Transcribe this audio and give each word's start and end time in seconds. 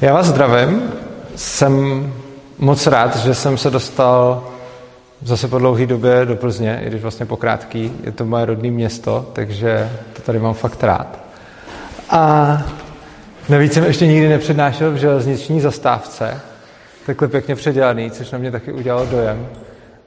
Já 0.00 0.14
vás 0.14 0.26
zdravím. 0.26 0.82
Jsem 1.36 2.12
moc 2.58 2.86
rád, 2.86 3.16
že 3.16 3.34
jsem 3.34 3.58
se 3.58 3.70
dostal 3.70 4.48
zase 5.22 5.48
po 5.48 5.58
dlouhé 5.58 5.86
době 5.86 6.24
do 6.24 6.36
Plzně, 6.36 6.80
i 6.84 6.86
když 6.86 7.02
vlastně 7.02 7.26
po 7.26 7.36
krátký. 7.36 7.92
Je 8.04 8.12
to 8.12 8.24
moje 8.24 8.44
rodné 8.44 8.70
město, 8.70 9.30
takže 9.32 9.90
to 10.12 10.22
tady 10.22 10.38
mám 10.38 10.54
fakt 10.54 10.84
rád. 10.84 11.18
A 12.10 12.62
navíc 13.48 13.72
jsem 13.72 13.84
ještě 13.84 14.06
nikdy 14.06 14.28
nepřednášel 14.28 14.90
v 14.90 14.96
železniční 14.96 15.60
zastávce, 15.60 16.40
takhle 17.06 17.28
pěkně 17.28 17.54
předělaný, 17.54 18.10
což 18.10 18.30
na 18.30 18.38
mě 18.38 18.50
taky 18.50 18.72
udělalo 18.72 19.06
dojem. 19.06 19.46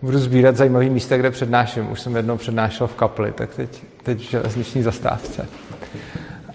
Budu 0.02 0.20
sbírat 0.20 0.56
zajímavý 0.56 0.90
místa, 0.90 1.18
kde 1.18 1.32
přednáším. 1.32 1.92
Už 1.92 2.02
jsem 2.02 2.16
jednou 2.16 2.38
přednášel 2.38 2.88
v 2.88 2.96
kapli, 2.96 3.32
tak 3.32 3.56
teď, 3.56 3.84
teď 4.04 4.20
v 4.20 4.30
železniční 4.30 4.84
zastávce. 4.84 5.48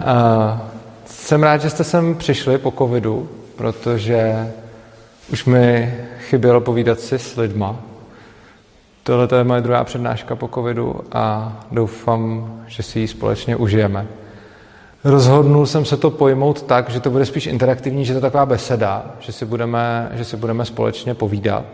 A 0.04 0.73
jsem 1.06 1.42
rád, 1.42 1.62
že 1.62 1.70
jste 1.70 1.84
sem 1.84 2.14
přišli 2.14 2.58
po 2.58 2.70
covidu, 2.70 3.28
protože 3.56 4.52
už 5.32 5.44
mi 5.44 5.94
chybělo 6.18 6.60
povídat 6.60 7.00
si 7.00 7.18
s 7.18 7.36
lidma. 7.36 7.76
Tohle 9.02 9.28
je 9.38 9.44
moje 9.44 9.60
druhá 9.60 9.84
přednáška 9.84 10.36
po 10.36 10.48
covidu 10.48 11.00
a 11.12 11.52
doufám, 11.70 12.52
že 12.66 12.82
si 12.82 13.00
ji 13.00 13.08
společně 13.08 13.56
užijeme. 13.56 14.06
Rozhodnul 15.04 15.66
jsem 15.66 15.84
se 15.84 15.96
to 15.96 16.10
pojmout 16.10 16.62
tak, 16.62 16.90
že 16.90 17.00
to 17.00 17.10
bude 17.10 17.26
spíš 17.26 17.46
interaktivní, 17.46 18.04
že 18.04 18.12
to 18.12 18.16
je 18.16 18.20
taková 18.20 18.46
beseda, 18.46 19.06
že 19.20 19.32
si 19.32 19.44
budeme, 19.44 20.08
že 20.12 20.24
si 20.24 20.36
budeme 20.36 20.64
společně 20.64 21.14
povídat. 21.14 21.64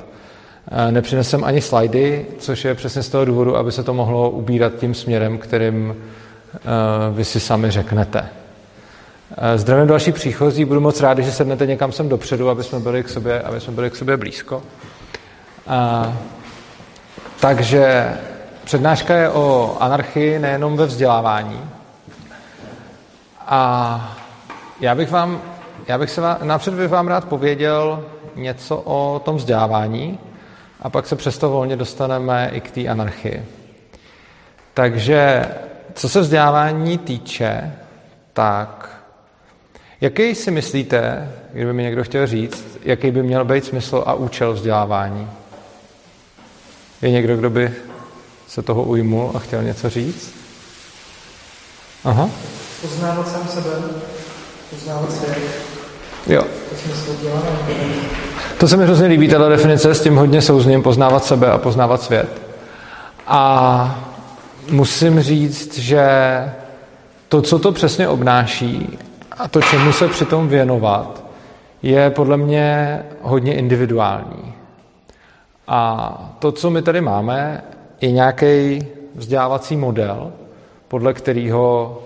Nepřinesem 0.90 1.44
ani 1.44 1.60
slajdy, 1.60 2.26
což 2.38 2.64
je 2.64 2.74
přesně 2.74 3.02
z 3.02 3.08
toho 3.08 3.24
důvodu, 3.24 3.56
aby 3.56 3.72
se 3.72 3.82
to 3.82 3.94
mohlo 3.94 4.30
ubírat 4.30 4.72
tím 4.74 4.94
směrem, 4.94 5.38
kterým 5.38 5.96
vy 7.12 7.24
si 7.24 7.40
sami 7.40 7.70
řeknete. 7.70 8.28
Zdravím 9.56 9.86
další 9.86 10.12
příchozí, 10.12 10.64
budu 10.64 10.80
moc 10.80 11.00
rád, 11.00 11.18
že 11.18 11.32
sednete 11.32 11.66
někam 11.66 11.92
sem 11.92 12.08
dopředu, 12.08 12.50
aby 12.50 12.62
jsme 12.64 12.80
byli 12.80 13.02
k 13.02 13.08
sobě, 13.08 13.42
aby 13.42 13.60
jsme 13.60 13.72
byli 13.72 13.90
k 13.90 13.96
sobě 13.96 14.16
blízko. 14.16 14.62
A, 15.66 16.12
takže 17.40 18.14
přednáška 18.64 19.16
je 19.16 19.30
o 19.30 19.76
anarchii 19.80 20.38
nejenom 20.38 20.76
ve 20.76 20.86
vzdělávání. 20.86 21.60
A 23.46 24.18
já 24.80 24.94
bych 24.94 25.10
vám, 25.10 25.40
já 25.88 25.98
bych 25.98 26.10
se 26.10 26.20
vám, 26.20 26.36
napřed 26.42 26.74
bych 26.74 26.90
vám 26.90 27.08
rád 27.08 27.24
pověděl 27.24 28.04
něco 28.36 28.76
o 28.76 29.22
tom 29.24 29.36
vzdělávání 29.36 30.18
a 30.82 30.90
pak 30.90 31.06
se 31.06 31.16
přesto 31.16 31.50
volně 31.50 31.76
dostaneme 31.76 32.50
i 32.52 32.60
k 32.60 32.70
té 32.70 32.88
anarchii. 32.88 33.44
Takže 34.74 35.46
co 35.94 36.08
se 36.08 36.20
vzdělávání 36.20 36.98
týče, 36.98 37.72
tak 38.32 38.99
Jaký 40.00 40.34
si 40.34 40.50
myslíte, 40.50 41.32
kdyby 41.52 41.72
mi 41.72 41.82
někdo 41.82 42.04
chtěl 42.04 42.26
říct, 42.26 42.78
jaký 42.82 43.10
by 43.10 43.22
měl 43.22 43.44
být 43.44 43.64
smysl 43.64 44.02
a 44.06 44.14
účel 44.14 44.52
vzdělávání? 44.52 45.30
Je 47.02 47.10
někdo, 47.10 47.36
kdo 47.36 47.50
by 47.50 47.72
se 48.48 48.62
toho 48.62 48.82
ujmul 48.82 49.30
a 49.34 49.38
chtěl 49.38 49.62
něco 49.62 49.90
říct? 49.90 50.34
Aha. 52.04 52.30
Poznávat 52.82 53.28
sám 53.28 53.48
sebe, 53.48 53.70
poznávat 54.70 55.12
svět. 55.12 55.38
Jo. 56.26 56.42
To 58.58 58.68
se 58.68 58.76
mi 58.76 58.84
hrozně 58.84 59.06
líbí, 59.06 59.28
tato 59.28 59.48
definice, 59.48 59.94
s 59.94 60.02
tím 60.02 60.16
hodně 60.16 60.42
souzním, 60.42 60.82
poznávat 60.82 61.24
sebe 61.24 61.50
a 61.50 61.58
poznávat 61.58 62.02
svět. 62.02 62.42
A 63.26 64.10
musím 64.70 65.20
říct, 65.20 65.78
že 65.78 66.04
to, 67.28 67.42
co 67.42 67.58
to 67.58 67.72
přesně 67.72 68.08
obnáší, 68.08 68.98
a 69.40 69.48
to, 69.48 69.60
čemu 69.62 69.92
se 69.92 70.08
přitom 70.08 70.48
věnovat, 70.48 71.24
je 71.82 72.10
podle 72.10 72.36
mě 72.36 73.02
hodně 73.22 73.54
individuální. 73.54 74.54
A 75.68 76.36
to, 76.38 76.52
co 76.52 76.70
my 76.70 76.82
tady 76.82 77.00
máme, 77.00 77.64
je 78.00 78.10
nějaký 78.10 78.78
vzdělávací 79.14 79.76
model, 79.76 80.32
podle 80.88 81.14
kterého 81.14 81.98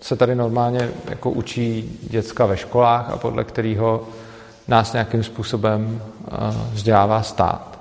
se 0.00 0.16
tady 0.16 0.34
normálně 0.34 0.90
jako 1.08 1.30
učí 1.30 1.98
děcka 2.10 2.46
ve 2.46 2.56
školách 2.56 3.10
a 3.10 3.16
podle 3.16 3.44
kterého 3.44 4.02
nás 4.68 4.92
nějakým 4.92 5.22
způsobem 5.22 6.02
eh, 6.02 6.30
vzdělává 6.72 7.22
stát. 7.22 7.78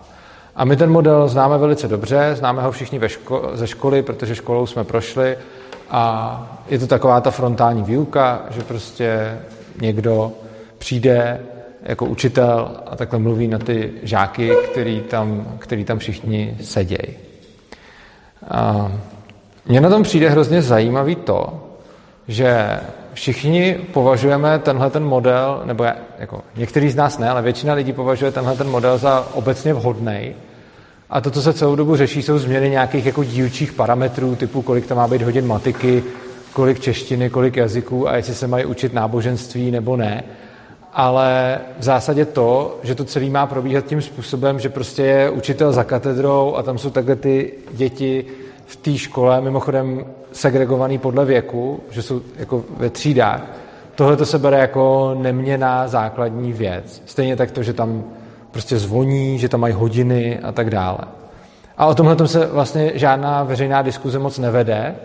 A 0.56 0.66
my 0.66 0.75
ten 0.75 0.92
model 0.92 1.28
známe 1.28 1.58
velice 1.58 1.88
dobře, 1.88 2.36
známe 2.36 2.62
ho 2.62 2.72
všichni 2.72 3.00
ve 3.00 3.08
ško- 3.08 3.50
ze 3.54 3.68
školy, 3.68 4.02
protože 4.02 4.36
školou 4.36 4.66
jsme 4.66 4.84
prošli 4.84 5.38
a 5.94 6.64
je 6.68 6.80
to 6.80 6.88
taková 6.88 7.22
ta 7.22 7.31
frontální 7.31 7.84
výuka, 7.84 8.42
že 8.50 8.62
prostě 8.62 9.40
někdo 9.81 10.31
přijde 10.78 11.40
jako 11.84 12.06
učitel 12.06 12.72
a 12.86 12.96
takhle 12.96 13.20
mluví 13.20 13.48
na 13.48 13.59
ty 13.59 13.92
žáky, 14.04 14.52
který 14.72 15.02
tam, 15.02 15.48
který 15.59 15.86
tam 15.86 16.00
všichni 16.00 16.58
sedějí. 16.62 17.18
Mně 19.66 19.81
na 19.81 19.90
tom 19.90 20.04
přijde 20.04 20.30
hrozně 20.30 20.62
zajímavý 20.62 21.16
to, 21.16 21.70
že 22.28 22.80
všichni 23.14 23.74
považujeme 23.94 24.60
tenhle 24.60 24.90
ten 24.90 25.04
model, 25.04 25.62
nebo 25.66 25.86
jako 26.20 26.42
některý 26.56 26.90
z 26.90 26.96
nás 26.96 27.18
ne, 27.18 27.30
ale 27.30 27.42
většina 27.42 27.74
lidí 27.74 27.94
považuje 27.94 28.31
tenhle 28.31 28.56
ten 28.56 28.70
model 28.70 28.98
za 28.98 29.28
obecně 29.34 29.74
vhodný, 29.74 30.36
a 31.13 31.22
to, 31.22 31.31
co 31.31 31.41
se 31.41 31.53
celou 31.53 31.75
dobu 31.75 31.96
řeší, 31.96 32.22
jsou 32.22 32.38
změny 32.38 32.69
nějakých 32.69 33.06
jako 33.06 33.24
dílčích 33.24 33.74
parametrů, 33.74 34.35
typu 34.35 34.62
kolik 34.62 34.88
to 34.88 34.96
má 34.96 35.07
být 35.07 35.22
hodin 35.22 35.47
matiky, 35.47 36.03
kolik 36.53 36.79
češtiny, 36.79 37.29
kolik 37.29 37.57
jazyků 37.57 38.09
a 38.09 38.16
jestli 38.16 38.34
se 38.35 38.47
mají 38.47 38.66
učit 38.66 38.94
náboženství 38.94 39.72
nebo 39.72 39.97
ne. 39.97 40.24
Ale 40.94 41.59
v 41.79 41.84
zásadě 41.84 42.25
to, 42.25 42.79
že 42.84 42.96
to 42.96 43.06
celé 43.06 43.29
má 43.29 43.47
probíhat 43.47 43.85
tím 43.85 44.01
způsobem, 44.01 44.59
že 44.59 44.69
prostě 44.69 45.01
je 45.01 45.29
učitel 45.29 45.72
za 45.72 45.84
katedrou 45.84 46.56
a 46.56 46.63
tam 46.63 46.78
jsou 46.78 46.90
takhle 46.90 47.16
ty 47.16 47.53
děti 47.72 48.25
v 48.66 48.75
té 48.75 48.97
škole, 48.97 49.41
mimochodem 49.41 50.06
segregovaný 50.31 50.97
podle 50.97 51.25
věku, 51.25 51.80
že 51.91 52.01
jsou 52.01 52.22
jako 52.38 52.63
ve 52.78 52.90
třídách, 52.90 53.41
tohle 53.95 54.18
to 54.18 54.25
se 54.25 54.40
bere 54.40 54.57
jako 54.57 55.16
neměná 55.22 55.88
základní 55.88 56.53
věc. 56.53 57.03
Stejně 57.06 57.35
tak 57.35 57.51
to, 57.51 57.63
že 57.63 57.74
tam 57.74 58.03
prostě 58.53 58.78
zvoní, 58.78 59.40
že 59.40 59.50
tam 59.50 59.59
mají 59.59 59.74
hodiny 59.74 60.40
a 60.40 60.52
tak 60.52 60.69
dále. 60.69 60.97
A 61.78 61.86
o 61.86 61.96
tomhle 61.96 62.28
se 62.28 62.46
vlastně 62.46 62.91
žádná 62.96 63.44
veřejná 63.44 63.81
diskuze 63.81 64.19
moc 64.19 64.40
nevede 64.40 64.96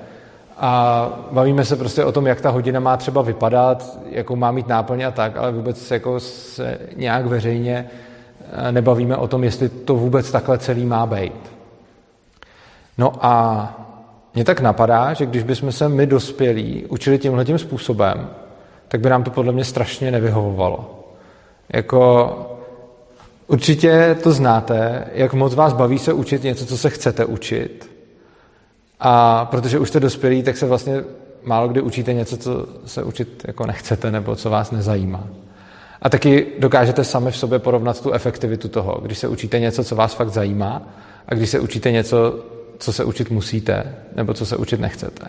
a 0.58 1.08
bavíme 1.32 1.64
se 1.64 1.76
prostě 1.76 2.04
o 2.04 2.12
tom, 2.12 2.26
jak 2.26 2.40
ta 2.40 2.50
hodina 2.50 2.80
má 2.80 2.96
třeba 2.96 3.22
vypadat, 3.22 3.98
jakou 4.10 4.36
má 4.36 4.50
mít 4.50 4.68
náplň 4.68 5.02
a 5.02 5.10
tak, 5.10 5.36
ale 5.36 5.52
vůbec 5.52 5.90
jako 5.90 6.20
se 6.20 6.78
nějak 6.96 7.26
veřejně 7.26 7.86
eh, 8.52 8.72
nebavíme 8.72 9.16
o 9.16 9.28
tom, 9.28 9.44
jestli 9.44 9.68
to 9.68 9.94
vůbec 9.94 10.30
takhle 10.30 10.58
celý 10.58 10.86
má 10.86 11.06
být. 11.06 11.52
No 12.98 13.12
a 13.20 13.74
mě 14.34 14.44
tak 14.44 14.60
napadá, 14.60 15.14
že 15.14 15.26
když 15.26 15.42
bychom 15.42 15.72
se 15.72 15.88
my 15.88 16.06
dospělí 16.06 16.84
učili 16.88 17.18
tímhle 17.18 17.58
způsobem, 17.58 18.28
tak 18.88 19.00
by 19.00 19.10
nám 19.10 19.22
to 19.22 19.30
podle 19.30 19.52
mě 19.52 19.64
strašně 19.64 20.10
nevyhovovalo. 20.10 21.04
Jako 21.72 22.57
Určitě 23.48 24.16
to 24.22 24.32
znáte, 24.32 25.04
jak 25.12 25.34
moc 25.34 25.54
vás 25.54 25.72
baví 25.72 25.98
se 25.98 26.12
učit 26.12 26.42
něco, 26.42 26.66
co 26.66 26.78
se 26.78 26.90
chcete 26.90 27.24
učit. 27.24 27.90
A 29.00 29.44
protože 29.44 29.78
už 29.78 29.88
jste 29.88 30.00
dospělí, 30.00 30.42
tak 30.42 30.56
se 30.56 30.66
vlastně 30.66 31.04
málo 31.42 31.68
kdy 31.68 31.80
učíte 31.80 32.12
něco, 32.14 32.36
co 32.36 32.66
se 32.86 33.02
učit 33.02 33.44
jako 33.46 33.66
nechcete 33.66 34.10
nebo 34.10 34.36
co 34.36 34.50
vás 34.50 34.70
nezajímá. 34.70 35.26
A 36.02 36.08
taky 36.08 36.46
dokážete 36.58 37.04
sami 37.04 37.30
v 37.30 37.36
sobě 37.36 37.58
porovnat 37.58 38.00
tu 38.00 38.12
efektivitu 38.12 38.68
toho, 38.68 39.00
když 39.02 39.18
se 39.18 39.28
učíte 39.28 39.60
něco, 39.60 39.84
co 39.84 39.96
vás 39.96 40.14
fakt 40.14 40.30
zajímá 40.30 40.82
a 41.28 41.34
když 41.34 41.50
se 41.50 41.60
učíte 41.60 41.92
něco, 41.92 42.44
co 42.78 42.92
se 42.92 43.04
učit 43.04 43.30
musíte 43.30 43.94
nebo 44.16 44.34
co 44.34 44.46
se 44.46 44.56
učit 44.56 44.80
nechcete. 44.80 45.26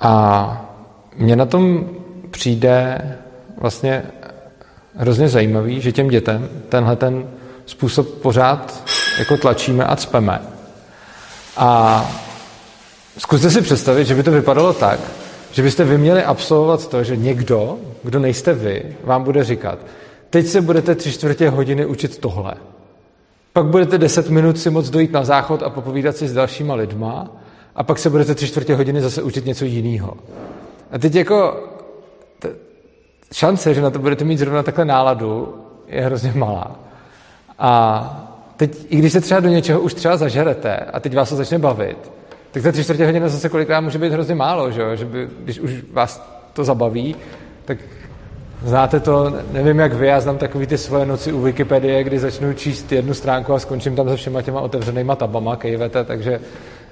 A 0.00 0.74
mně 1.16 1.36
na 1.36 1.46
tom 1.46 1.90
přijde 2.30 3.00
vlastně 3.60 4.02
hrozně 4.96 5.28
zajímavý, 5.28 5.80
že 5.80 5.92
těm 5.92 6.08
dětem 6.08 6.48
tenhle 6.68 6.96
ten 6.96 7.28
způsob 7.66 8.08
pořád 8.08 8.84
jako 9.18 9.36
tlačíme 9.36 9.84
a 9.84 9.96
cpeme. 9.96 10.40
A 11.56 12.10
zkuste 13.18 13.50
si 13.50 13.60
představit, 13.60 14.04
že 14.04 14.14
by 14.14 14.22
to 14.22 14.30
vypadalo 14.30 14.72
tak, 14.72 15.00
že 15.52 15.62
byste 15.62 15.84
vy 15.84 15.98
měli 15.98 16.24
absolvovat 16.24 16.88
to, 16.88 17.04
že 17.04 17.16
někdo, 17.16 17.78
kdo 18.02 18.18
nejste 18.18 18.54
vy, 18.54 18.96
vám 19.04 19.22
bude 19.22 19.44
říkat, 19.44 19.78
teď 20.30 20.46
se 20.46 20.60
budete 20.60 20.94
tři 20.94 21.12
čtvrtě 21.12 21.50
hodiny 21.50 21.86
učit 21.86 22.18
tohle. 22.18 22.54
Pak 23.52 23.66
budete 23.66 23.98
deset 23.98 24.30
minut 24.30 24.58
si 24.58 24.70
moc 24.70 24.90
dojít 24.90 25.12
na 25.12 25.24
záchod 25.24 25.62
a 25.62 25.70
popovídat 25.70 26.16
si 26.16 26.28
s 26.28 26.32
dalšíma 26.32 26.74
lidma 26.74 27.30
a 27.74 27.82
pak 27.82 27.98
se 27.98 28.10
budete 28.10 28.34
tři 28.34 28.48
čtvrtě 28.48 28.74
hodiny 28.74 29.00
zase 29.00 29.22
učit 29.22 29.46
něco 29.46 29.64
jiného. 29.64 30.16
A 30.90 30.98
teď 30.98 31.14
jako 31.14 31.68
šance, 33.34 33.74
že 33.74 33.82
na 33.82 33.90
to 33.90 33.98
budete 33.98 34.24
mít 34.24 34.38
zrovna 34.38 34.62
takhle 34.62 34.84
náladu, 34.84 35.54
je 35.86 36.00
hrozně 36.00 36.32
malá. 36.34 36.76
A 37.58 38.30
teď, 38.56 38.86
i 38.88 38.96
když 38.96 39.12
se 39.12 39.20
třeba 39.20 39.40
do 39.40 39.48
něčeho 39.48 39.80
už 39.80 39.94
třeba 39.94 40.16
zažerete 40.16 40.76
a 40.76 41.00
teď 41.00 41.16
vás 41.16 41.28
to 41.28 41.36
začne 41.36 41.58
bavit, 41.58 42.12
tak 42.50 42.62
ta 42.62 42.72
tři 42.72 42.84
čtvrtě 42.84 43.06
hodiny 43.06 43.28
zase 43.28 43.48
kolikrát 43.48 43.80
může 43.80 43.98
být 43.98 44.12
hrozně 44.12 44.34
málo, 44.34 44.70
že, 44.70 44.96
že 44.96 45.04
by, 45.04 45.28
když 45.38 45.60
už 45.60 45.72
vás 45.92 46.22
to 46.52 46.64
zabaví, 46.64 47.16
tak 47.64 47.78
Znáte 48.64 49.00
to, 49.00 49.34
nevím 49.52 49.78
jak 49.78 49.92
vy, 49.92 50.06
já 50.06 50.20
znám 50.20 50.38
takový 50.38 50.66
ty 50.66 50.78
svoje 50.78 51.06
noci 51.06 51.32
u 51.32 51.40
Wikipedie, 51.40 52.04
kdy 52.04 52.18
začnu 52.18 52.52
číst 52.52 52.92
jednu 52.92 53.14
stránku 53.14 53.52
a 53.52 53.58
skončím 53.58 53.96
tam 53.96 54.08
se 54.08 54.16
všema 54.16 54.42
těma 54.42 54.60
otevřenýma 54.60 55.16
tabama, 55.16 55.56
kejvete, 55.56 56.04
takže, 56.04 56.40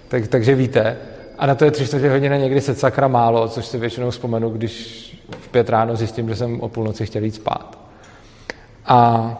tak, 0.08 0.28
takže 0.28 0.54
víte. 0.54 0.96
A 1.42 1.46
na 1.46 1.54
to 1.54 1.64
je 1.64 1.70
tři 1.70 1.86
čtvrtě 1.86 2.10
hodiny 2.10 2.38
někdy 2.38 2.60
se 2.60 2.74
sakra 2.74 3.08
málo, 3.08 3.48
což 3.48 3.66
si 3.66 3.78
většinou 3.78 4.10
vzpomenu, 4.10 4.50
když 4.50 4.74
v 5.40 5.48
pět 5.48 5.68
ráno 5.68 5.96
zjistím, 5.96 6.28
že 6.28 6.36
jsem 6.36 6.60
o 6.60 6.68
půlnoci 6.68 7.06
chtěl 7.06 7.24
jít 7.24 7.34
spát. 7.34 7.78
A 8.86 9.30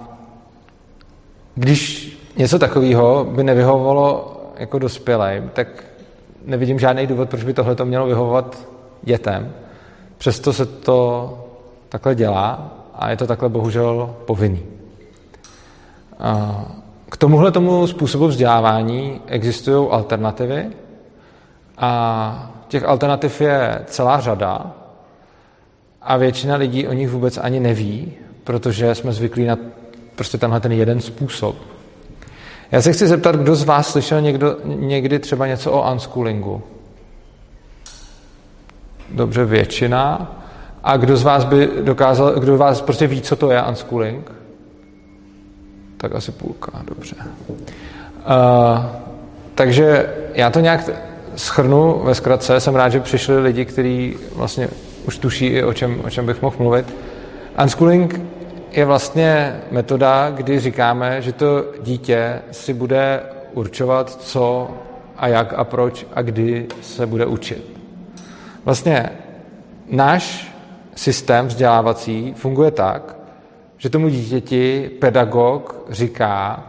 když 1.55 2.13
něco 2.37 2.59
takového 2.59 3.27
by 3.31 3.45
nevyhovovalo 3.45 4.37
jako 4.59 4.79
dospělým, 4.79 5.51
tak 5.53 5.85
nevidím 6.45 6.79
žádný 6.79 7.07
důvod, 7.07 7.29
proč 7.29 7.45
by 7.45 7.55
tohle 7.55 7.75
to 7.75 7.85
mělo 7.85 8.07
vyhovovat 8.07 8.69
dětem. 9.03 9.53
Přesto 10.19 10.53
se 10.53 10.67
to 10.67 11.39
takhle 11.89 12.15
dělá 12.15 12.73
a 12.95 13.11
je 13.11 13.17
to 13.17 13.27
takhle 13.27 13.49
bohužel 13.49 14.15
povinný. 14.27 14.63
K 17.09 17.17
tomuhle 17.17 17.53
tomu 17.53 17.87
způsobu 17.87 18.27
vzdělávání 18.27 19.21
existují 19.27 19.89
alternativy 19.91 20.71
a 21.79 22.51
těch 22.69 22.85
alternativ 22.85 23.41
je 23.41 23.81
celá 23.87 24.21
řada 24.21 24.73
a 26.03 26.17
většina 26.17 26.57
lidí 26.57 26.89
o 26.89 26.93
nich 26.93 27.11
vůbec 27.11 27.39
ani 27.39 27.61
neví, 27.61 28.13
protože 28.45 28.95
jsme 28.95 29.13
zvyklí 29.13 29.45
na 29.45 29.57
prostě 30.15 30.39
tenhle 30.39 30.61
ten 30.61 30.73
jeden 30.73 31.01
způsob. 31.01 31.57
Já 32.73 32.83
se 32.83 32.93
chci 32.93 33.07
zeptat, 33.07 33.37
kdo 33.37 33.55
z 33.55 33.65
vás 33.65 33.89
slyšel 33.89 34.21
někdo, 34.21 34.57
někdy 34.65 35.19
třeba 35.19 35.47
něco 35.47 35.73
o 35.73 35.93
unschoolingu? 35.93 36.63
Dobře, 39.11 39.45
většina. 39.45 40.33
A 40.85 40.97
kdo 40.97 41.17
z 41.17 41.23
vás 41.23 41.45
by 41.45 41.69
dokázal, 41.83 42.33
kdo 42.33 42.59
vás 42.59 42.81
prostě 42.81 43.07
ví, 43.07 43.21
co 43.21 43.37
to 43.37 43.51
je 43.51 43.63
unschooling? 43.63 44.33
Tak 45.97 46.15
asi 46.15 46.33
půlka, 46.33 46.83
dobře. 46.85 47.17
Uh, 47.49 47.57
takže 49.55 50.15
já 50.35 50.51
to 50.51 50.61
nějak 50.61 50.91
schrnu 51.37 52.01
ve 52.05 52.15
zkratce. 52.15 52.61
Jsem 52.61 52.75
rád, 52.75 52.89
že 52.89 53.01
přišli 53.01 53.41
lidi, 53.41 53.65
kteří 53.65 54.17
vlastně 54.35 54.69
už 55.07 55.19
tuší 55.19 55.47
i 55.47 55.65
o 55.65 55.73
čem, 55.73 56.01
o 56.05 56.11
čem 56.11 56.27
bych 56.27 56.43
mohl 56.43 56.57
mluvit. 56.59 56.95
Unschooling 57.63 58.21
je 58.73 58.85
vlastně 58.85 59.61
metoda, 59.71 60.31
kdy 60.31 60.61
říkáme, 60.61 61.23
že 61.23 61.33
to 61.33 61.65
dítě 61.83 62.43
si 62.51 62.75
bude 62.75 63.21
určovat, 63.55 64.11
co 64.11 64.71
a 65.17 65.29
jak 65.29 65.53
a 65.53 65.65
proč 65.65 66.07
a 66.15 66.23
kdy 66.23 66.67
se 66.81 67.07
bude 67.07 67.27
učit. 67.27 67.79
Vlastně 68.65 69.11
náš 69.89 70.55
systém 70.95 71.47
vzdělávací 71.47 72.35
funguje 72.37 72.71
tak, 72.71 73.17
že 73.79 73.91
tomu 73.91 74.09
dítěti 74.09 74.91
pedagog 74.99 75.87
říká, 75.91 76.67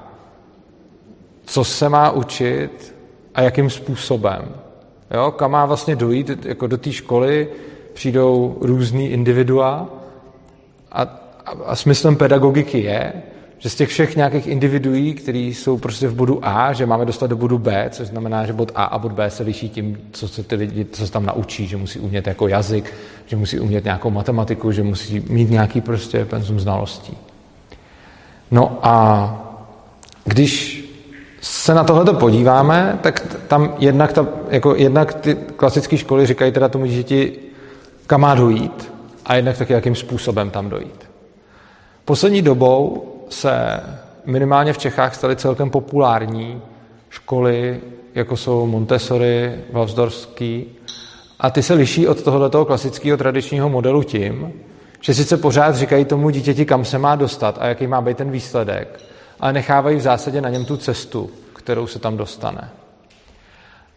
co 1.45 1.63
se 1.63 1.89
má 1.89 2.11
učit 2.11 2.92
a 3.35 3.41
jakým 3.41 3.69
způsobem. 3.69 4.49
Jo? 5.11 5.31
Kam 5.31 5.51
má 5.51 5.65
vlastně 5.65 5.95
dojít, 5.95 6.45
jako 6.45 6.67
do 6.67 6.77
té 6.77 6.91
školy 6.91 7.47
přijdou 7.93 8.57
různý 8.61 9.09
individua 9.09 9.89
a 10.91 11.23
a 11.45 11.75
smyslem 11.75 12.15
pedagogiky 12.15 12.79
je, 12.79 13.13
že 13.57 13.69
z 13.69 13.75
těch 13.75 13.89
všech 13.89 14.15
nějakých 14.15 14.47
individuí, 14.47 15.13
kteří 15.13 15.53
jsou 15.53 15.77
prostě 15.77 16.07
v 16.07 16.15
bodu 16.15 16.39
A, 16.41 16.73
že 16.73 16.85
máme 16.85 17.05
dostat 17.05 17.27
do 17.27 17.35
bodu 17.35 17.57
B, 17.57 17.89
což 17.91 18.07
znamená, 18.07 18.45
že 18.45 18.53
bod 18.53 18.71
A 18.75 18.83
a 18.83 18.99
bod 18.99 19.11
B 19.11 19.29
se 19.29 19.43
liší 19.43 19.69
tím, 19.69 19.97
co 20.11 20.27
se 20.27 20.43
ty 20.43 20.55
lidi, 20.55 20.85
co 20.91 21.05
se 21.05 21.11
tam 21.11 21.25
naučí, 21.25 21.67
že 21.67 21.77
musí 21.77 21.99
umět 21.99 22.27
jako 22.27 22.47
jazyk, 22.47 22.93
že 23.25 23.35
musí 23.35 23.59
umět 23.59 23.83
nějakou 23.83 24.09
matematiku, 24.09 24.71
že 24.71 24.83
musí 24.83 25.23
mít 25.29 25.49
nějaký 25.49 25.81
prostě 25.81 26.25
penzum 26.25 26.59
znalostí. 26.59 27.17
No 28.51 28.79
a 28.81 28.93
když 30.25 30.82
se 31.43 31.73
na 31.73 31.83
tohle 31.83 32.13
podíváme, 32.13 32.99
tak 33.01 33.37
tam 33.47 33.75
jednak, 33.79 34.13
ta, 34.13 34.27
jako 34.49 34.75
jednak 34.75 35.13
ty 35.13 35.35
klasické 35.55 35.97
školy 35.97 36.25
říkají 36.25 36.51
teda 36.51 36.69
tomu 36.69 36.85
dítěti, 36.85 37.39
kam 38.07 38.21
má 38.21 38.35
dojít 38.35 38.93
a 39.25 39.35
jednak 39.35 39.57
taky, 39.57 39.73
jakým 39.73 39.95
způsobem 39.95 40.49
tam 40.49 40.69
dojít. 40.69 41.09
Poslední 42.05 42.41
dobou 42.41 43.05
se 43.29 43.79
minimálně 44.25 44.73
v 44.73 44.77
Čechách 44.77 45.15
staly 45.15 45.35
celkem 45.35 45.69
populární 45.69 46.61
školy, 47.09 47.81
jako 48.15 48.37
jsou 48.37 48.67
Montessori, 48.67 49.55
Valsdorský, 49.71 50.65
a 51.39 51.49
ty 51.49 51.63
se 51.63 51.73
liší 51.73 52.07
od 52.07 52.23
tohoto 52.23 52.65
klasického 52.65 53.17
tradičního 53.17 53.69
modelu 53.69 54.03
tím, 54.03 54.53
že 55.01 55.13
sice 55.13 55.37
pořád 55.37 55.75
říkají 55.75 56.05
tomu 56.05 56.29
dítěti, 56.29 56.65
kam 56.65 56.85
se 56.85 56.97
má 56.97 57.15
dostat 57.15 57.57
a 57.61 57.67
jaký 57.67 57.87
má 57.87 58.01
být 58.01 58.17
ten 58.17 58.31
výsledek, 58.31 58.99
ale 59.39 59.53
nechávají 59.53 59.97
v 59.97 60.01
zásadě 60.01 60.41
na 60.41 60.49
něm 60.49 60.65
tu 60.65 60.77
cestu, 60.77 61.29
kterou 61.53 61.87
se 61.87 61.99
tam 61.99 62.17
dostane. 62.17 62.69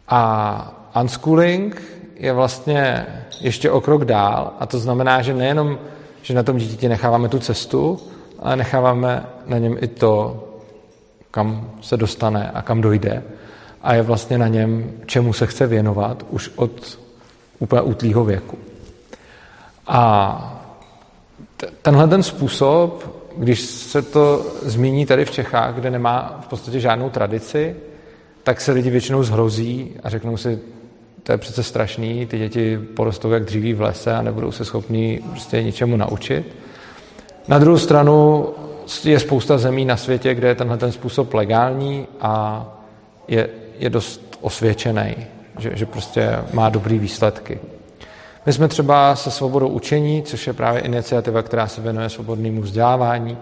A 0.08 0.92
unschooling 1.00 1.82
je 2.14 2.32
vlastně 2.32 3.06
ještě 3.40 3.70
o 3.70 3.80
krok 3.80 4.04
dál 4.04 4.52
a 4.60 4.66
to 4.66 4.78
znamená, 4.78 5.22
že 5.22 5.34
nejenom 5.34 5.78
že 6.26 6.34
na 6.34 6.42
tom 6.42 6.56
dítěti 6.58 6.88
necháváme 6.88 7.28
tu 7.28 7.38
cestu, 7.38 8.00
ale 8.38 8.56
necháváme 8.56 9.26
na 9.46 9.58
něm 9.58 9.76
i 9.80 9.86
to, 9.86 10.44
kam 11.30 11.70
se 11.80 11.96
dostane 11.96 12.50
a 12.50 12.62
kam 12.62 12.80
dojde. 12.80 13.22
A 13.82 13.94
je 13.94 14.02
vlastně 14.02 14.38
na 14.38 14.48
něm, 14.48 14.92
čemu 15.06 15.32
se 15.32 15.46
chce 15.46 15.66
věnovat 15.66 16.26
už 16.30 16.50
od 16.56 16.98
úplně 17.58 17.82
útlýho 17.82 18.24
věku. 18.24 18.58
A 19.86 20.62
tenhle 21.82 22.08
ten 22.08 22.22
způsob, 22.22 23.15
když 23.36 23.60
se 23.60 24.02
to 24.02 24.46
zmíní 24.62 25.06
tady 25.06 25.24
v 25.24 25.30
Čechách, 25.30 25.74
kde 25.74 25.90
nemá 25.90 26.40
v 26.42 26.46
podstatě 26.46 26.80
žádnou 26.80 27.10
tradici, 27.10 27.76
tak 28.42 28.60
se 28.60 28.72
lidi 28.72 28.90
většinou 28.90 29.22
zhrozí 29.22 29.92
a 30.02 30.10
řeknou 30.10 30.36
si, 30.36 30.58
to 31.22 31.32
je 31.32 31.38
přece 31.38 31.62
strašný, 31.62 32.26
ty 32.26 32.38
děti 32.38 32.78
porostou 32.78 33.30
jak 33.30 33.44
dříví 33.44 33.74
v 33.74 33.80
lese 33.80 34.14
a 34.14 34.22
nebudou 34.22 34.52
se 34.52 34.64
schopní 34.64 35.20
prostě 35.30 35.62
ničemu 35.62 35.96
naučit. 35.96 36.56
Na 37.48 37.58
druhou 37.58 37.78
stranu 37.78 38.46
je 39.04 39.20
spousta 39.20 39.58
zemí 39.58 39.84
na 39.84 39.96
světě, 39.96 40.34
kde 40.34 40.48
je 40.48 40.54
tenhle 40.54 40.76
ten 40.76 40.92
způsob 40.92 41.34
legální 41.34 42.06
a 42.20 42.64
je, 43.28 43.48
je 43.78 43.90
dost 43.90 44.38
osvědčený, 44.40 45.16
že, 45.58 45.70
že 45.74 45.86
prostě 45.86 46.38
má 46.52 46.68
dobrý 46.68 46.98
výsledky. 46.98 47.60
My 48.46 48.52
jsme 48.52 48.68
třeba 48.68 49.16
se 49.16 49.30
svobodou 49.30 49.68
učení, 49.68 50.22
což 50.22 50.46
je 50.46 50.52
právě 50.52 50.80
iniciativa, 50.80 51.42
která 51.42 51.66
se 51.66 51.80
věnuje 51.80 52.08
svobodnému 52.08 52.62
vzdělávání, 52.62 53.38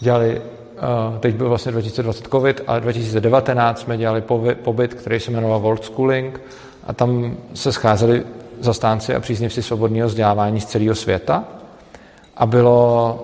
dělali, 0.00 0.42
eh, 0.76 1.18
teď 1.20 1.34
byl 1.34 1.48
vlastně 1.48 1.72
2020 1.72 2.28
COVID, 2.28 2.60
ale 2.66 2.80
2019 2.80 3.80
jsme 3.80 3.96
dělali 3.96 4.22
pobyt, 4.62 4.94
který 4.94 5.20
se 5.20 5.30
jmenoval 5.30 5.60
World 5.60 5.84
Schooling. 5.84 6.40
A 6.86 6.92
tam 6.92 7.36
se 7.54 7.72
scházeli 7.72 8.22
zastánci 8.60 9.14
a 9.14 9.20
příznivci 9.20 9.62
svobodného 9.62 10.08
vzdělávání 10.08 10.60
z 10.60 10.66
celého 10.66 10.94
světa. 10.94 11.44
A 12.36 12.46
bylo 12.46 13.18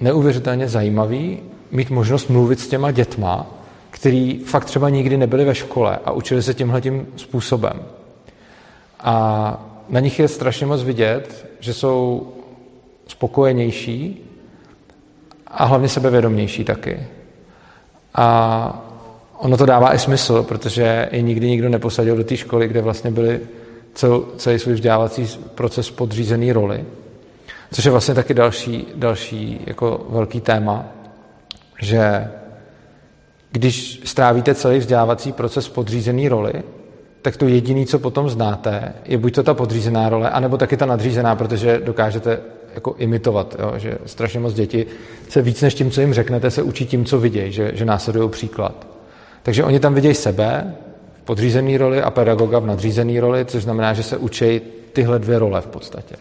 neuvěřitelně 0.00 0.68
zajímavý 0.68 1.38
mít 1.70 1.90
možnost 1.90 2.28
mluvit 2.28 2.60
s 2.60 2.68
těma 2.68 2.90
dětma, 2.90 3.46
který 3.90 4.38
fakt 4.38 4.64
třeba 4.64 4.88
nikdy 4.88 5.16
nebyli 5.16 5.44
ve 5.44 5.54
škole 5.54 5.98
a 6.04 6.12
učili 6.12 6.42
se 6.42 6.54
tímhle 6.54 6.80
tím 6.80 7.06
způsobem. 7.16 7.82
A 9.00 9.71
na 9.92 10.00
nich 10.00 10.18
je 10.18 10.28
strašně 10.28 10.66
moc 10.66 10.82
vidět, 10.82 11.46
že 11.60 11.74
jsou 11.74 12.32
spokojenější 13.06 14.24
a 15.46 15.64
hlavně 15.64 15.88
sebevědomější 15.88 16.64
taky. 16.64 17.00
A 18.14 18.88
ono 19.38 19.56
to 19.56 19.66
dává 19.66 19.94
i 19.94 19.98
smysl, 19.98 20.42
protože 20.42 21.08
je 21.12 21.22
nikdy 21.22 21.48
nikdo 21.48 21.68
neposadil 21.68 22.16
do 22.16 22.24
té 22.24 22.36
školy, 22.36 22.68
kde 22.68 22.80
vlastně 22.80 23.10
byli 23.10 23.40
cel, 23.94 24.24
celý 24.36 24.58
svůj 24.58 24.74
vzdělávací 24.74 25.38
proces 25.54 25.90
podřízený 25.90 26.52
roli. 26.52 26.84
Což 27.72 27.84
je 27.84 27.90
vlastně 27.90 28.14
taky 28.14 28.34
další, 28.34 28.86
další 28.94 29.60
jako 29.66 30.06
velký 30.08 30.40
téma, 30.40 30.86
že 31.80 32.30
když 33.50 34.00
strávíte 34.04 34.54
celý 34.54 34.78
vzdělávací 34.78 35.32
proces 35.32 35.68
podřízený 35.68 36.28
roli, 36.28 36.52
tak 37.22 37.36
to 37.36 37.48
jediné, 37.48 37.86
co 37.86 37.98
potom 37.98 38.30
znáte, 38.30 38.92
je 39.04 39.18
buď 39.18 39.34
to 39.34 39.42
ta 39.42 39.54
podřízená 39.54 40.08
role, 40.08 40.30
anebo 40.30 40.56
taky 40.56 40.76
ta 40.76 40.86
nadřízená, 40.86 41.36
protože 41.36 41.80
dokážete 41.84 42.40
jako 42.74 42.94
imitovat, 42.98 43.56
jo? 43.58 43.72
že 43.76 43.98
strašně 44.06 44.40
moc 44.40 44.54
děti 44.54 44.86
se 45.28 45.42
víc 45.42 45.62
než 45.62 45.74
tím, 45.74 45.90
co 45.90 46.00
jim 46.00 46.14
řeknete, 46.14 46.50
se 46.50 46.62
učí 46.62 46.86
tím, 46.86 47.04
co 47.04 47.20
vidějí, 47.20 47.52
že, 47.52 47.70
že 47.74 47.84
následují 47.84 48.30
příklad. 48.30 48.86
Takže 49.42 49.64
oni 49.64 49.80
tam 49.80 49.94
vidějí 49.94 50.14
sebe 50.14 50.74
v 51.22 51.24
podřízené 51.24 51.78
roli 51.78 52.02
a 52.02 52.10
pedagoga 52.10 52.58
v 52.58 52.66
nadřízené 52.66 53.20
roli, 53.20 53.44
což 53.44 53.62
znamená, 53.62 53.92
že 53.92 54.02
se 54.02 54.16
učí 54.16 54.60
tyhle 54.92 55.18
dvě 55.18 55.38
role 55.38 55.60
v 55.60 55.66
podstatě. 55.66 56.16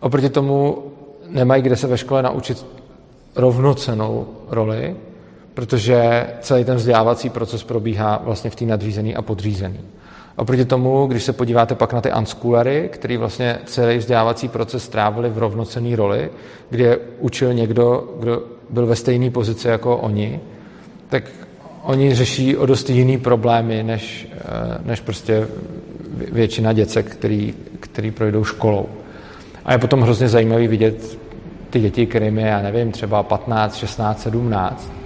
Oproti 0.00 0.28
tomu 0.28 0.82
nemají 1.28 1.62
kde 1.62 1.76
se 1.76 1.86
ve 1.86 1.98
škole 1.98 2.22
naučit 2.22 2.66
rovnocenou 3.36 4.26
roli, 4.48 4.96
protože 5.54 6.26
celý 6.40 6.64
ten 6.64 6.76
vzdělávací 6.76 7.30
proces 7.30 7.64
probíhá 7.64 8.20
vlastně 8.24 8.50
v 8.50 8.54
té 8.56 8.64
nadřízený 8.64 9.16
a 9.16 9.22
podřízený. 9.22 9.80
Oproti 10.36 10.64
tomu, 10.64 11.06
když 11.06 11.22
se 11.22 11.32
podíváte 11.32 11.74
pak 11.74 11.92
na 11.92 12.00
ty 12.00 12.12
unschoolery, 12.12 12.88
který 12.92 13.16
vlastně 13.16 13.58
celý 13.64 13.98
vzdělávací 13.98 14.48
proces 14.48 14.84
strávili 14.84 15.30
v 15.30 15.38
rovnocené 15.38 15.96
roli, 15.96 16.30
kde 16.70 16.98
učil 17.18 17.54
někdo, 17.54 18.14
kdo 18.20 18.42
byl 18.70 18.86
ve 18.86 18.96
stejné 18.96 19.30
pozici 19.30 19.68
jako 19.68 19.96
oni, 19.96 20.40
tak 21.08 21.24
oni 21.82 22.14
řeší 22.14 22.56
o 22.56 22.66
dost 22.66 22.90
jiný 22.90 23.18
problémy, 23.18 23.82
než, 23.82 24.28
eh, 24.32 24.78
než 24.84 25.00
prostě 25.00 25.48
většina 26.32 26.72
děcek, 26.72 27.06
který, 27.06 27.54
který 27.80 28.10
projdou 28.10 28.44
školou. 28.44 28.86
A 29.64 29.72
je 29.72 29.78
potom 29.78 30.00
hrozně 30.00 30.28
zajímavý 30.28 30.68
vidět 30.68 31.18
ty 31.70 31.80
děti, 31.80 32.06
kterým 32.06 32.38
je, 32.38 32.46
já 32.46 32.62
nevím, 32.62 32.92
třeba 32.92 33.22
15, 33.22 33.76
16, 33.76 34.22
17. 34.22 35.03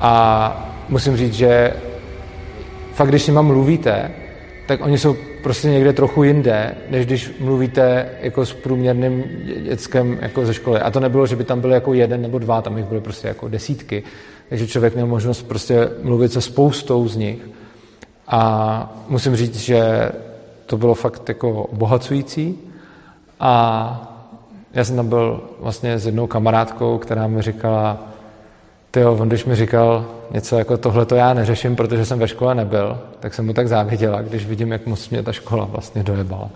A 0.00 0.84
musím 0.88 1.16
říct, 1.16 1.34
že 1.34 1.72
fakt, 2.92 3.08
když 3.08 3.22
s 3.22 3.26
nima 3.26 3.42
mluvíte, 3.42 4.10
tak 4.66 4.84
oni 4.84 4.98
jsou 4.98 5.16
prostě 5.42 5.68
někde 5.68 5.92
trochu 5.92 6.22
jinde, 6.22 6.74
než 6.90 7.06
když 7.06 7.32
mluvíte 7.40 8.08
jako 8.20 8.46
s 8.46 8.52
průměrným 8.52 9.24
dětskem 9.64 10.18
jako 10.20 10.46
ze 10.46 10.54
školy. 10.54 10.80
A 10.80 10.90
to 10.90 11.00
nebylo, 11.00 11.26
že 11.26 11.36
by 11.36 11.44
tam 11.44 11.60
byl 11.60 11.72
jako 11.72 11.94
jeden 11.94 12.22
nebo 12.22 12.38
dva, 12.38 12.62
tam 12.62 12.76
jich 12.78 12.86
byly 12.86 13.00
prostě 13.00 13.28
jako 13.28 13.48
desítky. 13.48 14.02
Takže 14.48 14.66
člověk 14.66 14.94
měl 14.94 15.06
možnost 15.06 15.42
prostě 15.42 15.88
mluvit 16.02 16.32
se 16.32 16.40
spoustou 16.40 17.08
z 17.08 17.16
nich. 17.16 17.48
A 18.28 19.04
musím 19.08 19.36
říct, 19.36 19.56
že 19.56 20.10
to 20.66 20.76
bylo 20.76 20.94
fakt 20.94 21.28
jako 21.28 21.62
obohacující. 21.62 22.58
A 23.40 24.16
já 24.74 24.84
jsem 24.84 24.96
tam 24.96 25.08
byl 25.08 25.40
vlastně 25.60 25.98
s 25.98 26.06
jednou 26.06 26.26
kamarádkou, 26.26 26.98
která 26.98 27.26
mi 27.26 27.42
říkala, 27.42 28.08
ty 28.90 29.04
on 29.04 29.28
když 29.28 29.44
mi 29.44 29.56
říkal 29.56 30.06
něco 30.30 30.58
jako 30.58 30.76
tohle 30.76 31.06
to 31.06 31.14
já 31.14 31.34
neřeším, 31.34 31.76
protože 31.76 32.06
jsem 32.06 32.18
ve 32.18 32.28
škole 32.28 32.54
nebyl, 32.54 32.98
tak 33.20 33.34
jsem 33.34 33.46
mu 33.46 33.52
tak 33.52 33.68
záviděla, 33.68 34.22
když 34.22 34.46
vidím, 34.46 34.72
jak 34.72 34.86
moc 34.86 35.08
mě 35.08 35.22
ta 35.22 35.32
škola 35.32 35.64
vlastně 35.64 36.02
dojebala. 36.02 36.50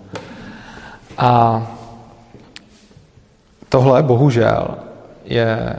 A 1.19 1.63
tohle 3.69 4.03
bohužel 4.03 4.69
je 5.25 5.77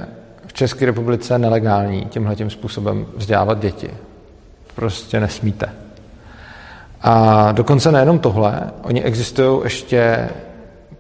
v 0.48 0.54
České 0.54 0.86
republice 0.86 1.40
nelegální 1.40 2.06
tímhle 2.06 2.36
tím 2.36 2.50
způsobem 2.50 3.06
vzdělávat 3.16 3.60
děti. 3.60 3.90
Prostě 4.76 5.20
nesmíte. 5.20 5.70
A 7.02 7.52
dokonce 7.52 7.92
nejenom 7.92 8.20
tohle, 8.20 8.62
oni 8.84 9.04
existují 9.04 9.62
ještě 9.64 10.30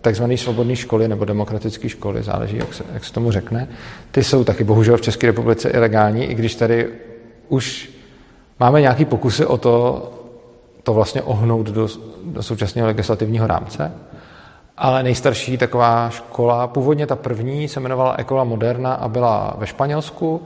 takzvané 0.06 0.38
svobodné 0.38 0.76
školy 0.76 1.08
nebo 1.08 1.26
demokratické 1.26 1.90
školy, 1.90 2.24
záleží, 2.24 2.58
jak 2.58 2.74
se, 2.74 2.84
jak 2.94 3.06
se 3.06 3.14
tomu 3.14 3.32
řekne. 3.32 3.68
Ty 4.12 4.24
jsou 4.24 4.44
taky 4.44 4.64
bohužel 4.64 4.98
v 4.98 5.02
České 5.02 5.28
republice 5.28 5.70
ilegální, 5.70 6.26
i 6.26 6.34
když 6.34 6.56
tady 6.56 6.90
už 7.50 7.90
máme 8.60 8.82
nějaký 8.82 9.06
pokusy 9.06 9.46
o 9.46 9.58
to, 9.58 9.74
to 10.84 10.94
vlastně 10.94 11.22
ohnout 11.22 11.66
do, 11.66 11.88
do 12.24 12.44
současného 12.44 12.88
legislativního 12.88 13.48
rámce. 13.48 13.92
Ale 14.78 15.04
nejstarší 15.04 15.58
taková 15.58 16.10
škola, 16.10 16.68
původně 16.68 17.08
ta 17.08 17.16
první, 17.16 17.68
se 17.68 17.80
jmenovala 17.80 18.16
Ecola 18.18 18.44
Moderna 18.44 18.94
a 18.94 19.08
byla 19.08 19.56
ve 19.58 19.68
Španělsku. 19.68 20.42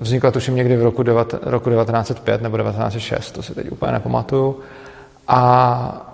Vznikla 0.00 0.30
tuším 0.30 0.54
někdy 0.54 0.76
v 0.76 0.82
roku, 0.82 1.02
devat, 1.02 1.34
roku 1.42 1.70
1905 1.70 2.42
nebo 2.42 2.58
1906, 2.58 3.30
to 3.30 3.42
si 3.42 3.54
teď 3.54 3.72
úplně 3.72 3.92
nepamatuju. 3.92 4.60
A 5.28 6.13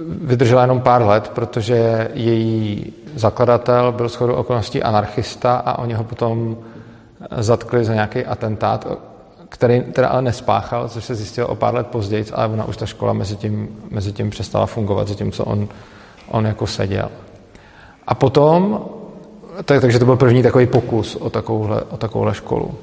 vydržela 0.00 0.62
jenom 0.62 0.80
pár 0.80 1.02
let, 1.02 1.30
protože 1.34 2.08
její 2.14 2.92
zakladatel 3.14 3.92
byl 3.92 4.08
shodou 4.08 4.34
okolností 4.34 4.82
anarchista 4.82 5.54
a 5.54 5.78
oni 5.78 5.94
ho 5.94 6.04
potom 6.04 6.56
zatkli 7.36 7.84
za 7.84 7.94
nějaký 7.94 8.24
atentát, 8.24 8.86
který 9.48 9.80
teda 9.80 10.08
ale 10.08 10.22
nespáchal, 10.22 10.88
což 10.88 11.04
se 11.04 11.14
zjistilo 11.14 11.48
o 11.48 11.54
pár 11.54 11.74
let 11.74 11.86
později, 11.86 12.24
ale 12.32 12.48
ona 12.48 12.64
už 12.64 12.76
ta 12.76 12.86
škola 12.86 13.12
mezi 13.12 13.36
tím, 13.36 13.68
mezi 13.90 14.12
tím 14.12 14.30
přestala 14.30 14.66
fungovat, 14.66 15.08
zatímco 15.08 15.44
on, 15.44 15.68
on 16.28 16.46
jako 16.46 16.66
seděl. 16.66 17.08
A 18.06 18.14
potom, 18.14 18.84
tak, 19.64 19.80
takže 19.80 19.98
to 19.98 20.04
byl 20.04 20.16
první 20.16 20.42
takový 20.42 20.66
pokus 20.66 21.16
o 21.16 21.30
takovouhle, 21.30 21.82
o 21.82 21.96
takovouhle 21.96 22.34
školu. 22.34 22.74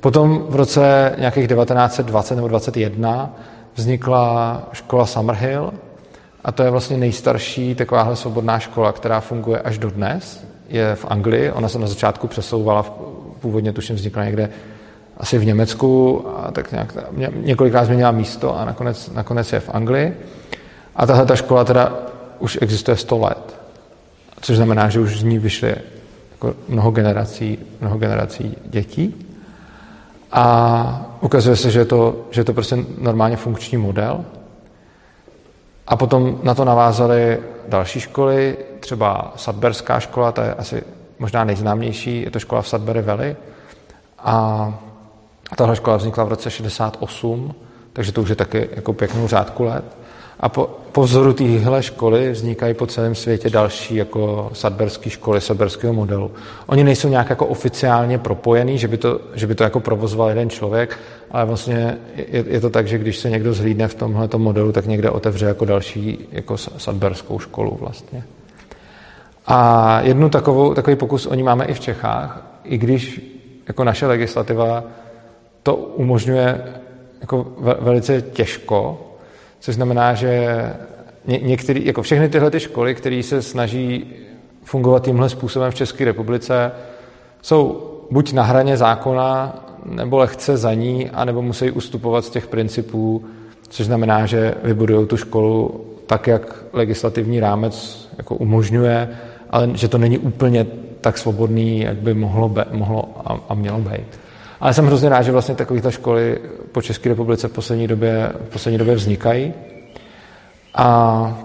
Potom 0.00 0.44
v 0.48 0.56
roce 0.56 1.14
nějakých 1.18 1.48
1920 1.48 2.34
nebo 2.34 2.48
21 2.48 3.30
vznikla 3.74 4.62
škola 4.72 5.06
Summerhill, 5.06 5.72
a 6.44 6.52
to 6.52 6.62
je 6.62 6.70
vlastně 6.70 6.96
nejstarší 6.96 7.74
takováhle 7.74 8.16
svobodná 8.16 8.58
škola, 8.58 8.92
která 8.92 9.20
funguje 9.20 9.60
až 9.60 9.78
do 9.78 9.90
dnes. 9.90 10.44
Je 10.68 10.94
v 10.94 11.04
Anglii, 11.08 11.52
ona 11.52 11.68
se 11.68 11.78
na 11.78 11.86
začátku 11.86 12.26
přesouvala, 12.26 12.82
původně 13.40 13.72
tuším 13.72 13.96
vznikla 13.96 14.24
někde 14.24 14.50
asi 15.18 15.38
v 15.38 15.44
Německu, 15.44 16.24
a 16.36 16.50
tak 16.50 16.72
nějak, 16.72 16.94
několikrát 17.34 17.84
změnila 17.84 18.10
místo 18.10 18.58
a 18.58 18.64
nakonec, 18.64 19.10
nakonec 19.10 19.52
je 19.52 19.60
v 19.60 19.70
Anglii. 19.72 20.16
A 20.96 21.06
tahle 21.06 21.26
ta 21.26 21.36
škola 21.36 21.64
teda 21.64 21.92
už 22.38 22.58
existuje 22.60 22.96
100 22.96 23.18
let, 23.18 23.60
což 24.40 24.56
znamená, 24.56 24.88
že 24.88 25.00
už 25.00 25.20
z 25.20 25.22
ní 25.22 25.38
vyšly 25.38 25.74
jako 26.32 26.54
mnoho 26.68 26.90
generací, 26.90 27.58
mnoho 27.80 27.98
generací 27.98 28.56
dětí. 28.64 29.26
A 30.32 31.16
ukazuje 31.20 31.56
se, 31.56 31.70
že 31.70 31.78
je 31.78 31.84
to, 31.84 32.16
že 32.30 32.40
je 32.40 32.44
to 32.44 32.52
prostě 32.52 32.76
normálně 32.98 33.36
funkční 33.36 33.78
model, 33.78 34.24
a 35.90 35.96
potom 35.96 36.38
na 36.42 36.54
to 36.54 36.64
navázaly 36.64 37.38
další 37.68 38.00
školy, 38.00 38.56
třeba 38.80 39.32
Sadberská 39.36 40.00
škola, 40.00 40.32
ta 40.32 40.44
je 40.44 40.54
asi 40.54 40.82
možná 41.18 41.44
nejznámější, 41.44 42.22
je 42.22 42.30
to 42.30 42.38
škola 42.38 42.62
v 42.62 42.68
Sadbury 42.68 43.02
Valley. 43.02 43.36
A 44.18 44.74
tahle 45.56 45.76
škola 45.76 45.96
vznikla 45.96 46.24
v 46.24 46.28
roce 46.28 46.50
68, 46.50 47.54
takže 47.92 48.12
to 48.12 48.22
už 48.22 48.28
je 48.28 48.36
taky 48.36 48.68
jako 48.72 48.92
pěknou 48.92 49.28
řádku 49.28 49.64
let. 49.64 49.96
A 50.40 50.48
po, 50.48 50.70
po 50.92 51.02
vzoru 51.02 51.32
téhle 51.32 51.82
školy 51.82 52.32
vznikají 52.32 52.74
po 52.74 52.86
celém 52.86 53.14
světě 53.14 53.50
další 53.50 53.96
jako 53.96 54.50
sadberské 54.52 55.10
školy, 55.10 55.40
sadberského 55.40 55.92
modelu. 55.92 56.30
Oni 56.66 56.84
nejsou 56.84 57.08
nějak 57.08 57.30
jako 57.30 57.46
oficiálně 57.46 58.18
propojený, 58.18 58.78
že 58.78 58.88
by 58.88 58.96
to, 58.96 59.20
že 59.34 59.46
by 59.46 59.54
to 59.54 59.64
jako 59.64 59.80
provozoval 59.80 60.28
jeden 60.28 60.50
člověk, 60.50 60.98
ale 61.30 61.44
vlastně 61.44 61.98
je, 62.16 62.44
je 62.48 62.60
to 62.60 62.70
tak, 62.70 62.88
že 62.88 62.98
když 62.98 63.16
se 63.16 63.30
někdo 63.30 63.52
zhlídne 63.52 63.88
v 63.88 63.94
tomhle 63.94 64.28
modelu, 64.36 64.72
tak 64.72 64.86
někde 64.86 65.10
otevře 65.10 65.46
jako 65.46 65.64
další 65.64 66.28
jako 66.32 66.56
sadberskou 66.56 67.38
školu 67.38 67.76
vlastně. 67.80 68.24
A 69.46 70.00
jednu 70.00 70.28
takovou, 70.28 70.74
takový 70.74 70.96
pokus 70.96 71.26
oni 71.26 71.42
máme 71.42 71.64
i 71.64 71.74
v 71.74 71.80
Čechách, 71.80 72.42
i 72.64 72.78
když 72.78 73.20
jako 73.68 73.84
naše 73.84 74.06
legislativa 74.06 74.84
to 75.62 75.76
umožňuje 75.76 76.64
jako 77.20 77.46
velice 77.80 78.22
těžko, 78.22 79.09
což 79.60 79.74
znamená, 79.74 80.14
že 80.14 80.62
ně, 81.26 81.38
některý, 81.38 81.86
jako 81.86 82.02
všechny 82.02 82.28
tyhle 82.28 82.50
ty 82.50 82.60
školy, 82.60 82.94
které 82.94 83.22
se 83.22 83.42
snaží 83.42 84.04
fungovat 84.64 85.04
tímhle 85.04 85.28
způsobem 85.28 85.70
v 85.70 85.74
České 85.74 86.04
republice, 86.04 86.72
jsou 87.42 87.90
buď 88.10 88.32
na 88.32 88.42
hraně 88.42 88.76
zákona, 88.76 89.64
nebo 89.84 90.18
lehce 90.18 90.56
za 90.56 90.74
ní, 90.74 91.10
anebo 91.10 91.42
musí 91.42 91.70
ustupovat 91.70 92.24
z 92.24 92.30
těch 92.30 92.46
principů, 92.46 93.24
což 93.68 93.86
znamená, 93.86 94.26
že 94.26 94.54
vybudují 94.62 95.06
tu 95.06 95.16
školu 95.16 95.84
tak, 96.06 96.26
jak 96.26 96.64
legislativní 96.72 97.40
rámec 97.40 98.08
jako 98.18 98.34
umožňuje, 98.34 99.08
ale 99.50 99.70
že 99.74 99.88
to 99.88 99.98
není 99.98 100.18
úplně 100.18 100.66
tak 101.00 101.18
svobodný, 101.18 101.80
jak 101.80 101.96
by 101.96 102.14
mohlo, 102.14 102.48
be, 102.48 102.64
mohlo 102.70 103.08
a, 103.24 103.40
a 103.48 103.54
mělo 103.54 103.78
být. 103.78 104.20
Ale 104.60 104.74
jsem 104.74 104.86
hrozně 104.86 105.08
rád, 105.08 105.22
že 105.22 105.32
vlastně 105.32 105.54
takovéhle 105.54 105.92
školy 105.92 106.38
po 106.72 106.82
České 106.82 107.08
republice 107.08 107.48
v 107.48 107.52
poslední 107.52 107.88
době, 107.88 108.32
v 108.48 108.52
poslední 108.52 108.78
době 108.78 108.94
vznikají. 108.94 109.54
A 110.74 111.38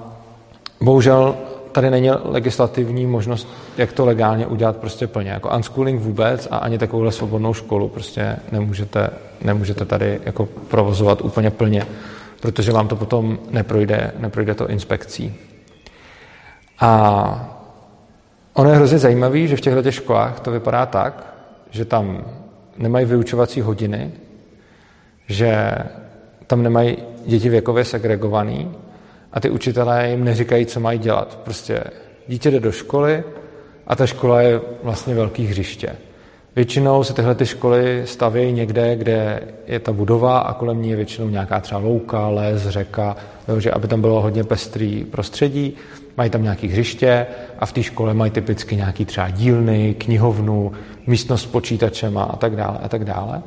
bohužel 0.81 1.35
tady 1.71 1.89
není 1.89 2.09
legislativní 2.23 3.05
možnost, 3.05 3.47
jak 3.77 3.91
to 3.91 4.05
legálně 4.05 4.47
udělat 4.47 4.77
prostě 4.77 5.07
plně. 5.07 5.31
Jako 5.31 5.49
unschooling 5.55 6.01
vůbec 6.01 6.47
a 6.51 6.57
ani 6.57 6.77
takovouhle 6.77 7.11
svobodnou 7.11 7.53
školu 7.53 7.89
prostě 7.89 8.37
nemůžete, 8.51 9.09
nemůžete 9.41 9.85
tady 9.85 10.19
jako 10.25 10.45
provozovat 10.45 11.21
úplně 11.21 11.51
plně, 11.51 11.87
protože 12.39 12.71
vám 12.71 12.87
to 12.87 12.95
potom 12.95 13.39
neprojde, 13.51 14.11
neprojde 14.17 14.53
to 14.53 14.69
inspekcí. 14.69 15.35
A 16.79 17.51
ono 18.53 18.69
je 18.69 18.75
hrozně 18.75 18.97
zajímavé, 18.97 19.47
že 19.47 19.55
v 19.55 19.61
těchto 19.61 19.91
školách 19.91 20.39
to 20.39 20.51
vypadá 20.51 20.85
tak, 20.85 21.33
že 21.69 21.85
tam 21.85 22.25
nemají 22.77 23.05
vyučovací 23.05 23.61
hodiny, 23.61 24.11
že 25.27 25.73
tam 26.47 26.63
nemají 26.63 26.97
děti 27.25 27.49
věkově 27.49 27.85
segregovaný 27.85 28.71
a 29.33 29.39
ty 29.39 29.49
učitelé 29.49 30.09
jim 30.09 30.23
neříkají, 30.23 30.65
co 30.65 30.79
mají 30.79 30.99
dělat. 30.99 31.39
Prostě 31.43 31.83
dítě 32.27 32.51
jde 32.51 32.59
do 32.59 32.71
školy 32.71 33.23
a 33.87 33.95
ta 33.95 34.05
škola 34.07 34.41
je 34.41 34.61
vlastně 34.83 35.15
velký 35.15 35.45
hřiště. 35.45 35.95
Většinou 36.55 37.03
se 37.03 37.13
tyhle 37.13 37.35
ty 37.35 37.45
školy 37.45 38.01
staví 38.05 38.51
někde, 38.51 38.95
kde 38.95 39.41
je 39.67 39.79
ta 39.79 39.93
budova 39.93 40.39
a 40.39 40.53
kolem 40.53 40.81
ní 40.81 40.89
je 40.89 40.95
většinou 40.95 41.29
nějaká 41.29 41.59
třeba 41.59 41.79
louka, 41.79 42.27
les, 42.27 42.67
řeka, 42.67 43.15
že 43.57 43.71
aby 43.71 43.87
tam 43.87 44.01
bylo 44.01 44.21
hodně 44.21 44.43
pestrý 44.43 45.03
prostředí. 45.03 45.73
Mají 46.17 46.29
tam 46.29 46.43
nějaké 46.43 46.67
hřiště 46.67 47.27
a 47.59 47.65
v 47.65 47.71
té 47.71 47.83
škole 47.83 48.13
mají 48.13 48.31
typicky 48.31 48.75
nějaký 48.75 49.05
třeba 49.05 49.29
dílny, 49.29 49.95
knihovnu, 49.97 50.71
místnost 51.07 51.41
s 51.41 51.45
počítačema 51.45 52.23
a 52.23 52.35
tak 52.35 52.55
dále 52.55 52.77
a 52.83 52.89
tak 52.89 53.05
dále. 53.05 53.41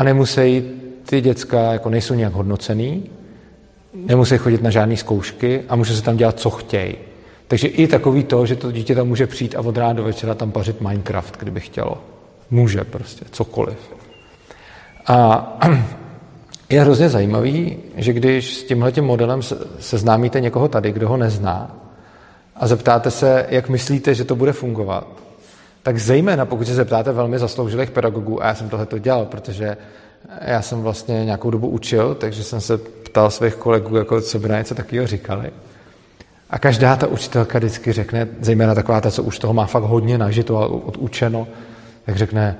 A 0.00 0.04
nemusí 0.04 0.62
ty 1.06 1.20
děcka, 1.20 1.72
jako 1.72 1.90
nejsou 1.90 2.14
nějak 2.14 2.32
hodnocený, 2.32 3.10
nemusí 3.94 4.38
chodit 4.38 4.62
na 4.62 4.70
žádné 4.70 4.96
zkoušky 4.96 5.62
a 5.68 5.76
může 5.76 5.96
se 5.96 6.02
tam 6.02 6.16
dělat, 6.16 6.40
co 6.40 6.50
chtějí. 6.50 6.94
Takže 7.48 7.68
i 7.68 7.86
takový 7.86 8.24
to, 8.24 8.46
že 8.46 8.56
to 8.56 8.72
dítě 8.72 8.94
tam 8.94 9.08
může 9.08 9.26
přijít 9.26 9.54
a 9.54 9.60
od 9.60 9.76
rána 9.76 9.92
do 9.92 10.04
večera 10.04 10.34
tam 10.34 10.52
pařit 10.52 10.80
Minecraft, 10.80 11.36
kdyby 11.36 11.60
chtělo. 11.60 11.98
Může 12.50 12.84
prostě, 12.84 13.24
cokoliv. 13.30 13.78
A 15.06 15.58
je 16.68 16.80
hrozně 16.80 17.08
zajímavý, 17.08 17.76
že 17.96 18.12
když 18.12 18.54
s 18.54 18.64
tímhletím 18.64 19.04
modelem 19.04 19.40
seznámíte 19.78 20.40
někoho 20.40 20.68
tady, 20.68 20.92
kdo 20.92 21.08
ho 21.08 21.16
nezná, 21.16 21.76
a 22.56 22.66
zeptáte 22.66 23.10
se, 23.10 23.46
jak 23.48 23.68
myslíte, 23.68 24.14
že 24.14 24.24
to 24.24 24.36
bude 24.36 24.52
fungovat, 24.52 25.06
tak 25.82 25.98
zejména 25.98 26.44
pokud 26.44 26.66
se 26.66 26.74
zeptáte 26.74 27.12
velmi 27.12 27.38
zasloužilých 27.38 27.90
pedagogů, 27.90 28.42
a 28.42 28.46
já 28.46 28.54
jsem 28.54 28.68
tohle 28.68 28.86
to 28.86 28.98
dělal, 28.98 29.26
protože 29.26 29.76
já 30.40 30.62
jsem 30.62 30.82
vlastně 30.82 31.24
nějakou 31.24 31.50
dobu 31.50 31.68
učil, 31.68 32.14
takže 32.14 32.44
jsem 32.44 32.60
se 32.60 32.78
ptal 32.78 33.30
svých 33.30 33.54
kolegů, 33.54 33.96
jako 33.96 34.20
co 34.20 34.38
by 34.38 34.48
na 34.48 34.58
něco 34.58 34.74
takového 34.74 35.06
říkali. 35.06 35.50
A 36.50 36.58
každá 36.58 36.96
ta 36.96 37.06
učitelka 37.06 37.58
vždycky 37.58 37.92
řekne, 37.92 38.28
zejména 38.40 38.74
taková 38.74 39.00
ta, 39.00 39.10
co 39.10 39.22
už 39.22 39.38
toho 39.38 39.54
má 39.54 39.66
fakt 39.66 39.82
hodně 39.82 40.18
nažito 40.18 40.58
a 40.58 40.66
odučeno, 40.66 41.48
tak 42.06 42.16
řekne, 42.16 42.56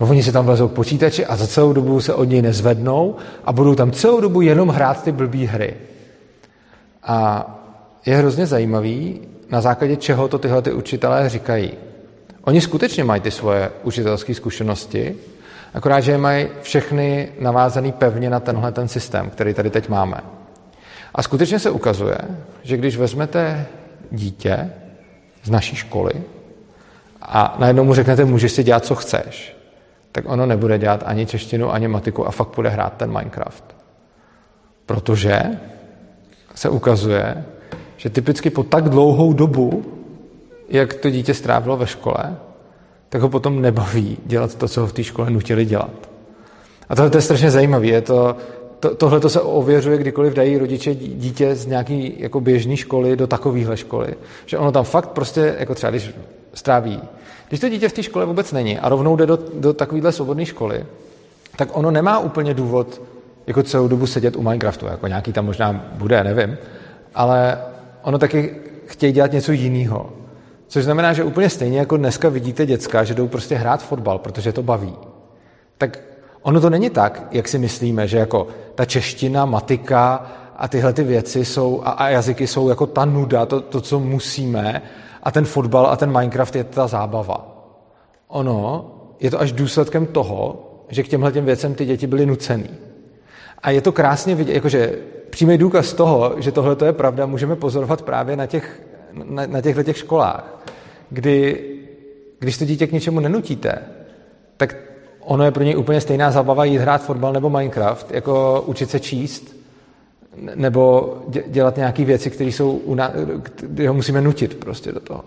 no 0.00 0.06
oni 0.06 0.22
si 0.22 0.32
tam 0.32 0.46
vlezou 0.46 0.68
k 0.68 0.72
počítači 0.72 1.26
a 1.26 1.36
za 1.36 1.46
celou 1.46 1.72
dobu 1.72 2.00
se 2.00 2.14
od 2.14 2.24
něj 2.24 2.42
nezvednou 2.42 3.16
a 3.44 3.52
budou 3.52 3.74
tam 3.74 3.92
celou 3.92 4.20
dobu 4.20 4.40
jenom 4.40 4.68
hrát 4.68 5.04
ty 5.04 5.12
blbý 5.12 5.46
hry. 5.46 5.74
A 7.02 7.46
je 8.06 8.16
hrozně 8.16 8.46
zajímavý, 8.46 9.20
na 9.50 9.60
základě 9.60 9.96
čeho 9.96 10.28
to 10.28 10.38
tyhle 10.38 10.62
ty 10.62 10.72
učitelé 10.72 11.28
říkají. 11.28 11.72
Oni 12.50 12.60
skutečně 12.60 13.04
mají 13.04 13.20
ty 13.20 13.30
svoje 13.30 13.70
učitelské 13.82 14.34
zkušenosti, 14.34 15.16
akorát, 15.74 16.00
že 16.00 16.12
je 16.12 16.18
mají 16.18 16.48
všechny 16.62 17.28
navázaný 17.40 17.92
pevně 17.92 18.30
na 18.30 18.40
tenhle 18.40 18.72
ten 18.72 18.88
systém, 18.88 19.30
který 19.30 19.54
tady 19.54 19.70
teď 19.70 19.88
máme. 19.88 20.20
A 21.14 21.22
skutečně 21.22 21.58
se 21.58 21.70
ukazuje, 21.70 22.18
že 22.62 22.76
když 22.76 22.96
vezmete 22.96 23.66
dítě 24.10 24.70
z 25.42 25.50
naší 25.50 25.76
školy 25.76 26.12
a 27.22 27.56
najednou 27.58 27.84
mu 27.84 27.94
řeknete, 27.94 28.24
můžeš 28.24 28.52
si 28.52 28.64
dělat, 28.64 28.84
co 28.84 28.94
chceš, 28.94 29.56
tak 30.12 30.24
ono 30.28 30.46
nebude 30.46 30.78
dělat 30.78 31.02
ani 31.06 31.26
češtinu, 31.26 31.72
ani 31.72 31.88
matiku 31.88 32.26
a 32.26 32.30
fakt 32.30 32.56
bude 32.56 32.68
hrát 32.68 32.96
ten 32.96 33.12
Minecraft. 33.12 33.64
Protože 34.86 35.42
se 36.54 36.68
ukazuje, 36.68 37.44
že 37.96 38.10
typicky 38.10 38.50
po 38.50 38.62
tak 38.62 38.88
dlouhou 38.88 39.32
dobu, 39.32 39.99
jak 40.70 40.94
to 40.94 41.10
dítě 41.10 41.34
strávilo 41.34 41.76
ve 41.76 41.86
škole, 41.86 42.36
tak 43.08 43.22
ho 43.22 43.28
potom 43.28 43.62
nebaví 43.62 44.18
dělat 44.26 44.54
to, 44.54 44.68
co 44.68 44.80
ho 44.80 44.86
v 44.86 44.92
té 44.92 45.04
škole 45.04 45.30
nutili 45.30 45.64
dělat. 45.64 46.10
A 46.88 46.96
tohle 46.96 47.10
je 47.14 47.20
strašně 47.20 47.50
zajímavé. 47.50 47.86
Je 47.86 48.00
to, 48.00 48.36
to, 48.80 48.94
tohle 48.94 49.20
to 49.20 49.28
se 49.28 49.40
ověřuje, 49.40 49.98
kdykoliv 49.98 50.34
dají 50.34 50.58
rodiče 50.58 50.94
dítě 50.94 51.54
z 51.54 51.66
nějaký 51.66 52.14
jako 52.18 52.40
běžné 52.40 52.76
školy 52.76 53.16
do 53.16 53.26
takovéhle 53.26 53.76
školy. 53.76 54.14
Že 54.46 54.58
ono 54.58 54.72
tam 54.72 54.84
fakt 54.84 55.08
prostě, 55.08 55.56
jako 55.58 55.74
třeba 55.74 55.90
když 55.90 56.10
stráví. 56.54 57.00
Když 57.48 57.60
to 57.60 57.68
dítě 57.68 57.88
v 57.88 57.92
té 57.92 58.02
škole 58.02 58.26
vůbec 58.26 58.52
není 58.52 58.78
a 58.78 58.88
rovnou 58.88 59.16
jde 59.16 59.26
do, 59.26 59.38
do 59.54 59.72
takovéhle 59.72 60.12
svobodné 60.12 60.46
školy, 60.46 60.86
tak 61.56 61.76
ono 61.76 61.90
nemá 61.90 62.18
úplně 62.18 62.54
důvod 62.54 63.02
jako 63.46 63.62
celou 63.62 63.88
dobu 63.88 64.06
sedět 64.06 64.36
u 64.36 64.42
Minecraftu. 64.42 64.86
Jako 64.86 65.06
nějaký 65.06 65.32
tam 65.32 65.46
možná 65.46 65.84
bude, 65.94 66.24
nevím. 66.24 66.58
Ale 67.14 67.58
ono 68.02 68.18
taky 68.18 68.56
chtějí 68.86 69.12
dělat 69.12 69.32
něco 69.32 69.52
jiného. 69.52 70.19
Což 70.70 70.84
znamená, 70.84 71.12
že 71.12 71.24
úplně 71.24 71.50
stejně 71.50 71.78
jako 71.78 71.96
dneska 71.96 72.28
vidíte 72.28 72.66
děcka, 72.66 73.04
že 73.04 73.14
jdou 73.14 73.28
prostě 73.28 73.54
hrát 73.54 73.82
fotbal, 73.82 74.18
protože 74.18 74.52
to 74.52 74.62
baví. 74.62 74.94
Tak 75.78 75.98
ono 76.42 76.60
to 76.60 76.70
není 76.70 76.90
tak, 76.90 77.26
jak 77.30 77.48
si 77.48 77.58
myslíme, 77.58 78.08
že 78.08 78.18
jako 78.18 78.46
ta 78.74 78.84
čeština, 78.84 79.44
matika 79.44 80.26
a 80.56 80.68
tyhle 80.68 80.92
ty 80.92 81.02
věci 81.02 81.44
jsou 81.44 81.82
a, 81.84 81.90
a 81.90 82.08
jazyky 82.08 82.46
jsou 82.46 82.68
jako 82.68 82.86
ta 82.86 83.04
nuda, 83.04 83.46
to, 83.46 83.60
to, 83.60 83.80
co 83.80 84.00
musíme 84.00 84.82
a 85.22 85.30
ten 85.30 85.44
fotbal 85.44 85.86
a 85.86 85.96
ten 85.96 86.18
Minecraft 86.18 86.56
je 86.56 86.64
ta 86.64 86.86
zábava. 86.86 87.66
Ono 88.28 88.90
je 89.20 89.30
to 89.30 89.40
až 89.40 89.52
důsledkem 89.52 90.06
toho, 90.06 90.66
že 90.88 91.02
k 91.02 91.08
těmhle 91.08 91.32
těm 91.32 91.44
věcem 91.44 91.74
ty 91.74 91.84
děti 91.84 92.06
byly 92.06 92.26
nucený. 92.26 92.70
A 93.62 93.70
je 93.70 93.80
to 93.80 93.92
krásně 93.92 94.34
vidět, 94.34 94.54
jakože 94.54 94.98
přímý 95.30 95.58
důkaz 95.58 95.92
toho, 95.92 96.34
že 96.38 96.52
tohle 96.52 96.76
je 96.84 96.92
pravda, 96.92 97.26
můžeme 97.26 97.56
pozorovat 97.56 98.02
právě 98.02 98.36
na, 98.36 98.46
těch, 98.46 98.82
na, 99.12 99.46
na 99.46 99.60
těchto 99.60 99.82
těch 99.82 99.96
školách, 99.96 100.64
kdy 101.10 101.66
když 102.38 102.58
to 102.58 102.64
dítě 102.64 102.86
k 102.86 102.92
něčemu 102.92 103.20
nenutíte, 103.20 103.78
tak 104.56 104.76
ono 105.20 105.44
je 105.44 105.50
pro 105.50 105.62
něj 105.62 105.76
úplně 105.76 106.00
stejná 106.00 106.30
zabava 106.30 106.64
jít 106.64 106.78
hrát 106.78 107.04
fotbal 107.04 107.32
nebo 107.32 107.50
Minecraft, 107.50 108.10
jako 108.10 108.64
učit 108.66 108.90
se 108.90 109.00
číst, 109.00 109.56
nebo 110.54 111.14
dělat 111.46 111.76
nějaké 111.76 112.04
věci, 112.04 112.30
které 112.30 112.50
jsou, 112.50 112.70
una, 112.70 113.12
které 113.42 113.88
ho 113.88 113.94
musíme 113.94 114.20
nutit 114.20 114.54
prostě 114.54 114.92
do 114.92 115.00
toho. 115.00 115.24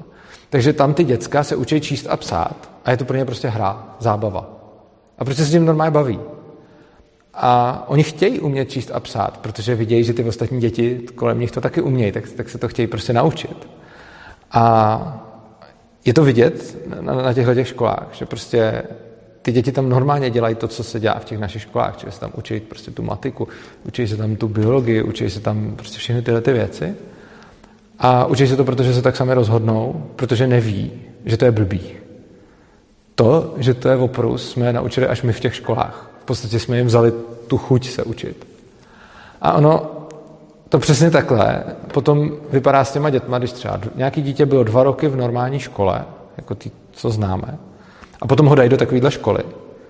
Takže 0.49 0.73
tam 0.73 0.93
ty 0.93 1.03
děcka 1.03 1.43
se 1.43 1.55
učí 1.55 1.81
číst 1.81 2.07
a 2.09 2.17
psát 2.17 2.69
a 2.85 2.91
je 2.91 2.97
to 2.97 3.05
pro 3.05 3.17
ně 3.17 3.25
prostě 3.25 3.47
hra, 3.47 3.95
zábava. 3.99 4.49
A 5.17 5.25
prostě 5.25 5.45
se 5.45 5.51
tím 5.51 5.65
normálně 5.65 5.91
baví. 5.91 6.19
A 7.33 7.83
oni 7.87 8.03
chtějí 8.03 8.39
umět 8.39 8.71
číst 8.71 8.91
a 8.93 8.99
psát, 8.99 9.37
protože 9.37 9.75
vidějí, 9.75 10.03
že 10.03 10.13
ty 10.13 10.23
ostatní 10.23 10.59
děti 10.59 11.01
kolem 11.15 11.39
nich 11.39 11.51
to 11.51 11.61
taky 11.61 11.81
umějí, 11.81 12.11
tak, 12.11 12.29
tak 12.29 12.49
se 12.49 12.57
to 12.57 12.67
chtějí 12.67 12.87
prostě 12.87 13.13
naučit. 13.13 13.67
A 14.51 15.19
je 16.05 16.13
to 16.13 16.23
vidět 16.23 16.77
na, 17.01 17.13
na 17.13 17.33
těchto 17.33 17.55
těch 17.55 17.67
školách, 17.67 18.07
že 18.11 18.25
prostě 18.25 18.83
ty 19.41 19.51
děti 19.51 19.71
tam 19.71 19.89
normálně 19.89 20.29
dělají 20.29 20.55
to, 20.55 20.67
co 20.67 20.83
se 20.83 20.99
dělá 20.99 21.19
v 21.19 21.25
těch 21.25 21.39
našich 21.39 21.61
školách, 21.61 21.97
čili 21.97 22.11
se 22.11 22.19
tam 22.19 22.31
učí 22.35 22.59
prostě 22.59 22.91
tu 22.91 23.03
matiku, 23.03 23.47
učí 23.87 24.07
se 24.07 24.17
tam 24.17 24.35
tu 24.35 24.47
biologii, 24.47 25.03
učí 25.03 25.29
se 25.29 25.39
tam 25.39 25.73
prostě 25.75 25.97
všechny 25.97 26.21
tyhle 26.21 26.41
ty 26.41 26.53
věci. 26.53 26.95
A 27.99 28.25
učí 28.25 28.47
se 28.47 28.55
to, 28.55 28.63
protože 28.63 28.93
se 28.93 29.01
tak 29.01 29.15
sami 29.15 29.33
rozhodnou, 29.33 30.09
protože 30.15 30.47
neví, 30.47 30.91
že 31.25 31.37
to 31.37 31.45
je 31.45 31.51
blbý. 31.51 31.81
To, 33.15 33.53
že 33.57 33.73
to 33.73 33.89
je 33.89 33.95
oprus, 33.95 34.51
jsme 34.51 34.73
naučili 34.73 35.07
až 35.07 35.21
my 35.21 35.33
v 35.33 35.39
těch 35.39 35.55
školách. 35.55 36.12
V 36.23 36.25
podstatě 36.25 36.59
jsme 36.59 36.77
jim 36.77 36.87
vzali 36.87 37.13
tu 37.47 37.57
chuť 37.57 37.89
se 37.89 38.03
učit. 38.03 38.47
A 39.41 39.53
ono, 39.53 39.91
to 40.69 40.79
přesně 40.79 41.11
takhle, 41.11 41.63
potom 41.93 42.31
vypadá 42.51 42.83
s 42.83 42.91
těma 42.91 43.09
dětma, 43.09 43.37
když 43.37 43.51
třeba 43.51 43.79
nějaký 43.95 44.21
dítě 44.21 44.45
bylo 44.45 44.63
dva 44.63 44.83
roky 44.83 45.07
v 45.07 45.15
normální 45.15 45.59
škole, 45.59 46.05
jako 46.37 46.55
ty, 46.55 46.71
co 46.91 47.09
známe, 47.09 47.57
a 48.21 48.27
potom 48.27 48.45
ho 48.45 48.55
dají 48.55 48.69
do 48.69 48.77
takovéhle 48.77 49.11
školy, 49.11 49.43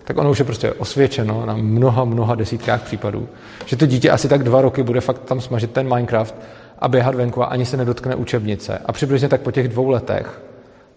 tak 0.03 0.17
ono 0.17 0.31
už 0.31 0.39
je 0.39 0.45
prostě 0.45 0.71
osvědčeno 0.71 1.45
na 1.45 1.55
mnoha, 1.55 2.03
mnoha 2.03 2.35
desítkách 2.35 2.81
případů, 2.81 3.27
že 3.65 3.75
to 3.75 3.85
dítě 3.85 4.11
asi 4.11 4.27
tak 4.27 4.43
dva 4.43 4.61
roky 4.61 4.83
bude 4.83 5.01
fakt 5.01 5.19
tam 5.19 5.41
smažit 5.41 5.71
ten 5.71 5.93
Minecraft 5.95 6.35
a 6.79 6.87
běhat 6.87 7.15
venku 7.15 7.43
a 7.43 7.45
ani 7.45 7.65
se 7.65 7.77
nedotkne 7.77 8.15
učebnice. 8.15 8.81
A 8.85 8.91
přibližně 8.91 9.29
tak 9.29 9.41
po 9.41 9.51
těch 9.51 9.67
dvou 9.67 9.89
letech 9.89 10.41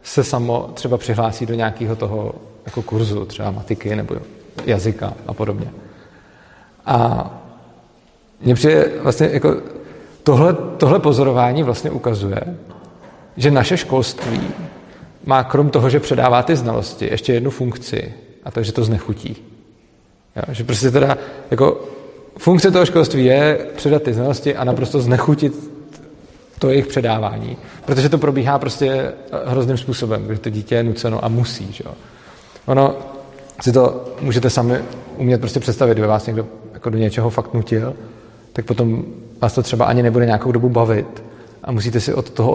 se 0.03 0.25
samo 0.25 0.71
třeba 0.75 0.99
přihlásí 0.99 1.47
do 1.47 1.55
nějakého 1.55 1.97
toho 1.97 2.35
jako 2.67 2.83
kurzu, 2.83 3.25
třeba 3.25 3.51
matiky 3.51 3.97
nebo 3.97 4.15
jazyka 4.67 5.13
a 5.27 5.35
podobně. 5.35 5.67
A 6.87 7.31
mně 8.41 8.55
přijde 8.55 8.91
vlastně 9.03 9.31
jako 9.33 9.57
tohle, 10.23 10.53
tohle 10.77 10.99
pozorování 10.99 11.63
vlastně 11.63 11.91
ukazuje, 11.91 12.41
že 13.37 13.51
naše 13.51 13.77
školství 13.77 14.41
má 15.25 15.45
krom 15.45 15.71
toho, 15.71 15.91
že 15.91 16.01
předává 16.01 16.43
ty 16.43 16.57
znalosti, 16.57 17.09
ještě 17.11 17.33
jednu 17.33 17.51
funkci, 17.51 18.15
a 18.45 18.51
to, 18.51 18.63
že 18.63 18.73
to 18.73 18.85
znechutí. 18.85 19.37
Jo? 20.37 20.43
Že 20.49 20.65
prostě 20.65 20.91
teda 20.91 21.19
jako 21.51 21.85
funkce 22.39 22.71
toho 22.71 22.87
školství 22.87 23.25
je 23.25 23.67
předat 23.77 24.03
ty 24.03 24.15
znalosti 24.15 24.57
a 24.57 24.65
naprosto 24.65 25.01
znechutit 25.01 25.71
to 26.59 26.71
jejich 26.71 26.87
předávání. 26.87 27.57
Protože 27.85 28.09
to 28.09 28.19
probíhá 28.19 28.59
prostě 28.59 29.13
hrozným 29.45 29.77
způsobem, 29.77 30.27
kdy 30.27 30.39
to 30.39 30.51
dítě 30.51 30.75
je 30.75 30.83
nuceno 30.83 31.25
a 31.25 31.29
musí. 31.29 31.73
Že 31.73 31.85
jo? 31.87 31.93
Ono 32.67 32.95
si 33.61 33.73
to 33.73 34.05
můžete 34.21 34.51
sami 34.51 34.79
umět 35.17 35.39
prostě 35.41 35.61
představit, 35.61 35.93
kdyby 35.93 36.07
vás 36.07 36.27
někdo 36.27 36.47
jako 36.75 36.91
do 36.91 36.99
něčeho 36.99 37.31
fakt 37.31 37.55
nutil, 37.55 37.95
tak 38.53 38.65
potom 38.65 39.05
vás 39.41 39.55
to 39.55 39.63
třeba 39.63 39.85
ani 39.85 40.03
nebude 40.03 40.27
nějakou 40.27 40.53
dobu 40.53 40.69
bavit 40.69 41.23
a 41.65 41.73
musíte 41.73 42.01
si 42.01 42.15
od 42.15 42.31
toho 42.31 42.53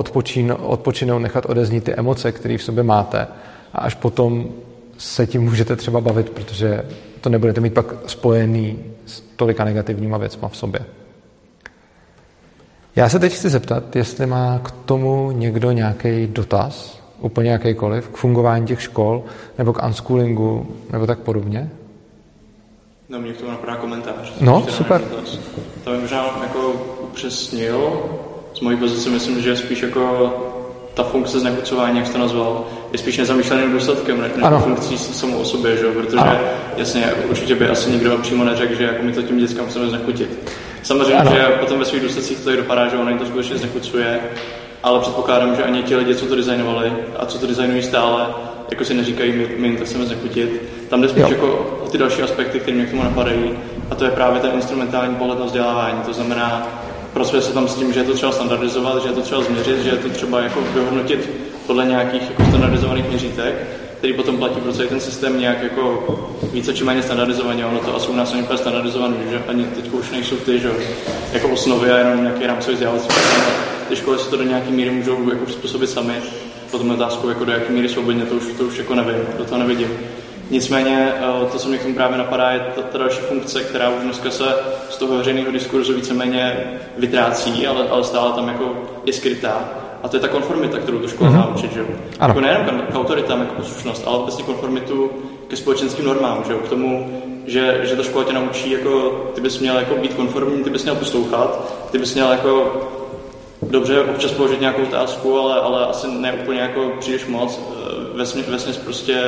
odpočinout, 0.68 1.20
nechat 1.20 1.46
odeznít 1.46 1.84
ty 1.84 1.94
emoce, 1.94 2.32
které 2.32 2.58
v 2.58 2.64
sobě 2.64 2.84
máte 2.84 3.28
a 3.74 3.78
až 3.78 3.96
potom 3.96 4.46
se 4.98 5.28
tím 5.28 5.42
můžete 5.42 5.76
třeba 5.76 6.02
bavit, 6.02 6.30
protože 6.30 6.86
to 7.22 7.30
nebudete 7.30 7.62
mít 7.62 7.74
pak 7.74 7.86
spojený 8.06 8.80
s 9.06 9.22
tolika 9.36 9.64
negativníma 9.64 10.18
věcma 10.18 10.48
v 10.48 10.58
sobě. 10.58 10.80
Já 12.96 13.10
se 13.10 13.20
teď 13.20 13.34
chci 13.34 13.50
zeptat, 13.50 13.96
jestli 13.96 14.26
má 14.26 14.60
k 14.64 14.72
tomu 14.72 15.32
někdo 15.32 15.72
nějaký 15.72 16.28
dotaz 16.28 17.01
úplně 17.22 17.52
jakýkoliv, 17.52 18.08
k 18.08 18.18
fungování 18.18 18.68
těch 18.68 18.82
škol, 18.82 19.24
nebo 19.58 19.74
k 19.74 19.86
unschoolingu, 19.86 20.68
nebo 20.92 21.08
tak 21.08 21.20
podobně? 21.20 21.70
No, 23.10 23.20
mě 23.20 23.34
k 23.34 23.38
tomu 23.38 23.52
napadá 23.52 23.76
komentář. 23.76 24.34
No, 24.42 24.66
super. 24.70 25.02
To 25.84 25.92
bych 25.92 26.02
možná 26.02 26.26
jako 26.42 26.72
upřesnil. 27.02 28.02
Z 28.54 28.60
mojí 28.60 28.78
pozice 28.78 29.10
myslím, 29.10 29.42
že 29.42 29.58
spíš 29.58 29.82
jako 29.82 30.34
ta 30.94 31.04
funkce 31.04 31.40
znechucování, 31.40 31.98
jak 31.98 32.08
jste 32.08 32.18
nazval, 32.18 32.66
je 32.92 32.98
spíš 32.98 33.18
nezamýšleným 33.18 33.72
důsledkem 33.72 34.22
než 34.22 34.32
ano. 34.42 34.60
funkcí 34.60 34.98
samou 34.98 35.38
o 35.38 35.46
sobě, 35.46 35.78
že? 35.78 35.92
protože 35.92 36.18
ano. 36.18 36.40
jasně, 36.78 37.14
určitě 37.30 37.56
by 37.56 37.70
asi 37.70 37.92
nikdo 37.92 38.18
přímo 38.18 38.44
neřekl, 38.44 38.76
že 38.76 38.84
jako 38.84 39.04
my 39.04 39.12
to 39.12 39.22
tím 39.22 39.38
dětskám 39.38 39.66
chceme 39.66 39.88
znechutit. 39.88 40.52
Samozřejmě, 40.84 41.16
ano. 41.16 41.32
že 41.36 41.48
potom 41.60 41.80
ve 41.80 41.86
svých 41.86 42.02
důsledcích 42.02 42.40
to 42.40 42.46
tak 42.46 42.58
dopadá, 42.58 42.88
že 42.88 42.98
ono 42.98 43.18
to 43.18 43.26
skutečně 43.26 43.58
znechucuje, 43.58 44.20
ale 44.84 45.00
předpokládám, 45.00 45.56
že 45.56 45.64
ani 45.64 45.84
ti 45.84 45.96
lidi, 45.96 46.16
co 46.16 46.26
to 46.26 46.36
designovali 46.36 46.94
a 47.20 47.26
co 47.26 47.38
to 47.38 47.48
designují 47.48 47.84
stále, 47.84 48.26
jako 48.72 48.86
si 48.86 48.94
neříkají, 48.94 49.32
my, 49.32 49.48
my 49.58 49.78
to 49.78 49.86
chceme 49.86 50.06
znechutit. 50.06 50.62
Tam 50.90 51.02
jde 51.02 51.10
spíš 51.10 51.30
jako 51.30 51.78
o 51.86 51.88
ty 51.90 51.98
další 51.98 52.22
aspekty, 52.22 52.60
které 52.60 52.78
mě 52.78 52.86
k 52.86 52.90
tomu 52.90 53.04
napadají, 53.04 53.52
a 53.90 53.96
to 53.96 54.06
je 54.06 54.12
právě 54.12 54.42
ten 54.42 54.52
instrumentální 54.54 55.16
pohled 55.16 55.40
na 55.40 55.46
vzdělávání. 55.46 56.02
To 56.06 56.14
znamená, 56.14 56.68
pracuje 57.14 57.42
se 57.42 57.54
tam 57.54 57.68
s 57.68 57.76
tím, 57.76 57.94
že 57.94 58.00
je 58.00 58.04
to 58.04 58.14
třeba 58.14 58.32
standardizovat, 58.32 59.04
že 59.04 59.10
je 59.10 59.14
to 59.14 59.22
třeba 59.22 59.42
změřit, 59.42 59.84
že 59.84 59.90
je 59.90 59.98
to 59.98 60.10
třeba 60.10 60.42
jako 60.42 60.62
vyhodnotit 60.74 61.30
podle 61.68 61.86
nějakých 61.86 62.22
jako 62.30 62.44
standardizovaných 62.44 63.10
měřítek, 63.10 63.56
který 63.98 64.14
potom 64.14 64.38
platí 64.38 64.62
pro 64.62 64.74
celý 64.74 64.90
ten 64.90 65.00
systém 65.00 65.40
nějak 65.40 65.64
jako 65.64 66.06
více 66.54 66.74
či 66.74 66.84
méně 66.84 67.04
standardizovaně. 67.04 67.66
Ono 67.66 67.80
to 67.80 67.96
asi 67.96 68.08
u 68.08 68.16
nás 68.16 68.32
není 68.32 68.44
úplně 68.44 68.58
standardizované, 68.58 69.16
že 69.32 69.42
ani 69.48 69.64
teď 69.64 69.92
už 69.92 70.12
nejsou 70.12 70.36
ty, 70.36 70.60
že 70.60 70.72
jako 71.34 71.48
osnovy 71.48 71.92
a 71.92 71.98
jenom 71.98 72.22
nějaký 72.22 72.48
rámcový 72.48 72.74
vzdělávací 72.74 73.08
Ty 73.92 73.98
školy 73.98 74.20
si 74.20 74.30
to 74.30 74.38
do 74.38 74.44
nějaké 74.44 74.70
míry 74.70 74.90
můžou 74.90 75.30
jako 75.30 75.46
přizpůsobit 75.46 75.90
sami. 75.90 76.14
Potom 76.72 76.92
otázkou, 76.92 77.30
jako 77.30 77.46
do 77.46 77.52
jaké 77.52 77.74
míry 77.74 77.90
svobodně, 77.90 78.26
to 78.26 78.36
už, 78.36 78.44
to 78.58 78.64
už 78.64 78.78
jako 78.78 78.96
nevím, 78.96 79.22
do 79.38 79.46
toho 79.46 79.58
nevidím. 79.58 79.88
Nicméně 80.50 81.14
eh, 81.16 81.46
to, 81.52 81.58
co 81.58 81.70
mě 81.70 81.78
k 81.78 81.82
tomu 81.82 81.96
právě 81.96 82.18
napadá, 82.18 82.52
je 82.52 82.60
ta, 82.60 82.82
ta 82.82 82.98
další 82.98 83.20
funkce, 83.20 83.64
která 83.64 83.90
už 83.90 84.04
dneska 84.04 84.32
se 84.32 84.44
z 84.90 84.98
toho 84.98 85.18
veřejného 85.18 85.52
diskurzu 85.52 85.94
víceméně 85.94 86.58
vytrácí, 86.98 87.68
ale, 87.68 87.90
ale 87.90 88.04
stále 88.04 88.32
tam 88.34 88.48
jako 88.48 88.76
je 89.06 89.14
skrytá. 89.14 89.70
A 90.04 90.08
to 90.08 90.18
je 90.18 90.22
ta 90.22 90.28
konformita, 90.28 90.78
kterou 90.78 91.00
to 91.00 91.08
škola 91.08 91.30
mm-hmm. 91.30 91.36
má 91.36 91.48
učit, 91.48 91.74
že? 91.74 91.86
Jako 92.22 92.42
nejenom 92.42 92.82
k 92.92 92.96
autoritám 92.96 93.40
jako 93.40 93.54
poslušnost, 93.54 94.04
ale 94.08 94.20
vlastně 94.20 94.44
konformitu 94.44 95.10
ke 95.48 95.56
společenským 95.56 96.06
normám, 96.06 96.44
že? 96.48 96.54
K 96.54 96.70
tomu, 96.70 97.22
že, 97.46 97.80
že 97.84 97.96
ta 97.96 98.04
škola 98.04 98.26
tě 98.26 98.34
naučí, 98.34 98.72
jako 98.72 99.10
ty 99.36 99.42
bys 99.42 99.60
měl 99.60 99.76
jako 99.76 99.96
být 99.96 100.14
konformní, 100.14 100.64
ty 100.64 100.70
bys 100.70 100.84
měl 100.84 100.96
poslouchat, 100.96 101.74
ty 101.92 101.98
bys 101.98 102.14
měl 102.14 102.32
jako 102.32 102.82
dobře 103.70 104.02
občas 104.02 104.32
položit 104.32 104.62
nějakou 104.62 104.82
otázku, 104.84 105.40
ale, 105.40 105.62
ale 105.62 105.86
asi 105.86 106.08
ne 106.08 106.34
úplně 106.34 106.60
jako 106.60 106.92
příliš 107.00 107.26
moc. 107.26 107.60
Eh, 107.60 108.18
vesměs, 108.18 108.50
vesměs 108.50 108.78
prostě 108.78 109.24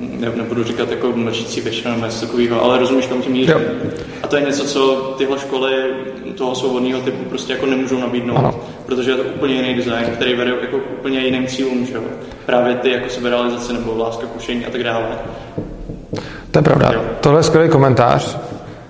ne, 0.00 0.32
nebudu 0.36 0.64
říkat 0.64 0.90
jako 0.90 1.12
mlčící 1.14 1.60
většina 1.60 1.94
nebo 1.94 2.06
něco 2.06 2.26
takového, 2.26 2.64
ale 2.64 2.78
rozumíš, 2.78 3.06
kam 3.06 3.22
tím 3.22 3.32
mířím. 3.32 3.54
A 4.22 4.26
to 4.26 4.36
je 4.36 4.42
něco, 4.42 4.64
co 4.64 5.14
tyhle 5.18 5.38
školy 5.38 5.72
toho 6.36 6.54
svobodného 6.54 7.00
typu 7.00 7.24
prostě 7.24 7.52
jako 7.52 7.66
nemůžou 7.66 8.00
nabídnout, 8.00 8.36
ano. 8.36 8.60
protože 8.86 9.10
je 9.10 9.16
to 9.16 9.22
úplně 9.22 9.54
jiný 9.54 9.74
design, 9.74 10.06
který 10.14 10.34
vede 10.34 10.50
jako 10.60 10.76
úplně 10.98 11.18
jiným 11.18 11.46
cílům, 11.46 11.86
že 11.86 11.94
jo? 11.94 12.02
Právě 12.46 12.74
ty 12.74 12.90
jako 12.90 13.08
seberalizace 13.08 13.72
nebo 13.72 13.98
láska 13.98 14.26
kušení 14.26 14.66
a 14.66 14.70
tak 14.70 14.82
dále. 14.82 15.06
To 16.50 16.58
je 16.58 16.62
pravda. 16.62 16.90
Jo. 16.94 17.02
Tohle 17.20 17.38
je 17.38 17.42
skvělý 17.42 17.68
komentář. 17.68 18.38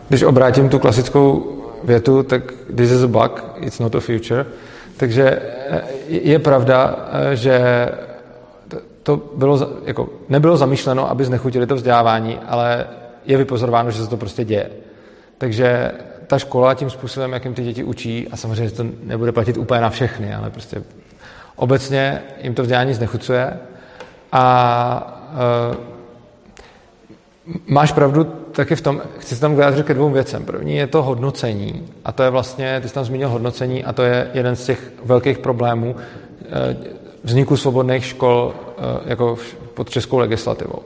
Když 0.08 0.22
obrátím 0.22 0.68
tu 0.68 0.78
klasickou 0.78 1.59
větu, 1.84 2.22
tak 2.22 2.42
this 2.76 2.90
is 2.90 3.02
a 3.02 3.06
bug, 3.06 3.44
it's 3.56 3.78
not 3.78 3.94
a 3.94 4.00
future. 4.00 4.46
Takže 4.96 5.42
je 6.08 6.38
pravda, 6.38 6.96
že 7.34 7.88
to 9.02 9.16
bylo, 9.36 9.68
jako, 9.84 10.08
nebylo 10.28 10.56
zamýšleno, 10.56 11.10
aby 11.10 11.24
znechutili 11.24 11.66
to 11.66 11.74
vzdělávání, 11.74 12.38
ale 12.48 12.86
je 13.24 13.36
vypozorováno, 13.36 13.90
že 13.90 14.02
se 14.02 14.10
to 14.10 14.16
prostě 14.16 14.44
děje. 14.44 14.70
Takže 15.38 15.92
ta 16.26 16.38
škola 16.38 16.74
tím 16.74 16.90
způsobem, 16.90 17.32
jakým 17.32 17.54
ty 17.54 17.62
děti 17.62 17.84
učí, 17.84 18.28
a 18.30 18.36
samozřejmě 18.36 18.70
to 18.70 18.84
nebude 19.02 19.32
platit 19.32 19.56
úplně 19.56 19.80
na 19.80 19.90
všechny, 19.90 20.34
ale 20.34 20.50
prostě 20.50 20.82
obecně 21.56 22.22
jim 22.42 22.54
to 22.54 22.62
vzdělání 22.62 22.94
znechucuje 22.94 23.58
a 24.32 25.22
uh, 25.70 25.76
máš 27.66 27.92
pravdu 27.92 28.39
taky 28.52 28.76
v 28.76 28.80
tom, 28.80 29.02
chci 29.18 29.34
se 29.34 29.40
tam 29.40 29.56
vyjádřit 29.56 29.86
ke 29.86 29.94
dvou 29.94 30.10
věcem. 30.10 30.44
První 30.44 30.76
je 30.76 30.86
to 30.86 31.02
hodnocení 31.02 31.88
a 32.04 32.12
to 32.12 32.22
je 32.22 32.30
vlastně, 32.30 32.80
ty 32.80 32.88
jsi 32.88 32.94
tam 32.94 33.04
zmínil 33.04 33.28
hodnocení 33.28 33.84
a 33.84 33.92
to 33.92 34.02
je 34.02 34.30
jeden 34.34 34.56
z 34.56 34.64
těch 34.64 34.92
velkých 35.04 35.38
problémů 35.38 35.96
vzniku 37.24 37.56
svobodných 37.56 38.04
škol 38.04 38.54
eh, 38.54 38.82
jako 39.06 39.36
pod 39.74 39.90
českou 39.90 40.18
legislativou. 40.18 40.82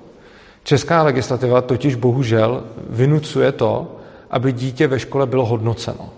Česká 0.64 1.03
legislativa 1.03 1.62
totiž 1.62 1.94
bohužel 1.94 2.64
vynucuje 2.90 3.53
to, 3.53 3.96
aby 4.31 4.53
dítě 4.53 4.87
ve 4.87 4.98
škole 4.98 5.27
bylo 5.27 5.46
hodnoceno. 5.46 6.11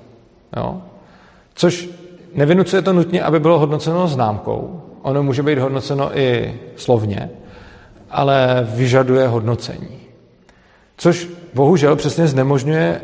Jo? 0.57 0.83
Což 1.55 1.89
nevynucuje 2.35 2.83
to 2.83 2.93
nutně, 2.93 3.23
aby 3.23 3.41
bylo 3.41 3.59
hodnoceno 3.59 4.09
známkou. 4.09 4.83
Ono 5.03 5.23
může 5.23 5.43
být 5.43 5.59
hodnoceno 5.59 6.19
i 6.19 6.55
slovně, 6.77 7.31
ale 8.11 8.67
vyžaduje 8.71 9.29
hodnocení. 9.29 10.06
Což 10.97 11.29
bohužel 11.55 11.97
přesně 11.97 12.29
znemožňuje 12.29 13.01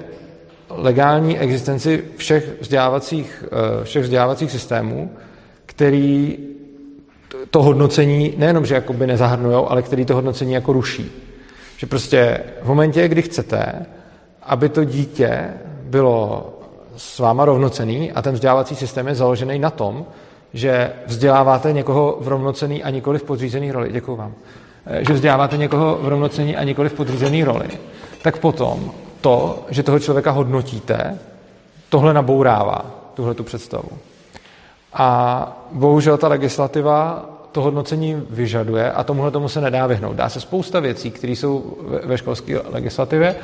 legální 0.70 1.38
existenci 1.38 2.04
všech 2.16 2.60
vzdělávacích, 2.60 3.44
eh, 3.46 3.84
všech 3.84 4.02
vzdělávacích 4.02 4.50
systémů, 4.50 5.10
který 5.66 6.38
to 7.50 7.62
hodnocení 7.62 8.34
nejenom, 8.36 8.66
že 8.66 8.74
jakoby 8.74 9.06
nezahrnujou, 9.06 9.70
ale 9.70 9.82
který 9.82 10.04
to 10.04 10.14
hodnocení 10.14 10.52
jako 10.52 10.72
ruší. 10.72 11.10
Že 11.76 11.86
prostě 11.86 12.40
v 12.62 12.68
momentě, 12.68 13.08
kdy 13.08 13.22
chcete, 13.22 13.86
aby 14.42 14.68
to 14.68 14.84
dítě 14.84 15.50
bylo 15.82 16.52
s 16.96 17.18
váma 17.18 17.44
rovnocený 17.44 18.12
a 18.12 18.22
ten 18.22 18.34
vzdělávací 18.34 18.76
systém 18.76 19.08
je 19.08 19.14
založený 19.14 19.58
na 19.58 19.70
tom, 19.70 20.06
že 20.54 20.92
vzděláváte 21.06 21.72
někoho 21.72 22.18
v 22.20 22.28
rovnocený 22.28 22.84
a 22.84 22.90
nikoli 22.90 23.18
v 23.18 23.24
podřízený 23.24 23.72
roli. 23.72 23.92
Děkuji 23.92 24.16
vám. 24.16 24.34
Eh, 24.86 25.04
že 25.04 25.12
vzděláváte 25.12 25.56
někoho 25.56 25.98
v 26.02 26.08
rovnocení 26.08 26.56
a 26.56 26.64
nikoli 26.64 26.88
v 26.88 26.92
podřízený 26.92 27.44
roli. 27.44 27.68
Tak 28.22 28.38
potom 28.38 28.92
to, 29.20 29.66
že 29.70 29.82
toho 29.82 29.98
člověka 29.98 30.30
hodnotíte, 30.30 31.18
tohle 31.88 32.14
nabourává, 32.14 32.84
tuhle 33.14 33.34
tu 33.34 33.44
představu. 33.44 33.88
A 34.92 35.62
bohužel 35.72 36.18
ta 36.18 36.28
legislativa 36.28 37.28
to 37.52 37.62
hodnocení 37.62 38.22
vyžaduje 38.30 38.92
a 38.92 39.04
tomuhle 39.04 39.30
tomu 39.30 39.48
se 39.48 39.60
nedá 39.60 39.86
vyhnout. 39.86 40.16
Dá 40.16 40.28
se 40.28 40.40
spousta 40.40 40.80
věcí, 40.80 41.10
které 41.10 41.32
jsou 41.32 41.78
ve 42.04 42.18
školské 42.18 42.58
legislativě, 42.58 43.36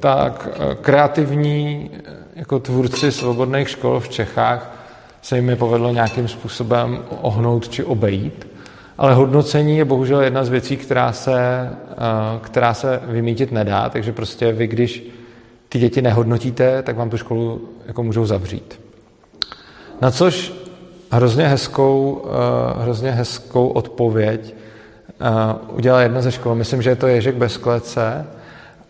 tak 0.00 0.48
eh, 0.52 0.74
kreativní 0.74 1.90
eh, 1.94 2.12
jako 2.36 2.58
tvůrci 2.58 3.12
svobodných 3.12 3.68
škol 3.68 4.00
v 4.00 4.08
Čechách 4.08 4.78
se 5.22 5.36
jim 5.36 5.48
je 5.48 5.56
povedlo 5.56 5.90
nějakým 5.90 6.28
způsobem 6.28 7.02
ohnout 7.20 7.68
či 7.68 7.84
obejít. 7.84 8.51
Ale 9.02 9.14
hodnocení 9.14 9.78
je 9.78 9.84
bohužel 9.84 10.20
jedna 10.20 10.44
z 10.44 10.48
věcí, 10.48 10.76
která 10.76 11.12
se, 11.12 11.70
eh, 11.90 11.94
která 12.40 12.74
se 12.74 13.00
vymítit 13.06 13.52
nedá, 13.52 13.88
takže 13.88 14.12
prostě 14.12 14.52
vy, 14.52 14.66
když 14.66 15.10
ty 15.68 15.78
děti 15.78 16.02
nehodnotíte, 16.02 16.82
tak 16.82 16.96
vám 16.96 17.10
tu 17.10 17.16
školu 17.16 17.68
jako 17.86 18.02
můžou 18.02 18.26
zavřít. 18.26 18.80
Na 20.00 20.10
což 20.10 20.52
hrozně 21.10 21.48
hezkou, 21.48 22.22
uh, 22.24 22.82
hrozně 22.82 23.10
hezkou 23.10 23.68
odpověď 23.68 24.54
uh, 25.20 25.76
udělala 25.76 26.02
jedna 26.02 26.20
ze 26.20 26.32
škol. 26.32 26.54
Myslím, 26.54 26.82
že 26.82 26.90
je 26.90 26.96
to 26.96 27.06
Ježek 27.06 27.34
bez 27.34 27.56
klece. 27.56 28.26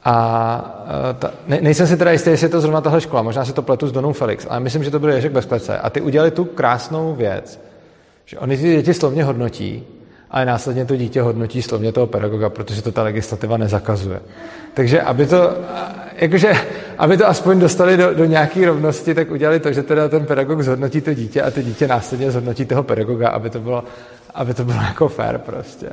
A 0.05 0.15
ta, 1.19 1.31
ne, 1.47 1.59
nejsem 1.61 1.87
si 1.87 1.97
teda 1.97 2.13
jistý, 2.13 2.31
jestli 2.31 2.45
je 2.45 2.51
to 2.51 2.61
zrovna 2.61 2.81
tahle 2.81 3.01
škola, 3.01 3.23
možná 3.23 3.45
si 3.45 3.53
to 3.53 3.63
pletu 3.63 3.87
s 3.87 3.93
Donou 3.93 4.13
Felix, 4.13 4.47
ale 4.51 4.61
myslím, 4.61 4.85
že 4.85 4.91
to 4.91 4.99
byl 4.99 5.11
Ježek 5.11 5.33
bez 5.33 5.45
klece. 5.45 5.79
A 5.79 5.91
ty 5.91 6.01
udělali 6.01 6.31
tu 6.31 6.45
krásnou 6.45 7.15
věc, 7.15 7.61
že 8.25 8.39
oni 8.39 8.57
ty 8.57 8.63
děti 8.63 8.95
slovně 8.95 9.25
hodnotí, 9.25 9.85
ale 10.33 10.45
následně 10.45 10.85
to 10.85 10.97
dítě 10.97 11.23
hodnotí 11.23 11.63
slovně 11.63 11.93
toho 11.93 12.07
pedagoga, 12.07 12.51
protože 12.51 12.83
to 12.83 12.93
ta 12.93 13.03
legislativa 13.03 13.57
nezakazuje. 13.57 14.21
Takže 14.75 15.03
aby 15.03 15.27
to, 15.27 15.51
jakože, 16.17 16.53
aby 16.99 17.17
to 17.17 17.29
aspoň 17.29 17.61
dostali 17.61 17.97
do, 17.97 18.15
do 18.15 18.25
nějaké 18.25 18.67
rovnosti, 18.67 19.15
tak 19.15 19.31
udělali 19.31 19.61
to, 19.61 19.73
že 19.73 19.83
teda 19.83 20.09
ten 20.09 20.27
pedagog 20.27 20.63
zhodnotí 20.63 21.01
to 21.01 21.15
dítě 21.15 21.43
a 21.43 21.51
to 21.51 21.63
dítě 21.63 21.89
následně 21.89 22.31
zhodnotí 22.31 22.65
toho 22.65 22.83
pedagoga, 22.83 23.29
aby 23.29 23.51
to 23.51 23.61
bylo, 23.61 23.85
aby 24.35 24.55
to 24.55 24.65
bylo 24.65 24.83
jako 24.83 25.09
fair 25.09 25.39
prostě. 25.39 25.91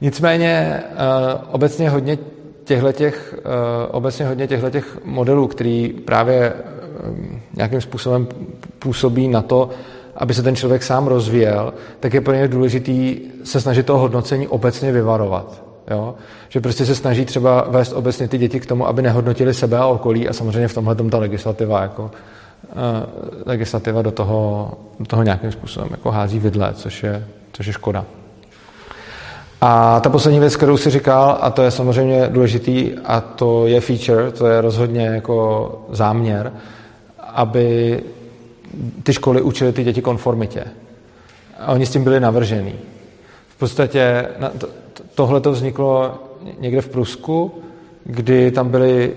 Nicméně 0.00 0.82
uh, 0.92 1.40
obecně 1.50 1.90
hodně 1.90 2.18
těchto 2.64 2.92
těch, 2.92 3.34
uh, 3.38 3.50
obecně 3.90 4.26
hodně 4.26 4.46
těchto 4.46 4.70
modelů, 5.04 5.46
který 5.46 5.88
právě 5.88 6.52
uh, 6.52 7.16
nějakým 7.54 7.80
způsobem 7.80 8.26
působí 8.78 9.28
na 9.28 9.42
to, 9.42 9.70
aby 10.16 10.34
se 10.34 10.42
ten 10.42 10.56
člověk 10.56 10.82
sám 10.82 11.06
rozvíjel, 11.06 11.74
tak 12.00 12.14
je 12.14 12.20
pro 12.20 12.34
ně 12.34 12.48
důležitý 12.48 13.20
se 13.44 13.60
snažit 13.60 13.86
toho 13.86 13.98
hodnocení 13.98 14.48
obecně 14.48 14.92
vyvarovat. 14.92 15.62
Jo? 15.90 16.14
Že 16.48 16.60
prostě 16.60 16.86
se 16.86 16.94
snaží 16.94 17.24
třeba 17.24 17.66
vést 17.68 17.92
obecně 17.92 18.28
ty 18.28 18.38
děti 18.38 18.60
k 18.60 18.66
tomu, 18.66 18.86
aby 18.86 19.02
nehodnotili 19.02 19.54
sebe 19.54 19.78
a 19.78 19.86
okolí 19.86 20.28
a 20.28 20.32
samozřejmě 20.32 20.68
v 20.68 20.74
tomhle 20.74 20.94
ta 20.94 21.18
legislativa 21.18 21.82
jako 21.82 22.02
uh, 22.02 22.10
legislativa 23.46 24.02
do 24.02 24.10
toho, 24.10 24.70
do 25.00 25.06
toho 25.06 25.22
nějakým 25.22 25.52
způsobem 25.52 25.88
jako 25.90 26.10
hází 26.10 26.38
vidle, 26.38 26.72
což 26.74 27.02
je, 27.02 27.24
což 27.52 27.66
je 27.66 27.72
škoda. 27.72 28.04
A 29.60 30.00
ta 30.00 30.10
poslední 30.10 30.40
věc, 30.40 30.56
kterou 30.56 30.76
si 30.76 30.90
říkal, 30.90 31.38
a 31.40 31.50
to 31.50 31.62
je 31.62 31.70
samozřejmě 31.70 32.28
důležitý, 32.28 32.92
a 33.04 33.20
to 33.20 33.66
je 33.66 33.80
feature, 33.80 34.30
to 34.30 34.46
je 34.46 34.60
rozhodně 34.60 35.06
jako 35.06 35.68
záměr, 35.90 36.52
aby 37.34 38.00
ty 39.02 39.12
školy 39.12 39.42
učily 39.42 39.72
ty 39.72 39.84
děti 39.84 40.02
konformitě. 40.02 40.64
A 41.58 41.72
oni 41.72 41.86
s 41.86 41.90
tím 41.90 42.04
byli 42.04 42.20
navržení. 42.20 42.74
V 43.48 43.58
podstatě 43.58 44.28
tohle 45.14 45.40
to 45.40 45.52
vzniklo 45.52 46.14
někde 46.58 46.80
v 46.80 46.88
Prusku, 46.88 47.62
kdy 48.04 48.50
tam 48.50 48.68
byly 48.68 49.12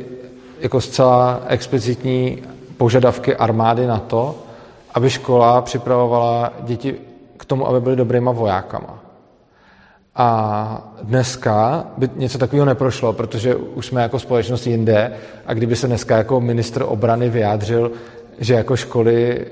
jako 0.60 0.82
zcela 0.82 1.42
explicitní 1.48 2.44
požadavky 2.78 3.36
armády 3.36 3.88
na 3.88 4.00
to, 4.00 4.36
aby 4.94 5.10
škola 5.10 5.62
připravovala 5.62 6.54
děti 6.62 6.96
k 7.38 7.46
tomu, 7.46 7.68
aby 7.68 7.82
byly 7.82 7.96
dobrýma 7.96 8.32
vojákama. 8.32 9.00
A 10.16 10.92
dneska 11.04 11.88
by 11.98 12.10
něco 12.16 12.38
takového 12.38 12.66
neprošlo, 12.66 13.14
protože 13.14 13.56
už 13.56 13.86
jsme 13.86 14.02
jako 14.02 14.20
společnost 14.20 14.68
jinde 14.68 15.14
a 15.46 15.54
kdyby 15.54 15.76
se 15.76 15.88
dneska 15.88 16.18
jako 16.18 16.42
ministr 16.42 16.84
obrany 16.88 17.30
vyjádřil, 17.30 17.92
že 18.40 18.54
jako 18.54 18.76
školy 18.76 19.46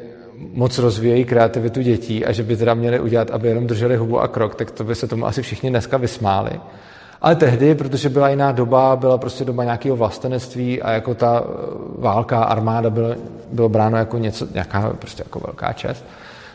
moc 0.53 0.77
rozvíjejí 0.77 1.25
kreativitu 1.25 1.81
dětí 1.81 2.25
a 2.25 2.31
že 2.31 2.43
by 2.43 2.57
teda 2.57 2.73
měli 2.73 2.99
udělat, 2.99 3.31
aby 3.31 3.47
jenom 3.47 3.67
drželi 3.67 3.95
hubu 3.95 4.19
a 4.19 4.27
krok, 4.27 4.55
tak 4.55 4.71
to 4.71 4.83
by 4.83 4.95
se 4.95 5.07
tomu 5.07 5.25
asi 5.25 5.41
všichni 5.41 5.69
dneska 5.69 5.97
vysmáli. 5.97 6.51
Ale 7.21 7.35
tehdy, 7.35 7.75
protože 7.75 8.09
byla 8.09 8.29
jiná 8.29 8.51
doba, 8.51 8.95
byla 8.95 9.17
prostě 9.17 9.45
doba 9.45 9.63
nějakého 9.63 9.95
vlastenectví 9.95 10.81
a 10.81 10.91
jako 10.91 11.15
ta 11.15 11.43
eh, 11.45 11.51
válka, 11.97 12.43
armáda 12.43 12.89
bylo, 12.89 13.15
bylo 13.51 13.69
bráno 13.69 13.97
jako 13.97 14.17
něco, 14.17 14.47
nějaká 14.53 14.93
prostě 14.99 15.23
jako 15.23 15.39
velká 15.39 15.73
čest, 15.73 16.05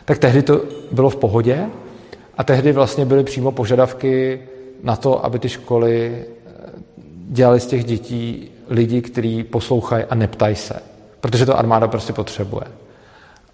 tak 0.05 0.17
tehdy 0.17 0.41
to 0.41 0.61
bylo 0.91 1.09
v 1.09 1.15
pohodě 1.15 1.65
a 2.37 2.43
tehdy 2.43 2.71
vlastně 2.71 3.05
byly 3.05 3.23
přímo 3.23 3.51
požadavky 3.51 4.41
na 4.83 4.95
to, 4.95 5.25
aby 5.25 5.39
ty 5.39 5.49
školy 5.49 6.15
eh, 6.15 6.51
dělali 7.29 7.59
z 7.59 7.65
těch 7.65 7.83
dětí 7.83 8.51
lidi, 8.69 9.01
kteří 9.01 9.43
poslouchají 9.43 10.03
a 10.03 10.15
neptají 10.15 10.55
se. 10.55 10.92
Protože 11.23 11.45
to 11.45 11.57
armáda 11.57 11.87
prostě 11.87 12.13
potřebuje. 12.13 12.63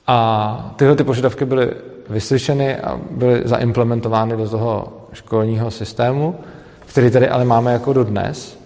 A 0.08 0.74
tyhle 0.76 0.96
ty 0.96 1.04
požadavky 1.04 1.46
byly 1.46 1.72
vyslyšeny 2.10 2.78
a 2.78 3.00
byly 3.12 3.42
zaimplementovány 3.46 4.38
do 4.38 4.50
toho 4.50 4.94
školního 5.14 5.72
systému, 5.72 6.36
který 6.86 7.12
tady 7.12 7.30
ale 7.30 7.46
máme 7.46 7.74
jako 7.74 7.94
dodnes. 7.94 8.60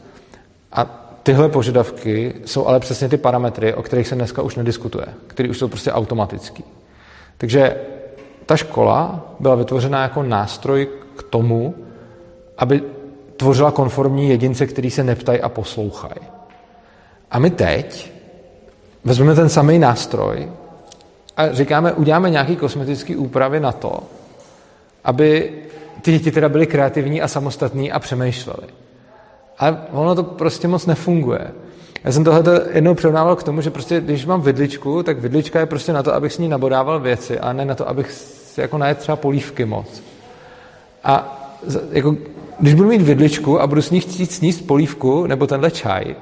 A 0.71 0.85
tyhle 1.23 1.49
požadavky 1.49 2.33
jsou 2.45 2.67
ale 2.67 2.79
přesně 2.79 3.09
ty 3.09 3.17
parametry, 3.17 3.73
o 3.73 3.83
kterých 3.83 4.07
se 4.07 4.15
dneska 4.15 4.41
už 4.41 4.55
nediskutuje, 4.55 5.05
které 5.27 5.49
už 5.49 5.57
jsou 5.57 5.67
prostě 5.67 5.91
automatický. 5.91 6.63
Takže 7.37 7.75
ta 8.45 8.57
škola 8.57 9.25
byla 9.39 9.55
vytvořena 9.55 10.01
jako 10.01 10.23
nástroj 10.23 10.87
k 11.15 11.23
tomu, 11.23 11.75
aby 12.57 12.83
tvořila 13.37 13.71
konformní 13.71 14.29
jedince, 14.29 14.67
který 14.67 14.91
se 14.91 15.03
neptají 15.03 15.41
a 15.41 15.49
poslouchají. 15.49 16.21
A 17.31 17.39
my 17.39 17.49
teď 17.49 18.12
vezmeme 19.03 19.35
ten 19.35 19.49
samý 19.49 19.79
nástroj 19.79 20.49
a 21.37 21.53
říkáme, 21.53 21.93
uděláme 21.93 22.29
nějaký 22.29 22.55
kosmetický 22.55 23.15
úpravy 23.15 23.59
na 23.59 23.71
to, 23.71 23.99
aby 25.03 25.51
ty 26.01 26.11
děti 26.11 26.31
teda 26.31 26.49
byly 26.49 26.67
kreativní 26.67 27.21
a 27.21 27.27
samostatní 27.27 27.91
a 27.91 27.99
přemýšleli. 27.99 28.67
Ale 29.57 29.77
ono 29.91 30.15
to 30.15 30.23
prostě 30.23 30.67
moc 30.67 30.85
nefunguje. 30.85 31.51
Já 32.03 32.11
jsem 32.11 32.23
tohle 32.23 32.61
jednou 32.73 32.93
přirovnával 32.93 33.35
k 33.35 33.43
tomu, 33.43 33.61
že 33.61 33.69
prostě, 33.69 34.01
když 34.01 34.25
mám 34.25 34.41
vidličku, 34.41 35.03
tak 35.03 35.19
vidlička 35.19 35.59
je 35.59 35.65
prostě 35.65 35.93
na 35.93 36.03
to, 36.03 36.13
abych 36.13 36.33
s 36.33 36.37
ní 36.37 36.49
nabodával 36.49 36.99
věci, 36.99 37.39
a 37.39 37.53
ne 37.53 37.65
na 37.65 37.75
to, 37.75 37.89
abych 37.89 38.11
si 38.11 38.61
jako 38.61 38.77
najet 38.77 38.97
třeba 38.97 39.15
polívky 39.15 39.65
moc. 39.65 40.03
A 41.03 41.39
jako, 41.91 42.15
když 42.59 42.73
budu 42.73 42.89
mít 42.89 43.01
vidličku 43.01 43.61
a 43.61 43.67
budu 43.67 43.81
s 43.81 43.91
ní 43.91 43.99
chtít 43.99 44.31
sníst 44.31 44.67
polívku 44.67 45.27
nebo 45.27 45.47
tenhle 45.47 45.71
čaj, 45.71 46.15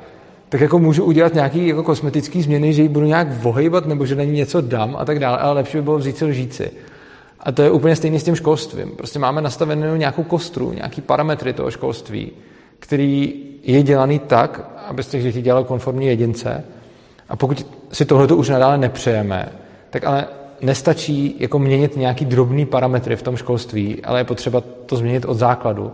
tak 0.52 0.62
jako 0.62 0.80
můžu 0.80 1.04
udělat 1.04 1.34
nějaký 1.34 1.68
jako 1.68 1.84
kosmetický 1.84 2.42
změny, 2.42 2.74
že 2.74 2.82
ji 2.82 2.90
budu 2.90 3.06
nějak 3.06 3.32
vohejbat 3.34 3.86
nebo 3.86 4.06
že 4.06 4.16
na 4.16 4.24
ní 4.24 4.32
něco 4.32 4.62
dám 4.62 4.96
a 5.00 5.06
tak 5.06 5.20
dále, 5.20 5.38
ale 5.38 5.54
lepší 5.54 5.78
by 5.78 5.84
bylo 5.84 5.98
vzít 5.98 6.18
si 6.18 6.26
lžíci. 6.26 6.72
A 7.40 7.52
to 7.52 7.62
je 7.62 7.72
úplně 7.72 7.96
stejné 7.96 8.20
s 8.20 8.24
tím 8.24 8.36
školstvím. 8.36 8.90
Prostě 8.90 9.20
máme 9.20 9.42
nastavenou 9.42 9.96
nějakou 9.96 10.24
kostru, 10.24 10.74
nějaký 10.74 11.02
parametry 11.02 11.54
toho 11.54 11.72
školství, 11.72 12.32
který 12.80 13.34
je 13.64 13.84
dělaný 13.84 14.20
tak, 14.20 14.72
aby 14.88 15.04
z 15.04 15.08
těch 15.08 15.24
dětí 15.24 15.42
dělal 15.42 15.64
konformní 15.64 16.08
jedince. 16.08 16.64
A 17.30 17.36
pokud 17.36 17.66
si 17.92 18.06
tohle 18.06 18.28
už 18.28 18.50
nadále 18.50 18.78
nepřejeme, 18.78 19.50
tak 19.90 20.04
ale 20.04 20.28
nestačí 20.62 21.36
jako 21.40 21.60
měnit 21.60 21.98
nějaký 21.98 22.26
drobný 22.26 22.66
parametry 22.66 23.16
v 23.16 23.24
tom 23.24 23.38
školství, 23.38 24.04
ale 24.04 24.20
je 24.20 24.24
potřeba 24.24 24.62
to 24.86 24.96
změnit 24.96 25.26
od 25.26 25.38
základu, 25.38 25.92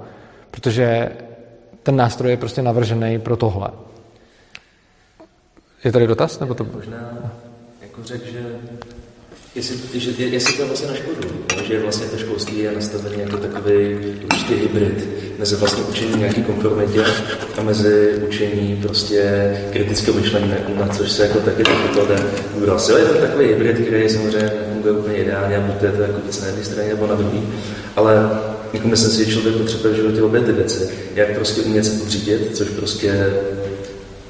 protože 0.52 1.12
ten 1.84 1.96
nástroj 1.96 2.32
je 2.32 2.38
prostě 2.38 2.62
navržený 2.62 3.20
pro 3.20 3.38
tohle. 3.38 3.67
Je 5.88 5.91
tady 5.91 6.08
dotaz? 6.08 6.39
Nebo 6.39 6.54
to... 6.54 6.63
Možná 6.63 7.32
jako 7.82 8.04
řekl, 8.04 8.26
že 8.32 8.39
jestli, 9.56 10.00
že, 10.00 10.23
jestli 10.23 10.54
to 10.54 10.62
je 10.62 10.67
vlastně 10.67 10.88
na 10.88 10.95
škodu, 10.95 11.17
no, 11.58 11.63
že 11.63 11.80
vlastně 11.80 12.08
to 12.08 12.17
školství 12.17 12.58
je 12.60 12.71
nastavené 12.71 13.15
jako 13.15 13.38
takový 13.38 13.95
určitý 14.23 14.54
hybrid 14.54 15.10
mezi 15.39 15.56
vlastně 15.56 15.84
učení 15.84 16.17
nějaký 16.17 16.43
konformitě 16.43 17.04
a 17.58 17.62
mezi 17.62 18.13
učení 18.28 18.80
prostě 18.82 19.52
kritického 19.71 20.19
myšlení, 20.19 20.54
na 20.80 20.88
což 20.88 21.12
se 21.12 21.28
jako 21.28 21.39
taky 21.39 21.63
taky 21.63 21.88
klade 21.93 22.23
důraz. 22.60 22.89
Je 22.89 23.06
to 23.06 23.13
takový 23.13 23.47
hybrid, 23.47 23.88
který 23.88 24.10
samozřejmě 24.10 24.52
nefunguje 24.67 24.93
úplně 24.93 25.17
ideálně 25.17 25.58
a 25.58 25.62
buď 25.62 25.76
to 25.76 25.86
je 25.86 25.91
to 25.91 26.02
jako 26.02 26.19
na 26.41 26.47
jedné 26.47 26.63
straně 26.63 26.89
nebo 26.89 27.08
na 27.08 27.15
druhé, 27.15 27.41
ale 27.95 28.30
jako 28.73 28.88
myslím 28.88 29.12
si, 29.12 29.26
že 29.26 29.32
člověk 29.32 29.56
potřebuje 29.56 29.93
v 29.93 29.97
životě 29.97 30.21
obě 30.21 30.41
ty 30.41 30.52
věci. 30.52 30.89
Jak 31.15 31.36
prostě 31.36 31.62
umět 31.62 31.84
se 31.84 32.00
podřídit, 32.00 32.58
což 32.58 32.69
prostě 32.69 33.34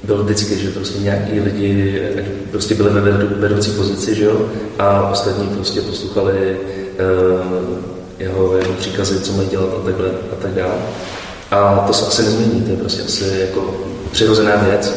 bylo 0.02 0.24
vždycky, 0.24 0.58
že 0.58 0.70
prostě 0.70 0.98
nějaký 0.98 1.40
lidi 1.40 2.02
prostě 2.50 2.74
byli 2.74 2.90
ve 2.90 3.12
vedoucí 3.12 3.70
pozici, 3.70 4.14
že 4.14 4.24
jo, 4.24 4.46
a 4.78 5.10
ostatní 5.10 5.48
prostě 5.48 5.80
poslouchali 5.80 6.56
uh, 6.56 7.78
jeho, 8.18 8.56
jeho 8.56 8.72
příkazy, 8.72 9.20
co 9.20 9.32
mají 9.32 9.48
dělat 9.48 9.68
a 9.80 9.84
takhle 9.84 10.08
a 10.08 10.34
tak 10.42 10.50
dále. 10.50 10.74
A 11.50 11.84
to 11.86 11.92
se 11.92 12.06
asi 12.06 12.22
nezmění, 12.22 12.62
to 12.62 12.70
je 12.70 12.76
prostě 12.76 13.02
asi 13.02 13.24
jako 13.40 13.74
přirozená 14.12 14.56
věc. 14.56 14.94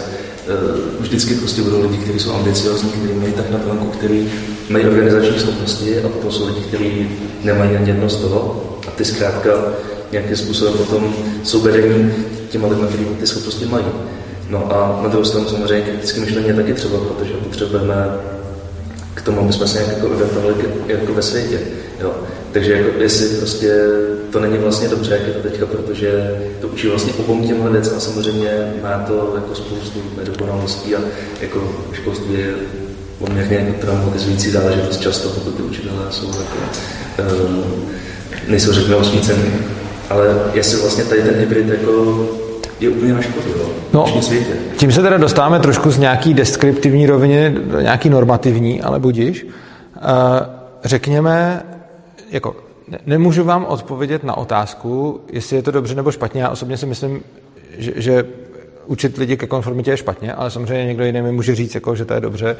Uh, 0.47 0.79
vždycky 0.99 1.35
prostě 1.35 1.61
budou 1.61 1.81
lidi, 1.81 1.97
kteří 1.97 2.19
jsou 2.19 2.33
ambiciozní, 2.33 2.89
kteří 2.89 3.13
mají 3.13 3.33
tak 3.33 3.49
na 3.49 3.57
tlanku, 3.57 3.85
kteří 3.85 4.31
mají 4.69 4.85
organizační 4.85 5.39
schopnosti 5.39 6.03
a 6.03 6.09
potom 6.09 6.31
jsou 6.31 6.47
lidi, 6.47 6.59
kteří 6.59 7.09
nemají 7.43 7.75
ani 7.75 7.89
jedno 7.89 8.09
z 8.09 8.15
toho 8.15 8.63
a 8.87 8.91
ty 8.91 9.05
zkrátka 9.05 9.49
nějakým 10.11 10.35
způsobem 10.35 10.73
potom 10.73 11.15
jsou 11.43 11.61
vedení 11.61 12.13
těma 12.49 12.67
lidmi, 12.67 12.87
kteří 12.87 13.05
ty 13.05 13.27
schopnosti 13.27 13.65
mají. 13.65 13.85
No 14.51 14.67
a 14.75 14.99
na 15.03 15.09
druhou 15.09 15.25
stranu 15.25 15.47
samozřejmě 15.47 15.81
kritické 15.81 16.19
myšlení 16.19 16.47
je 16.47 16.53
taky 16.53 16.73
třeba, 16.73 16.97
protože 16.97 17.33
potřebujeme 17.33 17.95
k 19.13 19.21
tomu, 19.21 19.39
aby 19.39 19.53
jsme 19.53 19.67
se 19.67 19.77
nějak 19.77 19.97
jako 19.97 20.07
orientovali 20.07 20.55
jako 20.87 21.13
ve 21.13 21.21
světě. 21.21 21.59
Jo. 21.99 22.13
Takže 22.51 22.73
jako, 22.73 23.01
jestli 23.01 23.37
prostě 23.37 23.85
to 24.31 24.39
není 24.39 24.57
vlastně 24.57 24.87
dobře, 24.87 25.13
jak 25.13 25.27
je 25.27 25.33
to 25.33 25.49
teďka, 25.49 25.65
protože 25.65 26.39
to 26.61 26.67
učí 26.67 26.87
vlastně 26.87 27.13
obou 27.13 27.47
těmhle 27.47 27.69
věcem 27.69 27.97
a 27.97 27.99
samozřejmě 27.99 28.73
má 28.83 29.03
to 29.07 29.33
jako 29.35 29.55
spoustu 29.55 29.99
nedokonalostí 30.17 30.95
a 30.95 30.99
jako 31.41 31.75
školství 31.93 32.33
je 32.33 32.53
poměrně 33.19 33.57
jako 33.57 33.85
traumatizující 33.85 34.51
záležitost 34.51 35.01
často, 35.01 35.29
pokud 35.29 35.55
ty 35.55 35.63
učitelé 35.63 36.05
jsou 36.09 36.27
jako, 36.27 36.57
um, 37.47 37.85
nejsou 38.47 38.71
řekněme 38.71 38.95
osvícený. 38.95 39.43
Ale 40.09 40.41
jestli 40.53 40.81
vlastně 40.81 41.03
tady 41.03 41.21
ten 41.21 41.35
hybrid 41.35 41.67
jako 41.67 42.27
je 42.79 42.89
úplně 42.89 43.13
na 43.13 43.21
škodu, 43.21 43.53
no, 43.93 44.21
světě. 44.21 44.53
Tím 44.77 44.91
se 44.91 45.01
teda 45.01 45.17
dostáváme 45.17 45.59
trošku 45.59 45.91
z 45.91 45.97
nějaký 45.97 46.33
deskriptivní 46.33 47.07
roviny 47.07 47.49
do 47.49 47.79
nějaký 47.79 48.09
normativní, 48.09 48.81
ale 48.81 48.99
budíš. 48.99 49.43
Uh, 49.43 49.49
řekněme, 50.83 51.63
jako 52.31 52.55
nemůžu 53.05 53.43
vám 53.43 53.65
odpovědět 53.65 54.23
na 54.23 54.37
otázku, 54.37 55.21
jestli 55.31 55.55
je 55.55 55.61
to 55.61 55.71
dobře 55.71 55.95
nebo 55.95 56.11
špatně. 56.11 56.41
Já 56.41 56.49
osobně 56.49 56.77
si 56.77 56.85
myslím, 56.85 57.23
že, 57.77 57.93
že 57.95 58.25
učit 58.85 59.17
lidi 59.17 59.37
ke 59.37 59.47
konformitě 59.47 59.91
je 59.91 59.97
špatně, 59.97 60.33
ale 60.33 60.51
samozřejmě 60.51 60.85
někdo 60.85 61.05
jiný 61.05 61.21
mi 61.21 61.31
může 61.31 61.55
říct, 61.55 61.75
jako, 61.75 61.95
že 61.95 62.05
to 62.05 62.13
je 62.13 62.19
dobře, 62.19 62.57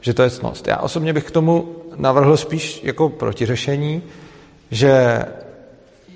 že 0.00 0.14
to 0.14 0.22
je 0.22 0.30
cnost. 0.30 0.68
Já 0.68 0.76
osobně 0.76 1.12
bych 1.12 1.24
k 1.24 1.30
tomu 1.30 1.68
navrhl 1.96 2.36
spíš 2.36 2.80
jako 2.84 3.08
protiřešení, 3.08 4.02
že 4.70 5.24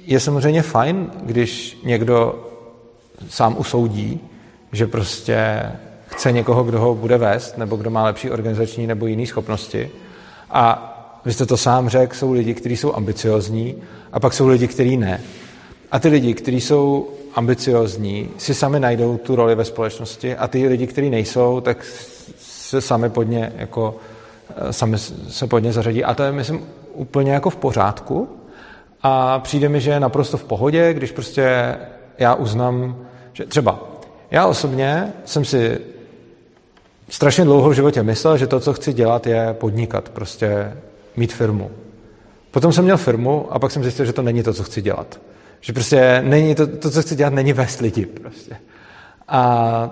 je 0.07 0.21
samozřejmě 0.21 0.63
fajn, 0.63 1.11
když 1.23 1.79
někdo 1.85 2.49
sám 3.29 3.57
usoudí, 3.59 4.21
že 4.75 4.87
prostě 4.87 5.63
chce 6.07 6.33
někoho, 6.33 6.65
kdo 6.65 6.81
ho 6.81 6.95
bude 6.95 7.19
vést, 7.19 7.59
nebo 7.59 7.77
kdo 7.77 7.91
má 7.91 8.05
lepší 8.05 8.31
organizační 8.31 8.87
nebo 8.87 9.07
jiné 9.07 9.27
schopnosti. 9.27 9.91
A 10.51 10.91
vy 11.25 11.33
jste 11.33 11.47
to 11.47 11.57
sám 11.57 11.89
řekl, 11.89 12.17
jsou 12.17 12.33
lidi, 12.33 12.55
kteří 12.55 12.77
jsou 12.77 12.95
ambiciozní, 12.95 13.75
a 14.13 14.21
pak 14.21 14.33
jsou 14.33 14.49
lidi, 14.49 14.69
kteří 14.69 14.97
ne. 14.97 15.21
A 15.93 15.99
ty 15.99 16.09
lidi, 16.09 16.35
kteří 16.35 16.61
jsou 16.61 17.09
ambiciozní, 17.35 18.31
si 18.39 18.55
sami 18.55 18.81
najdou 18.81 19.17
tu 19.17 19.37
roli 19.37 19.55
ve 19.55 19.65
společnosti 19.65 20.37
a 20.37 20.49
ty 20.49 20.69
lidi, 20.69 20.87
kteří 20.87 21.11
nejsou, 21.11 21.61
tak 21.61 21.85
se 22.39 22.81
sami 22.81 23.11
pod 23.11 23.23
ně, 23.23 23.53
jako, 23.57 23.97
sami 24.71 24.99
se 25.29 25.47
pod 25.47 25.59
ně 25.59 25.73
zařadí. 25.73 26.05
A 26.05 26.15
to 26.15 26.23
je, 26.23 26.33
myslím, 26.33 26.67
úplně 26.93 27.33
jako 27.33 27.51
v 27.51 27.57
pořádku. 27.57 28.29
a 29.03 29.39
přijde 29.39 29.69
mi, 29.69 29.81
že 29.81 29.91
je 29.91 30.01
naprosto 30.01 30.37
v 30.37 30.45
pohodě, 30.45 30.95
když 30.95 31.13
prostě 31.13 31.77
já 32.19 32.35
uznám, 32.35 32.97
že 33.33 33.45
třeba 33.45 33.79
já 34.35 34.47
osobně 34.47 35.13
jsem 35.25 35.45
si 35.45 35.79
strašně 37.09 37.45
dlouho 37.45 37.71
v 37.71 37.75
životě 37.75 38.03
myslel, 38.03 38.39
že 38.39 38.47
to, 38.47 38.61
co 38.61 38.73
chci 38.73 38.93
dělat, 38.93 39.27
je 39.27 39.55
podnikat, 39.59 40.09
prostě 40.09 40.77
mít 41.17 41.33
firmu. 41.33 41.71
Potom 42.51 42.73
jsem 42.73 42.85
měl 42.85 42.97
firmu 42.97 43.47
a 43.51 43.59
pak 43.59 43.71
jsem 43.71 43.83
zjistil, 43.83 44.05
že 44.05 44.13
to 44.13 44.23
není 44.23 44.43
to, 44.43 44.53
co 44.53 44.63
chci 44.63 44.83
dělat. 44.83 45.21
Že 45.61 45.73
prostě 45.73 46.23
není 46.25 46.55
to, 46.55 46.67
to 46.67 46.91
co 46.91 47.03
chci 47.03 47.17
dělat, 47.17 47.33
není 47.33 47.53
vést 47.53 47.81
lidi. 47.81 48.07
Prostě. 48.07 48.57
A 49.29 49.91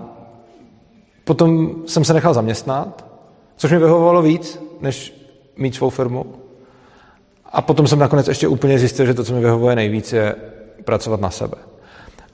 potom 1.25 1.75
jsem 1.87 2.05
se 2.05 2.15
nechal 2.15 2.35
zaměstnat, 2.35 3.05
což 3.57 3.71
mi 3.71 3.79
vyhovovalo 3.79 4.23
víc, 4.23 4.63
než 4.81 5.15
mít 5.57 5.75
svou 5.75 5.91
firmu. 5.91 6.27
A 7.53 7.63
potom 7.63 7.87
jsem 7.87 7.99
nakonec 7.99 8.29
ještě 8.29 8.49
úplně 8.49 8.79
zjistil, 8.79 9.07
že 9.07 9.15
to, 9.15 9.25
co 9.25 9.35
mi 9.35 9.41
vyhovuje 9.41 9.77
nejvíc, 9.77 10.13
je 10.13 10.35
pracovat 10.85 11.21
na 11.21 11.31
sebe. 11.31 11.72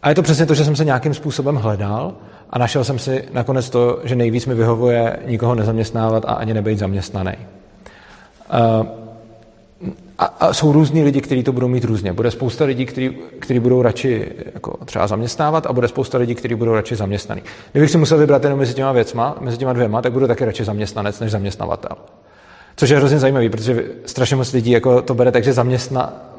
A 0.02 0.08
je 0.08 0.14
to 0.14 0.22
přesně 0.22 0.46
to, 0.46 0.54
že 0.54 0.64
jsem 0.64 0.76
se 0.76 0.84
nějakým 0.84 1.14
způsobem 1.14 1.56
hledal 1.56 2.14
a 2.50 2.58
našel 2.58 2.84
jsem 2.84 2.98
si 2.98 3.24
nakonec 3.32 3.70
to, 3.70 4.00
že 4.04 4.16
nejvíc 4.16 4.46
mi 4.46 4.54
vyhovuje 4.54 5.18
nikoho 5.26 5.54
nezaměstnávat 5.54 6.24
a 6.24 6.32
ani 6.32 6.54
nebejt 6.54 6.78
zaměstnaný. 6.78 7.32
Uh, 8.80 8.86
a, 10.18 10.24
a 10.24 10.52
jsou 10.52 10.72
různí 10.72 11.02
lidi, 11.02 11.20
kteří 11.20 11.42
to 11.42 11.52
budou 11.52 11.68
mít 11.68 11.84
různě. 11.84 12.12
Bude 12.12 12.30
spousta 12.30 12.64
lidí, 12.64 12.86
kteří 13.40 13.60
budou 13.60 13.82
radši 13.82 14.32
jako 14.54 14.76
třeba 14.84 15.06
zaměstnávat 15.06 15.66
a 15.66 15.72
bude 15.72 15.88
spousta 15.88 16.18
lidí, 16.18 16.34
kteří 16.34 16.54
budou 16.54 16.74
radši 16.74 16.96
zaměstnaný. 16.96 17.42
Kdybych 17.72 17.90
si 17.90 17.98
musel 17.98 18.18
vybrat 18.18 18.44
jenom 18.44 18.58
mezi 18.58 18.74
těma 18.74 18.92
věcma, 18.92 19.36
mezi 19.40 19.56
těma 19.56 19.72
dvěma, 19.72 20.02
tak 20.02 20.12
budu 20.12 20.26
taky 20.26 20.44
radši 20.44 20.64
zaměstnanec 20.64 21.20
než 21.20 21.30
zaměstnavatel. 21.30 21.96
Což 22.76 22.90
je 22.90 22.96
hrozně 22.96 23.18
zajímavý, 23.18 23.48
protože 23.48 23.84
strašně 24.06 24.36
moc 24.36 24.52
lidí 24.52 24.70
jako 24.70 25.02
to 25.02 25.14
bere 25.14 25.32
tak, 25.32 25.44
že 25.44 25.52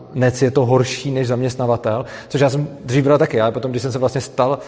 zaměstnanec 0.09 0.41
je 0.41 0.51
to 0.51 0.65
horší 0.65 1.11
než 1.11 1.27
zaměstnavatel, 1.27 2.05
což 2.27 2.41
já 2.41 2.49
jsem 2.49 2.67
dřív 2.85 3.03
byl 3.03 3.17
taky, 3.17 3.41
ale 3.41 3.51
potom, 3.51 3.71
když 3.71 3.81
jsem 3.81 3.91
se 3.91 3.99
vlastně 3.99 4.21
stal 4.21 4.59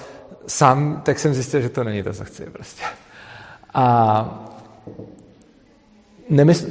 sám, 0.48 1.02
tak 1.06 1.20
jsem 1.20 1.34
zjistil, 1.34 1.62
že 1.62 1.70
to 1.70 1.84
není 1.84 2.04
to, 2.04 2.14
co 2.14 2.26
chci 2.26 2.46
prostě. 2.46 2.84
A 3.74 4.48
nemysl, 6.30 6.66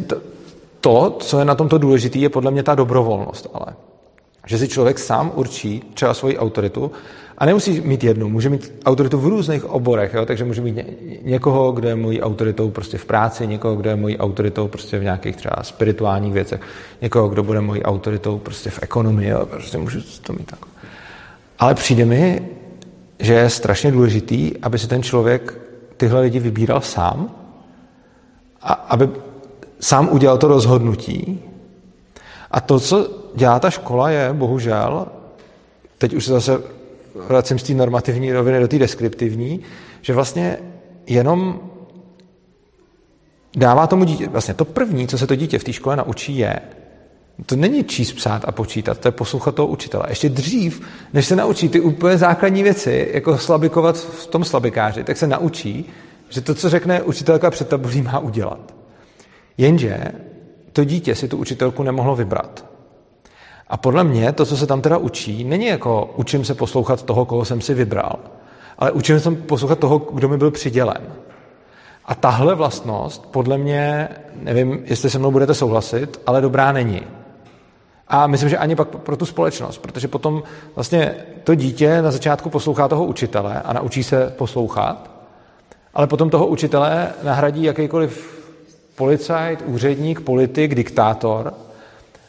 to, 0.80 1.16
co 1.20 1.38
je 1.38 1.44
na 1.44 1.54
tomto 1.54 1.78
důležité, 1.78 2.18
je 2.18 2.28
podle 2.28 2.50
mě 2.50 2.62
ta 2.62 2.74
dobrovolnost, 2.74 3.46
ale 3.54 3.74
že 4.46 4.58
si 4.58 4.68
člověk 4.68 4.98
sám 4.98 5.32
určí 5.34 5.82
třeba 5.94 6.14
svoji 6.14 6.38
autoritu 6.38 6.92
a 7.40 7.46
nemusí 7.46 7.80
mít 7.80 8.04
jednu, 8.04 8.28
může 8.28 8.48
mít 8.48 8.72
autoritu 8.84 9.18
v 9.18 9.26
různých 9.26 9.64
oborech, 9.64 10.14
jo? 10.14 10.26
takže 10.26 10.44
může 10.44 10.60
mít 10.60 10.76
ně, 10.76 10.84
někoho, 11.22 11.72
kdo 11.72 11.88
je 11.88 11.96
mojí 11.96 12.22
autoritou 12.22 12.70
prostě 12.70 12.98
v 12.98 13.04
práci, 13.04 13.46
někoho, 13.46 13.76
kdo 13.76 13.90
je 13.90 13.96
mojí 13.96 14.18
autoritou 14.18 14.68
prostě 14.68 14.98
v 14.98 15.02
nějakých 15.02 15.36
třeba 15.36 15.56
spirituálních 15.62 16.32
věcech, 16.32 16.60
někoho, 17.02 17.28
kdo 17.28 17.42
bude 17.42 17.60
mojí 17.60 17.82
autoritou 17.82 18.38
prostě 18.38 18.70
v 18.70 18.78
ekonomii, 18.82 19.28
jo? 19.28 19.46
prostě 19.46 19.78
můžu 19.78 20.00
to 20.22 20.32
mít 20.32 20.46
tak. 20.50 20.58
Ale 21.58 21.74
přijde 21.74 22.04
mi, 22.04 22.48
že 23.18 23.34
je 23.34 23.50
strašně 23.50 23.92
důležitý, 23.92 24.52
aby 24.62 24.78
si 24.78 24.86
ten 24.86 25.02
člověk 25.02 25.58
tyhle 25.96 26.20
lidi 26.20 26.38
vybíral 26.38 26.80
sám 26.80 27.30
a 28.62 28.72
aby 28.72 29.08
sám 29.80 30.08
udělal 30.12 30.38
to 30.38 30.48
rozhodnutí. 30.48 31.42
A 32.50 32.60
to, 32.60 32.80
co 32.80 33.10
dělá 33.34 33.58
ta 33.58 33.70
škola, 33.70 34.10
je 34.10 34.32
bohužel, 34.32 35.06
teď 35.98 36.14
už 36.14 36.24
se 36.24 36.32
zase 36.32 36.79
vracím 37.14 37.58
z 37.58 37.62
té 37.62 37.74
normativní 37.74 38.32
roviny 38.32 38.60
do 38.60 38.68
té 38.68 38.78
deskriptivní, 38.78 39.60
že 40.02 40.12
vlastně 40.12 40.58
jenom 41.06 41.60
dává 43.56 43.86
tomu 43.86 44.04
dítě, 44.04 44.28
vlastně 44.28 44.54
to 44.54 44.64
první, 44.64 45.08
co 45.08 45.18
se 45.18 45.26
to 45.26 45.34
dítě 45.34 45.58
v 45.58 45.64
té 45.64 45.72
škole 45.72 45.96
naučí, 45.96 46.38
je, 46.38 46.60
to 47.46 47.56
není 47.56 47.84
číst, 47.84 48.12
psát 48.12 48.44
a 48.44 48.52
počítat, 48.52 48.98
to 48.98 49.08
je 49.08 49.12
poslouchat 49.12 49.54
toho 49.54 49.68
učitele. 49.68 50.04
Ještě 50.08 50.28
dřív, 50.28 50.82
než 51.12 51.26
se 51.26 51.36
naučí 51.36 51.68
ty 51.68 51.80
úplně 51.80 52.18
základní 52.18 52.62
věci, 52.62 53.10
jako 53.12 53.38
slabikovat 53.38 53.96
v 53.96 54.26
tom 54.26 54.44
slabikáři, 54.44 55.04
tak 55.04 55.16
se 55.16 55.26
naučí, 55.26 55.92
že 56.28 56.40
to, 56.40 56.54
co 56.54 56.68
řekne 56.68 57.02
učitelka 57.02 57.50
před 57.50 57.68
tabulí, 57.68 58.02
má 58.02 58.18
udělat. 58.18 58.74
Jenže 59.58 60.04
to 60.72 60.84
dítě 60.84 61.14
si 61.14 61.28
tu 61.28 61.36
učitelku 61.36 61.82
nemohlo 61.82 62.16
vybrat. 62.16 62.69
A 63.70 63.76
podle 63.76 64.04
mě 64.04 64.32
to, 64.32 64.46
co 64.46 64.56
se 64.56 64.66
tam 64.66 64.80
teda 64.80 64.96
učí, 64.96 65.44
není 65.44 65.66
jako 65.66 66.10
učím 66.16 66.44
se 66.44 66.54
poslouchat 66.54 67.02
toho, 67.02 67.24
koho 67.24 67.44
jsem 67.44 67.60
si 67.60 67.74
vybral, 67.74 68.18
ale 68.78 68.90
učím 68.90 69.20
se 69.20 69.30
poslouchat 69.30 69.78
toho, 69.78 69.98
kdo 69.98 70.28
mi 70.28 70.38
byl 70.38 70.50
přidělen. 70.50 71.02
A 72.04 72.14
tahle 72.14 72.54
vlastnost, 72.54 73.26
podle 73.26 73.58
mě, 73.58 74.08
nevím, 74.42 74.82
jestli 74.84 75.10
se 75.10 75.18
mnou 75.18 75.30
budete 75.30 75.54
souhlasit, 75.54 76.20
ale 76.26 76.40
dobrá 76.40 76.72
není. 76.72 77.02
A 78.08 78.26
myslím, 78.26 78.48
že 78.48 78.58
ani 78.58 78.76
pak 78.76 78.88
pro 78.88 79.16
tu 79.16 79.26
společnost, 79.26 79.78
protože 79.78 80.08
potom 80.08 80.42
vlastně 80.74 81.14
to 81.44 81.54
dítě 81.54 82.02
na 82.02 82.10
začátku 82.10 82.50
poslouchá 82.50 82.88
toho 82.88 83.04
učitele 83.04 83.62
a 83.62 83.72
naučí 83.72 84.02
se 84.02 84.34
poslouchat, 84.38 85.10
ale 85.94 86.06
potom 86.06 86.30
toho 86.30 86.46
učitele 86.46 87.08
nahradí 87.22 87.62
jakýkoliv 87.62 88.40
policajt, 88.96 89.62
úředník, 89.66 90.20
politik, 90.20 90.74
diktátor. 90.74 91.54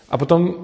A 0.10 0.18
potom 0.18 0.56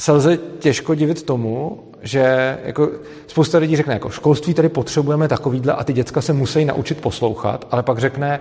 se 0.00 0.12
lze 0.12 0.38
těžko 0.58 0.94
divit 0.94 1.22
tomu, 1.22 1.80
že 2.02 2.58
jako 2.64 2.88
spousta 3.26 3.58
lidí 3.58 3.76
řekne, 3.76 3.92
jako 3.92 4.10
školství 4.10 4.54
tady 4.54 4.68
potřebujeme 4.68 5.28
takovýhle 5.28 5.72
a 5.72 5.84
ty 5.84 5.92
děcka 5.92 6.20
se 6.20 6.32
musí 6.32 6.64
naučit 6.64 7.00
poslouchat, 7.00 7.68
ale 7.70 7.82
pak 7.82 7.98
řekne, 7.98 8.40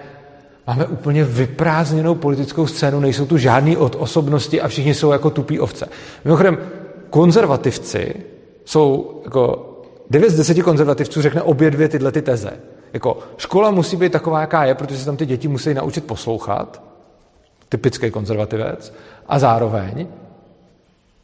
máme 0.67 0.85
úplně 0.85 1.23
vyprázdněnou 1.23 2.15
politickou 2.15 2.67
scénu, 2.67 2.99
nejsou 2.99 3.25
tu 3.25 3.37
žádný 3.37 3.77
od 3.77 3.95
osobnosti 3.99 4.61
a 4.61 4.67
všichni 4.67 4.93
jsou 4.93 5.11
jako 5.11 5.29
tupí 5.29 5.59
ovce. 5.59 5.89
Mimochodem, 6.25 6.57
konzervativci 7.09 8.15
jsou 8.65 9.21
jako 9.23 9.69
9 10.09 10.29
z 10.29 10.37
10 10.37 10.61
konzervativců 10.61 11.21
řekne 11.21 11.41
obě 11.41 11.71
dvě 11.71 11.89
tyhle 11.89 12.11
ty 12.11 12.21
teze. 12.21 12.51
Jako 12.93 13.17
škola 13.37 13.71
musí 13.71 13.97
být 13.97 14.11
taková, 14.11 14.41
jaká 14.41 14.65
je, 14.65 14.75
protože 14.75 14.99
se 14.99 15.05
tam 15.05 15.17
ty 15.17 15.25
děti 15.25 15.47
musí 15.47 15.73
naučit 15.73 16.05
poslouchat. 16.05 16.81
Typický 17.69 18.11
konzervativec. 18.11 18.93
A 19.27 19.39
zároveň 19.39 20.07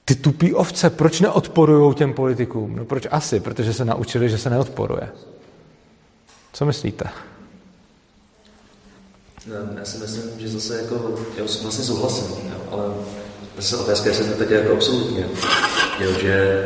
ty 0.05 0.15
tupí 0.15 0.53
ovce, 0.53 0.89
proč 0.89 1.19
neodporují 1.19 1.95
těm 1.95 2.13
politikům? 2.13 2.75
No 2.75 2.85
proč 2.85 3.07
asi? 3.11 3.39
Protože 3.39 3.73
se 3.73 3.85
naučili, 3.85 4.29
že 4.29 4.37
se 4.37 4.49
neodporuje. 4.49 5.09
Co 6.53 6.65
myslíte? 6.65 7.05
No, 9.47 9.55
já 9.79 9.85
si 9.85 9.97
myslím, 9.97 10.23
že 10.39 10.49
zase 10.49 10.77
jako, 10.81 11.15
já 11.37 11.43
vlastně 11.61 11.85
souhlasím, 11.85 12.27
jo, 12.49 12.55
ale 12.71 12.83
zase 13.55 13.77
otázka, 13.77 14.09
jestli 14.09 14.25
to 14.25 14.37
teď 14.37 14.49
jako 14.49 14.73
absolutně, 14.73 15.27
jo, 15.99 16.11
že 16.21 16.65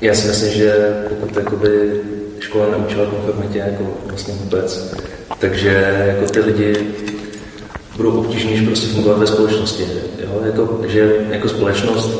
já 0.00 0.14
si 0.14 0.28
myslím, 0.28 0.52
že 0.52 1.04
pokud 1.08 1.36
jakoby 1.36 2.02
škola 2.40 2.70
neučila 2.70 3.10
konformitě 3.10 3.58
jako 3.58 3.96
vlastně 4.06 4.34
vůbec, 4.34 4.94
takže 5.38 5.68
jako 6.06 6.32
ty 6.32 6.40
lidi 6.40 6.94
budou 7.96 8.10
obtížnější 8.10 8.66
prostě 8.66 8.86
fungovat 8.86 9.18
ve 9.18 9.26
společnosti. 9.26 9.86
Jo? 10.24 10.40
Jako, 10.44 10.80
že 10.86 11.16
jako 11.30 11.48
společnost, 11.48 12.10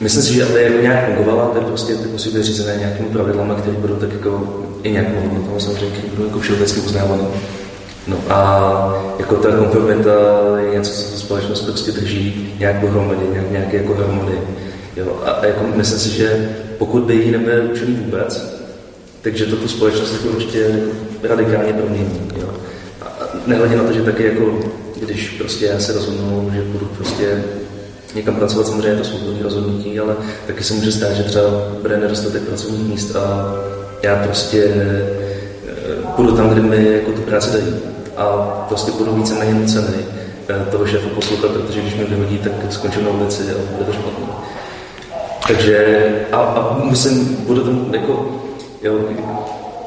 myslím 0.00 0.22
si, 0.22 0.34
že 0.34 0.44
aby 0.44 0.62
jako 0.62 0.82
nějak 0.82 1.06
fungovala, 1.06 1.50
tak 1.54 1.62
prostě 1.62 1.94
ty 1.94 2.08
musí 2.08 2.30
být 2.30 2.44
řízené 2.44 2.76
nějakými 2.76 3.08
pravidlami, 3.08 3.54
které 3.54 3.76
budou 3.76 3.94
tak 3.94 4.12
jako 4.12 4.62
i 4.82 4.90
nějak 4.90 5.14
hodnotou, 5.14 5.60
samozřejmě, 5.60 5.90
které 5.90 6.08
budou 6.08 6.24
jako 6.24 6.38
všeobecně 6.38 6.82
uznávané. 6.82 7.24
No 8.06 8.16
a 8.28 8.94
jako 9.18 9.36
ta 9.36 9.56
konformita 9.56 10.10
je 10.58 10.78
něco, 10.78 10.92
co 10.92 11.18
společnost 11.18 11.60
prostě 11.60 11.92
drží 11.92 12.54
nějak 12.58 12.80
dohromady, 12.80 13.26
nějak, 13.32 13.50
nějaké 13.50 13.76
jako 13.76 13.94
harmonii. 13.94 14.40
Jo? 14.96 15.22
A, 15.24 15.30
a 15.30 15.46
jako 15.46 15.64
myslím 15.74 15.98
si, 15.98 16.10
že 16.10 16.50
pokud 16.78 17.02
by 17.02 17.14
jí 17.14 17.30
nebyl 17.30 17.70
učený 17.72 17.94
vůbec, 17.94 18.60
takže 19.22 19.46
to 19.46 19.56
tu 19.56 19.68
společnost 19.68 20.12
jako 20.12 20.36
určitě 20.36 20.80
radikálně 21.22 21.72
promění. 21.72 22.20
Jo? 22.40 22.48
Nehledě 23.46 23.76
na 23.76 23.84
to, 23.84 23.92
že 23.92 24.02
taky 24.02 24.24
jako, 24.24 24.58
když 25.00 25.30
prostě 25.30 25.66
já 25.66 25.78
se 25.78 25.92
rozhodnu, 25.92 26.50
že 26.54 26.62
budu 26.62 26.86
prostě 26.86 27.44
někam 28.14 28.34
pracovat, 28.34 28.66
samozřejmě 28.66 28.88
je 28.88 28.96
to 28.96 29.04
svobodné 29.04 29.42
rozhodnutí, 29.42 29.98
ale 29.98 30.16
taky 30.46 30.64
se 30.64 30.74
může 30.74 30.92
stát, 30.92 31.12
že 31.12 31.22
třeba 31.22 31.44
bude 31.82 31.96
nedostatek 31.96 32.42
pracovních 32.42 32.88
míst 32.88 33.16
a 33.16 33.54
já 34.02 34.16
prostě 34.16 34.74
budu 36.16 36.36
tam, 36.36 36.48
kde 36.48 36.60
mi 36.62 36.92
jako 36.92 37.12
tu 37.12 37.22
práci 37.22 37.52
dají. 37.52 37.74
A 38.16 38.24
prostě 38.68 38.92
budu 38.92 39.14
víceméně 39.14 39.54
nucený 39.54 39.96
eh, 40.48 40.70
toho 40.70 40.86
šéfa 40.86 41.08
poslouchat, 41.08 41.50
protože 41.50 41.80
když 41.80 41.94
mě 41.94 42.04
vyhodí, 42.04 42.38
tak 42.38 42.52
skončím 42.70 43.04
na 43.04 43.10
ulici 43.10 43.42
a 43.42 43.72
bude 43.72 43.84
to 43.84 43.92
špatné. 43.92 44.26
Takže 45.48 46.06
a, 46.32 46.36
a 46.36 46.78
musím, 46.84 47.36
budu 47.46 47.60
tam 47.64 47.94
jako 47.94 48.42
jo, 48.82 48.98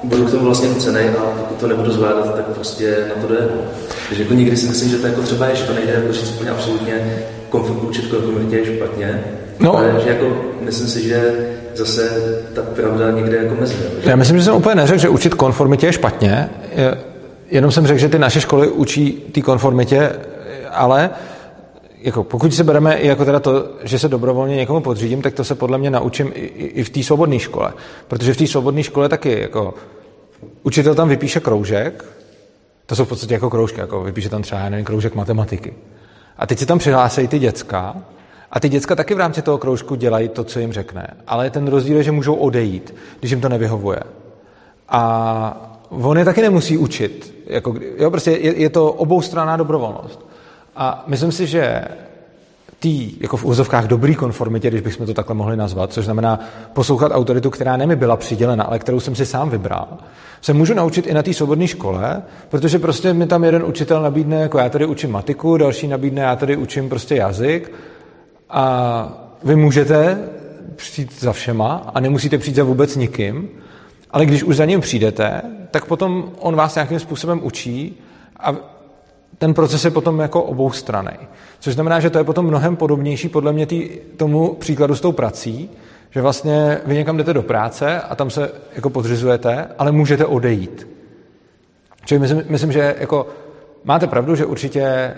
budu 0.06 0.26
k 0.26 0.32
tomu 0.32 0.46
vlastně 0.46 0.70
nucený 0.70 1.00
a 1.00 1.22
pokud 1.22 1.58
to 1.58 1.68
nebudu 1.68 1.92
zvládat, 1.92 2.36
tak 2.36 2.46
prostě 2.46 2.98
na 3.16 3.22
to 3.22 3.34
jde. 3.34 3.50
Takže 4.08 4.24
jako 4.24 4.34
někdy 4.34 4.58
si 4.58 4.68
myslím, 4.68 4.90
že 4.90 4.98
to 4.98 5.08
jako 5.08 5.22
třeba 5.22 5.48
je, 5.48 5.56
že 5.56 5.64
to 5.64 5.74
nejde 5.74 5.94
jako 5.94 6.14
říct 6.14 6.32
úplně 6.32 6.50
absolutně 6.50 7.24
konflikt 7.50 7.84
učit 7.84 8.08
komunitě 8.08 8.58
je 8.58 8.66
špatně, 8.66 9.24
no. 9.60 9.78
ale 9.78 10.02
že 10.04 10.10
jako 10.10 10.42
myslím 10.62 10.88
si, 10.88 11.08
že 11.08 11.34
zase 11.76 12.10
ta 12.54 12.62
pravda 12.62 13.12
někde 13.12 13.38
jako 13.38 13.56
mezi. 13.60 13.74
Že? 14.04 14.10
Já 14.10 14.16
myslím, 14.16 14.38
že 14.38 14.44
jsem 14.44 14.56
úplně 14.56 14.76
neřekl, 14.76 15.02
že 15.02 15.10
učit 15.10 15.34
konformitě 15.34 15.86
je 15.86 15.94
špatně, 15.94 16.50
jenom 17.52 17.72
jsem 17.72 17.88
řekl, 17.88 18.00
že 18.00 18.10
ty 18.10 18.20
naše 18.20 18.42
školy 18.42 18.70
učí 18.70 19.12
té 19.32 19.42
konformitě, 19.42 20.12
ale 20.72 21.10
jako 22.02 22.24
pokud 22.24 22.54
se 22.54 22.64
bereme 22.64 22.96
i 22.96 23.08
jako 23.08 23.26
teda 23.26 23.40
to, 23.40 23.66
že 23.84 24.00
se 24.00 24.10
dobrovolně 24.10 24.56
někomu 24.56 24.82
podřídím, 24.82 25.22
tak 25.22 25.34
to 25.34 25.44
se 25.44 25.56
podle 25.56 25.78
mě 25.78 25.90
naučím 25.90 26.32
i, 26.36 26.46
i 26.46 26.84
v 26.84 26.90
té 26.90 27.04
svobodné 27.04 27.40
škole. 27.40 27.74
Protože 28.08 28.34
v 28.34 28.38
té 28.38 28.48
svobodné 28.48 28.84
škole 28.84 29.10
taky 29.10 29.40
jako 29.42 29.74
učitel 30.64 30.96
tam 30.96 31.10
vypíše 31.10 31.40
kroužek, 31.40 32.06
to 32.86 32.96
jsou 32.96 33.06
v 33.06 33.10
podstatě 33.10 33.34
jako 33.34 33.50
kroužky, 33.50 33.80
jako 33.80 34.04
vypíše 34.04 34.30
tam 34.30 34.42
třeba 34.42 34.70
nevím, 34.70 34.86
kroužek 34.86 35.16
matematiky. 35.16 35.74
A 36.38 36.48
teď 36.48 36.60
se 36.60 36.66
tam 36.66 36.80
přihlásejí 36.80 37.28
ty 37.28 37.40
děcka 37.40 37.96
a 38.52 38.60
ty 38.60 38.70
děcka 38.70 38.96
taky 38.96 39.16
v 39.16 39.18
rámci 39.18 39.42
toho 39.42 39.58
kroužku 39.58 39.96
dělají 39.96 40.30
to, 40.30 40.44
co 40.44 40.60
jim 40.60 40.74
řekne. 40.74 41.08
Ale 41.28 41.50
ten 41.50 41.68
rozdíl 41.68 41.98
je, 41.98 42.04
že 42.04 42.12
můžou 42.12 42.36
odejít, 42.36 42.96
když 43.20 43.32
jim 43.32 43.42
to 43.42 43.50
nevyhovuje. 43.50 44.00
A 44.90 45.82
on 45.90 46.18
je 46.18 46.26
taky 46.26 46.42
nemusí 46.42 46.78
učit. 46.78 47.44
Jako, 47.48 47.76
jo, 47.98 48.12
prostě 48.12 48.32
je, 48.32 48.62
je 48.62 48.70
to 48.70 48.92
oboustranná 48.92 49.58
dobrovolnost. 49.58 50.26
A 50.76 51.04
myslím 51.08 51.32
si, 51.32 51.48
že 51.48 51.84
tý, 52.86 53.18
jako 53.20 53.38
v 53.38 53.46
úzovkách 53.46 53.88
dobrý 53.88 54.16
konformitě, 54.16 54.70
když 54.70 54.82
bychom 54.82 55.06
to 55.06 55.14
takhle 55.14 55.36
mohli 55.36 55.58
nazvat, 55.58 55.94
což 55.94 56.06
znamená 56.06 56.40
poslouchat 56.74 57.12
autoritu, 57.12 57.50
která 57.50 57.78
nemi 57.78 57.96
byla 57.96 58.18
přidělena, 58.18 58.64
ale 58.64 58.80
kterou 58.80 59.00
jsem 59.00 59.16
si 59.16 59.26
sám 59.26 59.50
vybral, 59.50 59.88
se 60.42 60.54
můžu 60.54 60.74
naučit 60.74 61.08
i 61.08 61.14
na 61.14 61.24
té 61.24 61.34
svobodné 61.34 61.68
škole, 61.68 62.22
protože 62.50 62.80
prostě 62.80 63.14
mi 63.14 63.28
tam 63.28 63.44
jeden 63.44 63.64
učitel 63.64 64.02
nabídne, 64.02 64.42
jako 64.42 64.58
já 64.58 64.70
tady 64.70 64.86
učím 64.86 65.12
matiku, 65.12 65.58
další 65.58 65.88
nabídne, 65.88 66.22
já 66.22 66.36
tady 66.36 66.58
učím 66.58 66.90
prostě 66.90 67.16
jazyk 67.16 67.72
a 68.50 69.36
vy 69.44 69.56
můžete 69.56 70.20
přijít 70.76 71.20
za 71.20 71.34
všema 71.34 71.92
a 71.94 72.00
nemusíte 72.00 72.38
přijít 72.38 72.56
za 72.56 72.64
vůbec 72.64 72.96
nikým, 72.96 73.50
ale 74.12 74.26
když 74.26 74.44
už 74.44 74.56
za 74.56 74.66
ním 74.66 74.82
přijdete, 74.82 75.42
tak 75.72 75.86
potom 75.86 76.32
on 76.40 76.56
vás 76.56 76.76
nějakým 76.76 77.00
způsobem 77.00 77.40
učí 77.44 77.98
a 78.40 78.75
ten 79.46 79.54
proces 79.54 79.86
je 79.86 79.92
potom 79.92 80.20
jako 80.20 80.44
oboustranný. 80.44 81.18
Což 81.60 81.74
znamená, 81.74 82.00
že 82.00 82.10
to 82.10 82.18
je 82.18 82.24
potom 82.24 82.46
mnohem 82.46 82.76
podobnější 82.76 83.30
podle 83.30 83.54
mě 83.54 83.66
tý, 83.66 83.90
tomu 84.18 84.54
příkladu 84.54 84.96
s 84.96 85.02
tou 85.02 85.12
prací, 85.12 85.70
že 86.12 86.22
vlastně 86.22 86.78
vy 86.86 86.96
někam 86.96 87.18
jdete 87.18 87.34
do 87.34 87.42
práce 87.42 88.02
a 88.02 88.16
tam 88.16 88.30
se 88.30 88.52
jako 88.76 88.90
podřizujete, 88.90 89.68
ale 89.78 89.92
můžete 89.92 90.26
odejít. 90.26 90.88
Čili 92.06 92.20
myslím, 92.20 92.44
myslím 92.50 92.72
že 92.72 92.96
jako 93.00 93.28
máte 93.84 94.08
pravdu, 94.08 94.36
že 94.36 94.46
určitě 94.46 95.14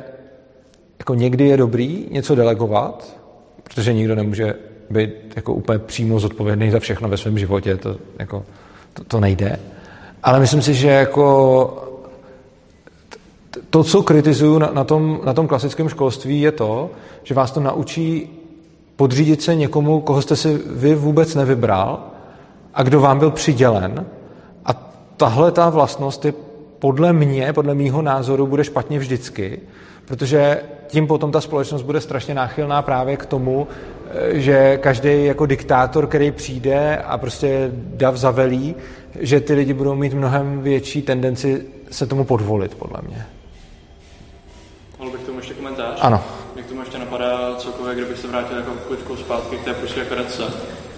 jako 1.00 1.16
někdy 1.16 1.48
je 1.48 1.58
dobrý 1.58 2.08
něco 2.12 2.36
delegovat, 2.36 3.18
protože 3.64 3.94
nikdo 3.94 4.16
nemůže 4.16 4.54
být 4.90 5.10
jako 5.36 5.54
úplně 5.54 5.80
přímo 5.80 6.20
zodpovědný 6.20 6.72
za 6.72 6.80
všechno 6.80 7.10
ve 7.10 7.18
svém 7.18 7.38
životě, 7.38 7.78
to, 7.78 7.96
jako, 8.20 8.46
to, 8.94 9.04
to 9.04 9.20
nejde. 9.20 9.60
Ale 10.24 10.40
myslím 10.40 10.62
si, 10.62 10.74
že 10.74 10.88
jako 10.88 11.87
to, 13.70 13.84
co 13.84 14.04
kritizuju 14.04 14.60
na, 14.60 14.70
na, 14.74 14.84
tom, 14.84 15.20
na 15.24 15.34
tom 15.34 15.48
klasickém 15.48 15.90
školství, 15.90 16.42
je 16.42 16.52
to, 16.52 16.90
že 17.24 17.36
vás 17.36 17.52
to 17.52 17.60
naučí 17.60 18.30
podřídit 18.96 19.42
se 19.42 19.56
někomu, 19.56 20.02
koho 20.02 20.22
jste 20.22 20.36
si 20.36 20.60
vy 20.66 20.96
vůbec 20.96 21.36
nevybral 21.36 22.00
a 22.74 22.84
kdo 22.84 23.02
vám 23.02 23.20
byl 23.20 23.32
přidělen. 23.32 24.06
A 24.66 24.74
tahle 25.18 25.52
ta 25.52 25.70
vlastnost 25.70 26.26
je 26.26 26.34
podle 26.80 27.14
mě, 27.14 27.54
podle 27.54 27.76
mýho 27.76 28.02
názoru, 28.02 28.48
bude 28.48 28.64
špatně 28.64 29.00
vždycky, 29.00 29.60
protože 30.06 30.62
tím 30.88 31.08
potom 31.08 31.32
ta 31.32 31.42
společnost 31.42 31.82
bude 31.82 32.02
strašně 32.02 32.34
náchylná 32.34 32.82
právě 32.82 33.18
k 33.18 33.26
tomu, 33.26 33.68
eh, 34.12 34.40
že 34.40 34.78
každý 34.78 35.26
jako 35.26 35.46
diktátor, 35.46 36.08
který 36.08 36.32
přijde 36.32 36.98
a 36.98 37.18
prostě 37.18 37.72
dav 37.74 38.16
zavelí, 38.16 38.76
že 39.20 39.40
ty 39.40 39.54
lidi 39.54 39.74
budou 39.74 39.96
mít 39.96 40.14
mnohem 40.14 40.62
větší 40.62 41.02
tendenci 41.02 41.66
se 41.92 42.06
tomu 42.06 42.24
podvolit, 42.24 42.76
podle 42.76 43.00
mě. 43.08 43.26
Mohl 45.00 45.12
bych 45.12 45.22
k 45.22 45.26
tomu 45.26 45.40
ještě 45.40 45.54
komentář? 45.54 45.98
Ano. 46.02 46.24
Mě 46.54 46.64
k 46.64 46.68
tomu 46.68 46.80
ještě 46.82 46.98
napadá 46.98 47.56
celkově, 47.58 47.96
kdybych 47.96 48.18
se 48.18 48.28
vrátil 48.28 48.58
jako 48.58 48.72
chvíličkou 48.88 49.16
zpátky 49.16 49.58
k 49.58 49.64
té 49.64 49.74
pruské 49.74 50.06
karetce, 50.06 50.44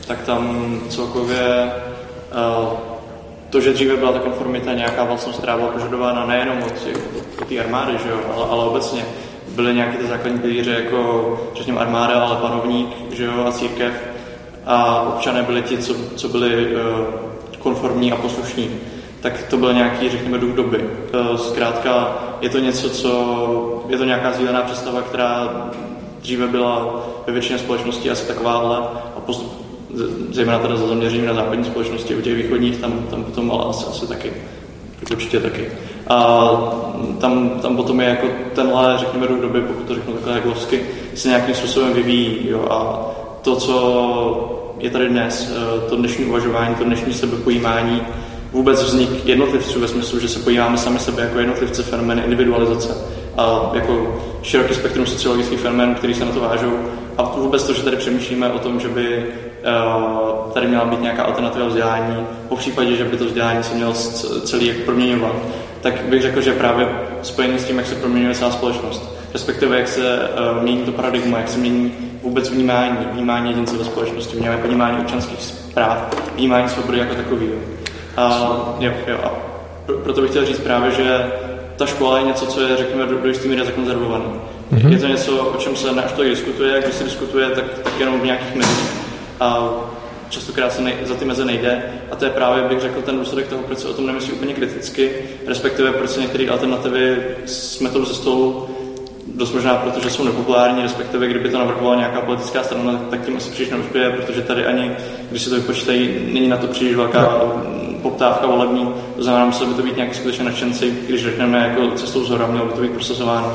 tak 0.08 0.22
tam 0.22 0.82
celkově 0.90 1.72
uh, 2.62 2.78
to, 3.50 3.62
že 3.62 3.74
dříve 3.74 3.98
byla 3.98 4.12
ta 4.12 4.20
konformita 4.20 4.74
nějaká 4.74 5.04
vlastnost, 5.04 5.38
která 5.38 5.58
byla 5.58 5.70
požadována 5.70 6.26
nejenom 6.26 6.64
od, 6.64 6.74
od 7.42 7.48
té 7.48 7.60
armády, 7.60 7.98
že 8.04 8.10
jo, 8.10 8.20
ale, 8.36 8.46
ale 8.50 8.66
obecně, 8.66 9.06
byly 9.48 9.74
nějaké 9.74 9.98
ty 9.98 10.08
základní 10.08 10.40
pilíře, 10.40 10.72
jako 10.72 11.40
řekněme 11.56 11.80
armáda, 11.80 12.22
ale 12.22 12.36
panovník, 12.36 13.14
že 13.14 13.24
jo, 13.26 13.46
a 13.48 13.52
církev. 13.52 13.94
A 14.66 15.02
občané 15.02 15.44
byli 15.44 15.62
ti, 15.62 15.78
co, 15.78 15.96
co 16.16 16.30
byli 16.30 16.76
uh, 16.76 16.82
konformní 17.60 18.12
a 18.12 18.16
poslušní. 18.16 18.72
Tak 19.22 19.44
to 19.44 19.58
byl 19.58 19.74
nějaký, 19.74 20.10
řekněme, 20.10 20.38
duch 20.38 20.56
doby. 20.56 20.90
Uh, 21.32 21.38
zkrátka, 21.38 22.18
je 22.42 22.50
to 22.50 22.60
něco, 22.60 22.90
co, 22.90 23.79
je 23.90 23.98
to 23.98 24.06
nějaká 24.06 24.34
sdílená 24.34 24.62
představa, 24.62 25.02
která 25.02 25.50
dříve 26.22 26.48
byla 26.48 27.06
ve 27.28 27.34
většině 27.34 27.60
společnosti 27.60 28.10
asi 28.10 28.28
takováhle 28.28 28.78
a 29.18 29.20
postup, 29.26 29.54
zejména 30.32 30.60
teda 30.60 30.76
za 30.76 30.88
zaměření 30.88 31.26
na 31.26 31.34
západní 31.34 31.66
společnosti, 31.66 32.16
u 32.16 32.22
těch 32.22 32.36
východních 32.36 32.78
tam, 32.78 32.92
tam 33.10 33.24
potom 33.24 33.52
ale 33.52 33.66
asi, 33.66 33.86
asi 33.86 34.08
taky. 34.08 34.34
Určitě 35.12 35.40
taky. 35.40 35.68
A 36.08 36.50
tam, 37.20 37.50
tam 37.50 37.76
potom 37.76 38.02
je 38.02 38.10
jako 38.10 38.28
tenhle, 38.56 38.98
řekněme, 38.98 39.28
do 39.28 39.42
doby, 39.42 39.62
pokud 39.62 39.88
to 39.88 39.96
řeknu 39.96 40.14
takhle 40.14 40.34
heglovsky, 40.34 40.86
se 41.16 41.28
nějakým 41.28 41.56
způsobem 41.56 41.94
vyvíjí. 41.94 42.50
Jo? 42.50 42.68
A 42.70 43.10
to, 43.42 43.56
co 43.56 44.76
je 44.80 44.90
tady 44.90 45.10
dnes, 45.10 45.52
eh, 45.56 45.90
to 45.90 45.96
dnešní 45.96 46.26
uvažování, 46.26 46.76
to 46.76 46.84
dnešní 46.84 47.14
sebepojímání, 47.14 48.02
vůbec 48.52 48.84
vznik 48.84 49.26
jednotlivců 49.26 49.80
ve 49.80 49.88
smyslu, 49.88 50.20
že 50.20 50.30
se 50.30 50.40
podíváme 50.40 50.78
sami 50.78 51.00
sebe 51.00 51.22
jako 51.22 51.40
jednotlivce, 51.40 51.84
fenomén 51.84 52.22
individualizace 52.26 53.19
a 53.38 53.72
jako 53.74 54.22
široký 54.42 54.74
spektrum 54.74 55.06
sociologických 55.06 55.60
fenoménů, 55.60 55.96
který 55.96 56.14
se 56.14 56.26
na 56.26 56.32
to 56.32 56.40
vážou. 56.40 56.80
A 57.18 57.24
vůbec 57.24 57.64
to, 57.64 57.74
že 57.74 57.84
tady 57.84 57.98
přemýšlíme 57.98 58.52
o 58.52 58.60
tom, 58.60 58.80
že 58.80 58.88
by 58.88 59.26
uh, 59.26 60.52
tady 60.54 60.68
měla 60.68 60.86
být 60.86 61.02
nějaká 61.02 61.24
alternativa 61.24 61.66
vzdělání, 61.66 62.16
po 62.50 62.56
případě, 62.56 62.96
že 62.96 63.04
by 63.04 63.18
to 63.18 63.26
vzdělání 63.26 63.64
se 63.64 63.76
mělo 63.76 63.94
celý 64.44 64.68
jako 64.68 64.80
proměňovat, 64.86 65.36
tak 65.82 66.02
bych 66.02 66.22
řekl, 66.22 66.42
že 66.42 66.54
právě 66.54 66.88
spojení 67.22 67.60
s 67.60 67.66
tím, 67.66 67.78
jak 67.78 67.88
se 67.88 67.96
proměňuje 67.96 68.36
celá 68.36 68.52
společnost, 68.52 69.16
respektive 69.34 69.78
jak 69.78 69.88
se 69.88 70.20
uh, 70.20 70.64
mění 70.64 70.84
to 70.84 70.92
paradigma, 70.92 71.38
jak 71.38 71.50
se 71.50 71.60
mění 71.60 71.94
vůbec 72.24 72.50
vnímání, 72.50 72.98
vnímání 73.12 73.50
jedince 73.50 73.78
ve 73.78 73.86
společnosti, 73.86 74.38
vnímání 74.64 74.98
občanských 74.98 75.54
práv, 75.74 75.98
vnímání 76.36 76.70
svobody 76.70 77.00
jako 77.00 77.16
takový. 77.16 77.50
A, 78.18 78.50
jo, 78.80 78.92
jo, 79.08 79.18
a 79.24 79.32
proto 80.04 80.22
bych 80.22 80.30
chtěl 80.30 80.46
říct 80.46 80.60
právě, 80.60 80.92
že 80.92 81.32
ta 81.80 81.86
škola 81.86 82.18
je 82.18 82.24
něco, 82.24 82.46
co 82.46 82.62
je, 82.62 82.78
řekněme, 82.78 83.06
do, 83.06 83.18
do 83.18 83.28
jisté 83.28 83.48
míry 83.48 83.66
zakonzervované. 83.66 84.26
Mm-hmm. 84.72 84.92
Je 84.92 85.00
to 85.00 85.08
něco, 85.08 85.38
o 85.38 85.58
čem 85.58 85.76
se 85.76 85.88
to 86.16 86.24
diskutuje, 86.24 86.82
když 86.82 86.96
se 86.96 87.04
diskutuje, 87.04 87.50
tak, 87.50 87.64
tak 87.84 88.00
jenom 88.00 88.20
v 88.22 88.26
nějakých 88.26 88.56
mezích. 88.56 88.92
A 89.40 89.70
častokrát 90.30 90.74
se 90.74 90.82
nej, 90.82 90.94
za 91.04 91.16
ty 91.16 91.26
meze 91.26 91.46
nejde. 91.46 91.84
A 92.12 92.16
to 92.16 92.26
je 92.26 92.32
právě, 92.32 92.64
bych 92.64 92.80
řekl, 92.80 93.02
ten 93.02 93.18
důsledek 93.18 93.48
toho, 93.48 93.64
proč 93.64 93.80
se 93.80 93.88
o 93.88 93.94
tom 93.94 94.08
nemyslí 94.08 94.32
úplně 94.32 94.54
kriticky, 94.54 95.12
respektive 95.48 95.92
proč 95.92 96.10
se 96.10 96.22
některé 96.22 96.50
alternativy 96.50 97.18
smetou 97.46 98.06
ze 98.06 98.14
stolu, 98.14 98.68
dost 99.36 99.54
možná 99.54 99.76
proto, 99.76 100.00
že 100.00 100.10
jsou 100.10 100.24
nepopulární, 100.24 100.82
respektive 100.82 101.28
kdyby 101.28 101.50
to 101.50 101.60
navrhovala 101.60 101.96
nějaká 101.96 102.22
politická 102.22 102.64
strana, 102.64 103.02
tak 103.10 103.26
tím 103.26 103.38
asi 103.38 103.52
příliš 103.52 103.72
neuspěje, 103.72 104.10
protože 104.10 104.42
tady 104.42 104.66
ani, 104.66 104.92
když 105.30 105.42
se 105.42 105.50
to 105.50 105.56
vypočítají, 105.56 106.30
není 106.34 106.48
na 106.48 106.58
to 106.58 106.68
příliš 106.68 106.96
velká 106.96 107.22
no 107.22 107.80
poptávka 108.02 108.48
volební, 108.48 108.94
to 109.16 109.24
znamená, 109.24 109.46
museli 109.46 109.70
by 109.70 109.76
to 109.76 109.84
být 109.84 109.96
nějaký 109.96 110.14
skutečně 110.14 110.46
nadšenci, 110.46 110.94
když 111.08 111.24
řekneme 111.24 111.58
jako 111.58 111.96
cestou 111.96 112.24
zhora, 112.24 112.48
mělo 112.48 112.66
by 112.66 112.74
to 112.74 112.82
být 112.82 112.92
prosazováno. 112.92 113.52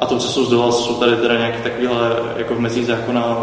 A 0.00 0.06
tou 0.06 0.18
cestou 0.18 0.44
z 0.44 0.50
dola 0.50 0.72
jsou 0.72 0.94
tady 0.94 1.16
teda 1.16 1.38
nějaké 1.38 1.58
takovéhle 1.58 2.10
jako 2.36 2.54
v 2.54 2.60
mezích 2.60 2.86
zákona 2.86 3.36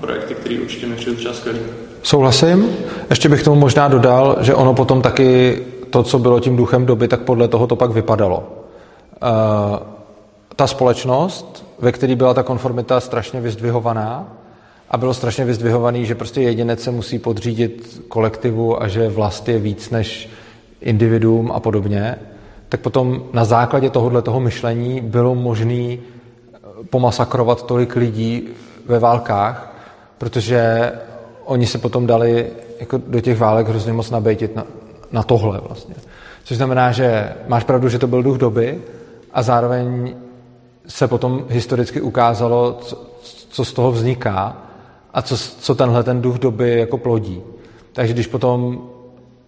projekty, 0.00 0.34
které 0.34 0.60
určitě 0.60 0.86
mi 0.86 0.94
přijde 0.94 1.16
třeba 1.16 1.34
skvělý. 1.34 1.58
Souhlasím. 2.02 2.76
Ještě 3.10 3.28
bych 3.28 3.42
tomu 3.42 3.60
možná 3.60 3.88
dodal, 3.88 4.36
že 4.40 4.54
ono 4.54 4.74
potom 4.74 5.02
taky 5.02 5.62
to, 5.90 6.02
co 6.02 6.18
bylo 6.18 6.40
tím 6.40 6.56
duchem 6.56 6.86
doby, 6.86 7.08
tak 7.08 7.20
podle 7.20 7.48
toho 7.48 7.66
to 7.66 7.76
pak 7.76 7.90
vypadalo. 7.90 8.36
Uh, 9.22 9.78
ta 10.56 10.66
společnost, 10.66 11.66
ve 11.78 11.92
které 11.92 12.16
byla 12.16 12.34
ta 12.34 12.42
konformita 12.42 13.00
strašně 13.00 13.40
vyzdvihovaná, 13.40 14.26
a 14.94 14.96
bylo 14.96 15.14
strašně 15.14 15.44
vyzdvihovaný, 15.44 16.06
že 16.06 16.14
prostě 16.14 16.40
jedinec 16.40 16.82
se 16.82 16.90
musí 16.90 17.18
podřídit 17.18 18.02
kolektivu 18.08 18.82
a 18.82 18.88
že 18.88 19.08
vlast 19.08 19.48
je 19.48 19.58
víc 19.58 19.90
než 19.90 20.28
individuum 20.80 21.52
a 21.52 21.60
podobně, 21.60 22.16
tak 22.68 22.80
potom 22.80 23.24
na 23.32 23.44
základě 23.44 23.90
tohohle 23.90 24.22
toho 24.22 24.40
myšlení 24.40 25.00
bylo 25.00 25.34
možné 25.34 25.74
eh, 25.74 25.98
pomasakrovat 26.90 27.66
tolik 27.66 27.96
lidí 27.96 28.48
ve 28.86 28.98
válkách, 28.98 29.74
protože 30.18 30.92
oni 31.44 31.66
se 31.66 31.78
potom 31.78 32.06
dali 32.06 32.46
jako 32.80 33.00
do 33.06 33.20
těch 33.20 33.38
válek 33.38 33.68
hrozně 33.68 33.92
moc 33.92 34.10
nabejtit 34.10 34.56
na, 34.56 34.66
na 35.12 35.22
tohle 35.22 35.60
vlastně. 35.60 35.94
Což 36.44 36.56
znamená, 36.56 36.92
že 36.92 37.32
máš 37.48 37.64
pravdu, 37.64 37.88
že 37.88 37.98
to 37.98 38.06
byl 38.06 38.22
duch 38.22 38.38
doby 38.38 38.82
a 39.32 39.42
zároveň 39.42 40.16
se 40.86 41.08
potom 41.08 41.44
historicky 41.48 42.00
ukázalo, 42.00 42.78
co, 42.80 43.02
co 43.48 43.64
z 43.64 43.72
toho 43.72 43.92
vzniká 43.92 44.64
a 45.14 45.22
co, 45.22 45.36
co 45.36 45.74
tenhle 45.74 46.02
ten 46.04 46.22
duch 46.22 46.38
doby 46.38 46.78
jako 46.78 46.98
plodí. 46.98 47.42
Takže 47.92 48.12
když 48.12 48.26
potom 48.26 48.88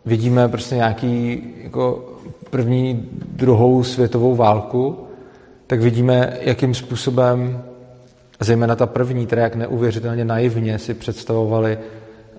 vidíme 0.05 0.49
prostě 0.49 0.75
nějaký 0.75 1.43
jako 1.63 2.13
první, 2.51 3.09
druhou 3.13 3.85
světovou 3.85 4.35
válku, 4.35 4.99
tak 5.67 5.81
vidíme, 5.81 6.37
jakým 6.41 6.75
způsobem 6.75 7.63
zejména 8.41 8.77
ta 8.77 8.87
první, 8.87 9.27
která 9.27 9.43
jak 9.43 9.55
neuvěřitelně 9.55 10.25
naivně 10.25 10.79
si 10.79 10.95
představovali 10.95 11.79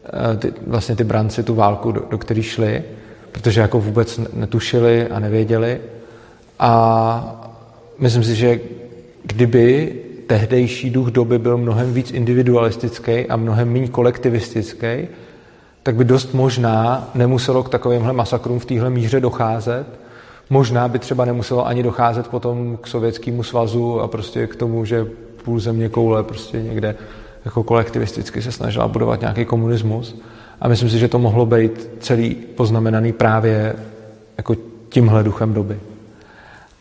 eh, 0.06 0.38
ty, 0.38 0.54
vlastně 0.68 0.96
ty 0.96 1.04
branci 1.04 1.44
tu 1.44 1.56
válku, 1.56 1.92
do, 1.92 2.04
do 2.10 2.18
které 2.18 2.44
šli, 2.44 2.84
protože 3.32 3.62
jako 3.62 3.80
vůbec 3.80 4.20
netušili 4.34 5.08
a 5.08 5.20
nevěděli. 5.20 5.82
A 6.60 7.54
myslím 8.00 8.24
si, 8.24 8.36
že 8.36 8.60
kdyby 9.24 9.94
tehdejší 10.28 10.90
duch 10.90 11.08
doby 11.08 11.40
byl 11.40 11.58
mnohem 11.58 11.94
víc 11.94 12.12
individualistický 12.12 13.26
a 13.26 13.36
mnohem 13.36 13.74
méně 13.74 13.88
kolektivistický, 13.88 15.08
tak 15.84 15.96
by 15.96 16.04
dost 16.04 16.34
možná 16.34 17.10
nemuselo 17.16 17.64
k 17.64 17.70
takovýmhle 17.70 18.14
masakrům 18.14 18.60
v 18.60 18.66
téhle 18.66 18.90
míře 18.90 19.20
docházet. 19.20 19.86
Možná 20.50 20.88
by 20.88 21.00
třeba 21.00 21.26
nemuselo 21.26 21.68
ani 21.68 21.84
docházet 21.84 22.28
potom 22.28 22.78
k 22.82 22.88
Sovětskému 22.88 23.44
svazu 23.44 24.02
a 24.02 24.08
prostě 24.08 24.48
k 24.48 24.56
tomu, 24.56 24.86
že 24.86 25.08
půl 25.44 25.60
země 25.60 25.90
koule 25.90 26.24
prostě 26.24 26.62
někde 26.62 26.96
jako 27.46 27.64
kolektivisticky 27.64 28.42
se 28.42 28.52
snažila 28.52 28.88
budovat 28.88 29.22
nějaký 29.22 29.46
komunismus. 29.46 30.22
A 30.62 30.68
myslím 30.68 30.90
si, 30.90 31.00
že 31.00 31.08
to 31.08 31.20
mohlo 31.20 31.46
být 31.46 31.90
celý 32.00 32.36
poznamenaný 32.36 33.14
právě 33.14 33.76
jako 34.38 34.56
tímhle 34.90 35.24
duchem 35.24 35.54
doby. 35.54 35.80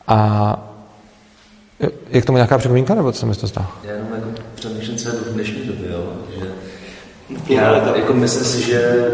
A 0.09 0.76
je 2.11 2.21
k 2.21 2.25
tomu 2.25 2.37
nějaká 2.37 2.59
připomínka, 2.59 2.95
nebo 2.95 3.13
co 3.13 3.21
se 3.21 3.27
mi 3.27 3.35
to 3.35 3.47
zdá? 3.47 3.71
Já 3.85 3.93
jenom 3.93 4.09
jako 4.15 4.29
přemýšlím, 4.55 4.97
co 4.97 5.09
je 5.09 5.15
v 5.15 5.35
dnešní 5.35 5.63
době, 5.65 5.91
jo? 5.93 6.13
že 6.39 6.47
já 7.55 7.97
jako 7.97 8.13
myslím 8.15 8.45
si, 8.45 8.63
že 8.63 9.11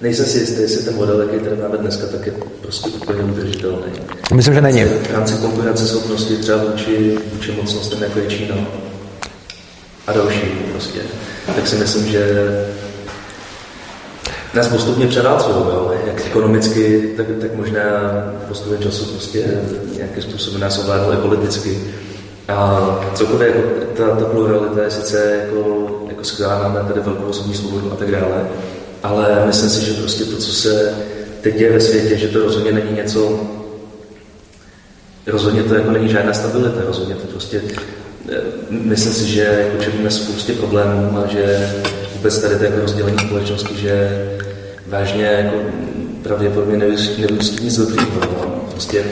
nejsem 0.00 0.26
si 0.26 0.38
jistý, 0.38 0.60
jestli 0.60 0.84
ten 0.84 0.94
model, 0.94 1.20
jaký 1.20 1.44
tady 1.44 1.56
máme 1.56 1.78
dneska, 1.78 2.06
tak 2.06 2.26
je 2.26 2.32
prostě 2.60 2.90
úplně 2.90 3.22
udržitelný. 3.22 3.92
Myslím, 4.34 4.54
že 4.54 4.60
není. 4.60 4.84
V 4.84 5.10
rámci 5.12 5.34
konkurenceschopnosti 5.34 6.36
třeba 6.36 6.64
vůči, 6.64 7.18
vůči 7.32 7.52
mocnostem, 7.52 8.02
jako 8.02 8.18
je 8.18 8.26
Čína 8.26 8.56
a 10.06 10.12
další 10.12 10.40
prostě, 10.72 11.00
tak 11.56 11.66
si 11.66 11.76
myslím, 11.76 12.06
že 12.06 12.26
nás 14.56 14.68
postupně 14.68 15.06
převálcují, 15.06 15.56
jak 16.06 16.26
ekonomicky, 16.26 17.14
tak, 17.16 17.26
tak 17.40 17.54
možná 17.54 17.80
postupem 18.48 18.82
času 18.82 19.04
prostě 19.04 19.44
nějakým 19.96 20.22
způsobem 20.22 20.60
nás 20.60 20.78
ovládnou 20.78 21.12
i 21.12 21.16
politicky. 21.16 21.80
A 22.48 23.00
celkově 23.14 23.46
jako 23.48 23.60
ta, 23.96 24.16
ta 24.16 24.24
pluralita 24.24 24.82
je 24.82 24.90
sice 24.90 25.40
jako, 25.44 25.86
jako 26.08 26.24
skvělá, 26.24 26.68
máme 26.68 26.88
tady 26.88 27.00
velkou 27.00 27.24
osobní 27.24 27.54
svobodu 27.54 27.92
a 27.92 27.96
tak 27.96 28.10
dále, 28.10 28.48
ale 29.02 29.42
myslím 29.46 29.70
si, 29.70 29.84
že 29.84 29.92
prostě 29.92 30.24
to, 30.24 30.36
co 30.36 30.52
se 30.52 30.94
teď 31.40 31.60
je 31.60 31.72
ve 31.72 31.80
světě, 31.80 32.16
že 32.16 32.28
to 32.28 32.42
rozhodně 32.42 32.72
není 32.72 32.92
něco, 32.92 33.40
rozhodně 35.26 35.62
to 35.62 35.74
jako 35.74 35.90
není 35.90 36.08
žádná 36.08 36.32
stabilita, 36.32 36.80
rozhodně 36.86 37.14
to 37.14 37.26
prostě, 37.26 37.62
eh, 38.32 38.40
myslím 38.70 39.12
si, 39.12 39.26
že 39.26 39.42
jako 39.64 39.84
čelíme 39.84 40.10
spoustě 40.10 40.52
problémů 40.52 41.18
a 41.18 41.26
že 41.26 41.72
vůbec 42.16 42.38
tady 42.38 42.56
to 42.56 42.64
jako 42.64 42.80
rozdělení 42.80 43.18
společnosti, 43.18 43.76
že 43.76 44.26
vážně 44.88 45.24
jako 45.24 45.56
pravděpodobně 46.22 46.76
nevyústí 47.18 47.64
nic 47.64 47.78
dobrýho. 47.78 48.20
No. 48.20 48.46
Prostě 48.70 49.04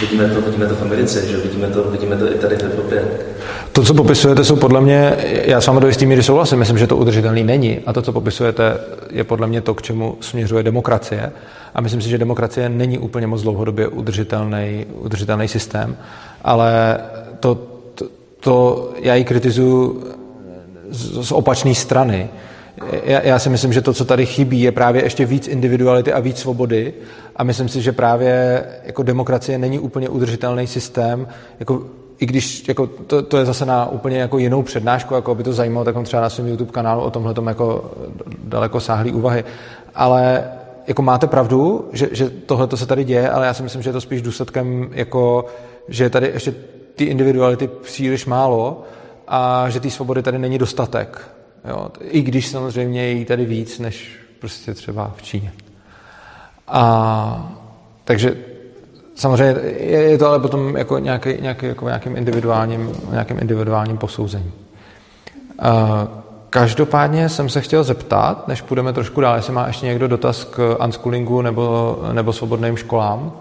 vidíme 0.00 0.28
to, 0.28 0.40
vidíme 0.40 0.66
to 0.66 0.74
v 0.74 0.82
Americe, 0.82 1.26
že 1.26 1.36
vidíme 1.36 1.66
to, 1.66 1.82
vidíme 1.82 2.16
to 2.16 2.32
i 2.32 2.34
tady 2.34 2.56
v 2.56 2.62
Evropě. 2.62 3.04
To, 3.72 3.82
co 3.82 3.94
popisujete, 3.94 4.44
jsou 4.44 4.56
podle 4.56 4.80
mě, 4.80 5.16
já 5.24 5.60
s 5.60 5.66
vámi 5.66 5.80
do 5.80 5.86
jisté 5.86 6.06
míry 6.06 6.22
souhlasím, 6.22 6.58
myslím, 6.58 6.78
že 6.78 6.86
to 6.86 6.96
udržitelný 6.96 7.44
není. 7.44 7.78
A 7.86 7.92
to, 7.92 8.02
co 8.02 8.12
popisujete, 8.12 8.78
je 9.10 9.24
podle 9.24 9.46
mě 9.46 9.60
to, 9.60 9.74
k 9.74 9.82
čemu 9.82 10.16
směřuje 10.20 10.62
demokracie. 10.62 11.32
A 11.74 11.80
myslím 11.80 12.02
si, 12.02 12.08
že 12.08 12.18
demokracie 12.18 12.68
není 12.68 12.98
úplně 12.98 13.26
moc 13.26 13.42
dlouhodobě 13.42 13.88
udržitelný, 13.88 14.86
udržitelný 14.94 15.48
systém. 15.48 15.96
Ale 16.44 16.98
to, 17.40 17.58
to, 17.94 18.06
to 18.40 18.90
já 19.02 19.14
ji 19.14 19.24
kritizuju 19.24 20.04
z, 20.90 21.26
z 21.28 21.32
opačné 21.32 21.74
strany 21.74 22.28
já, 23.04 23.20
já 23.22 23.38
si 23.38 23.50
myslím, 23.50 23.72
že 23.72 23.82
to, 23.82 23.92
co 23.92 24.04
tady 24.04 24.26
chybí, 24.26 24.60
je 24.60 24.72
právě 24.72 25.04
ještě 25.04 25.26
víc 25.26 25.48
individuality 25.48 26.12
a 26.12 26.20
víc 26.20 26.38
svobody 26.38 26.94
a 27.36 27.44
myslím 27.44 27.68
si, 27.68 27.82
že 27.82 27.92
právě 27.92 28.64
jako 28.84 29.02
demokracie 29.02 29.58
není 29.58 29.78
úplně 29.78 30.08
udržitelný 30.08 30.66
systém, 30.66 31.28
jako 31.60 31.86
i 32.18 32.26
když 32.26 32.68
jako 32.68 32.86
to, 32.86 33.22
to, 33.22 33.38
je 33.38 33.44
zase 33.44 33.66
na 33.66 33.90
úplně 33.90 34.18
jako 34.18 34.38
jinou 34.38 34.62
přednášku, 34.62 35.14
jako 35.14 35.34
by 35.34 35.42
to 35.42 35.52
zajímalo, 35.52 35.84
tak 35.84 35.96
on 35.96 36.04
třeba 36.04 36.22
na 36.22 36.30
svém 36.30 36.48
YouTube 36.48 36.72
kanálu 36.72 37.02
o 37.02 37.10
tomhle 37.10 37.34
jako 37.46 37.90
daleko 38.44 38.80
sáhlý 38.80 39.12
úvahy. 39.12 39.44
Ale 39.94 40.44
jako 40.86 41.02
máte 41.02 41.26
pravdu, 41.26 41.88
že, 41.92 42.08
že 42.12 42.30
tohle 42.30 42.68
se 42.74 42.86
tady 42.86 43.04
děje, 43.04 43.30
ale 43.30 43.46
já 43.46 43.54
si 43.54 43.62
myslím, 43.62 43.82
že 43.82 43.88
je 43.88 43.92
to 43.92 44.00
spíš 44.00 44.22
důsledkem, 44.22 44.90
jako, 44.92 45.46
že 45.88 46.04
je 46.04 46.10
tady 46.10 46.26
ještě 46.26 46.54
ty 46.94 47.04
individuality 47.04 47.68
příliš 47.82 48.26
málo 48.26 48.82
a 49.28 49.70
že 49.70 49.80
té 49.80 49.90
svobody 49.90 50.22
tady 50.22 50.38
není 50.38 50.58
dostatek. 50.58 51.28
Jo? 51.64 51.88
I 52.00 52.22
když 52.22 52.48
samozřejmě 52.48 53.02
je 53.02 53.10
jí 53.10 53.24
tady 53.24 53.44
víc, 53.44 53.78
než 53.78 54.18
prostě 54.40 54.74
třeba 54.74 55.14
v 55.16 55.22
Číně. 55.22 55.52
A, 56.68 57.52
takže 58.04 58.36
samozřejmě 59.14 59.60
je, 59.78 60.02
je 60.02 60.18
to 60.18 60.28
ale 60.28 60.40
potom 60.40 60.76
jako 60.76 60.98
nějaký, 60.98 61.34
nějaký, 61.40 61.66
jako 61.66 61.84
nějakým, 61.84 62.16
individuálním, 62.16 62.92
nějakým 63.10 63.38
individuálním 63.38 63.98
posouzení. 63.98 64.52
A, 65.58 66.08
každopádně 66.50 67.28
jsem 67.28 67.48
se 67.48 67.60
chtěl 67.60 67.84
zeptat, 67.84 68.48
než 68.48 68.62
půjdeme 68.62 68.92
trošku 68.92 69.20
dál, 69.20 69.36
jestli 69.36 69.52
má 69.52 69.66
ještě 69.66 69.86
někdo 69.86 70.08
dotaz 70.08 70.44
k 70.44 70.76
unschoolingu 70.84 71.42
nebo, 71.42 71.98
nebo 72.12 72.32
svobodným 72.32 72.76
školám? 72.76 73.32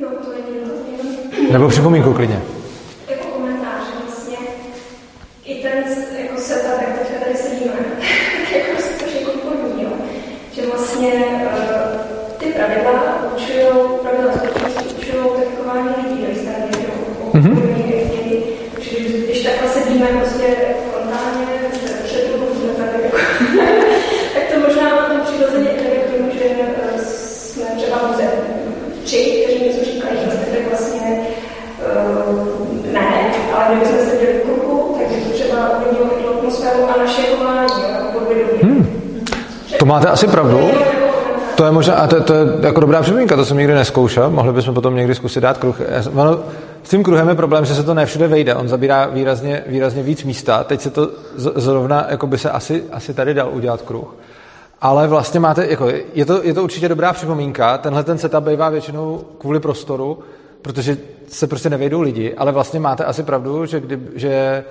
No, 0.00 0.08
to 0.08 0.32
není 0.32 1.52
Nebo 1.52 1.68
připomínku 1.68 2.12
klidně. 2.12 2.42
Máte 39.88 40.08
asi 40.08 40.26
pravdu. 40.26 40.70
To 41.56 41.64
je 41.64 41.70
možná, 41.70 41.94
a 41.94 42.06
to, 42.06 42.22
to 42.22 42.34
je 42.34 42.46
jako 42.60 42.80
dobrá 42.80 43.02
připomínka, 43.02 43.36
to 43.36 43.44
jsem 43.44 43.58
nikdy 43.58 43.74
neskoušel, 43.74 44.30
mohli 44.30 44.52
bychom 44.52 44.74
potom 44.74 44.96
někdy 44.96 45.14
zkusit 45.14 45.40
dát 45.40 45.58
kruh. 45.58 45.80
Ono, 46.14 46.38
s 46.82 46.88
tím 46.88 47.02
kruhem 47.02 47.28
je 47.28 47.34
problém, 47.34 47.64
že 47.64 47.74
se 47.74 47.82
to 47.82 47.94
ne 47.94 48.06
všude 48.06 48.28
vejde, 48.28 48.54
on 48.54 48.68
zabírá 48.68 49.06
výrazně, 49.06 49.64
výrazně 49.66 50.02
víc 50.02 50.24
místa, 50.24 50.64
teď 50.64 50.80
se 50.80 50.90
to 50.90 51.10
zrovna, 51.36 52.06
jako 52.08 52.26
by 52.26 52.38
se 52.38 52.50
asi, 52.50 52.84
asi 52.92 53.14
tady 53.14 53.34
dal 53.34 53.50
udělat 53.52 53.82
kruh. 53.82 54.14
Ale 54.80 55.08
vlastně 55.08 55.40
máte, 55.40 55.66
jako, 55.66 55.88
je, 56.14 56.24
to, 56.24 56.40
je 56.42 56.54
to 56.54 56.62
určitě 56.62 56.88
dobrá 56.88 57.12
připomínka, 57.12 57.78
tenhle 57.78 58.04
ten 58.04 58.18
setup 58.18 58.44
bývá 58.44 58.68
většinou 58.68 59.20
kvůli 59.38 59.60
prostoru, 59.60 60.18
protože 60.62 60.96
se 61.28 61.46
prostě 61.46 61.70
nevejdou 61.70 62.00
lidi, 62.00 62.34
ale 62.34 62.52
vlastně 62.52 62.80
máte 62.80 63.04
asi 63.04 63.22
pravdu, 63.22 63.66
že, 63.66 63.80
kdy, 63.80 63.98
že 64.14 64.64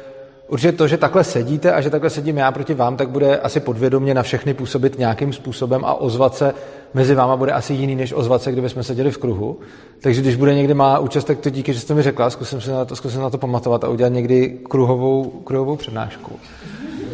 určitě 0.48 0.72
to, 0.72 0.88
že 0.88 0.98
takhle 0.98 1.24
sedíte 1.24 1.72
a 1.72 1.82
že 1.82 1.89
takhle 1.89 2.10
sedím 2.10 2.38
já 2.38 2.52
proti 2.52 2.74
vám, 2.74 2.98
tak 2.98 3.10
bude 3.10 3.38
asi 3.38 3.60
podvědomě 3.60 4.14
na 4.14 4.24
všechny 4.24 4.54
působit 4.54 5.00
nějakým 5.00 5.34
způsobem 5.34 5.86
a 5.86 5.93
ozvat 5.93 6.36
se 6.36 6.54
mezi 6.93 7.16
váma 7.16 7.36
bude 7.36 7.52
asi 7.52 7.74
jiný, 7.74 7.95
než 7.95 8.14
ozvat 8.14 8.41
se, 8.41 8.52
kdyby 8.52 8.70
jsme 8.70 8.84
seděli 8.84 9.12
v 9.12 9.18
kruhu. 9.18 9.60
Takže 10.02 10.22
když 10.22 10.36
bude 10.36 10.56
někdy 10.56 10.74
má 10.74 11.00
účast, 11.00 11.24
tak 11.24 11.39
to 11.39 11.50
díky, 11.50 11.74
že 11.74 11.80
jste 11.80 11.93
mi 11.93 12.02
řekla, 12.02 12.30
zkusím 12.30 12.62
si 12.62 12.70
na 12.70 12.86
to, 12.86 12.95
zkusím 12.95 13.22
na 13.22 13.30
to 13.30 13.38
pamatovat 13.38 13.84
a 13.84 13.89
udělat 13.89 14.10
někdy 14.10 14.60
kruhovou, 14.70 15.24
kruhovou 15.24 15.76
přednášku. 15.76 16.39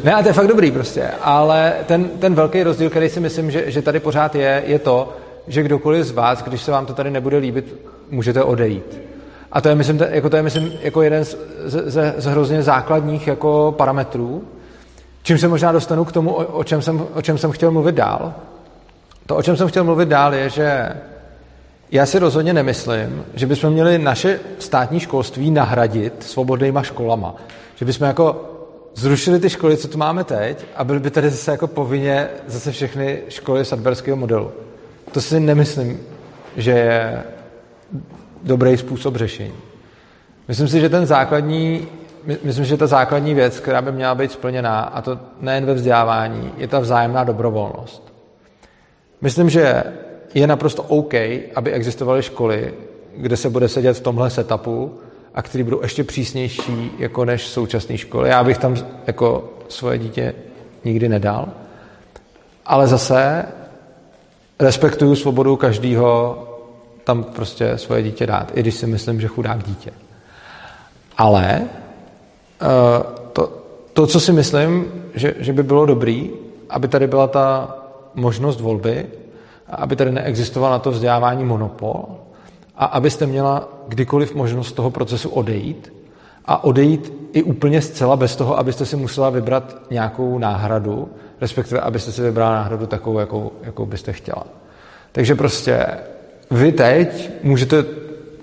Ne, 0.03 0.13
a 0.13 0.21
to 0.21 0.27
je 0.27 0.33
fakt 0.33 0.47
dobrý 0.47 0.71
prostě, 0.71 1.07
ale 1.21 1.73
ten, 1.85 2.09
ten 2.19 2.35
velký 2.35 2.63
rozdíl, 2.63 2.89
který 2.89 3.09
si 3.09 3.19
myslím, 3.19 3.51
že, 3.51 3.71
že 3.71 3.81
tady 3.81 3.99
pořád 3.99 4.35
je, 4.35 4.63
je 4.65 4.79
to, 4.79 5.13
že 5.47 5.63
kdokoliv 5.63 6.05
z 6.05 6.11
vás, 6.11 6.43
když 6.43 6.61
se 6.61 6.71
vám 6.71 6.85
to 6.85 6.93
tady 6.93 7.11
nebude 7.11 7.37
líbit, 7.37 7.75
můžete 8.09 8.43
odejít. 8.43 9.12
A 9.53 9.61
to 9.61 9.69
je, 9.69 9.75
myslím, 9.75 9.99
jako, 10.09 10.29
to 10.29 10.35
je, 10.35 10.43
myslím, 10.43 10.73
jako 10.81 11.01
jeden 11.01 11.25
z, 11.25 11.37
z, 11.65 12.13
z 12.17 12.25
hrozně 12.25 12.63
základních 12.63 13.27
jako 13.27 13.75
parametrů, 13.77 14.43
čím 15.23 15.37
se 15.37 15.47
možná 15.47 15.71
dostanu 15.71 16.05
k 16.05 16.11
tomu, 16.11 16.33
o, 16.33 16.45
o, 16.45 16.63
čem 16.63 16.81
jsem, 16.81 17.07
o 17.13 17.21
čem 17.21 17.37
jsem 17.37 17.51
chtěl 17.51 17.71
mluvit 17.71 17.95
dál. 17.95 18.33
To, 19.25 19.35
o 19.35 19.43
čem 19.43 19.57
jsem 19.57 19.67
chtěl 19.67 19.83
mluvit 19.83 20.09
dál, 20.09 20.33
je, 20.33 20.49
že 20.49 20.89
já 21.91 22.05
si 22.05 22.19
rozhodně 22.19 22.53
nemyslím, 22.53 23.25
že 23.33 23.47
bychom 23.47 23.73
měli 23.73 23.97
naše 23.97 24.39
státní 24.59 24.99
školství 24.99 25.51
nahradit 25.51 26.23
svobodnýma 26.23 26.83
školama. 26.83 27.35
Že 27.75 27.85
bychom 27.85 28.07
jako 28.07 28.49
zrušili 28.95 29.39
ty 29.39 29.49
školy, 29.49 29.77
co 29.77 29.87
tu 29.87 29.97
máme 29.97 30.23
teď, 30.23 30.65
a 30.75 30.83
byly 30.83 30.99
by 30.99 31.11
tady 31.11 31.29
zase 31.29 31.51
jako 31.51 31.67
povinně 31.67 32.27
zase 32.47 32.71
všechny 32.71 33.19
školy 33.29 33.65
sadberského 33.65 34.17
modelu. 34.17 34.51
To 35.11 35.21
si 35.21 35.39
nemyslím, 35.39 35.99
že 36.57 36.71
je 36.71 37.23
dobrý 38.43 38.77
způsob 38.77 39.15
řešení. 39.15 39.53
Myslím 40.47 40.67
si, 40.67 40.79
že 40.79 40.89
ten 40.89 41.05
základní, 41.05 41.87
myslím, 42.43 42.65
že 42.65 42.77
ta 42.77 42.87
základní 42.87 43.33
věc, 43.33 43.59
která 43.59 43.81
by 43.81 43.91
měla 43.91 44.15
být 44.15 44.31
splněná, 44.31 44.79
a 44.81 45.01
to 45.01 45.19
nejen 45.41 45.65
ve 45.65 45.73
vzdělávání, 45.73 46.51
je 46.57 46.67
ta 46.67 46.79
vzájemná 46.79 47.23
dobrovolnost. 47.23 48.13
Myslím, 49.21 49.49
že 49.49 49.83
je 50.33 50.47
naprosto 50.47 50.83
OK, 50.83 51.13
aby 51.55 51.71
existovaly 51.71 52.23
školy, 52.23 52.73
kde 53.17 53.37
se 53.37 53.49
bude 53.49 53.67
sedět 53.67 53.93
v 53.93 54.01
tomhle 54.01 54.29
setupu 54.29 54.99
a 55.33 55.41
které 55.41 55.63
budou 55.63 55.81
ještě 55.81 56.03
přísnější 56.03 56.91
jako 56.99 57.25
než 57.25 57.47
současné 57.47 57.97
školy. 57.97 58.29
Já 58.29 58.43
bych 58.43 58.57
tam 58.57 58.75
jako 59.07 59.53
svoje 59.69 59.97
dítě 59.97 60.33
nikdy 60.85 61.09
nedal. 61.09 61.47
Ale 62.65 62.87
zase 62.87 63.45
respektuju 64.59 65.15
svobodu 65.15 65.55
každého 65.55 66.37
tam 67.03 67.23
prostě 67.23 67.77
svoje 67.77 68.03
dítě 68.03 68.27
dát, 68.27 68.51
i 68.55 68.59
když 68.59 68.75
si 68.75 68.87
myslím, 68.87 69.21
že 69.21 69.27
chudák 69.27 69.63
dítě. 69.63 69.91
Ale 71.17 71.61
eh, 71.61 73.03
to, 73.33 73.61
to 73.93 74.07
co 74.07 74.19
si 74.19 74.31
myslím, 74.33 74.85
že, 75.13 75.33
že 75.39 75.53
by 75.53 75.63
bylo 75.63 75.85
dobrý, 75.85 76.29
aby 76.69 76.87
tady 76.87 77.07
byla 77.07 77.27
ta 77.27 77.77
možnost 78.15 78.61
volby, 78.61 79.05
aby 79.67 79.95
tady 79.95 80.11
neexistoval 80.11 80.71
na 80.71 80.79
to 80.79 80.91
vzdělávání 80.91 81.43
monopol 81.43 82.05
a 82.75 82.85
abyste 82.85 83.25
měla 83.25 83.69
kdykoliv 83.87 84.35
možnost 84.35 84.67
z 84.67 84.71
toho 84.71 84.91
procesu 84.91 85.29
odejít 85.29 85.93
a 86.45 86.63
odejít 86.63 87.13
i 87.33 87.43
úplně 87.43 87.81
zcela 87.81 88.15
bez 88.15 88.35
toho, 88.35 88.59
abyste 88.59 88.85
si 88.85 88.95
musela 88.95 89.29
vybrat 89.29 89.75
nějakou 89.89 90.37
náhradu, 90.37 91.09
respektive 91.41 91.81
abyste 91.81 92.11
si 92.11 92.21
vybrala 92.21 92.55
náhradu 92.55 92.85
takovou, 92.87 93.19
jakou, 93.19 93.51
jakou 93.63 93.85
byste 93.85 94.13
chtěla. 94.13 94.43
Takže 95.11 95.35
prostě 95.35 95.87
vy 96.53 96.71
teď 96.71 97.29
můžete 97.43 97.85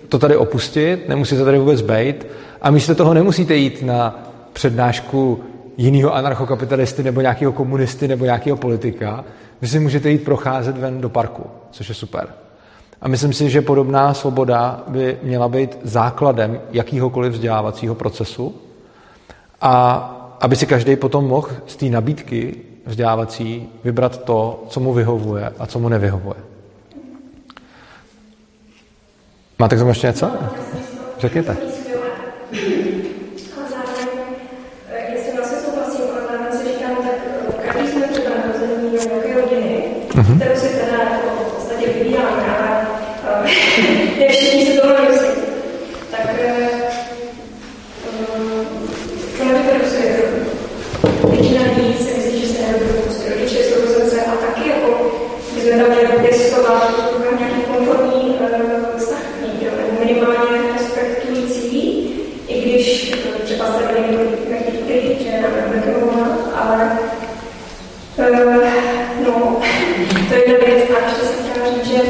to 0.09 0.19
tady 0.19 0.37
opustit, 0.37 1.09
nemusíte 1.09 1.45
tady 1.45 1.59
vůbec 1.59 1.83
být 1.83 2.27
a 2.63 2.71
místo 2.71 2.95
toho 2.95 3.15
nemusíte 3.15 3.55
jít 3.55 3.83
na 3.83 4.25
přednášku 4.53 5.41
jiného 5.77 6.15
anarchokapitalisty 6.15 7.03
nebo 7.03 7.21
nějakého 7.21 7.53
komunisty 7.53 8.09
nebo 8.09 8.25
nějakého 8.25 8.57
politika. 8.57 9.25
Vy 9.61 9.69
si 9.69 9.79
můžete 9.79 10.11
jít 10.11 10.25
procházet 10.25 10.79
ven 10.79 11.01
do 11.01 11.09
parku, 11.09 11.47
což 11.71 11.89
je 11.89 11.95
super. 11.95 12.29
A 13.01 13.09
myslím 13.09 13.33
si, 13.33 13.51
že 13.51 13.63
podobná 13.63 14.15
svoboda 14.15 14.85
by 14.89 15.19
měla 15.23 15.49
být 15.49 15.79
základem 15.83 16.61
jakýhokoliv 16.71 17.33
vzdělávacího 17.33 17.95
procesu 17.95 18.55
a 19.61 20.07
aby 20.41 20.57
si 20.57 20.67
každý 20.67 20.97
potom 20.97 21.29
mohl 21.29 21.49
z 21.67 21.77
té 21.77 21.87
nabídky 21.87 22.57
vzdělávací 22.87 23.69
vybrat 23.85 24.25
to, 24.25 24.65
co 24.69 24.81
mu 24.81 24.93
vyhovuje 24.93 25.53
a 25.59 25.67
co 25.67 25.79
mu 25.79 25.89
nevyhovuje. 25.89 26.50
Máte 29.61 29.77
k 29.77 29.79
tomu 29.79 29.91
ještě 29.91 30.07
něco? 30.07 30.31
Řekněte. 31.19 31.57
Mm-hmm. 40.15 40.57
si 40.57 40.69
teda 40.69 41.03
jako 41.03 41.29
v 41.49 41.55
podstatě 41.55 41.87
vybíráme, 41.87 42.45
ale 42.59 43.43
ne 44.19 44.29
všichni 44.29 44.67
si 44.67 44.81
toho 44.81 44.95
myslí. 45.11 45.29
Tak 46.11 46.21
to 49.39 49.45
nevyproducuje 49.45 50.23
Většina 51.31 51.63
lidí 51.63 51.95
si 52.05 52.15
myslí, 52.17 52.41
že 52.41 52.47
se 52.47 52.63
nevyproducuje. 52.63 53.35
Rodiče, 53.35 53.65
sourozence 53.65 54.25
a 54.25 54.31
taky 54.37 54.69
jako 54.69 55.13
by 55.55 55.61
jsme 55.61 55.71
tam 55.71 55.91
měli 55.91 56.19
pěstovat 56.21 56.95
nějaký 57.39 57.63
konformní 57.63 58.39
vztah 58.99 59.31
nebo 59.41 60.05
minimálně 60.05 60.73
respektující, 60.73 62.11
i 62.49 62.61
když 62.61 63.15
třeba 63.45 63.67
jste 63.67 63.83
byli 63.87 64.29
nějaký 64.49 64.77
kritik, 64.87 65.21
že 65.23 65.31
nebylo, 65.75 66.13
ale 66.55 66.99
no, 69.27 69.61
to 70.29 70.35
je 70.35 70.49
jedna 70.49 70.67
věc. 70.67 70.91
A 70.91 71.09
ještě 71.09 71.23
jsem 71.27 71.45
chtěla 71.45 71.67
říct, 71.71 71.87
že 71.87 72.01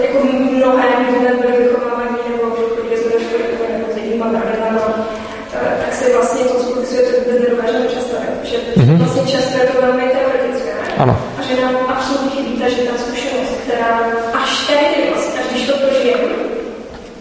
jako 0.00 0.18
mnohé 0.50 0.88
lidé 1.12 1.34
byly 1.40 1.62
vychovávaní 1.62 2.18
nebo 2.30 2.50
chodili 2.50 2.96
jsme 2.96 3.12
do 3.12 3.20
školy 3.20 3.42
nebo 3.72 3.92
s 3.92 3.96
jinýma 3.96 4.28
pravidlama, 4.28 5.08
tak 5.52 5.94
si 5.94 6.12
vlastně 6.12 6.44
to 6.44 6.62
skutečně 6.62 6.98
to 6.98 7.20
vůbec 7.20 7.40
nedokážeme 7.40 7.86
představit. 7.86 8.28
Že 8.42 8.56
mm-hmm. 8.56 8.98
vlastně 8.98 9.32
často 9.32 9.58
je 9.58 9.66
to 9.66 9.80
velmi 9.80 10.02
teoretické. 10.02 10.89
Ano. 11.00 11.16
A 11.38 11.42
že 11.42 11.62
nám 11.62 11.76
absolutně 11.88 12.30
chybí 12.30 12.60
ta, 12.60 12.68
že 12.68 12.76
ta 12.76 12.98
zkušenost, 12.98 13.50
která 13.64 14.00
až 14.42 14.66
tehdy 14.66 15.10
vlastně, 15.10 15.40
až 15.40 15.46
když 15.50 15.66
to 15.66 15.72
prožijeme, 15.78 16.22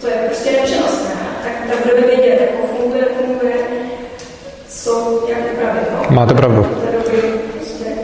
to 0.01 0.07
je 0.07 0.13
prostě 0.25 0.51
nepřenosné, 0.51 1.11
tak, 1.43 1.51
tak 1.69 1.86
budeme 1.86 2.07
vědět, 2.07 2.41
jako 2.41 2.67
funguje, 2.77 3.05
funguje, 3.21 3.55
co, 4.67 5.23
jak 5.30 5.39
pravidlo. 5.39 6.05
Máte 6.09 6.34
pravdu. 6.34 6.65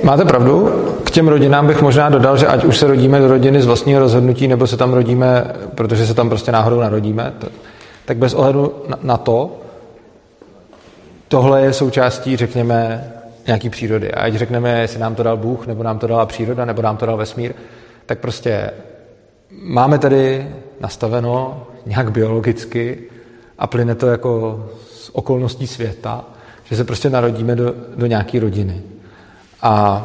Máte 0.04 0.26
pravdu. 0.26 0.70
K 1.04 1.12
těm 1.12 1.28
rodinám 1.28 1.68
bych 1.68 1.82
možná 1.82 2.10
dodal, 2.10 2.38
že 2.38 2.48
ať 2.48 2.64
už 2.64 2.78
se 2.78 2.88
rodíme 2.88 3.20
do 3.20 3.28
rodiny 3.28 3.62
z 3.62 3.66
vlastního 3.66 4.00
rozhodnutí, 4.00 4.48
nebo 4.48 4.68
se 4.68 4.78
tam 4.78 4.94
rodíme, 4.94 5.54
protože 5.76 6.08
se 6.08 6.14
tam 6.14 6.30
prostě 6.30 6.52
náhodou 6.52 6.80
narodíme, 6.80 7.34
tak 8.06 8.18
bez 8.18 8.34
ohledu 8.34 8.74
na 9.02 9.18
to, 9.18 9.52
tohle 11.28 11.62
je 11.62 11.74
součástí, 11.74 12.38
řekněme, 12.38 13.12
nějaký 13.48 13.70
přírody. 13.70 14.12
A 14.12 14.22
ať 14.22 14.34
řekneme, 14.34 14.82
jestli 14.82 15.00
nám 15.00 15.16
to 15.16 15.24
dal 15.24 15.38
Bůh, 15.38 15.68
nebo 15.68 15.84
nám 15.84 16.00
to 16.00 16.08
dala 16.08 16.26
příroda, 16.26 16.66
nebo 16.66 16.82
nám 16.82 16.98
to 16.98 17.06
dal 17.06 17.18
vesmír, 17.18 17.54
tak 18.06 18.20
prostě 18.20 18.72
máme 19.52 20.00
tady 20.00 20.48
nastaveno 20.80 21.64
nějak 21.86 22.12
biologicky 22.12 23.04
a 23.58 23.68
plyne 23.68 23.96
to 23.96 24.08
jako 24.08 24.66
z 24.92 25.10
okolností 25.14 25.68
světa, 25.68 26.26
že 26.64 26.76
se 26.76 26.84
prostě 26.84 27.10
narodíme 27.10 27.56
do, 27.56 27.74
do 27.96 28.06
nějaké 28.06 28.40
rodiny. 28.40 28.82
A 29.62 30.04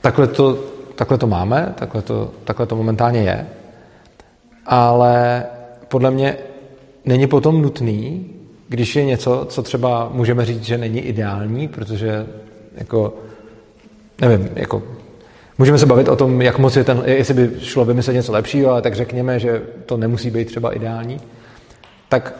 takhle 0.00 0.26
to, 0.26 0.58
takhle 0.94 1.18
to 1.18 1.26
máme, 1.26 1.74
takhle 1.78 2.02
to, 2.02 2.30
takhle 2.44 2.66
to 2.66 2.76
momentálně 2.76 3.20
je, 3.20 3.46
ale 4.66 5.44
podle 5.88 6.10
mě 6.10 6.36
není 7.04 7.26
potom 7.26 7.62
nutný, 7.62 8.30
když 8.74 8.96
je 8.96 9.04
něco, 9.04 9.46
co 9.48 9.62
třeba 9.62 10.10
můžeme 10.12 10.44
říct, 10.44 10.62
že 10.62 10.78
není 10.78 11.00
ideální, 11.00 11.68
protože 11.68 12.26
jako, 12.74 13.14
nevím, 14.20 14.48
jako 14.54 14.82
Můžeme 15.58 15.78
se 15.78 15.86
bavit 15.86 16.08
o 16.08 16.16
tom, 16.16 16.42
jak 16.42 16.58
moc 16.58 16.76
je 16.76 16.84
ten, 16.84 17.02
jestli 17.06 17.34
by 17.34 17.50
šlo 17.60 17.84
vymyslet 17.84 18.14
něco 18.14 18.32
lepšího, 18.32 18.70
ale 18.70 18.82
tak 18.82 18.94
řekněme, 18.94 19.38
že 19.38 19.62
to 19.86 19.96
nemusí 19.96 20.30
být 20.30 20.48
třeba 20.48 20.72
ideální. 20.72 21.20
Tak 22.08 22.34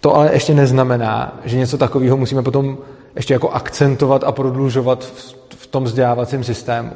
to 0.00 0.14
ale 0.16 0.32
ještě 0.32 0.54
neznamená, 0.54 1.40
že 1.44 1.56
něco 1.56 1.78
takového 1.78 2.16
musíme 2.16 2.42
potom 2.42 2.78
ještě 3.16 3.34
jako 3.34 3.50
akcentovat 3.50 4.24
a 4.24 4.32
prodlužovat 4.32 5.04
v, 5.04 5.36
v 5.48 5.66
tom 5.66 5.84
vzdělávacím 5.84 6.44
systému. 6.44 6.92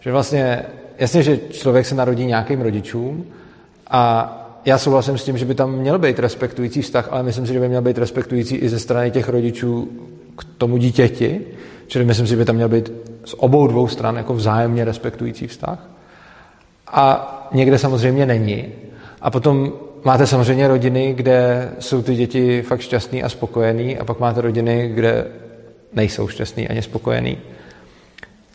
Že 0.00 0.12
vlastně, 0.12 0.62
jasně, 0.98 1.22
že 1.22 1.38
člověk 1.50 1.86
se 1.86 1.94
narodí 1.94 2.26
nějakým 2.26 2.60
rodičům 2.60 3.26
a 3.90 4.45
já 4.66 4.78
souhlasím 4.78 5.18
s 5.18 5.24
tím, 5.24 5.38
že 5.38 5.44
by 5.44 5.54
tam 5.54 5.72
měl 5.72 5.98
být 5.98 6.18
respektující 6.18 6.82
vztah, 6.82 7.08
ale 7.10 7.22
myslím 7.22 7.46
si, 7.46 7.52
že 7.52 7.60
by 7.60 7.68
měl 7.68 7.82
být 7.82 7.98
respektující 7.98 8.56
i 8.56 8.68
ze 8.68 8.78
strany 8.78 9.10
těch 9.10 9.28
rodičů 9.28 9.88
k 10.38 10.44
tomu 10.58 10.76
dítěti, 10.76 11.40
čili 11.86 12.04
myslím 12.04 12.26
si, 12.26 12.30
že 12.30 12.36
by 12.36 12.44
tam 12.44 12.56
měl 12.56 12.68
být 12.68 12.92
z 13.24 13.34
obou 13.38 13.66
dvou 13.66 13.88
stran 13.88 14.16
jako 14.16 14.34
vzájemně 14.34 14.84
respektující 14.84 15.46
vztah. 15.46 15.90
A 16.92 17.48
někde 17.52 17.78
samozřejmě 17.78 18.26
není. 18.26 18.64
A 19.20 19.30
potom 19.30 19.72
máte 20.04 20.26
samozřejmě 20.26 20.68
rodiny, 20.68 21.14
kde 21.14 21.70
jsou 21.78 22.02
ty 22.02 22.14
děti 22.14 22.62
fakt 22.62 22.80
šťastný 22.80 23.22
a 23.22 23.28
spokojený 23.28 23.98
a 23.98 24.04
pak 24.04 24.20
máte 24.20 24.40
rodiny, 24.40 24.90
kde 24.94 25.26
nejsou 25.92 26.28
šťastný 26.28 26.68
ani 26.68 26.82
spokojený. 26.82 27.38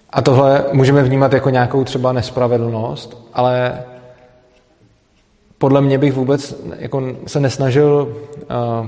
A 0.09 0.21
tohle 0.21 0.65
můžeme 0.71 1.03
vnímat 1.03 1.33
jako 1.33 1.49
nějakou 1.49 1.83
třeba 1.83 2.13
nespravedlnost, 2.13 3.29
ale 3.33 3.83
podle 5.61 5.81
mě 5.81 5.97
bych 5.97 6.13
vůbec 6.13 6.55
jako 6.79 7.03
se 7.27 7.39
nesnažil 7.39 8.07
uh, 8.81 8.87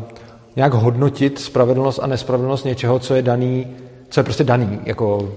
nějak 0.55 0.73
hodnotit 0.73 1.39
spravedlnost 1.39 1.99
a 2.03 2.07
nespravedlnost 2.07 2.65
něčeho, 2.65 2.99
co 2.99 3.15
je 3.15 3.21
daný, 3.21 3.67
co 4.09 4.19
je 4.19 4.23
prostě 4.23 4.43
daný, 4.43 4.79
jako 4.85 5.29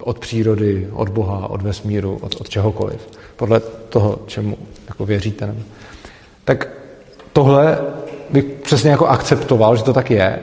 od 0.00 0.18
přírody, 0.18 0.88
od 0.92 1.08
Boha, 1.08 1.50
od 1.50 1.62
vesmíru, 1.62 2.18
od, 2.20 2.40
od 2.40 2.48
čehokoliv, 2.48 3.08
podle 3.36 3.60
toho, 3.88 4.18
čemu 4.26 4.56
jako 4.88 5.06
věříte. 5.06 5.46
Nebo. 5.46 5.60
Tak 6.44 6.68
tohle 7.32 7.78
bych 8.30 8.44
přesně 8.44 8.90
jako 8.90 9.06
akceptoval, 9.06 9.76
že 9.76 9.82
to 9.82 9.92
tak 9.92 10.10
je, 10.10 10.38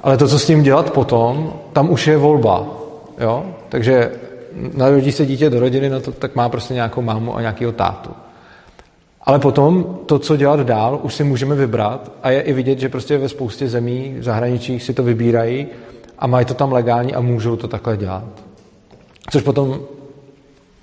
ale 0.00 0.16
to, 0.16 0.28
co 0.28 0.38
s 0.38 0.46
tím 0.46 0.62
dělat 0.62 0.90
potom, 0.90 1.52
tam 1.72 1.90
už 1.90 2.06
je 2.06 2.16
volba. 2.16 2.66
Jo? 3.20 3.44
Takže 3.68 4.10
narodí 4.74 5.12
se 5.12 5.26
dítě 5.26 5.50
do 5.50 5.60
rodiny, 5.60 5.88
no 5.88 6.00
to, 6.00 6.12
tak 6.12 6.34
má 6.34 6.48
prostě 6.48 6.74
nějakou 6.74 7.02
mámu 7.02 7.36
a 7.36 7.40
nějakého 7.40 7.72
tátu. 7.72 8.10
Ale 9.22 9.38
potom 9.38 9.98
to, 10.06 10.18
co 10.18 10.36
dělat 10.36 10.60
dál, 10.60 11.00
už 11.02 11.14
si 11.14 11.24
můžeme 11.24 11.54
vybrat 11.54 12.12
a 12.22 12.30
je 12.30 12.40
i 12.40 12.52
vidět, 12.52 12.78
že 12.78 12.88
prostě 12.88 13.18
ve 13.18 13.28
spoustě 13.28 13.68
zemí 13.68 14.14
v 14.18 14.22
zahraničích 14.22 14.82
si 14.82 14.94
to 14.94 15.02
vybírají 15.02 15.66
a 16.18 16.26
mají 16.26 16.46
to 16.46 16.54
tam 16.54 16.72
legální 16.72 17.14
a 17.14 17.20
můžou 17.20 17.56
to 17.56 17.68
takhle 17.68 17.96
dělat. 17.96 18.24
Což 19.30 19.42
potom 19.42 19.80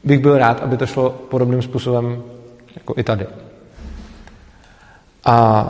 bych 0.03 0.19
byl 0.19 0.37
rád, 0.37 0.61
aby 0.63 0.77
to 0.77 0.85
šlo 0.85 1.09
podobným 1.09 1.61
způsobem 1.61 2.23
jako 2.75 2.93
i 2.97 3.03
tady. 3.03 3.27
A 5.25 5.67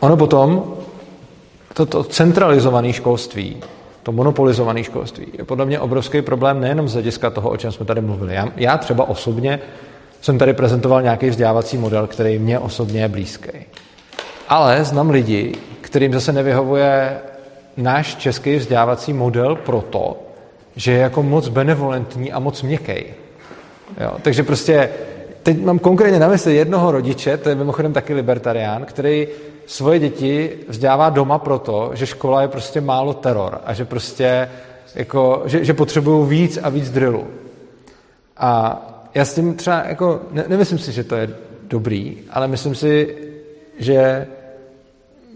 ono 0.00 0.16
potom, 0.16 0.74
toto 1.74 2.04
centralizované 2.04 2.92
školství, 2.92 3.56
to 4.02 4.12
monopolizované 4.12 4.84
školství, 4.84 5.26
je 5.38 5.44
podle 5.44 5.66
mě 5.66 5.80
obrovský 5.80 6.22
problém 6.22 6.60
nejenom 6.60 6.88
z 6.88 6.92
hlediska 6.92 7.30
toho, 7.30 7.50
o 7.50 7.56
čem 7.56 7.72
jsme 7.72 7.86
tady 7.86 8.00
mluvili. 8.00 8.34
Já, 8.34 8.48
já 8.56 8.78
třeba 8.78 9.08
osobně 9.08 9.60
jsem 10.26 10.38
tady 10.38 10.52
prezentoval 10.52 11.02
nějaký 11.02 11.30
vzdělávací 11.30 11.78
model, 11.78 12.06
který 12.06 12.38
mě 12.38 12.58
osobně 12.58 13.00
je 13.00 13.08
blízký. 13.08 13.50
Ale 14.48 14.84
znám 14.84 15.10
lidi, 15.10 15.54
kterým 15.80 16.12
zase 16.12 16.32
nevyhovuje 16.32 17.18
náš 17.76 18.14
český 18.14 18.56
vzdělávací 18.56 19.12
model 19.12 19.56
proto, 19.56 20.16
že 20.76 20.92
je 20.92 20.98
jako 20.98 21.22
moc 21.22 21.48
benevolentní 21.48 22.32
a 22.32 22.38
moc 22.38 22.62
měkký. 22.62 23.04
Jo, 24.00 24.12
takže 24.22 24.42
prostě 24.42 24.90
teď 25.42 25.64
mám 25.64 25.78
konkrétně 25.78 26.18
na 26.18 26.28
mysli 26.28 26.56
jednoho 26.56 26.92
rodiče, 26.92 27.36
to 27.36 27.48
je 27.48 27.54
mimochodem 27.54 27.92
taky 27.92 28.14
libertarián, 28.14 28.84
který 28.84 29.28
svoje 29.66 29.98
děti 29.98 30.52
vzdělává 30.68 31.10
doma 31.10 31.38
proto, 31.38 31.90
že 31.94 32.06
škola 32.06 32.42
je 32.42 32.48
prostě 32.48 32.80
málo 32.80 33.14
teror 33.14 33.60
a 33.64 33.74
že 33.74 33.84
prostě 33.84 34.48
jako, 34.94 35.42
že, 35.44 35.64
že 35.64 35.74
potřebují 35.74 36.28
víc 36.28 36.58
a 36.62 36.68
víc 36.68 36.90
drillu. 36.90 37.26
A 38.36 38.82
já 39.16 39.24
s 39.24 39.34
tím 39.34 39.54
třeba 39.54 39.84
jako, 39.88 40.20
ne, 40.32 40.44
nemyslím 40.48 40.78
si, 40.78 40.92
že 40.92 41.04
to 41.04 41.16
je 41.16 41.30
dobrý, 41.62 42.16
ale 42.30 42.48
myslím 42.48 42.74
si, 42.74 43.16
že 43.78 44.26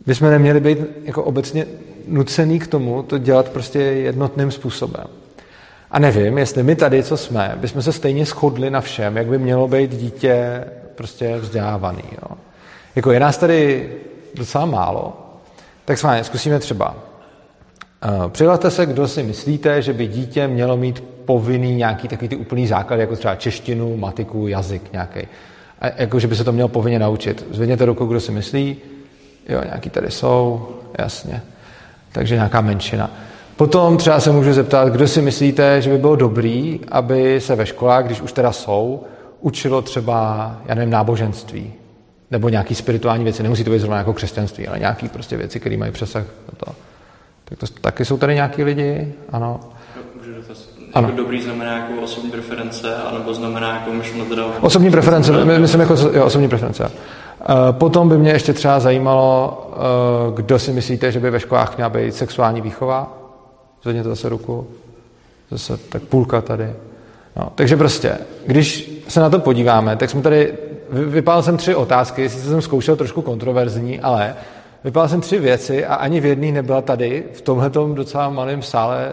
bychom 0.06 0.30
neměli 0.30 0.60
být 0.60 0.78
jako 1.04 1.24
obecně 1.24 1.66
nucený 2.08 2.58
k 2.58 2.66
tomu 2.66 3.02
to 3.02 3.18
dělat 3.18 3.48
prostě 3.48 3.78
jednotným 3.78 4.50
způsobem. 4.50 5.06
A 5.90 5.98
nevím, 5.98 6.38
jestli 6.38 6.62
my 6.62 6.76
tady, 6.76 7.02
co 7.02 7.16
jsme, 7.16 7.54
bychom 7.56 7.82
se 7.82 7.92
stejně 7.92 8.24
shodli 8.24 8.70
na 8.70 8.80
všem, 8.80 9.16
jak 9.16 9.26
by 9.26 9.38
mělo 9.38 9.68
být 9.68 9.90
dítě 9.90 10.64
prostě 10.94 11.36
vzdělávaný. 11.36 12.04
Jo. 12.12 12.36
Jako 12.96 13.12
je 13.12 13.20
nás 13.20 13.38
tady 13.38 13.90
docela 14.34 14.66
málo, 14.66 15.12
tak 15.84 15.98
s 15.98 16.02
vámi 16.02 16.24
zkusíme 16.24 16.58
třeba. 16.58 16.96
Přihlaste 18.28 18.70
se, 18.70 18.86
kdo 18.86 19.08
si 19.08 19.22
myslíte, 19.22 19.82
že 19.82 19.92
by 19.92 20.06
dítě 20.06 20.48
mělo 20.48 20.76
mít 20.76 21.04
povinný 21.24 21.74
nějaký 21.74 22.08
takový 22.08 22.28
ty 22.28 22.36
úplný 22.36 22.66
základ, 22.66 22.96
jako 22.96 23.16
třeba 23.16 23.34
češtinu, 23.34 23.96
matiku, 23.96 24.48
jazyk 24.48 24.92
nějaký. 24.92 25.20
A 25.80 25.86
jako, 25.96 26.20
že 26.20 26.26
by 26.26 26.36
se 26.36 26.44
to 26.44 26.52
mělo 26.52 26.68
povinně 26.68 26.98
naučit. 26.98 27.46
Zvedněte 27.50 27.84
ruku, 27.84 28.06
kdo 28.06 28.20
si 28.20 28.32
myslí. 28.32 28.76
Jo, 29.48 29.60
nějaký 29.64 29.90
tady 29.90 30.10
jsou, 30.10 30.68
jasně. 30.98 31.42
Takže 32.12 32.34
nějaká 32.34 32.60
menšina. 32.60 33.10
Potom 33.56 33.96
třeba 33.96 34.20
se 34.20 34.32
můžu 34.32 34.52
zeptat, 34.52 34.88
kdo 34.88 35.08
si 35.08 35.22
myslíte, 35.22 35.82
že 35.82 35.90
by 35.90 35.98
bylo 35.98 36.16
dobrý, 36.16 36.80
aby 36.88 37.40
se 37.40 37.54
ve 37.54 37.66
školách, 37.66 38.04
když 38.04 38.20
už 38.20 38.32
teda 38.32 38.52
jsou, 38.52 39.04
učilo 39.40 39.82
třeba, 39.82 40.56
já 40.66 40.74
nevím, 40.74 40.90
náboženství, 40.90 41.72
nebo 42.30 42.48
nějaký 42.48 42.74
spirituální 42.74 43.24
věci. 43.24 43.42
Nemusí 43.42 43.64
to 43.64 43.70
být 43.70 43.78
zrovna 43.78 43.98
jako 43.98 44.12
křesťanství, 44.12 44.68
ale 44.68 44.78
nějaký 44.78 45.08
prostě 45.08 45.36
věci, 45.36 45.60
které 45.60 45.76
mají 45.76 45.92
přesah 45.92 46.24
na 46.24 46.54
to. 46.56 46.72
Tak 47.50 47.58
to, 47.58 47.66
taky 47.80 48.04
jsou 48.04 48.16
tady 48.16 48.34
nějaký 48.34 48.64
lidi, 48.64 49.12
ano. 49.32 49.60
Můžu 50.18 50.34
dotaz. 50.34 50.68
Ano. 50.94 51.08
Jako 51.08 51.22
dobrý 51.22 51.42
znamená 51.42 51.76
jako 51.78 52.02
osobní 52.02 52.30
preference, 52.30 52.94
anebo 52.94 53.34
znamená 53.34 53.74
jako 53.74 53.90
myšleno 53.90 54.24
teda... 54.24 54.44
Osobní 54.60 54.90
preference, 54.90 55.44
my, 55.44 55.58
myslím 55.58 55.80
jako 55.80 55.94
jo, 56.12 56.24
osobní 56.24 56.48
preference. 56.48 56.84
Uh, 56.84 56.92
potom 57.72 58.08
by 58.08 58.18
mě 58.18 58.30
ještě 58.30 58.52
třeba 58.52 58.80
zajímalo, 58.80 59.70
uh, 60.28 60.34
kdo 60.34 60.58
si 60.58 60.72
myslíte, 60.72 61.12
že 61.12 61.20
by 61.20 61.30
ve 61.30 61.40
školách 61.40 61.76
měla 61.76 61.90
být 61.90 62.14
sexuální 62.14 62.60
výchova. 62.60 63.18
Zvedněte 63.82 64.08
zase 64.08 64.28
ruku. 64.28 64.66
Zase 65.50 65.76
tak 65.76 66.02
půlka 66.02 66.40
tady. 66.40 66.72
No, 67.36 67.52
takže 67.54 67.76
prostě, 67.76 68.18
když 68.46 68.92
se 69.08 69.20
na 69.20 69.30
to 69.30 69.38
podíváme, 69.38 69.96
tak 69.96 70.10
jsme 70.10 70.22
tady, 70.22 70.54
vypál 70.90 71.42
jsem 71.42 71.56
tři 71.56 71.74
otázky, 71.74 72.22
jestli 72.22 72.40
jsem 72.40 72.62
zkoušel 72.62 72.96
trošku 72.96 73.22
kontroverzní, 73.22 74.00
ale 74.00 74.34
vypál 74.84 75.08
jsem 75.08 75.20
tři 75.20 75.38
věci 75.38 75.86
a 75.86 75.94
ani 75.94 76.20
v 76.20 76.26
jedné 76.26 76.52
nebyla 76.52 76.82
tady, 76.82 77.24
v 77.32 77.40
tomhletom 77.40 77.94
docela 77.94 78.30
malém 78.30 78.62
sále, 78.62 79.12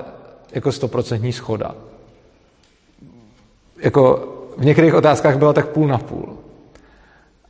jako 0.51 0.71
stoprocentní 0.71 1.33
schoda. 1.33 1.75
Jako 3.81 4.33
v 4.57 4.65
některých 4.65 4.93
otázkách 4.93 5.37
byla 5.37 5.53
tak 5.53 5.67
půl 5.67 5.87
na 5.87 5.97
půl. 5.97 6.37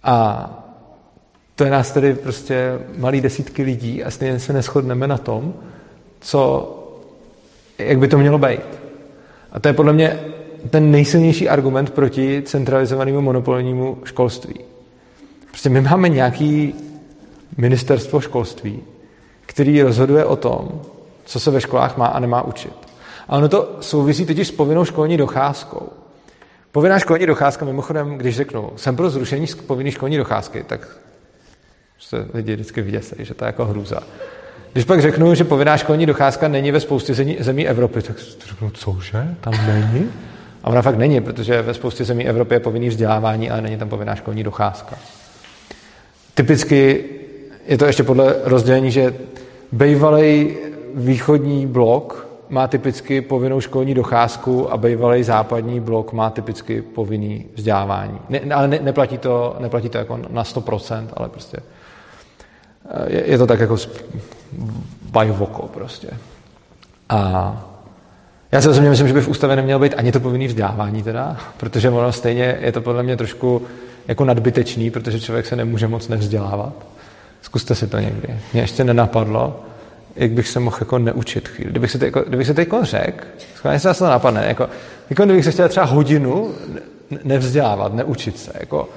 A 0.04 0.50
to 1.56 1.64
je 1.64 1.72
nás 1.72 1.92
tedy 1.92 2.14
prostě 2.14 2.80
malý 2.98 3.22
desítky 3.22 3.64
lidí 3.64 4.04
a 4.04 4.12
stejně 4.12 4.40
se 4.40 4.54
neschodneme 4.54 5.08
na 5.08 5.18
tom, 5.18 5.54
co 6.20 6.74
jak 7.78 8.00
by 8.00 8.08
to 8.08 8.18
mělo 8.18 8.38
být. 8.38 8.62
A 9.52 9.60
to 9.60 9.68
je 9.68 9.74
podle 9.74 9.94
mě 9.94 10.20
ten 10.70 10.92
nejsilnější 10.92 11.50
argument 11.50 11.90
proti 11.90 12.42
centralizovanému 12.46 13.22
monopolnímu 13.22 13.98
školství. 14.04 14.60
Prostě 15.50 15.70
my 15.70 15.82
máme 15.82 16.10
nějaký 16.10 16.76
ministerstvo 17.58 18.22
školství, 18.22 18.80
který 19.46 19.82
rozhoduje 19.82 20.26
o 20.26 20.36
tom, 20.36 20.82
co 21.26 21.40
se 21.40 21.52
ve 21.52 21.62
školách 21.62 21.98
má 21.98 22.06
a 22.06 22.20
nemá 22.20 22.42
učit. 22.42 22.74
A 23.28 23.38
ono 23.38 23.50
to 23.50 23.78
souvisí 23.82 24.26
totiž 24.26 24.48
s 24.48 24.52
povinnou 24.52 24.86
školní 24.86 25.18
docházkou. 25.18 25.90
Povinná 26.72 27.00
školní 27.00 27.26
docházka, 27.26 27.66
mimochodem, 27.66 28.18
když 28.18 28.36
řeknu, 28.36 28.72
jsem 28.76 28.96
pro 28.96 29.10
zrušení 29.10 29.48
povinné 29.68 29.92
školní 29.92 30.18
docházky, 30.18 30.64
tak 30.68 30.98
se 32.00 32.28
lidi 32.34 32.54
vždycky 32.54 32.82
vyděsí, 32.82 33.16
že 33.20 33.34
to 33.34 33.46
je 33.46 33.48
jako 33.48 33.66
hrůza. 33.66 34.00
Když 34.74 34.86
pak 34.86 35.02
řeknu, 35.02 35.36
že 35.36 35.44
povinná 35.44 35.78
školní 35.78 36.06
docházka 36.06 36.48
není 36.48 36.72
ve 36.72 36.80
spoustě 36.80 37.14
zemí, 37.40 37.68
Evropy, 37.68 38.02
tak 38.02 38.16
řeknu, 38.48 38.70
cože, 38.70 39.36
tam 39.42 39.54
není? 39.68 40.10
A 40.64 40.70
ona 40.70 40.82
fakt 40.82 40.98
není, 40.98 41.22
protože 41.22 41.62
ve 41.62 41.74
spoustě 41.74 42.06
zemí 42.06 42.28
Evropy 42.28 42.56
je 42.56 42.60
povinný 42.60 42.90
vzdělávání, 42.90 43.50
ale 43.50 43.62
není 43.62 43.78
tam 43.78 43.90
povinná 43.90 44.16
školní 44.16 44.44
docházka. 44.44 44.96
Typicky 46.34 47.04
je 47.68 47.78
to 47.78 47.86
ještě 47.86 48.04
podle 48.04 48.36
rozdělení, 48.44 48.92
že 48.92 49.16
bývalý 49.72 50.58
východní 50.96 51.68
blok 51.68 52.28
má 52.50 52.68
typicky 52.68 53.22
povinnou 53.22 53.62
školní 53.62 53.94
docházku 53.94 54.72
a 54.72 54.78
bývalý 54.78 55.24
západní 55.24 55.80
blok 55.80 56.14
má 56.14 56.30
typicky 56.30 56.82
povinný 56.82 57.46
vzdělávání. 57.56 58.20
Ne, 58.30 58.40
ale 58.54 58.68
ne, 58.68 58.80
neplatí, 58.82 59.18
to, 59.18 59.56
neplatí 59.60 59.90
to 59.90 59.98
jako 59.98 60.20
na 60.30 60.44
100%, 60.44 61.08
ale 61.14 61.30
prostě 61.30 61.58
je, 63.08 63.24
je 63.32 63.38
to 63.38 63.48
tak 63.48 63.60
jako 63.60 63.78
bajvoko 65.12 65.68
prostě. 65.68 66.10
A 67.10 67.64
já 68.52 68.62
si 68.62 68.70
osobně 68.70 68.90
myslím, 68.90 69.08
že 69.08 69.14
by 69.14 69.22
v 69.22 69.28
ústavě 69.28 69.56
nemělo 69.56 69.80
být 69.80 69.94
ani 69.98 70.12
to 70.12 70.20
povinné 70.20 70.48
vzdělávání 70.48 71.04
teda, 71.04 71.38
protože 71.58 71.90
ono 71.90 72.12
stejně 72.12 72.58
je 72.62 72.72
to 72.72 72.82
podle 72.82 73.04
mě 73.04 73.18
trošku 73.18 73.62
jako 74.08 74.26
nadbytečný, 74.26 74.92
protože 74.92 75.20
člověk 75.20 75.46
se 75.46 75.56
nemůže 75.56 75.88
moc 75.88 76.08
nevzdělávat. 76.08 76.74
Zkuste 77.48 77.76
si 77.76 77.88
to 77.88 78.00
někdy. 78.00 78.40
Mě 78.54 78.62
ještě 78.62 78.84
nenapadlo, 78.84 79.64
jak 80.16 80.32
bych 80.32 80.48
se 80.48 80.60
mohl 80.60 80.78
jako 80.80 81.00
neučit 81.00 81.48
chvíli. 81.48 81.72
Kdybych 81.72 81.92
se, 81.92 82.06
jako, 82.06 82.22
kdybych 82.28 82.48
se 82.48 82.54
teď 82.54 82.70
řekl, 82.82 83.26
schválně 83.56 83.80
se 83.80 83.94
to 83.94 84.06
napadne, 84.06 84.46
jako, 84.48 84.70
jako 85.10 85.26
kdybych 85.26 85.46
se 85.46 85.52
chtěl 85.52 85.70
třeba 85.70 85.86
hodinu 85.86 86.56
nevzdělávat, 87.24 87.94
neučit 87.94 88.40
se, 88.40 88.52
jako, 88.60 88.90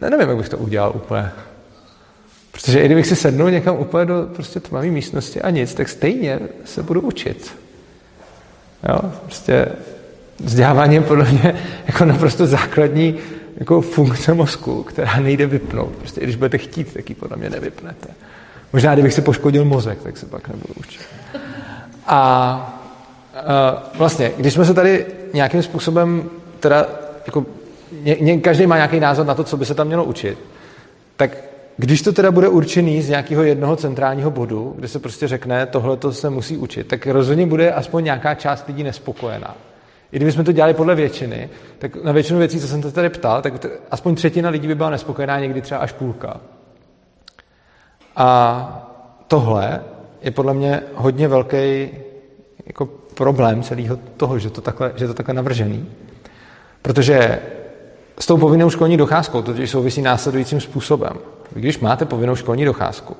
ne, 0.00 0.10
nevím, 0.10 0.28
jak 0.28 0.36
bych 0.36 0.48
to 0.48 0.58
udělal 0.58 0.92
úplně. 0.94 1.30
Protože 2.52 2.80
i 2.80 2.86
kdybych 2.86 3.06
si 3.06 3.16
sednul 3.16 3.50
někam 3.50 3.76
úplně 3.76 4.06
do 4.06 4.28
prostě 4.36 4.60
tmavé 4.60 4.86
místnosti 4.86 5.42
a 5.42 5.50
nic, 5.50 5.74
tak 5.74 5.88
stejně 5.88 6.40
se 6.64 6.82
budu 6.82 7.00
učit. 7.00 7.54
Jo? 8.88 8.98
Prostě 9.24 9.66
vzdělávání 10.44 10.94
je 10.94 11.00
podle 11.00 11.24
mě 11.24 11.54
jako 11.86 12.04
naprosto 12.04 12.46
základní 12.46 13.18
jako 13.56 13.80
funkce 13.80 14.34
mozku, 14.34 14.82
která 14.82 15.20
nejde 15.20 15.46
vypnout. 15.46 15.92
Prostě 15.96 16.20
i 16.20 16.24
když 16.24 16.36
budete 16.36 16.58
chtít, 16.58 16.94
tak 16.94 17.08
ji 17.08 17.14
podle 17.14 17.36
mě 17.36 17.50
nevypnete. 17.50 18.08
Možná, 18.72 18.94
kdybych 18.94 19.14
si 19.14 19.22
poškodil 19.22 19.64
mozek, 19.64 20.02
tak 20.02 20.16
se 20.16 20.26
pak 20.26 20.48
nebudu 20.48 20.74
učit. 20.78 21.00
A, 22.06 22.18
a 23.34 23.90
vlastně, 23.98 24.32
když 24.36 24.54
jsme 24.54 24.64
se 24.64 24.74
tady 24.74 25.06
nějakým 25.32 25.62
způsobem 25.62 26.30
teda 26.60 26.86
jako 27.26 27.46
ně, 28.02 28.16
ně, 28.20 28.40
každý 28.40 28.66
má 28.66 28.76
nějaký 28.76 29.00
názor 29.00 29.26
na 29.26 29.34
to, 29.34 29.44
co 29.44 29.56
by 29.56 29.66
se 29.66 29.74
tam 29.74 29.86
mělo 29.86 30.04
učit, 30.04 30.38
tak 31.16 31.36
když 31.76 32.02
to 32.02 32.12
teda 32.12 32.30
bude 32.30 32.48
určený 32.48 33.02
z 33.02 33.08
nějakého 33.08 33.42
jednoho 33.42 33.76
centrálního 33.76 34.30
bodu, 34.30 34.74
kde 34.76 34.88
se 34.88 34.98
prostě 34.98 35.28
řekne, 35.28 35.66
tohle 35.66 35.96
to 35.96 36.12
se 36.12 36.30
musí 36.30 36.56
učit, 36.56 36.86
tak 36.86 37.06
rozhodně 37.06 37.46
bude 37.46 37.72
aspoň 37.72 38.04
nějaká 38.04 38.34
část 38.34 38.66
lidí 38.66 38.82
nespokojená. 38.82 39.54
I 40.14 40.16
kdybychom 40.16 40.44
to 40.44 40.52
dělali 40.52 40.74
podle 40.74 40.94
většiny, 40.94 41.50
tak 41.78 42.04
na 42.04 42.12
většinu 42.12 42.38
věcí, 42.38 42.60
co 42.60 42.68
jsem 42.68 42.82
se 42.82 42.92
tady 42.92 43.08
ptal, 43.08 43.42
tak 43.42 43.66
aspoň 43.90 44.14
třetina 44.14 44.50
lidí 44.50 44.68
by 44.68 44.74
byla 44.74 44.90
nespokojená, 44.90 45.38
někdy 45.38 45.60
třeba 45.60 45.80
až 45.80 45.92
půlka. 45.92 46.40
A 48.16 48.90
tohle 49.28 49.80
je 50.22 50.30
podle 50.30 50.54
mě 50.54 50.82
hodně 50.94 51.28
velký 51.28 51.88
jako 52.66 52.86
problém 53.14 53.62
celého 53.62 53.98
toho, 54.16 54.38
že 54.38 54.50
to 54.50 54.60
takhle, 54.60 54.92
že 54.96 55.06
to 55.06 55.14
takhle 55.14 55.34
navržený. 55.34 55.88
Protože 56.82 57.38
s 58.18 58.26
tou 58.26 58.38
povinnou 58.38 58.70
školní 58.70 58.96
docházkou 58.96 59.42
totiž 59.42 59.70
souvisí 59.70 60.02
následujícím 60.02 60.60
způsobem. 60.60 61.12
Když 61.52 61.78
máte 61.78 62.04
povinnou 62.04 62.36
školní 62.36 62.64
docházku, 62.64 63.16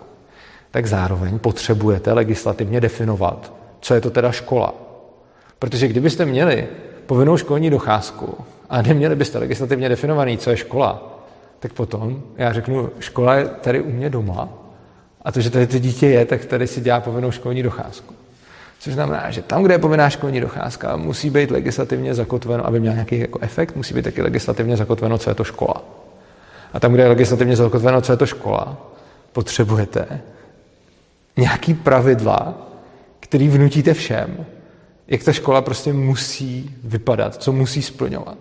tak 0.70 0.86
zároveň 0.86 1.38
potřebujete 1.38 2.12
legislativně 2.12 2.80
definovat, 2.80 3.52
co 3.80 3.94
je 3.94 4.00
to 4.00 4.10
teda 4.10 4.32
škola. 4.32 4.74
Protože 5.58 5.88
kdybyste 5.88 6.24
měli 6.24 6.68
povinnou 7.06 7.36
školní 7.36 7.70
docházku 7.70 8.34
a 8.70 8.82
neměli 8.82 9.16
byste 9.16 9.38
legislativně 9.38 9.88
definovaný, 9.88 10.38
co 10.38 10.50
je 10.50 10.56
škola, 10.56 11.20
tak 11.60 11.72
potom 11.72 12.22
já 12.36 12.52
řeknu, 12.52 12.90
škola 12.98 13.34
je 13.34 13.44
tady 13.44 13.80
u 13.80 13.90
mě 13.90 14.10
doma 14.10 14.48
a 15.22 15.32
to, 15.32 15.40
že 15.40 15.50
tady 15.50 15.66
to 15.66 15.78
dítě 15.78 16.06
je, 16.06 16.24
tak 16.24 16.44
tady 16.44 16.66
si 16.66 16.80
dělá 16.80 17.00
povinnou 17.00 17.30
školní 17.30 17.62
docházku. 17.62 18.14
Což 18.78 18.94
znamená, 18.94 19.30
že 19.30 19.42
tam, 19.42 19.62
kde 19.62 19.74
je 19.74 19.78
povinná 19.78 20.10
školní 20.10 20.40
docházka, 20.40 20.96
musí 20.96 21.30
být 21.30 21.50
legislativně 21.50 22.14
zakotveno, 22.14 22.66
aby 22.66 22.80
měl 22.80 22.92
nějaký 22.92 23.18
jako 23.18 23.38
efekt, 23.42 23.76
musí 23.76 23.94
být 23.94 24.02
taky 24.02 24.22
legislativně 24.22 24.76
zakotveno, 24.76 25.18
co 25.18 25.30
je 25.30 25.34
to 25.34 25.44
škola. 25.44 25.84
A 26.72 26.80
tam, 26.80 26.92
kde 26.92 27.02
je 27.02 27.08
legislativně 27.08 27.56
zakotveno, 27.56 28.00
co 28.00 28.12
je 28.12 28.16
to 28.16 28.26
škola, 28.26 28.76
potřebujete 29.32 30.20
nějaký 31.36 31.74
pravidla, 31.74 32.54
který 33.20 33.48
vnutíte 33.48 33.94
všem, 33.94 34.46
jak 35.08 35.24
ta 35.24 35.32
škola 35.32 35.62
prostě 35.62 35.92
musí 35.92 36.74
vypadat, 36.84 37.36
co 37.36 37.52
musí 37.52 37.82
splňovat. 37.82 38.38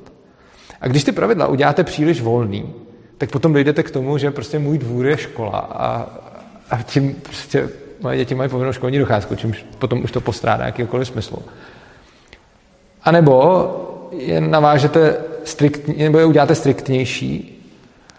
A 0.82 0.88
když 0.88 1.03
ty 1.03 1.11
pravidla 1.11 1.47
uděláte 1.47 1.84
příliš 1.84 2.22
volný, 2.22 2.74
tak 3.18 3.32
potom 3.32 3.53
dojdete 3.53 3.84
k 3.84 3.91
tomu, 3.91 4.18
že 4.18 4.32
prostě 4.32 4.59
můj 4.59 4.78
dvůr 4.78 5.05
je 5.05 5.18
škola 5.18 5.59
a, 5.59 6.07
a 6.70 6.84
tím 6.84 7.14
prostě 7.14 7.70
moje 8.01 8.18
děti 8.18 8.36
mají 8.36 8.49
povinnou 8.49 8.74
školní 8.74 8.99
docházku, 8.99 9.36
čímž 9.36 9.66
potom 9.80 10.03
už 10.03 10.11
to 10.11 10.22
postrádá 10.22 10.66
jakýkoliv 10.66 11.07
smyslu. 11.07 11.38
A 13.03 13.11
nebo 13.11 14.09
je 14.11 14.41
navážete 14.41 15.18
striktně, 15.43 16.03
nebo 16.03 16.20
je 16.20 16.26
uděláte 16.26 16.55
striktnější 16.55 17.49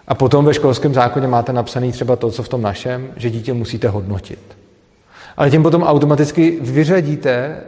a 0.08 0.14
potom 0.14 0.44
ve 0.44 0.54
školském 0.54 0.94
zákoně 0.94 1.28
máte 1.28 1.52
napsaný 1.52 1.92
třeba 1.92 2.16
to, 2.16 2.30
co 2.30 2.42
v 2.42 2.48
tom 2.48 2.62
našem, 2.62 3.08
že 3.16 3.30
dítě 3.30 3.52
musíte 3.52 3.88
hodnotit. 3.88 4.56
Ale 5.36 5.50
tím 5.50 5.62
potom 5.62 5.82
automaticky 5.82 6.58
vyřadíte 6.60 7.60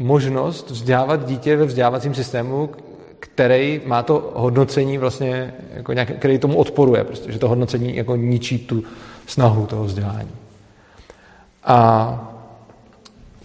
možnost 0.00 0.70
vzdělávat 0.70 1.26
dítě 1.26 1.56
ve 1.56 1.64
vzdělávacím 1.64 2.14
systému, 2.14 2.70
který 3.20 3.80
má 3.86 4.02
to 4.02 4.32
hodnocení 4.34 4.98
vlastně, 4.98 5.54
jako 5.74 5.92
nějak, 5.92 6.10
který 6.10 6.38
tomu 6.38 6.58
odporuje, 6.58 7.04
prostě, 7.04 7.32
že 7.32 7.38
to 7.38 7.48
hodnocení 7.48 7.96
jako 7.96 8.16
ničí 8.16 8.58
tu 8.58 8.82
snahu 9.26 9.66
toho 9.66 9.84
vzdělání. 9.84 10.30
A 11.64 12.30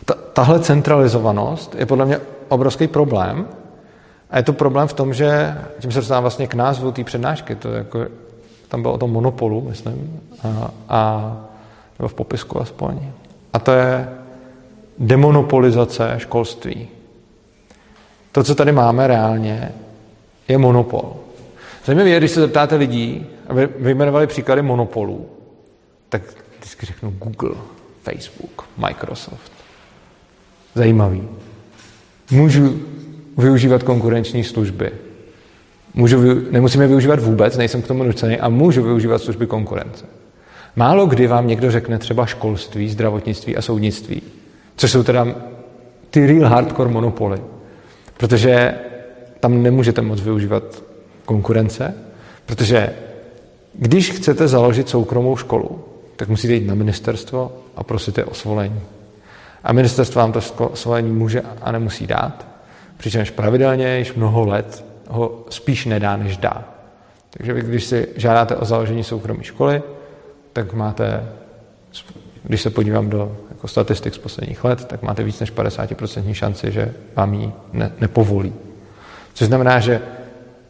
ta, 0.05 0.13
tahle 0.33 0.59
centralizovanost 0.59 1.75
je 1.75 1.85
podle 1.85 2.05
mě 2.05 2.19
obrovský 2.47 2.87
problém. 2.87 3.47
A 4.29 4.37
je 4.37 4.43
to 4.43 4.53
problém 4.53 4.87
v 4.87 4.93
tom, 4.93 5.13
že 5.13 5.57
tím 5.79 5.91
se 5.91 5.99
dostávám 5.99 6.23
vlastně 6.23 6.47
k 6.47 6.53
názvu 6.53 6.91
té 6.91 7.03
přednášky, 7.03 7.55
to 7.55 7.71
jako, 7.73 8.05
tam 8.67 8.81
bylo 8.81 8.93
o 8.93 8.97
tom 8.97 9.11
monopolu, 9.11 9.61
myslím, 9.61 10.21
a, 10.43 10.71
a 10.89 11.31
nebo 11.99 12.07
v 12.07 12.13
popisku 12.13 12.61
aspoň. 12.61 12.99
A 13.53 13.59
to 13.59 13.71
je 13.71 14.07
demonopolizace 14.97 16.13
školství. 16.17 16.87
To, 18.31 18.43
co 18.43 18.55
tady 18.55 18.71
máme 18.71 19.07
reálně, 19.07 19.71
je 20.47 20.57
monopol. 20.57 21.15
Zajímavé 21.85 22.09
je, 22.09 22.17
když 22.17 22.31
se 22.31 22.41
zeptáte 22.41 22.75
lidí, 22.75 23.25
aby 23.47 23.69
vyjmenovali 23.79 24.27
příklady 24.27 24.61
monopolů, 24.61 25.29
tak 26.09 26.21
vždycky 26.59 26.85
řeknu 26.85 27.13
Google, 27.19 27.55
Facebook, 28.03 28.67
Microsoft. 28.77 29.51
Zajímavý. 30.75 31.27
Můžu 32.31 32.79
využívat 33.37 33.83
konkurenční 33.83 34.43
služby. 34.43 34.91
Můžu, 35.93 36.17
nemusím 36.51 36.81
je 36.81 36.87
využívat 36.87 37.19
vůbec, 37.19 37.57
nejsem 37.57 37.81
k 37.81 37.87
tomu 37.87 38.03
nucený 38.03 38.39
a 38.39 38.49
můžu 38.49 38.83
využívat 38.83 39.21
služby 39.21 39.47
konkurence. 39.47 40.05
Málo 40.75 41.05
kdy 41.05 41.27
vám 41.27 41.47
někdo 41.47 41.71
řekne 41.71 41.97
třeba 41.97 42.25
školství, 42.25 42.89
zdravotnictví 42.89 43.57
a 43.57 43.61
soudnictví, 43.61 44.21
což 44.75 44.91
jsou 44.91 45.03
teda 45.03 45.27
ty 46.09 46.27
real 46.27 46.49
hardcore 46.49 46.89
monopoly. 46.89 47.41
Protože 48.17 48.75
tam 49.39 49.63
nemůžete 49.63 50.01
moc 50.01 50.21
využívat 50.21 50.63
konkurence, 51.25 51.93
protože 52.45 52.93
když 53.73 54.11
chcete 54.11 54.47
založit 54.47 54.89
soukromou 54.89 55.37
školu, 55.37 55.85
tak 56.15 56.29
musíte 56.29 56.53
jít 56.53 56.67
na 56.67 56.75
ministerstvo 56.75 57.51
a 57.75 57.83
prosit 57.83 58.17
je 58.17 58.25
o 58.25 58.33
svolení. 58.33 58.81
A 59.63 59.73
ministerstvo 59.73 60.21
vám 60.21 60.31
to 60.31 60.41
svolení 60.73 61.11
může 61.11 61.41
a 61.61 61.71
nemusí 61.71 62.07
dát, 62.07 62.47
přičemž 62.97 63.31
pravidelně 63.31 63.97
již 63.97 64.13
mnoho 64.13 64.45
let 64.45 64.85
ho 65.09 65.45
spíš 65.49 65.85
nedá, 65.85 66.17
než 66.17 66.37
dá. 66.37 66.63
Takže 67.29 67.53
vy, 67.53 67.61
když 67.61 67.83
si 67.83 68.07
žádáte 68.15 68.55
o 68.55 68.65
založení 68.65 69.03
soukromé 69.03 69.43
školy, 69.43 69.83
tak 70.53 70.73
máte, 70.73 71.23
když 72.43 72.61
se 72.61 72.69
podívám 72.69 73.09
do 73.09 73.37
jako 73.65 73.71
statistik 73.71 74.13
z 74.13 74.17
posledních 74.17 74.63
let, 74.63 74.85
tak 74.85 75.01
máte 75.01 75.23
víc 75.23 75.39
než 75.39 75.53
50% 75.53 76.33
šanci, 76.33 76.71
že 76.71 76.93
vám 77.15 77.33
ji 77.33 77.51
ne, 77.73 77.91
nepovolí. 77.99 78.53
Což 79.33 79.47
znamená, 79.47 79.79
že 79.79 80.01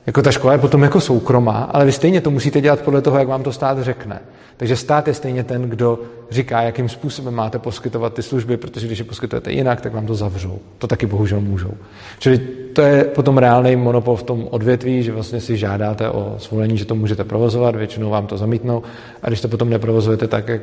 jako 0.08 0.22
ta 0.22 0.32
škola 0.32 0.54
je 0.54 0.60
potom 0.60 0.84
jako 0.84 1.02
soukromá, 1.02 1.70
ale 1.74 1.86
vy 1.86 1.92
stejně 1.92 2.22
to 2.22 2.32
musíte 2.32 2.62
dělat 2.62 2.82
podle 2.82 3.02
toho, 3.02 3.18
jak 3.18 3.28
vám 3.28 3.44
to 3.44 3.52
stát 3.52 3.80
řekne. 3.80 4.20
Takže 4.58 4.76
stát 4.76 5.08
je 5.08 5.14
stejně 5.14 5.44
ten, 5.44 5.70
kdo 5.70 6.00
říká, 6.32 6.62
jakým 6.62 6.90
způsobem 6.90 7.34
máte 7.34 7.60
poskytovat 7.60 8.14
ty 8.14 8.24
služby, 8.24 8.58
protože 8.58 8.88
když 8.88 9.00
je 9.00 9.06
poskytujete 9.06 9.52
jinak, 9.52 9.82
tak 9.82 9.94
vám 9.94 10.06
to 10.06 10.16
zavřou. 10.16 10.60
To 10.78 10.88
taky 10.88 11.06
bohužel 11.06 11.42
můžou. 11.42 11.74
Čili 12.20 12.38
to 12.74 12.82
je 12.82 13.04
potom 13.04 13.38
reálný 13.38 13.76
monopol 13.76 14.16
v 14.16 14.24
tom 14.24 14.48
odvětví, 14.52 15.04
že 15.04 15.12
vlastně 15.12 15.42
si 15.42 15.58
žádáte 15.58 16.10
o 16.10 16.36
svolení, 16.40 16.78
že 16.78 16.86
to 16.86 16.96
můžete 16.96 17.24
provozovat, 17.24 17.76
většinou 17.76 18.10
vám 18.10 18.28
to 18.28 18.38
zamítnou 18.38 18.84
a 19.24 19.28
když 19.28 19.42
to 19.42 19.48
potom 19.48 19.70
neprovozujete 19.70 20.28
tak, 20.28 20.48
jak 20.48 20.62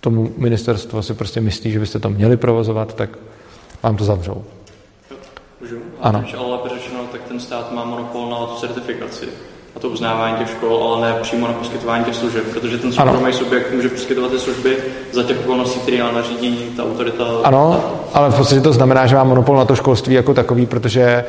tomu 0.00 0.32
ministerstvo 0.36 1.02
si 1.02 1.14
prostě 1.14 1.40
myslí, 1.40 1.72
že 1.72 1.78
byste 1.78 1.98
to 1.98 2.10
měli 2.10 2.36
provozovat, 2.36 2.94
tak 2.94 3.10
vám 3.82 3.96
to 3.96 4.04
zavřou. 4.04 4.44
Ano. 6.00 6.24
Ale 6.38 6.58
řečeno, 6.68 7.00
tak 7.12 7.20
ten 7.28 7.40
stát 7.40 7.72
má 7.72 7.84
monopol 7.84 8.30
na 8.30 8.46
tu 8.46 8.60
certifikaci 8.60 9.28
a 9.76 9.80
to 9.80 9.88
uznávání 9.88 10.36
těch 10.36 10.50
škol, 10.50 10.84
ale 10.84 11.08
ne 11.08 11.18
přímo 11.22 11.46
na 11.46 11.52
poskytování 11.52 12.04
těch 12.04 12.14
služeb, 12.14 12.44
protože 12.52 12.78
ten 12.78 12.92
soukromý 12.92 13.32
subjekt 13.32 13.72
může 13.74 13.88
poskytovat 13.88 14.30
ty 14.30 14.38
služby 14.38 14.76
za 15.12 15.22
těch 15.22 15.40
okolností, 15.40 15.80
které 15.80 16.02
má 16.02 16.12
nařídí 16.12 16.56
ta 16.76 16.84
autorita. 16.84 17.24
Ano, 17.44 17.84
ale 18.12 18.30
v 18.30 18.36
podstatě 18.36 18.60
to 18.60 18.72
znamená, 18.72 19.06
že 19.06 19.16
má 19.16 19.24
monopol 19.24 19.56
na 19.56 19.64
to 19.64 19.76
školství 19.76 20.14
jako 20.14 20.34
takový, 20.34 20.66
protože 20.66 21.24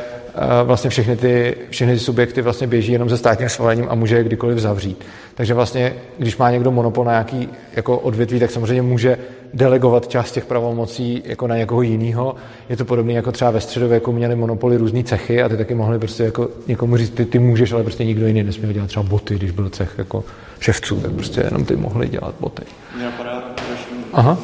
vlastně 0.64 0.90
všechny 0.90 1.18
ty, 1.18 1.56
všechny 1.70 1.94
ty 1.94 2.00
subjekty 2.00 2.42
vlastně 2.42 2.68
běží 2.68 2.92
jenom 2.92 3.10
se 3.10 3.18
státním 3.18 3.50
svolením 3.50 3.86
a 3.90 3.96
může 3.96 4.16
je 4.16 4.24
kdykoliv 4.24 4.60
zavřít. 4.60 5.06
Takže 5.36 5.54
vlastně, 5.54 5.94
když 6.18 6.38
má 6.38 6.52
někdo 6.52 6.72
monopol 6.72 7.06
na 7.06 7.12
nějaký 7.12 7.50
jako 7.76 8.00
odvětví, 8.00 8.40
tak 8.40 8.52
samozřejmě 8.52 8.82
může 8.82 9.18
delegovat 9.54 10.08
část 10.08 10.32
těch 10.32 10.46
pravomocí 10.46 11.24
jako 11.26 11.48
na 11.48 11.58
někoho 11.58 11.82
jiného. 11.82 12.36
Je 12.70 12.78
to 12.78 12.86
podobné 12.86 13.14
jako 13.14 13.32
třeba 13.32 13.52
ve 13.52 13.62
středověku 13.62 14.12
měli 14.12 14.36
monopoly 14.36 14.78
různé 14.78 15.04
cechy 15.04 15.44
a 15.44 15.50
ty 15.50 15.58
taky 15.58 15.76
mohli 15.76 16.00
prostě 16.00 16.24
jako 16.24 16.50
někomu 16.68 16.98
říct, 16.98 17.10
ty, 17.10 17.26
ty 17.26 17.40
můžeš, 17.40 17.72
ale 17.72 17.84
prostě 17.84 18.06
nikdo 18.06 18.28
jiný 18.28 18.44
nesměl 18.44 18.74
dělat 18.74 18.88
třeba 18.88 19.04
boty, 19.04 19.36
když 19.36 19.52
byl 19.52 19.70
cech 19.70 19.96
jako 19.98 20.24
ševců, 20.60 21.00
tak 21.00 21.12
prostě 21.12 21.42
jenom 21.42 21.66
ty 21.66 21.76
mohli 21.76 22.08
dělat 22.08 22.36
boty. 22.40 22.64
Mě 22.96 23.06
napadá 23.06 23.44
Aha. 24.14 24.38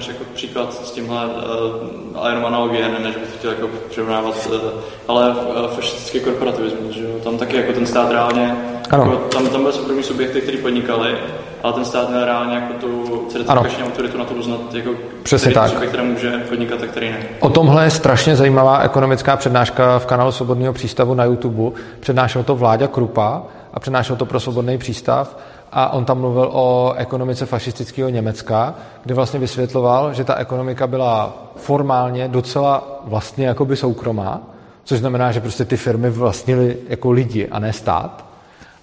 Komentář 0.00 0.08
jako 0.08 0.24
příklad 0.34 0.74
s 0.74 0.90
tímhle, 0.90 1.26
uh, 1.26 2.28
jenom 2.28 2.46
analogie, 2.46 2.88
ne, 2.88 2.98
než 2.98 3.16
bych 3.16 3.36
chtěl 3.38 3.50
jako 3.50 3.68
přirovnávat, 3.90 4.48
uh, 4.52 4.60
ale 5.08 5.30
uh, 5.30 5.66
fašistický 5.66 6.20
korporativismus, 6.20 6.94
že 6.94 7.04
jo? 7.04 7.10
tam 7.24 7.38
taky 7.38 7.56
jako 7.56 7.72
ten 7.72 7.86
stát 7.86 8.10
reálně, 8.10 8.56
ano. 8.90 9.04
Jako, 9.04 9.16
tam, 9.16 9.46
tam 9.46 9.60
byly 9.60 9.72
soukromí 9.72 10.02
subjekty, 10.02 10.40
kteří 10.40 10.58
podnikali, 10.58 11.18
ale 11.62 11.72
ten 11.72 11.84
stát 11.84 12.10
měl 12.10 12.24
reálně 12.24 12.54
jako 12.54 12.72
tu 12.72 13.26
certifikační 13.28 13.84
autoritu 13.84 14.18
na 14.18 14.24
to 14.24 14.34
uznat, 14.34 14.74
jako 14.74 14.90
Přesně 15.22 15.52
tak. 15.52 15.70
subjekt, 15.70 15.90
který 15.90 16.06
může 16.06 16.30
podnikat 16.48 16.82
a 16.82 16.86
který 16.86 17.10
ne. 17.10 17.18
O 17.40 17.50
tomhle 17.50 17.84
je 17.84 17.90
strašně 17.90 18.36
zajímavá 18.36 18.78
ekonomická 18.78 19.36
přednáška 19.36 19.98
v 19.98 20.06
kanálu 20.06 20.32
Svobodného 20.32 20.72
přístavu 20.72 21.14
na 21.14 21.24
YouTube. 21.24 21.78
Přednášel 22.00 22.42
to 22.42 22.56
Vláďa 22.56 22.86
Krupa 22.86 23.42
a 23.74 23.80
přednášel 23.80 24.16
to 24.16 24.26
pro 24.26 24.40
Svobodný 24.40 24.78
přístav 24.78 25.36
a 25.72 25.92
on 25.92 26.04
tam 26.04 26.20
mluvil 26.20 26.50
o 26.52 26.94
ekonomice 26.96 27.46
fašistického 27.46 28.08
Německa, 28.08 28.74
kde 29.02 29.14
vlastně 29.14 29.40
vysvětloval, 29.40 30.14
že 30.14 30.24
ta 30.24 30.34
ekonomika 30.34 30.86
byla 30.86 31.34
formálně 31.56 32.28
docela 32.28 33.00
vlastně 33.04 33.46
jakoby 33.46 33.76
soukromá, 33.76 34.40
což 34.84 34.98
znamená, 34.98 35.32
že 35.32 35.40
prostě 35.40 35.64
ty 35.64 35.76
firmy 35.76 36.10
vlastnili 36.10 36.78
jako 36.88 37.10
lidi 37.10 37.48
a 37.48 37.58
ne 37.58 37.72
stát, 37.72 38.24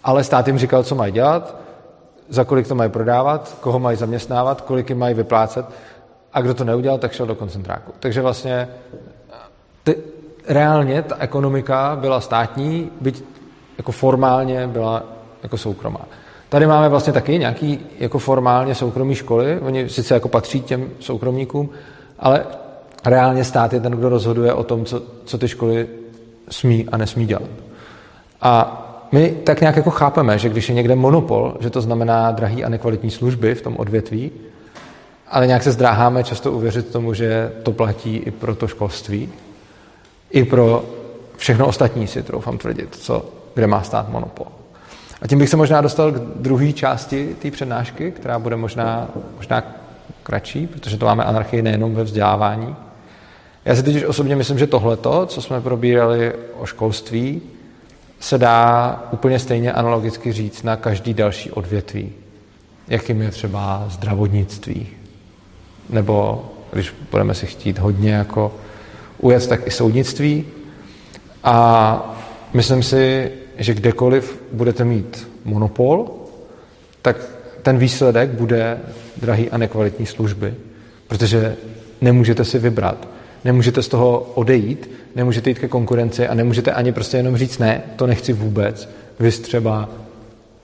ale 0.03 0.23
stát 0.23 0.47
jim 0.47 0.57
říkal, 0.57 0.83
co 0.83 0.95
mají 0.95 1.11
dělat, 1.11 1.55
za 2.29 2.43
kolik 2.43 2.67
to 2.67 2.75
mají 2.75 2.89
prodávat, 2.89 3.57
koho 3.61 3.79
mají 3.79 3.97
zaměstnávat, 3.97 4.61
kolik 4.61 4.89
jim 4.89 4.99
mají 4.99 5.13
vyplácet 5.15 5.65
a 6.33 6.41
kdo 6.41 6.53
to 6.53 6.63
neudělal, 6.63 6.97
tak 6.97 7.11
šel 7.11 7.25
do 7.25 7.35
koncentráku. 7.35 7.91
Takže 7.99 8.21
vlastně 8.21 8.67
ty, 9.83 9.97
reálně 10.47 11.01
ta 11.01 11.15
ekonomika 11.19 11.97
byla 12.01 12.21
státní, 12.21 12.91
byť 13.01 13.23
jako 13.77 13.91
formálně 13.91 14.67
byla 14.67 15.03
jako 15.43 15.57
soukromá. 15.57 16.01
Tady 16.49 16.67
máme 16.67 16.89
vlastně 16.89 17.13
taky 17.13 17.39
nějaký 17.39 17.79
jako 17.99 18.19
formálně 18.19 18.75
soukromí 18.75 19.15
školy, 19.15 19.59
oni 19.59 19.89
sice 19.89 20.13
jako 20.13 20.27
patří 20.27 20.61
těm 20.61 20.89
soukromníkům, 20.99 21.69
ale 22.19 22.45
reálně 23.05 23.43
stát 23.43 23.73
je 23.73 23.79
ten, 23.79 23.91
kdo 23.91 24.09
rozhoduje 24.09 24.53
o 24.53 24.63
tom, 24.63 24.85
co, 24.85 25.01
co 25.25 25.37
ty 25.37 25.47
školy 25.47 25.87
smí 26.49 26.87
a 26.91 26.97
nesmí 26.97 27.25
dělat. 27.25 27.49
A 28.41 28.83
my 29.11 29.29
tak 29.43 29.61
nějak 29.61 29.75
jako 29.75 29.89
chápeme, 29.89 30.39
že 30.39 30.49
když 30.49 30.69
je 30.69 30.75
někde 30.75 30.95
monopol, 30.95 31.57
že 31.59 31.69
to 31.69 31.81
znamená 31.81 32.31
drahý 32.31 32.63
a 32.63 32.69
nekvalitní 32.69 33.11
služby 33.11 33.55
v 33.55 33.61
tom 33.61 33.75
odvětví, 33.77 34.31
ale 35.27 35.47
nějak 35.47 35.63
se 35.63 35.71
zdráháme 35.71 36.23
často 36.23 36.51
uvěřit 36.51 36.91
tomu, 36.91 37.13
že 37.13 37.51
to 37.63 37.71
platí 37.71 38.17
i 38.17 38.31
pro 38.31 38.55
to 38.55 38.67
školství, 38.67 39.29
i 40.31 40.43
pro 40.43 40.85
všechno 41.37 41.67
ostatní 41.67 42.07
si 42.07 42.23
troufám 42.23 42.57
tvrdit, 42.57 42.95
co, 42.95 43.25
kde 43.53 43.67
má 43.67 43.83
stát 43.83 44.09
monopol. 44.09 44.56
A 45.21 45.27
tím 45.27 45.39
bych 45.39 45.49
se 45.49 45.57
možná 45.57 45.81
dostal 45.81 46.11
k 46.11 46.19
druhé 46.19 46.73
části 46.73 47.35
té 47.41 47.51
přednášky, 47.51 48.11
která 48.11 48.39
bude 48.39 48.55
možná, 48.55 49.07
možná 49.37 49.63
kratší, 50.23 50.67
protože 50.67 50.97
to 50.97 51.05
máme 51.05 51.23
anarchii 51.23 51.61
nejenom 51.61 51.95
ve 51.95 52.03
vzdělávání. 52.03 52.75
Já 53.65 53.75
si 53.75 53.83
totiž 53.83 54.03
osobně 54.03 54.35
myslím, 54.35 54.59
že 54.59 54.67
tohleto, 54.67 55.25
co 55.25 55.41
jsme 55.41 55.61
probírali 55.61 56.33
o 56.59 56.65
školství, 56.65 57.41
se 58.19 58.37
dá 58.37 59.03
úplně 59.11 59.39
stejně 59.39 59.73
analogicky 59.73 60.31
říct 60.31 60.63
na 60.63 60.75
každý 60.75 61.13
další 61.13 61.51
odvětví, 61.51 62.11
jakým 62.87 63.21
je 63.21 63.31
třeba 63.31 63.85
zdravotnictví, 63.89 64.87
nebo 65.89 66.45
když 66.71 66.93
budeme 67.11 67.33
si 67.33 67.45
chtít 67.45 67.79
hodně 67.79 68.11
jako 68.11 68.53
ujet, 69.17 69.47
tak 69.47 69.67
i 69.67 69.71
soudnictví. 69.71 70.45
A 71.43 72.17
myslím 72.53 72.83
si, 72.83 73.31
že 73.57 73.73
kdekoliv 73.73 74.41
budete 74.51 74.83
mít 74.83 75.27
monopol, 75.45 76.09
tak 77.01 77.17
ten 77.61 77.77
výsledek 77.77 78.29
bude 78.29 78.77
drahý 79.17 79.49
a 79.49 79.57
nekvalitní 79.57 80.05
služby, 80.05 80.53
protože 81.07 81.55
nemůžete 82.01 82.45
si 82.45 82.59
vybrat. 82.59 83.07
Nemůžete 83.45 83.81
z 83.83 83.87
toho 83.87 84.19
odejít, 84.19 84.89
nemůžete 85.15 85.49
jít 85.49 85.59
ke 85.59 85.67
konkurenci 85.67 86.27
a 86.27 86.33
nemůžete 86.33 86.71
ani 86.71 86.91
prostě 86.91 87.17
jenom 87.17 87.37
říct 87.37 87.57
ne, 87.57 87.81
to 87.95 88.07
nechci 88.07 88.33
vůbec. 88.33 88.89
Vy 89.19 89.31
třeba 89.31 89.89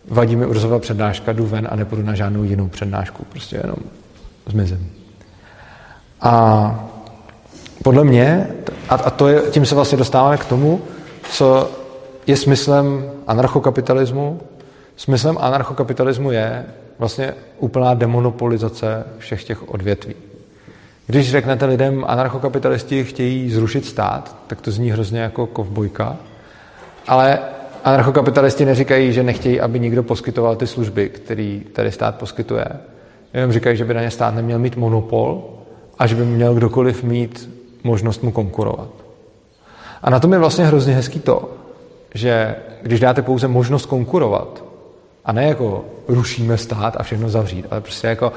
vadí 0.07 0.35
mi 0.35 0.45
Urzova 0.45 0.79
přednáška, 0.79 1.33
jdu 1.33 1.45
ven 1.45 1.67
a 1.71 1.75
nepůjdu 1.75 2.03
na 2.03 2.15
žádnou 2.15 2.43
jinou 2.43 2.67
přednášku, 2.67 3.25
prostě 3.29 3.55
jenom 3.63 3.77
zmizím. 4.47 4.91
A 6.21 6.89
podle 7.83 8.03
mě, 8.03 8.47
a, 8.89 8.95
a 8.95 9.09
to 9.09 9.27
je, 9.27 9.41
tím 9.51 9.65
se 9.65 9.75
vlastně 9.75 9.97
dostáváme 9.97 10.37
k 10.37 10.45
tomu, 10.45 10.81
co 11.29 11.71
je 12.27 12.37
smyslem 12.37 13.11
anarchokapitalismu. 13.27 14.39
Smyslem 14.95 15.37
anarchokapitalismu 15.41 16.31
je 16.31 16.65
vlastně 16.99 17.33
úplná 17.59 17.93
demonopolizace 17.93 19.03
všech 19.17 19.43
těch 19.43 19.69
odvětví. 19.69 20.15
Když 21.07 21.31
řeknete 21.31 21.65
lidem, 21.65 22.05
anarchokapitalisti 22.07 23.03
chtějí 23.03 23.51
zrušit 23.51 23.85
stát, 23.85 24.35
tak 24.47 24.61
to 24.61 24.71
zní 24.71 24.91
hrozně 24.91 25.19
jako 25.19 25.47
kovbojka, 25.47 26.17
ale 27.07 27.39
anarchokapitalisti 27.83 28.65
neříkají, 28.65 29.13
že 29.13 29.23
nechtějí, 29.23 29.61
aby 29.61 29.79
nikdo 29.79 30.03
poskytoval 30.03 30.55
ty 30.55 30.67
služby, 30.67 31.09
které 31.09 31.59
tady 31.73 31.91
stát 31.91 32.15
poskytuje. 32.15 32.65
Jenom 33.33 33.51
říkají, 33.51 33.77
že 33.77 33.85
by 33.85 33.93
na 33.93 34.01
ně 34.01 34.11
stát 34.11 34.35
neměl 34.35 34.59
mít 34.59 34.75
monopol 34.75 35.43
a 35.99 36.07
že 36.07 36.15
by 36.15 36.25
měl 36.25 36.53
kdokoliv 36.53 37.03
mít 37.03 37.49
možnost 37.83 38.23
mu 38.23 38.31
konkurovat. 38.31 38.89
A 40.01 40.09
na 40.09 40.19
tom 40.19 40.33
je 40.33 40.39
vlastně 40.39 40.65
hrozně 40.65 40.93
hezký 40.93 41.19
to, 41.19 41.51
že 42.13 42.55
když 42.81 42.99
dáte 42.99 43.21
pouze 43.21 43.47
možnost 43.47 43.85
konkurovat, 43.85 44.63
a 45.25 45.31
ne 45.31 45.47
jako 45.47 45.85
rušíme 46.07 46.57
stát 46.57 46.95
a 46.99 47.03
všechno 47.03 47.29
zavřít, 47.29 47.65
ale 47.71 47.81
prostě 47.81 48.07
jako, 48.07 48.33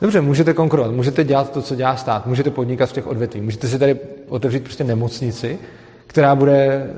dobře, 0.00 0.20
můžete 0.20 0.52
konkurovat, 0.52 0.92
můžete 0.92 1.24
dělat 1.24 1.50
to, 1.50 1.62
co 1.62 1.74
dělá 1.74 1.96
stát, 1.96 2.26
můžete 2.26 2.50
podnikat 2.50 2.88
v 2.88 2.92
těch 2.92 3.06
odvětví, 3.06 3.40
můžete 3.40 3.68
si 3.68 3.78
tady 3.78 3.96
otevřít 4.28 4.64
prostě 4.64 4.84
nemocnici, 4.84 5.58
která 6.06 6.34
bude 6.34 6.90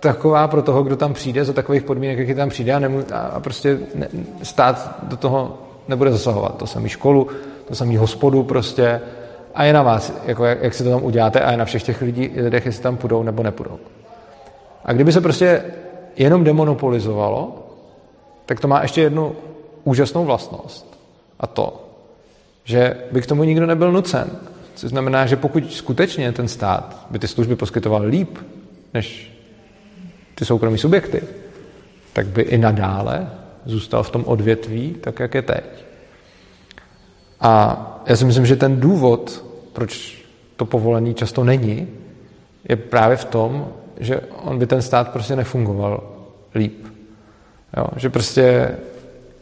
taková 0.00 0.48
pro 0.48 0.62
toho, 0.62 0.82
kdo 0.82 0.96
tam 0.96 1.14
přijde, 1.14 1.44
za 1.44 1.52
takových 1.52 1.82
podmínek, 1.82 2.18
jaký 2.18 2.34
tam 2.34 2.48
přijde 2.48 2.72
a, 2.72 2.78
nemů- 2.78 3.04
a 3.12 3.40
prostě 3.40 3.78
ne, 3.94 4.08
stát 4.42 4.98
do 5.02 5.16
toho 5.16 5.58
nebude 5.88 6.12
zasahovat. 6.12 6.56
To 6.56 6.66
samý 6.66 6.88
školu, 6.88 7.28
to 7.68 7.74
samý 7.74 7.96
hospodu 7.96 8.42
prostě 8.42 9.00
a 9.54 9.64
je 9.64 9.72
na 9.72 9.82
vás, 9.82 10.12
jako 10.26 10.44
jak, 10.44 10.62
jak 10.62 10.74
si 10.74 10.84
to 10.84 10.90
tam 10.90 11.04
uděláte 11.04 11.40
a 11.40 11.50
je 11.50 11.56
na 11.56 11.64
všech 11.64 11.82
těch 11.82 12.02
lidí, 12.02 12.30
lidech, 12.36 12.66
jestli 12.66 12.82
tam 12.82 12.96
půjdou 12.96 13.22
nebo 13.22 13.42
nepůjdou. 13.42 13.78
A 14.90 14.92
kdyby 14.92 15.12
se 15.12 15.20
prostě 15.20 15.64
jenom 16.16 16.44
demonopolizovalo, 16.44 17.66
tak 18.46 18.60
to 18.60 18.68
má 18.68 18.82
ještě 18.82 19.00
jednu 19.00 19.32
úžasnou 19.84 20.24
vlastnost. 20.24 20.98
A 21.40 21.46
to, 21.46 21.88
že 22.64 22.96
by 23.12 23.22
k 23.22 23.26
tomu 23.26 23.44
nikdo 23.44 23.66
nebyl 23.66 23.92
nucen. 23.92 24.30
Což 24.74 24.90
znamená, 24.90 25.26
že 25.26 25.36
pokud 25.36 25.72
skutečně 25.72 26.32
ten 26.32 26.48
stát 26.48 27.06
by 27.10 27.18
ty 27.18 27.28
služby 27.28 27.56
poskytoval 27.56 28.02
líp 28.02 28.38
než 28.94 29.32
ty 30.34 30.44
soukromí 30.44 30.78
subjekty, 30.78 31.22
tak 32.12 32.26
by 32.26 32.42
i 32.42 32.58
nadále 32.58 33.30
zůstal 33.64 34.02
v 34.02 34.10
tom 34.10 34.24
odvětví 34.26 34.96
tak, 35.00 35.20
jak 35.20 35.34
je 35.34 35.42
teď. 35.42 35.84
A 37.40 38.02
já 38.06 38.16
si 38.16 38.24
myslím, 38.24 38.46
že 38.46 38.56
ten 38.56 38.80
důvod, 38.80 39.44
proč 39.72 40.22
to 40.56 40.64
povolení 40.64 41.14
často 41.14 41.44
není, 41.44 41.88
je 42.68 42.76
právě 42.76 43.16
v 43.16 43.24
tom, 43.24 43.72
že 44.00 44.20
on 44.44 44.58
by 44.58 44.66
ten 44.66 44.82
stát 44.82 45.08
prostě 45.08 45.36
nefungoval 45.36 46.02
líp. 46.54 46.86
Jo? 47.76 47.86
Že 47.96 48.10
prostě, 48.10 48.70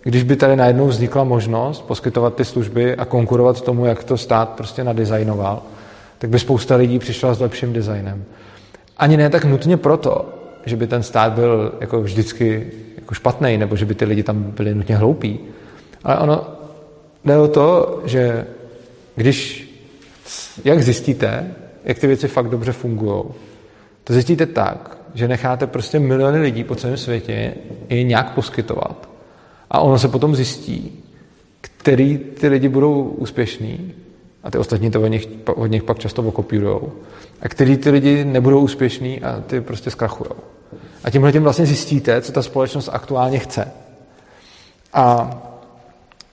když 0.02 0.22
by 0.22 0.36
tady 0.36 0.56
najednou 0.56 0.86
vznikla 0.86 1.24
možnost 1.24 1.80
poskytovat 1.80 2.34
ty 2.34 2.44
služby 2.44 2.96
a 2.96 3.04
konkurovat 3.04 3.61
tomu, 3.61 3.86
jak 3.86 4.04
to 4.04 4.16
stát 4.16 4.48
prostě 4.48 4.84
nadizajnoval, 4.84 5.62
tak 6.18 6.30
by 6.30 6.38
spousta 6.38 6.76
lidí 6.76 6.98
přišla 6.98 7.34
s 7.34 7.40
lepším 7.40 7.72
designem. 7.72 8.24
Ani 8.96 9.16
ne 9.16 9.30
tak 9.30 9.44
nutně 9.44 9.76
proto, 9.76 10.28
že 10.66 10.76
by 10.76 10.86
ten 10.86 11.02
stát 11.02 11.32
byl 11.32 11.72
jako 11.80 12.00
vždycky 12.00 12.72
jako 12.96 13.14
špatný, 13.14 13.59
nebo 13.59 13.76
že 13.76 13.84
by 13.84 13.94
ty 13.94 14.04
lidi 14.04 14.22
tam 14.22 14.42
byli 14.42 14.74
nutně 14.74 14.96
hloupí. 14.96 15.40
Ale 16.04 16.18
ono 16.18 16.46
jde 17.24 17.38
o 17.38 17.48
to, 17.48 18.00
že 18.04 18.46
když, 19.14 19.68
jak 20.64 20.82
zjistíte, 20.82 21.54
jak 21.84 21.98
ty 21.98 22.06
věci 22.06 22.28
fakt 22.28 22.48
dobře 22.48 22.72
fungují, 22.72 23.24
to 24.09 24.14
zjistíte 24.14 24.46
tak, 24.46 24.98
že 25.14 25.28
necháte 25.28 25.66
prostě 25.66 25.98
miliony 25.98 26.40
lidí 26.40 26.64
po 26.64 26.74
celém 26.74 26.96
světě 26.96 27.54
je 27.88 28.02
nějak 28.02 28.34
poskytovat. 28.34 29.09
A 29.70 29.80
ono 29.80 29.98
se 29.98 30.09
potom 30.09 30.36
zjistí, 30.36 31.04
který 31.61 32.18
ty 32.18 32.48
lidi 32.48 32.68
budou 32.68 33.02
úspěšní 33.02 33.92
a 34.42 34.50
ty 34.50 34.59
ostatní 34.59 34.90
to 34.90 35.02
od 35.02 35.06
nich, 35.06 35.28
od 35.54 35.66
nich 35.66 35.82
pak 35.82 35.98
často 35.98 36.22
okopírujou. 36.22 36.92
A 37.40 37.48
který 37.48 37.76
ty 37.76 37.90
lidi 37.90 38.24
nebudou 38.24 38.61
úspěšní 38.61 39.20
a 39.20 39.40
ty 39.46 39.61
prostě 39.61 39.90
zkrachujou. 39.90 40.36
A 41.04 41.11
tímhle 41.11 41.32
tím 41.32 41.42
vlastně 41.42 41.66
zjistíte, 41.66 42.20
co 42.20 42.32
ta 42.32 42.42
společnost 42.42 42.90
aktuálně 42.92 43.38
chce. 43.38 43.68
A 44.92 45.30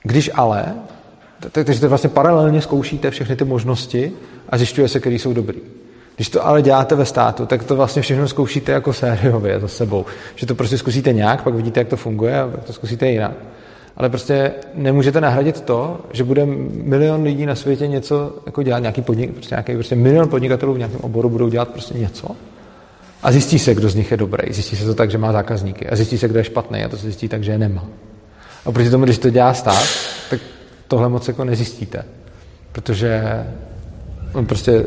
když 0.04 0.32
ale, 0.34 0.76
takže 1.52 1.88
vlastně 1.88 2.10
paralelně 2.10 2.62
zkoušíte 2.62 3.12
všechny 3.12 3.36
ty 3.36 3.46
možnosti 3.46 4.12
a 4.50 4.58
zjišťuje 4.58 4.88
se, 4.88 5.00
které 5.00 5.16
jsou 5.16 5.34
dobrý. 5.34 5.62
Když 6.16 6.30
to 6.30 6.46
ale 6.46 6.62
děláte 6.62 6.96
ve 6.96 7.06
státu, 7.06 7.46
tak 7.46 7.64
to 7.64 7.76
vlastně 7.76 8.02
všechno 8.02 8.28
zkoušíte 8.28 8.72
jako 8.72 8.94
sériově 8.94 9.60
za 9.60 9.68
sebou. 9.68 10.06
Že 10.36 10.46
to 10.46 10.56
prostě 10.56 10.78
zkusíte 10.78 11.14
nějak, 11.14 11.44
pak 11.44 11.54
vidíte, 11.54 11.80
jak 11.80 11.88
to 11.88 11.98
funguje 11.98 12.40
a 12.40 12.48
pak 12.48 12.64
to 12.64 12.74
zkusíte 12.74 13.08
jinak. 13.08 13.32
Ale 13.98 14.10
prostě 14.10 14.52
nemůžete 14.74 15.22
nahradit 15.22 15.62
to, 15.62 16.00
že 16.12 16.24
bude 16.24 16.46
milion 16.72 17.24
lidí 17.24 17.46
na 17.46 17.56
světě 17.56 17.88
něco 17.88 18.36
jako 18.46 18.64
dělat, 18.64 18.80
nějaký 18.80 19.02
podnik, 19.02 19.32
prostě, 19.32 19.56
nějaký, 19.56 19.74
prostě 19.74 19.96
milion 19.96 20.30
podnikatelů 20.30 20.74
v 20.74 20.78
nějakém 20.78 21.00
oboru 21.02 21.30
budou 21.30 21.50
dělat 21.50 21.70
prostě 21.70 21.98
něco 21.98 22.36
a 23.26 23.32
zjistí 23.32 23.60
se, 23.60 23.76
kdo 23.76 23.90
z 23.90 23.96
nich 23.96 24.12
je 24.12 24.18
dobrý. 24.18 24.54
Zjistí 24.54 24.76
se 24.76 24.86
to 24.86 24.94
tak, 24.94 25.12
že 25.12 25.18
má 25.18 25.32
zákazníky 25.32 25.88
a 25.90 25.96
zjistí 25.96 26.18
se, 26.18 26.28
kdo 26.28 26.40
je 26.40 26.44
špatný 26.44 26.84
a 26.84 26.90
to 26.90 26.98
se 26.98 27.04
zjistí 27.04 27.28
tak, 27.28 27.44
že 27.44 27.52
je 27.52 27.58
nemá. 27.58 27.86
A 28.66 28.72
proti 28.72 28.90
tomu, 28.90 29.06
když 29.06 29.18
to 29.18 29.30
dělá 29.30 29.54
stát, 29.54 29.88
tak 30.30 30.40
tohle 30.88 31.10
moc 31.10 31.28
jako 31.28 31.44
nezjistíte. 31.44 32.06
Protože 32.72 33.24
on 34.34 34.46
prostě 34.46 34.86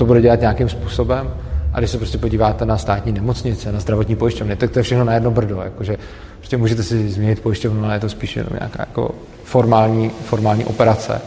to 0.00 0.06
bude 0.06 0.20
dělat 0.20 0.40
nějakým 0.40 0.68
způsobem 0.68 1.30
a 1.72 1.78
když 1.78 1.90
se 1.90 1.98
prostě 1.98 2.18
podíváte 2.18 2.66
na 2.66 2.78
státní 2.78 3.12
nemocnice, 3.12 3.72
na 3.72 3.80
zdravotní 3.80 4.16
pojišťovny, 4.16 4.56
tak 4.56 4.70
to 4.70 4.78
je 4.78 4.82
všechno 4.82 5.04
na 5.04 5.14
jedno 5.14 5.30
brdo. 5.30 5.60
Jakože 5.64 5.96
prostě 6.38 6.56
můžete 6.56 6.82
si 6.82 7.08
změnit 7.08 7.40
pojišťovnu, 7.40 7.84
ale 7.84 7.94
je 7.94 8.00
to 8.00 8.08
spíš 8.08 8.36
jenom 8.36 8.52
nějaká 8.58 8.82
jako 8.82 9.14
formální, 9.44 10.10
formální 10.10 10.64
operace. 10.64 11.20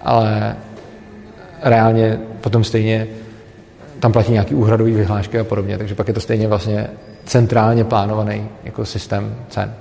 Ale 0.00 0.56
reálně 1.62 2.20
potom 2.40 2.64
stejně 2.64 3.06
tam 4.00 4.12
platí 4.12 4.32
nějaký 4.32 4.54
úhradový 4.54 4.92
vyhlášky 4.92 5.38
a 5.38 5.44
podobně, 5.44 5.78
takže 5.78 5.94
pak 5.94 6.08
je 6.08 6.14
to 6.14 6.20
stejně 6.20 6.48
vlastně 6.48 6.88
centrálně 7.24 7.84
plánovaný 7.84 8.48
jako 8.64 8.84
systém 8.84 9.34
cen. 9.48 9.74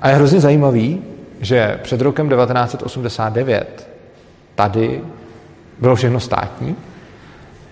A 0.00 0.08
je 0.08 0.14
hrozně 0.14 0.40
zajímavý, 0.40 1.02
že 1.40 1.78
před 1.82 2.00
rokem 2.00 2.28
1989 2.28 3.88
tady 4.54 5.00
bylo 5.78 5.96
všechno 5.96 6.20
státní 6.20 6.76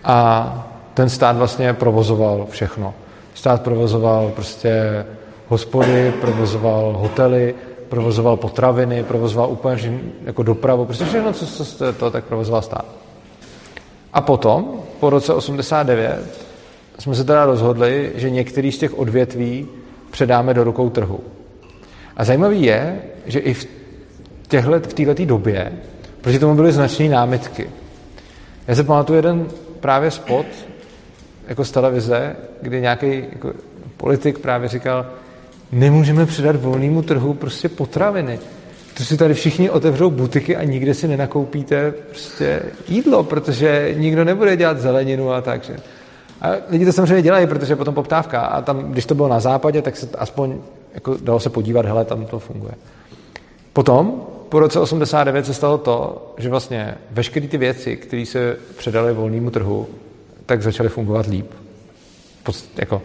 a 0.05 0.69
ten 0.95 1.09
stát 1.09 1.37
vlastně 1.37 1.73
provozoval 1.73 2.47
všechno. 2.51 2.95
Stát 3.35 3.63
provozoval 3.63 4.31
prostě 4.35 5.05
hospody, 5.49 6.13
provozoval 6.21 6.97
hotely, 6.99 7.55
provozoval 7.89 8.37
potraviny, 8.37 9.05
provozoval 9.05 9.51
úplně 9.51 10.01
jako 10.25 10.43
dopravu, 10.43 10.85
prostě 10.85 11.05
všechno, 11.05 11.33
co, 11.33 11.47
co 11.47 11.93
to, 11.93 12.11
tak 12.11 12.25
provozoval 12.25 12.63
stát. 12.63 12.85
A 14.13 14.21
potom, 14.21 14.83
po 15.01 15.11
roce 15.11 15.35
89, 15.35 16.47
jsme 16.99 17.15
se 17.15 17.25
teda 17.25 17.47
rozhodli, 17.47 18.13
že 18.15 18.31
některý 18.31 18.73
z 18.73 18.79
těch 18.79 18.99
odvětví 18.99 19.69
předáme 20.11 20.55
do 20.55 20.65
rukou 20.65 20.91
trhu. 20.91 21.21
A 22.17 22.25
zajímavý 22.25 22.63
je, 22.63 23.03
že 23.27 23.39
i 23.39 23.55
v, 23.55 23.67
těhle, 24.49 24.79
v 24.79 24.95
této 24.95 25.25
době, 25.25 25.73
protože 26.21 26.39
tomu 26.39 26.55
byly 26.55 26.73
značné 26.73 27.09
námitky. 27.09 27.71
Já 28.69 28.75
se 28.75 28.85
pamatuju 28.85 29.17
jeden 29.17 29.47
právě 29.81 30.11
spot 30.11 30.47
jako 31.49 31.65
z 31.65 31.71
televize, 31.71 32.37
kdy 32.63 32.81
nějaký 32.81 33.25
jako 33.33 33.53
politik 33.97 34.39
právě 34.39 34.69
říkal, 34.69 35.07
nemůžeme 35.73 36.27
předat 36.27 36.57
volnému 36.57 37.03
trhu 37.03 37.35
prostě 37.35 37.69
potraviny. 37.69 38.39
To 38.97 39.05
si 39.05 39.17
tady 39.17 39.35
všichni 39.35 39.71
otevřou 39.71 40.11
butiky 40.11 40.57
a 40.57 40.65
nikde 40.65 40.95
si 40.95 41.09
nenakoupíte 41.09 41.91
prostě 41.91 42.63
jídlo, 42.89 43.25
protože 43.25 43.95
nikdo 43.99 44.25
nebude 44.25 44.57
dělat 44.57 44.79
zeleninu 44.79 45.33
a 45.33 45.41
tak. 45.41 45.65
Že? 45.65 45.77
A 46.41 46.51
lidi 46.69 46.85
to 46.85 46.93
samozřejmě 46.93 47.23
dělají, 47.23 47.47
protože 47.47 47.73
je 47.73 47.77
potom 47.77 47.95
poptávka. 47.95 48.41
A 48.41 48.63
tam, 48.63 48.93
když 48.93 49.07
to 49.07 49.15
bylo 49.15 49.29
na 49.29 49.41
západě, 49.41 49.83
tak 49.83 49.97
se 49.97 50.09
aspoň 50.19 50.59
jako 50.95 51.17
dalo 51.23 51.41
se 51.41 51.51
podívat, 51.51 51.87
hele, 51.87 52.05
tam 52.05 52.27
to 52.27 52.39
funguje. 52.39 52.73
Potom, 53.73 54.23
po 54.51 54.61
roce 54.61 54.81
89 54.81 55.47
se 55.47 55.55
stalo 55.55 55.79
to, 55.79 56.27
že 56.39 56.49
vlastně 56.49 56.95
veškeré 57.11 57.49
ty 57.49 57.59
věci, 57.59 57.97
které 57.97 58.27
se 58.27 58.57
předaly 58.79 59.15
volnému 59.15 59.51
trhu, 59.51 59.89
tak 60.47 60.63
začaly 60.63 60.89
fungovat 60.89 61.27
líp. 61.27 61.51
Post, 62.43 62.79
jako, 62.79 63.03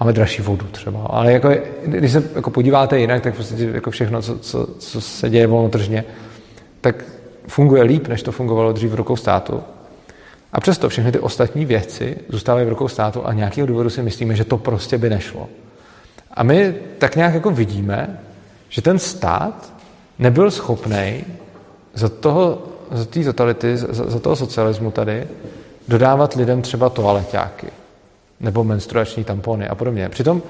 máme 0.00 0.12
dražší 0.12 0.42
vodu 0.42 0.66
třeba, 0.66 1.06
ale 1.10 1.32
jako, 1.32 1.50
když 1.84 2.12
se 2.12 2.30
jako 2.34 2.50
podíváte 2.50 2.98
jinak, 2.98 3.22
tak 3.22 3.34
prostě 3.34 3.64
jako 3.64 3.90
všechno, 3.90 4.22
co, 4.22 4.38
co, 4.38 4.66
co 4.78 5.00
se 5.00 5.30
děje 5.30 5.46
volnotržně, 5.46 6.04
tak 6.80 7.04
funguje 7.48 7.82
líp, 7.82 8.08
než 8.08 8.22
to 8.22 8.32
fungovalo 8.32 8.72
dřív 8.72 8.90
v 8.90 8.94
rukou 8.94 9.16
státu. 9.16 9.62
A 10.52 10.60
přesto 10.60 10.88
všechny 10.88 11.12
ty 11.12 11.18
ostatní 11.18 11.64
věci 11.64 12.16
zůstávají 12.28 12.66
v 12.66 12.68
rukou 12.68 12.88
státu 12.88 13.26
a 13.26 13.32
nějakého 13.32 13.66
důvodu 13.66 13.90
si 13.90 14.02
myslíme, 14.02 14.36
že 14.36 14.44
to 14.44 14.58
prostě 14.58 14.98
by 14.98 15.10
nešlo. 15.10 15.48
A 16.30 16.42
my 16.42 16.74
tak 16.98 17.16
nějak 17.16 17.34
jako 17.34 17.50
vidíme, 17.50 18.20
že 18.68 18.82
ten 18.82 18.98
stát 18.98 19.75
nebyl 20.18 20.50
schopný 20.50 21.24
za 21.94 22.08
toho, 22.08 22.62
za 22.90 23.04
té 23.04 23.24
totality, 23.24 23.76
za, 23.76 24.10
za 24.10 24.18
toho 24.18 24.36
socialismu 24.36 24.90
tady 24.90 25.28
dodávat 25.88 26.34
lidem 26.34 26.62
třeba 26.62 26.88
toaleťáky 26.88 27.66
nebo 28.40 28.64
menstruační 28.64 29.24
tampony 29.24 29.68
a 29.68 29.74
podobně. 29.74 30.08
Přitom 30.08 30.42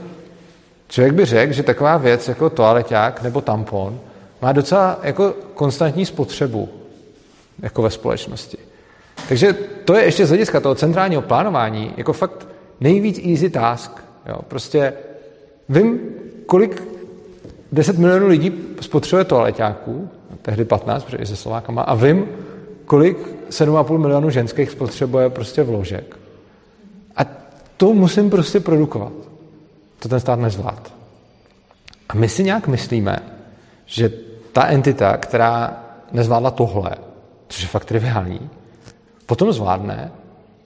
člověk 0.89 1.15
by 1.15 1.25
řekl, 1.25 1.53
že 1.53 1.63
taková 1.63 1.97
věc 1.97 2.29
jako 2.29 2.51
toaleťák 2.51 3.23
nebo 3.23 3.41
tampon 3.41 4.01
má 4.43 4.53
docela 4.53 5.01
jako 5.03 5.35
konstantní 5.55 6.07
spotřebu 6.07 6.69
jako 7.63 7.83
ve 7.83 7.91
společnosti. 7.91 8.59
Takže 9.29 9.53
to 9.85 9.97
je 9.97 10.05
ještě 10.05 10.27
z 10.27 10.29
hlediska 10.29 10.61
toho 10.61 10.75
centrálního 10.75 11.23
plánování 11.23 11.95
jako 11.97 12.13
fakt 12.13 12.49
nejvíc 12.81 13.19
easy 13.27 13.51
task. 13.51 13.91
Jo. 14.27 14.39
Prostě 14.49 14.93
vím, 15.69 16.01
kolik 16.47 16.83
10 17.73 17.99
milionů 17.99 18.27
lidí 18.27 18.53
spotřebuje 18.81 19.25
toaleťáků, 19.25 20.09
tehdy 20.43 20.65
15, 20.65 21.05
protože 21.05 21.17
i 21.17 21.27
se 21.27 21.37
Slovákama, 21.37 21.83
a 21.83 21.95
vím, 21.95 22.25
kolik 22.85 23.19
7,5 23.51 23.99
milionů 23.99 24.31
ženských 24.31 24.71
spotřebuje 24.71 25.31
prostě 25.31 25.63
vložek. 25.63 26.17
A 27.17 27.21
to 27.77 27.95
musím 27.95 28.31
prostě 28.31 28.61
produkovat. 28.61 29.13
To 29.99 30.09
ten 30.09 30.21
stát 30.21 30.39
nezvlád. 30.39 30.93
A 32.09 32.15
my 32.15 32.29
si 32.29 32.45
nějak 32.45 32.69
myslíme, 32.69 33.19
že 33.87 34.13
ta 34.53 34.67
entita, 34.67 35.17
která 35.17 35.85
nezvládla 36.13 36.51
tohle, 36.51 36.91
což 37.49 37.63
je 37.63 37.69
fakt 37.69 37.85
triviální, 37.85 38.51
potom 39.27 39.53
zvládne 39.53 40.13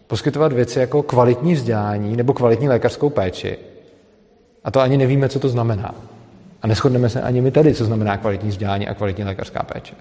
poskytovat 0.07 0.53
věci 0.53 0.79
jako 0.79 1.03
kvalitní 1.03 1.55
vzdělání 1.55 2.17
nebo 2.17 2.33
kvalitní 2.33 2.69
lékařskou 2.69 3.11
péči. 3.11 3.59
A 4.65 4.71
to 4.71 4.81
ani 4.81 4.97
nevíme, 4.97 5.29
co 5.29 5.41
to 5.41 5.49
znamená. 5.49 5.95
A 6.63 6.67
neschodneme 6.67 7.09
se 7.09 7.23
ani 7.23 7.41
my 7.41 7.51
tady, 7.51 7.75
co 7.75 7.85
znamená 7.85 8.17
kvalitní 8.17 8.49
vzdělání 8.49 8.89
a 8.89 8.95
kvalitní 8.95 9.25
lékařská 9.25 9.63
péče. 9.63 9.95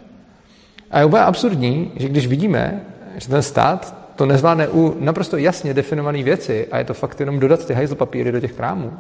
A 0.92 1.00
je 1.00 1.06
úplně 1.06 1.22
absurdní, 1.22 1.92
že 1.96 2.10
když 2.10 2.28
vidíme, 2.28 2.82
že 3.18 3.28
ten 3.28 3.42
stát 3.42 3.96
to 4.16 4.26
nezvládne 4.26 4.68
u 4.68 4.96
naprosto 5.00 5.38
jasně 5.38 5.74
definované 5.74 6.24
věci 6.24 6.68
a 6.72 6.78
je 6.78 6.84
to 6.84 6.94
fakt 6.94 7.20
jenom 7.20 7.40
dodat 7.40 7.66
ty 7.66 7.74
hajzl 7.74 7.96
papíry 7.96 8.32
do 8.32 8.40
těch 8.40 8.54
krámů, 8.54 8.94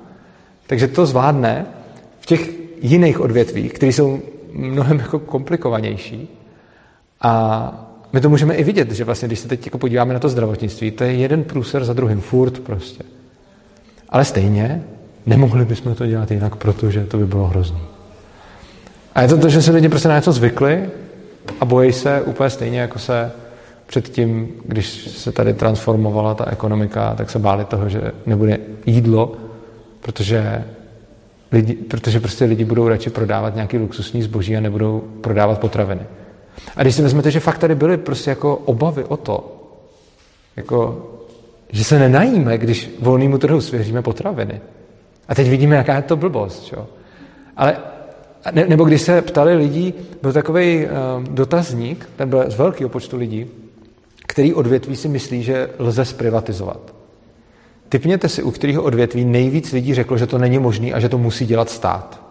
takže 0.67 0.87
to 0.87 1.05
zvládne 1.05 1.65
v 2.19 2.25
těch 2.25 2.49
jiných 2.81 3.19
odvětvích, 3.19 3.73
které 3.73 3.93
jsou 3.93 4.19
mnohem 4.53 4.99
jako 4.99 5.19
komplikovanější. 5.19 6.39
A 7.21 7.85
my 8.13 8.21
to 8.21 8.29
můžeme 8.29 8.55
i 8.55 8.63
vidět, 8.63 8.91
že 8.91 9.03
vlastně, 9.03 9.27
když 9.27 9.39
se 9.39 9.47
teď 9.47 9.65
jako 9.65 9.77
podíváme 9.77 10.13
na 10.13 10.19
to 10.19 10.29
zdravotnictví, 10.29 10.91
to 10.91 11.03
je 11.03 11.13
jeden 11.13 11.43
průser 11.43 11.85
za 11.85 11.93
druhým, 11.93 12.21
furt 12.21 12.59
prostě. 12.59 13.03
Ale 14.09 14.25
stejně 14.25 14.83
nemohli 15.25 15.65
bychom 15.65 15.95
to 15.95 16.07
dělat 16.07 16.31
jinak, 16.31 16.55
protože 16.55 17.05
to 17.05 17.17
by 17.17 17.25
bylo 17.25 17.47
hrozný. 17.47 17.81
A 19.15 19.21
je 19.21 19.27
to 19.27 19.37
to, 19.37 19.49
že 19.49 19.61
se 19.61 19.71
lidi 19.71 19.89
prostě 19.89 20.07
na 20.07 20.15
něco 20.15 20.31
zvykli 20.31 20.89
a 21.61 21.65
bojí 21.65 21.93
se 21.93 22.21
úplně 22.21 22.49
stejně, 22.49 22.79
jako 22.79 22.99
se 22.99 23.31
předtím, 23.87 24.47
když 24.65 24.87
se 25.07 25.31
tady 25.31 25.53
transformovala 25.53 26.35
ta 26.35 26.51
ekonomika, 26.51 27.13
tak 27.15 27.29
se 27.29 27.39
báli 27.39 27.65
toho, 27.65 27.89
že 27.89 28.11
nebude 28.25 28.57
jídlo, 28.85 29.35
protože, 30.01 30.65
lidi, 31.51 31.73
protože 31.73 32.19
prostě 32.19 32.45
lidi 32.45 32.65
budou 32.65 32.87
radši 32.87 33.09
prodávat 33.09 33.55
nějaký 33.55 33.77
luxusní 33.77 34.21
zboží 34.21 34.57
a 34.57 34.61
nebudou 34.61 35.03
prodávat 35.21 35.59
potraviny. 35.59 36.01
A 36.75 36.81
když 36.81 36.95
si 36.95 37.01
vezmete, 37.01 37.31
že 37.31 37.39
fakt 37.39 37.57
tady 37.57 37.75
byly 37.75 37.97
prostě 37.97 38.29
jako 38.29 38.55
obavy 38.55 39.03
o 39.03 39.17
to, 39.17 39.55
jako, 40.55 41.07
že 41.69 41.83
se 41.83 41.99
nenajíme, 41.99 42.57
když 42.57 42.89
volnému 42.99 43.37
trhu 43.37 43.61
svěříme 43.61 44.01
potraviny. 44.01 44.61
A 45.29 45.35
teď 45.35 45.49
vidíme, 45.49 45.75
jaká 45.75 45.95
je 45.95 46.01
to 46.01 46.17
blbost. 46.17 46.63
Čo? 46.65 46.87
Ale 47.57 47.77
ne, 48.51 48.65
nebo 48.67 48.83
když 48.83 49.01
se 49.01 49.21
ptali 49.21 49.55
lidí, 49.55 49.93
byl 50.21 50.33
takový 50.33 50.85
uh, 50.85 51.23
dotazník, 51.23 52.09
ten 52.15 52.29
byl 52.29 52.51
z 52.51 52.55
velkého 52.55 52.89
počtu 52.89 53.17
lidí, 53.17 53.47
který 54.27 54.53
odvětví 54.53 54.95
si 54.95 55.07
myslí, 55.07 55.43
že 55.43 55.69
lze 55.79 56.05
zprivatizovat. 56.05 56.79
Typněte 57.89 58.29
si, 58.29 58.43
u 58.43 58.51
kterého 58.51 58.83
odvětví 58.83 59.25
nejvíc 59.25 59.71
lidí 59.71 59.93
řeklo, 59.93 60.17
že 60.17 60.27
to 60.27 60.37
není 60.37 60.59
možné 60.59 60.91
a 60.91 60.99
že 60.99 61.09
to 61.09 61.17
musí 61.17 61.45
dělat 61.45 61.69
stát. 61.69 62.21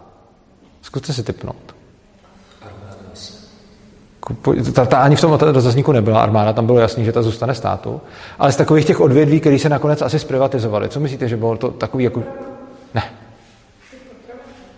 Zkuste 0.81 1.13
si 1.13 1.23
typnout. 1.23 1.75
Ta, 4.73 4.85
ta 4.85 4.97
ani 4.97 5.15
v 5.15 5.21
tom 5.21 5.31
rozazníku 5.31 5.91
nebyla 5.91 6.21
armáda, 6.23 6.53
tam 6.53 6.65
bylo 6.65 6.79
jasný, 6.79 7.05
že 7.05 7.11
ta 7.11 7.21
zůstane 7.21 7.55
státu. 7.55 8.01
Ale 8.39 8.51
z 8.51 8.55
takových 8.55 8.85
těch 8.85 8.99
odvětví, 8.99 9.39
které 9.39 9.59
se 9.59 9.69
nakonec 9.69 10.01
asi 10.01 10.19
zprivatizovali, 10.19 10.89
co 10.89 10.99
myslíte, 10.99 11.27
že 11.27 11.37
bylo 11.37 11.57
to 11.57 11.71
takový 11.71 12.03
jako... 12.03 12.23
Ne. 12.93 13.03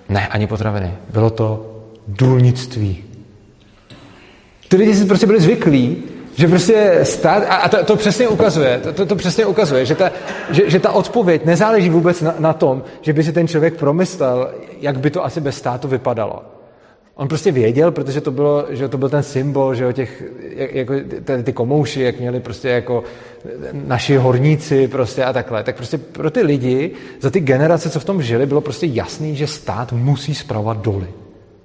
Ne, 0.10 0.28
ani 0.28 0.48
potraviny. 0.48 0.94
Bylo 1.14 1.30
to 1.30 1.76
důlnictví. 2.08 3.04
Ty 4.68 4.78
lidi 4.78 4.96
si 4.96 5.06
prostě 5.06 5.26
byli 5.26 5.42
zvyklí, 5.42 6.04
že 6.36 6.48
prostě 6.48 7.00
stát, 7.04 7.44
a 7.50 7.70
to, 7.70 7.84
to 7.84 7.96
přesně 7.96 8.28
ukazuje, 8.28 8.80
to, 8.84 8.94
to, 8.94 9.06
to 9.06 9.16
přesně 9.16 9.46
ukazuje, 9.46 9.86
že 9.86 9.96
ta, 9.96 10.12
že, 10.50 10.70
že 10.70 10.80
ta 10.80 10.92
odpověď 10.92 11.46
nezáleží 11.46 11.90
vůbec 11.90 12.22
na, 12.22 12.36
na 12.40 12.54
tom, 12.54 12.84
že 13.02 13.14
by 13.14 13.24
si 13.24 13.34
ten 13.34 13.48
člověk 13.48 13.76
promyslel, 13.76 14.54
jak 14.82 15.00
by 15.00 15.10
to 15.10 15.26
asi 15.26 15.42
bez 15.42 15.58
státu 15.58 15.88
vypadalo. 15.88 16.44
On 17.22 17.28
prostě 17.28 17.52
věděl, 17.52 17.92
protože 17.92 18.22
to, 18.22 18.32
bylo, 18.32 18.66
že 18.70 18.88
to 18.88 18.98
byl 18.98 19.10
ten 19.10 19.24
symbol, 19.24 19.76
že 19.76 19.88
o 19.88 19.92
těch, 19.92 20.24
jako 20.56 20.94
ty, 21.24 21.44
ty 21.44 21.54
komouši, 21.54 22.02
jak 22.02 22.20
měli 22.20 22.40
prostě 22.40 22.70
jako 22.70 23.04
naši 23.74 24.18
horníci 24.18 24.88
prostě 24.88 25.24
a 25.24 25.34
takhle. 25.34 25.64
Tak 25.64 25.76
prostě 25.76 25.98
pro 25.98 26.32
ty 26.32 26.42
lidi, 26.42 26.92
za 27.20 27.30
ty 27.30 27.40
generace, 27.40 27.90
co 27.90 28.00
v 28.00 28.06
tom 28.06 28.22
žili, 28.22 28.46
bylo 28.46 28.62
prostě 28.62 28.86
jasný, 28.86 29.36
že 29.36 29.48
stát 29.48 29.94
musí 29.94 30.36
spravovat 30.36 30.82
doly. 30.82 31.08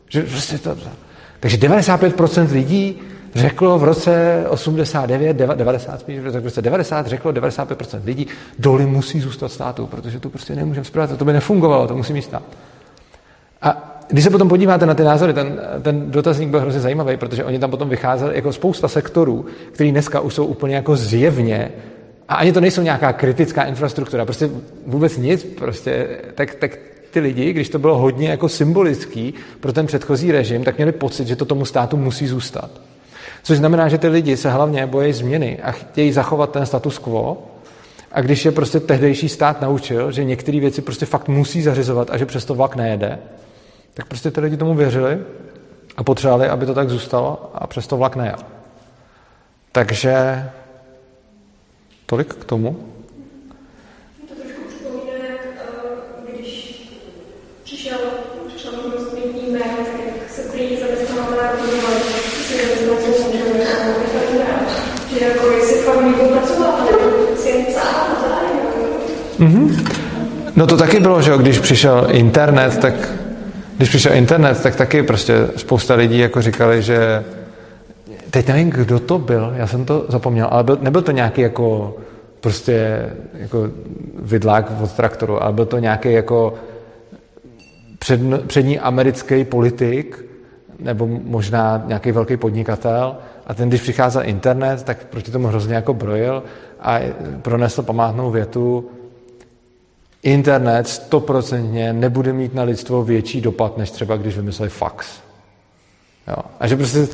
Že 0.08 0.22
prostě 0.22 0.58
to, 0.58 0.76
takže 1.40 1.56
95% 1.56 2.52
lidí 2.52 3.00
řeklo 3.34 3.78
v 3.78 3.84
roce 3.84 4.44
89, 4.48 5.36
90 5.36 6.00
spíš, 6.00 6.18
v 6.18 6.44
roce 6.44 6.62
90 6.62 7.06
řeklo 7.06 7.32
95% 7.32 8.00
lidí, 8.04 8.26
doly 8.58 8.86
musí 8.86 9.20
zůstat 9.20 9.52
státu, 9.52 9.86
protože 9.86 10.20
to 10.20 10.30
prostě 10.30 10.54
nemůžeme 10.54 10.84
zpravovat, 10.84 11.18
to 11.18 11.24
by 11.24 11.32
nefungovalo, 11.32 11.86
to 11.86 11.96
musí 11.96 12.12
mít 12.12 12.22
stát. 12.22 12.42
Když 14.08 14.24
se 14.24 14.30
potom 14.30 14.48
podíváte 14.48 14.86
na 14.86 14.94
ty 14.94 15.04
názory, 15.04 15.34
ten, 15.34 15.60
ten 15.82 16.10
dotazník 16.10 16.48
byl 16.48 16.60
hrozně 16.60 16.80
zajímavý, 16.80 17.16
protože 17.16 17.44
oni 17.44 17.58
tam 17.58 17.70
potom 17.70 17.88
vycházeli 17.88 18.36
jako 18.36 18.52
spousta 18.52 18.88
sektorů, 18.88 19.46
který 19.72 19.90
dneska 19.90 20.20
už 20.20 20.34
jsou 20.34 20.46
úplně 20.46 20.76
jako 20.76 20.96
zjevně 20.96 21.70
a 22.28 22.34
ani 22.34 22.52
to 22.52 22.60
nejsou 22.60 22.82
nějaká 22.82 23.12
kritická 23.12 23.64
infrastruktura, 23.64 24.24
prostě 24.24 24.50
vůbec 24.86 25.16
nic, 25.16 25.44
prostě, 25.44 26.08
tak, 26.34 26.54
tak 26.54 26.78
ty 27.10 27.20
lidi, 27.20 27.52
když 27.52 27.68
to 27.68 27.78
bylo 27.78 27.98
hodně 27.98 28.28
jako 28.28 28.48
symbolický 28.48 29.34
pro 29.60 29.72
ten 29.72 29.86
předchozí 29.86 30.32
režim, 30.32 30.64
tak 30.64 30.76
měli 30.76 30.92
pocit, 30.92 31.26
že 31.26 31.36
to 31.36 31.44
tomu 31.44 31.64
státu 31.64 31.96
musí 31.96 32.26
zůstat. 32.26 32.70
Což 33.42 33.58
znamená, 33.58 33.88
že 33.88 33.98
ty 33.98 34.08
lidi 34.08 34.36
se 34.36 34.50
hlavně 34.50 34.86
bojí 34.86 35.12
změny 35.12 35.58
a 35.62 35.72
chtějí 35.72 36.12
zachovat 36.12 36.52
ten 36.52 36.66
status 36.66 36.98
quo. 36.98 37.42
A 38.12 38.20
když 38.20 38.44
je 38.44 38.52
prostě 38.52 38.80
tehdejší 38.80 39.28
stát 39.28 39.60
naučil, 39.60 40.12
že 40.12 40.24
některé 40.24 40.60
věci 40.60 40.82
prostě 40.82 41.06
fakt 41.06 41.28
musí 41.28 41.62
zařizovat 41.62 42.10
a 42.10 42.16
že 42.16 42.26
přesto 42.26 42.54
vlak 42.54 42.76
nejede, 42.76 43.18
tak 43.96 44.06
prostě 44.06 44.30
ty 44.30 44.40
lidi 44.40 44.56
tomu 44.56 44.74
věřili 44.74 45.18
a 45.96 46.04
potřebovali, 46.04 46.48
aby 46.48 46.66
to 46.66 46.74
tak 46.74 46.90
zůstalo 46.90 47.50
a 47.54 47.66
přesto 47.66 47.96
vlak 47.96 48.16
nejel. 48.16 48.38
Takže 49.72 50.44
tolik 52.06 52.34
k 52.34 52.44
tomu. 52.44 52.76
To 54.28 54.34
trošku 54.34 54.60
připomíná, 54.68 55.14
eh, 55.14 56.32
když 56.32 56.82
přišel, 57.64 57.98
přišel 58.48 58.72
možnost 58.72 59.12
mít 59.14 59.48
e-mail, 59.48 59.76
tak 59.76 60.30
se 60.30 60.42
prý 60.42 60.76
zaměstnavatelé 60.76 61.52
rozhodovali, 61.52 62.00
si 62.46 62.56
zaměstnanců 62.56 63.32
můžeme 63.32 63.66
že 65.18 65.24
jako 65.24 65.46
jestli 65.50 65.80
fakt 65.80 66.04
někdo 66.04 66.24
pracoval, 66.24 66.78
nebo 66.84 67.36
si 67.36 67.48
jen 67.48 67.64
psát 67.64 67.82
a 67.82 68.28
zájem. 68.28 68.56
Mm-hmm. 69.38 69.92
No 70.56 70.66
to 70.66 70.76
taky 70.76 71.00
bylo, 71.00 71.22
že 71.22 71.32
když 71.38 71.58
přišel 71.58 72.06
internet, 72.10 72.78
tak 72.78 72.94
když 73.76 73.88
přišel 73.88 74.12
internet, 74.12 74.62
tak 74.62 74.76
taky 74.76 75.02
prostě 75.02 75.48
spousta 75.56 75.94
lidí 75.94 76.18
jako 76.18 76.42
říkali, 76.42 76.82
že 76.82 77.24
teď 78.30 78.48
nevím, 78.48 78.70
kdo 78.70 79.00
to 79.00 79.18
byl, 79.18 79.52
já 79.56 79.66
jsem 79.66 79.84
to 79.84 80.06
zapomněl, 80.08 80.48
ale 80.50 80.64
byl, 80.64 80.78
nebyl 80.80 81.02
to 81.02 81.10
nějaký 81.10 81.40
jako 81.40 81.96
prostě 82.40 83.06
jako 83.34 83.68
vidlák 84.22 84.72
od 84.82 84.92
traktoru, 84.92 85.42
ale 85.42 85.52
byl 85.52 85.66
to 85.66 85.78
nějaký 85.78 86.12
jako 86.12 86.54
před, 87.98 88.20
přední 88.46 88.78
americký 88.78 89.44
politik, 89.44 90.24
nebo 90.78 91.06
možná 91.06 91.82
nějaký 91.86 92.12
velký 92.12 92.36
podnikatel, 92.36 93.16
a 93.46 93.54
ten, 93.54 93.68
když 93.68 93.80
přicházel 93.80 94.22
internet, 94.24 94.82
tak 94.82 95.04
proti 95.04 95.30
tomu 95.30 95.48
hrozně 95.48 95.74
jako 95.74 95.94
brojil 95.94 96.42
a 96.80 97.00
pronesl 97.42 97.82
památnou 97.82 98.30
větu, 98.30 98.90
internet 100.22 100.88
stoprocentně 100.88 101.92
nebude 101.92 102.32
mít 102.32 102.54
na 102.54 102.62
lidstvo 102.62 103.04
větší 103.04 103.40
dopad, 103.40 103.78
než 103.78 103.90
třeba 103.90 104.16
když 104.16 104.36
vymysleli 104.36 104.70
fax. 104.70 105.20
Jo. 106.28 106.36
A 106.60 106.66
že 106.66 106.76
prostě 106.76 107.08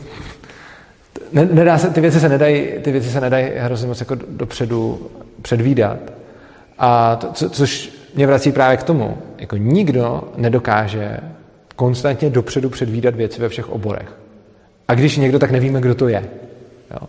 nedá 1.32 1.78
se, 1.78 1.90
ty 1.90 2.00
věci 2.00 2.20
se 2.20 2.28
nedají, 2.28 2.66
ty 2.82 2.92
věci 2.92 3.10
se 3.10 3.20
nedají 3.20 3.50
hrozně 3.56 3.88
moc 3.88 4.00
jako 4.00 4.14
dopředu 4.14 5.10
předvídat. 5.42 5.98
A 6.78 7.16
to, 7.16 7.32
co, 7.32 7.50
což 7.50 7.92
mě 8.14 8.26
vrací 8.26 8.52
právě 8.52 8.76
k 8.76 8.82
tomu, 8.82 9.18
jako 9.38 9.56
nikdo 9.56 10.22
nedokáže 10.36 11.20
konstantně 11.76 12.30
dopředu 12.30 12.70
předvídat 12.70 13.14
věci 13.14 13.40
ve 13.40 13.48
všech 13.48 13.70
oborech. 13.70 14.16
A 14.88 14.94
když 14.94 15.16
někdo, 15.16 15.38
tak 15.38 15.50
nevíme, 15.50 15.80
kdo 15.80 15.94
to 15.94 16.08
je. 16.08 16.24
Jo. 16.90 17.08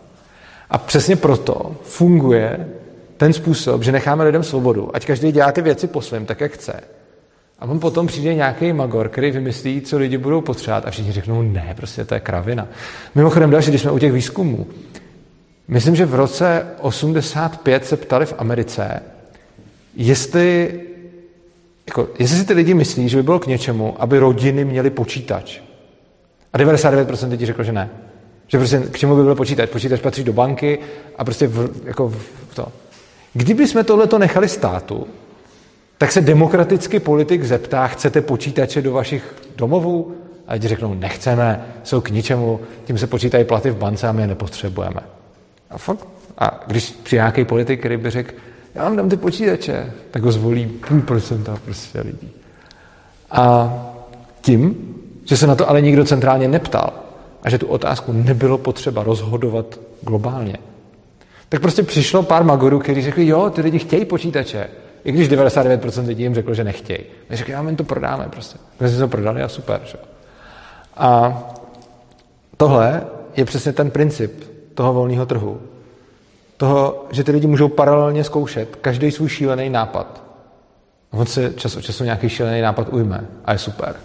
A 0.70 0.78
přesně 0.78 1.16
proto 1.16 1.76
funguje 1.82 2.68
ten 3.16 3.32
způsob, 3.32 3.82
že 3.82 3.92
necháme 3.92 4.24
lidem 4.24 4.42
svobodu, 4.42 4.96
ať 4.96 5.06
každý 5.06 5.32
dělá 5.32 5.52
ty 5.52 5.62
věci 5.62 5.86
po 5.86 6.02
svém, 6.02 6.26
tak 6.26 6.40
jak 6.40 6.52
chce. 6.52 6.80
A 7.58 7.66
on 7.66 7.80
potom 7.80 8.06
přijde 8.06 8.34
nějaký 8.34 8.72
magor, 8.72 9.08
který 9.08 9.30
vymyslí, 9.30 9.80
co 9.80 9.98
lidi 9.98 10.18
budou 10.18 10.40
potřebovat 10.40 10.86
a 10.86 10.90
všichni 10.90 11.12
řeknou, 11.12 11.42
ne, 11.42 11.74
prostě 11.76 12.04
to 12.04 12.14
je 12.14 12.20
kravina. 12.20 12.68
Mimochodem 13.14 13.50
další, 13.50 13.70
když 13.70 13.80
jsme 13.80 13.90
u 13.90 13.98
těch 13.98 14.12
výzkumů, 14.12 14.66
myslím, 15.68 15.96
že 15.96 16.06
v 16.06 16.14
roce 16.14 16.66
85 16.80 17.86
se 17.86 17.96
ptali 17.96 18.26
v 18.26 18.34
Americe, 18.38 19.02
jestli, 19.96 20.80
jako, 21.86 22.08
jestli 22.18 22.36
si 22.36 22.44
ty 22.44 22.52
lidi 22.54 22.74
myslí, 22.74 23.08
že 23.08 23.16
by 23.16 23.22
bylo 23.22 23.38
k 23.38 23.46
něčemu, 23.46 24.02
aby 24.02 24.18
rodiny 24.18 24.64
měly 24.64 24.90
počítač. 24.90 25.60
A 26.52 26.58
99% 26.58 27.30
lidí 27.30 27.46
řeklo, 27.46 27.64
že 27.64 27.72
ne. 27.72 27.90
Že 28.46 28.58
prostě 28.58 28.78
k 28.78 28.98
čemu 28.98 29.16
by 29.16 29.22
byl 29.22 29.34
počítač? 29.34 29.70
Počítač 29.70 30.00
patří 30.00 30.24
do 30.24 30.32
banky 30.32 30.78
a 31.18 31.24
prostě 31.24 31.46
v, 31.46 31.70
jako 31.84 32.08
v 32.08 32.54
to. 32.54 32.72
Kdyby 33.34 33.68
jsme 33.68 33.84
tohleto 33.84 34.18
nechali 34.18 34.48
státu, 34.48 35.06
tak 35.98 36.12
se 36.12 36.20
demokraticky 36.20 37.00
politik 37.00 37.44
zeptá, 37.44 37.86
chcete 37.86 38.20
počítače 38.20 38.82
do 38.82 38.92
vašich 38.92 39.34
domovů? 39.56 40.14
A 40.46 40.52
lidi 40.52 40.68
řeknou, 40.68 40.94
nechceme, 40.94 41.64
jsou 41.82 42.00
k 42.00 42.10
ničemu, 42.10 42.60
tím 42.84 42.98
se 42.98 43.06
počítají 43.06 43.44
platy 43.44 43.70
v 43.70 43.76
bance 43.76 44.08
a 44.08 44.12
my 44.12 44.22
je 44.22 44.26
nepotřebujeme. 44.26 45.00
A, 45.70 45.78
fakt, 45.78 46.06
a 46.38 46.64
když 46.66 46.90
přijde 46.90 47.20
nějaký 47.20 47.44
politik, 47.44 47.80
který 47.80 47.96
by 47.96 48.10
řekl, 48.10 48.34
já 48.74 48.84
vám 48.84 48.96
dám 48.96 49.08
ty 49.08 49.16
počítače, 49.16 49.92
tak 50.10 50.22
ho 50.22 50.32
zvolí 50.32 50.66
půl 50.66 51.00
procenta 51.00 51.58
prostě 51.64 52.00
lidí. 52.00 52.30
A 53.30 53.72
tím, 54.40 54.94
že 55.24 55.36
se 55.36 55.46
na 55.46 55.54
to 55.54 55.70
ale 55.70 55.80
nikdo 55.80 56.04
centrálně 56.04 56.48
neptal 56.48 56.92
a 57.42 57.50
že 57.50 57.58
tu 57.58 57.66
otázku 57.66 58.12
nebylo 58.12 58.58
potřeba 58.58 59.02
rozhodovat 59.02 59.80
globálně, 60.00 60.58
tak 61.48 61.60
prostě 61.60 61.82
přišlo 61.82 62.22
pár 62.22 62.44
magorů, 62.44 62.78
kteří 62.78 63.02
řekli, 63.02 63.26
jo, 63.26 63.50
ty 63.50 63.60
lidi 63.60 63.78
chtějí 63.78 64.04
počítače. 64.04 64.68
I 65.04 65.12
když 65.12 65.30
99% 65.30 66.06
lidí 66.06 66.22
jim 66.22 66.34
řeklo, 66.34 66.54
že 66.54 66.64
nechtějí. 66.64 66.98
My 67.30 67.36
řekli, 67.36 67.52
já 67.52 67.62
my 67.62 67.76
to 67.76 67.84
prodáme 67.84 68.28
prostě. 68.28 68.58
My 68.80 68.88
jsme 68.88 68.98
to 68.98 69.08
prodali 69.08 69.42
a 69.42 69.48
super. 69.48 69.80
Že? 69.84 69.98
A 70.96 71.38
tohle 72.56 73.02
je 73.36 73.44
přesně 73.44 73.72
ten 73.72 73.90
princip 73.90 74.44
toho 74.74 74.92
volného 74.92 75.26
trhu. 75.26 75.60
Toho, 76.56 77.06
že 77.10 77.24
ty 77.24 77.32
lidi 77.32 77.46
můžou 77.46 77.68
paralelně 77.68 78.24
zkoušet 78.24 78.76
každý 78.76 79.10
svůj 79.10 79.28
šílený 79.28 79.70
nápad. 79.70 80.22
On 81.10 81.26
se 81.26 81.52
čas 81.56 81.76
od 81.76 81.80
času 81.80 82.04
nějaký 82.04 82.28
šílený 82.28 82.60
nápad 82.60 82.88
ujme 82.92 83.26
a 83.44 83.52
je 83.52 83.58
super. 83.58 83.96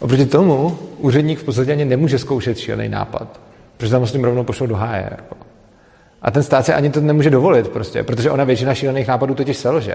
Oproti 0.00 0.26
tomu 0.26 0.78
úředník 0.98 1.38
v 1.38 1.44
podstatě 1.44 1.72
ani 1.72 1.84
nemůže 1.84 2.18
zkoušet 2.18 2.58
šílený 2.58 2.88
nápad, 2.88 3.40
protože 3.76 3.92
tam 3.92 4.06
s 4.06 4.12
tím 4.12 4.24
rovnou 4.24 4.44
pošlo 4.44 4.66
do 4.66 4.76
háje. 4.76 5.08
Jako. 5.10 5.45
A 6.22 6.30
ten 6.30 6.42
stát 6.42 6.66
se 6.66 6.74
ani 6.74 6.90
to 6.90 7.00
nemůže 7.00 7.30
dovolit 7.30 7.68
prostě, 7.68 8.02
protože 8.02 8.30
ona 8.30 8.44
většina 8.44 8.74
šílených 8.74 9.08
nápadů 9.08 9.34
totiž 9.34 9.56
selže. 9.56 9.94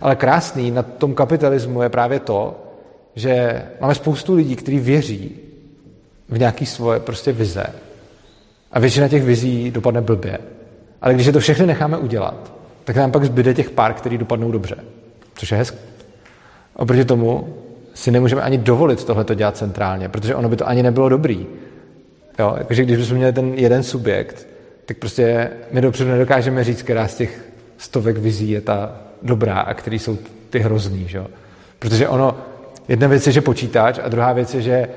Ale 0.00 0.16
krásný 0.16 0.70
na 0.70 0.82
tom 0.82 1.14
kapitalismu 1.14 1.82
je 1.82 1.88
právě 1.88 2.20
to, 2.20 2.60
že 3.14 3.62
máme 3.80 3.94
spoustu 3.94 4.34
lidí, 4.34 4.56
kteří 4.56 4.78
věří 4.78 5.36
v 6.28 6.38
nějaké 6.38 6.66
svoje 6.66 7.00
prostě 7.00 7.32
vize. 7.32 7.66
A 8.72 8.80
většina 8.80 9.08
těch 9.08 9.22
vizí 9.22 9.70
dopadne 9.70 10.00
blbě. 10.00 10.38
Ale 11.02 11.14
když 11.14 11.26
je 11.26 11.32
to 11.32 11.40
všechny 11.40 11.66
necháme 11.66 11.98
udělat, 11.98 12.52
tak 12.84 12.96
nám 12.96 13.12
pak 13.12 13.24
zbyde 13.24 13.54
těch 13.54 13.70
pár, 13.70 13.94
který 13.94 14.18
dopadnou 14.18 14.52
dobře. 14.52 14.76
Což 15.34 15.50
je 15.50 15.58
hezké. 15.58 15.78
Oproti 16.76 17.04
tomu 17.04 17.54
si 17.94 18.10
nemůžeme 18.10 18.42
ani 18.42 18.58
dovolit 18.58 19.04
tohle 19.04 19.24
dělat 19.34 19.56
centrálně, 19.56 20.08
protože 20.08 20.34
ono 20.34 20.48
by 20.48 20.56
to 20.56 20.68
ani 20.68 20.82
nebylo 20.82 21.08
dobrý. 21.08 21.46
Jo, 22.38 22.54
jakože 22.58 22.84
když 22.84 22.96
bychom 22.96 23.16
měli 23.16 23.32
ten 23.32 23.54
jeden 23.54 23.82
subjekt, 23.82 24.46
tak 24.84 24.96
prostě 24.96 25.50
my 25.70 25.80
dopředu 25.80 26.10
nedokážeme 26.10 26.64
říct, 26.64 26.82
která 26.82 27.08
z 27.08 27.14
těch 27.14 27.44
stovek 27.78 28.16
vizí 28.16 28.50
je 28.50 28.60
ta 28.60 28.96
dobrá 29.22 29.60
a 29.60 29.74
který 29.74 29.98
jsou 29.98 30.18
ty 30.50 30.58
hrozný. 30.58 31.08
Že? 31.08 31.24
Protože 31.78 32.08
ono, 32.08 32.36
jedna 32.88 33.08
věc 33.08 33.26
je, 33.26 33.32
že 33.32 33.40
počítač 33.40 33.98
a 34.02 34.08
druhá 34.08 34.32
věc 34.32 34.54
je, 34.54 34.62
že 34.62 34.88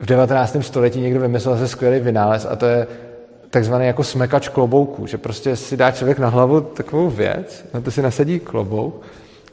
v 0.00 0.06
19. 0.06 0.56
století 0.60 1.00
někdo 1.00 1.20
vymyslel 1.20 1.58
se 1.58 1.68
skvělý 1.68 2.00
vynález 2.00 2.46
a 2.50 2.56
to 2.56 2.66
je 2.66 2.86
takzvaný 3.50 3.86
jako 3.86 4.04
smekač 4.04 4.48
klobouků, 4.48 5.06
že 5.06 5.18
prostě 5.18 5.56
si 5.56 5.76
dá 5.76 5.90
člověk 5.90 6.18
na 6.18 6.28
hlavu 6.28 6.60
takovou 6.60 7.10
věc, 7.10 7.64
na 7.74 7.80
to 7.80 7.90
si 7.90 8.02
nasadí 8.02 8.40
klobouk 8.40 9.02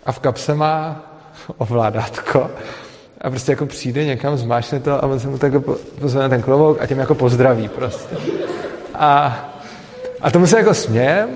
a 0.06 0.12
v 0.12 0.20
kapse 0.20 0.56
má 0.56 1.06
ovládátko 1.58 2.50
a 3.22 3.30
prostě 3.30 3.52
jako 3.52 3.66
přijde 3.66 4.06
někam, 4.06 4.38
zmášne 4.38 4.80
to 4.80 5.04
a 5.04 5.08
on 5.08 5.20
se 5.20 5.28
mu 5.28 5.38
tak 5.38 5.54
pozve 6.00 6.30
ten 6.30 6.42
klobouk 6.42 6.82
a 6.82 6.88
tím 6.88 7.00
jako 7.00 7.16
pozdraví 7.16 7.70
prostě. 7.70 8.16
A, 8.98 9.40
a 10.22 10.32
tomu 10.32 10.48
se 10.48 10.58
jako 10.58 10.74
smějem, 10.74 11.30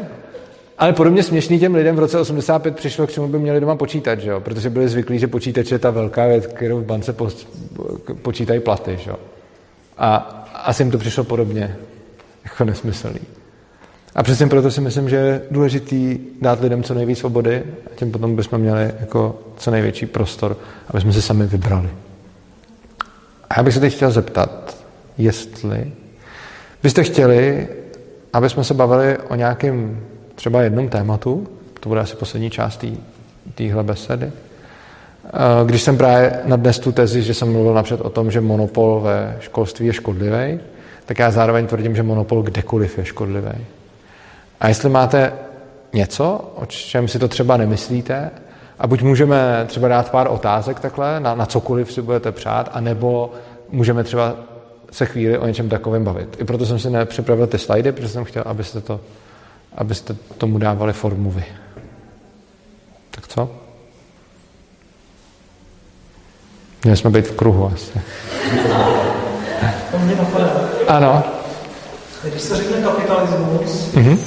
ale 0.77 0.93
podobně 0.93 1.23
směšný 1.23 1.59
těm 1.59 1.75
lidem 1.75 1.95
v 1.95 1.99
roce 1.99 2.19
85 2.19 2.75
přišlo, 2.75 3.07
k 3.07 3.11
čemu 3.11 3.27
by 3.27 3.39
měli 3.39 3.59
doma 3.59 3.75
počítat, 3.75 4.19
že 4.19 4.29
jo? 4.29 4.39
protože 4.39 4.69
byli 4.69 4.89
zvyklí, 4.89 5.19
že 5.19 5.27
počítač 5.27 5.71
je 5.71 5.79
ta 5.79 5.89
velká 5.89 6.27
věc, 6.27 6.47
kterou 6.47 6.79
v 6.79 6.85
bance 6.85 7.13
po, 7.13 7.29
počítají 8.21 8.59
platy. 8.59 8.97
Že 9.01 9.09
jo? 9.09 9.15
A 9.97 10.15
asi 10.63 10.83
jim 10.83 10.91
to 10.91 10.97
přišlo 10.97 11.23
podobně 11.23 11.75
jako 12.43 12.65
nesmyslný. 12.65 13.19
A 14.15 14.23
přesně 14.23 14.47
proto 14.47 14.71
si 14.71 14.81
myslím, 14.81 15.09
že 15.09 15.15
je 15.15 15.41
důležitý 15.51 16.19
dát 16.41 16.61
lidem 16.61 16.83
co 16.83 16.93
nejvíc 16.93 17.19
svobody 17.19 17.63
a 17.85 17.95
tím 17.95 18.11
potom 18.11 18.35
bychom 18.35 18.61
měli 18.61 18.91
jako 18.99 19.39
co 19.57 19.71
největší 19.71 20.05
prostor, 20.05 20.57
aby 20.87 21.01
jsme 21.01 21.13
si 21.13 21.21
sami 21.21 21.45
vybrali. 21.45 21.89
A 23.49 23.53
já 23.57 23.63
bych 23.63 23.73
se 23.73 23.79
teď 23.79 23.95
chtěl 23.95 24.11
zeptat, 24.11 24.77
jestli 25.17 25.91
byste 26.83 27.03
chtěli, 27.03 27.67
aby 28.33 28.49
jsme 28.49 28.63
se 28.63 28.73
bavili 28.73 29.17
o 29.17 29.35
nějakém 29.35 29.99
třeba 30.35 30.61
jednom 30.61 30.89
tématu, 30.89 31.47
to 31.79 31.89
bude 31.89 32.01
asi 32.01 32.15
poslední 32.15 32.49
část 32.49 32.85
téhle 33.55 33.83
besedy. 33.83 34.31
Eh, 35.25 35.29
když 35.65 35.81
jsem 35.81 35.97
právě 35.97 36.39
nadnes 36.43 36.79
tu 36.79 36.91
tezi, 36.91 37.23
že 37.23 37.33
jsem 37.33 37.51
mluvil 37.51 37.73
napřed 37.73 38.01
o 38.01 38.09
tom, 38.09 38.31
že 38.31 38.41
monopol 38.41 39.01
ve 39.01 39.37
školství 39.39 39.87
je 39.87 39.93
škodlivý, 39.93 40.59
tak 41.05 41.19
já 41.19 41.31
zároveň 41.31 41.67
tvrdím, 41.67 41.95
že 41.95 42.03
monopol 42.03 42.41
kdekoliv 42.41 42.97
je 42.97 43.05
škodlivý. 43.05 43.65
A 44.59 44.67
jestli 44.67 44.89
máte 44.89 45.33
něco, 45.93 46.51
o 46.55 46.65
čem 46.65 47.07
si 47.07 47.19
to 47.19 47.27
třeba 47.27 47.57
nemyslíte, 47.57 48.31
a 48.79 48.87
buď 48.87 49.01
můžeme 49.01 49.65
třeba 49.67 49.87
dát 49.87 50.11
pár 50.11 50.27
otázek 50.29 50.79
takhle, 50.79 51.19
na, 51.19 51.35
na 51.35 51.45
cokoliv 51.45 51.93
si 51.93 52.01
budete 52.01 52.31
přát, 52.31 52.69
anebo 52.73 53.33
můžeme 53.69 54.03
třeba 54.03 54.35
se 54.91 55.05
chvíli 55.05 55.37
o 55.37 55.47
něčem 55.47 55.69
takovém 55.69 56.03
bavit. 56.03 56.37
I 56.39 56.43
proto 56.43 56.65
jsem 56.65 56.79
si 56.79 56.89
nepřipravil 56.89 57.47
ty 57.47 57.57
slajdy, 57.57 57.91
protože 57.91 58.09
jsem 58.09 58.23
chtěl, 58.23 58.43
abyste, 58.45 58.81
to, 58.81 58.99
abyste 59.75 60.15
tomu 60.37 60.57
dávali 60.57 60.93
formu 60.93 61.31
vy. 61.31 61.45
Tak 63.11 63.27
co? 63.27 63.49
Měli 66.83 66.97
jsme 66.97 67.09
být 67.09 67.27
v 67.27 67.35
kruhu 67.35 67.71
asi. 67.73 68.01
To 69.91 69.99
mě 69.99 70.15
napadá. 70.15 70.69
Ano. 70.87 71.23
Když 72.23 72.41
se 72.41 72.55
řekne 72.55 72.81
kapitalismus, 72.81 73.93
mm-hmm. 73.93 74.17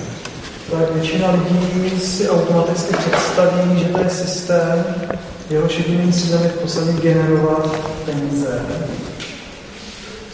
tak 0.71 0.93
většina 0.93 1.31
lidí 1.31 2.01
si 2.01 2.29
automaticky 2.29 2.95
představí, 2.95 3.79
že 3.79 3.85
to 3.85 3.99
je 3.99 4.11
systém, 4.11 4.85
jehož 5.51 5.79
jediným 5.79 6.13
cílem 6.13 6.43
je 6.43 6.49
v 6.49 6.59
podstatě 6.59 6.93
generovat 6.93 7.77
peníze 8.05 8.63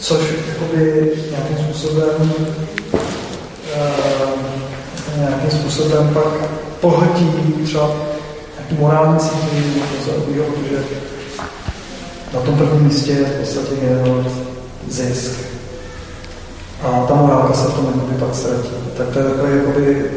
což 0.01 0.19
jakoby 0.49 1.13
nějakým 1.31 1.57
způsobem 1.65 2.33
uh, 2.93 3.01
nějakým 5.19 5.51
způsobem 5.51 6.11
pak 6.15 6.51
pohltí 6.81 7.31
třeba 7.65 7.91
nějaký 8.59 8.75
morální 8.79 9.19
cítění, 9.19 9.83
něco 9.99 10.11
takového, 10.11 10.45
protože 10.45 10.83
na 12.35 12.41
tom 12.41 12.57
prvním 12.57 12.85
místě 12.85 13.13
je 13.13 13.25
v 13.25 13.41
podstatě 13.41 13.77
generovat 13.81 14.27
zisk. 14.89 15.33
A 16.83 17.05
ta 17.09 17.15
morálka 17.15 17.55
se 17.55 17.69
v 17.69 17.75
tom 17.75 17.87
jakoby 17.87 18.15
pak 18.15 18.35
ztratí. 18.35 18.69
Tak 18.97 19.09
to 19.09 19.19
je 19.19 19.25
takový 19.25 19.57
jakoby, 19.57 20.11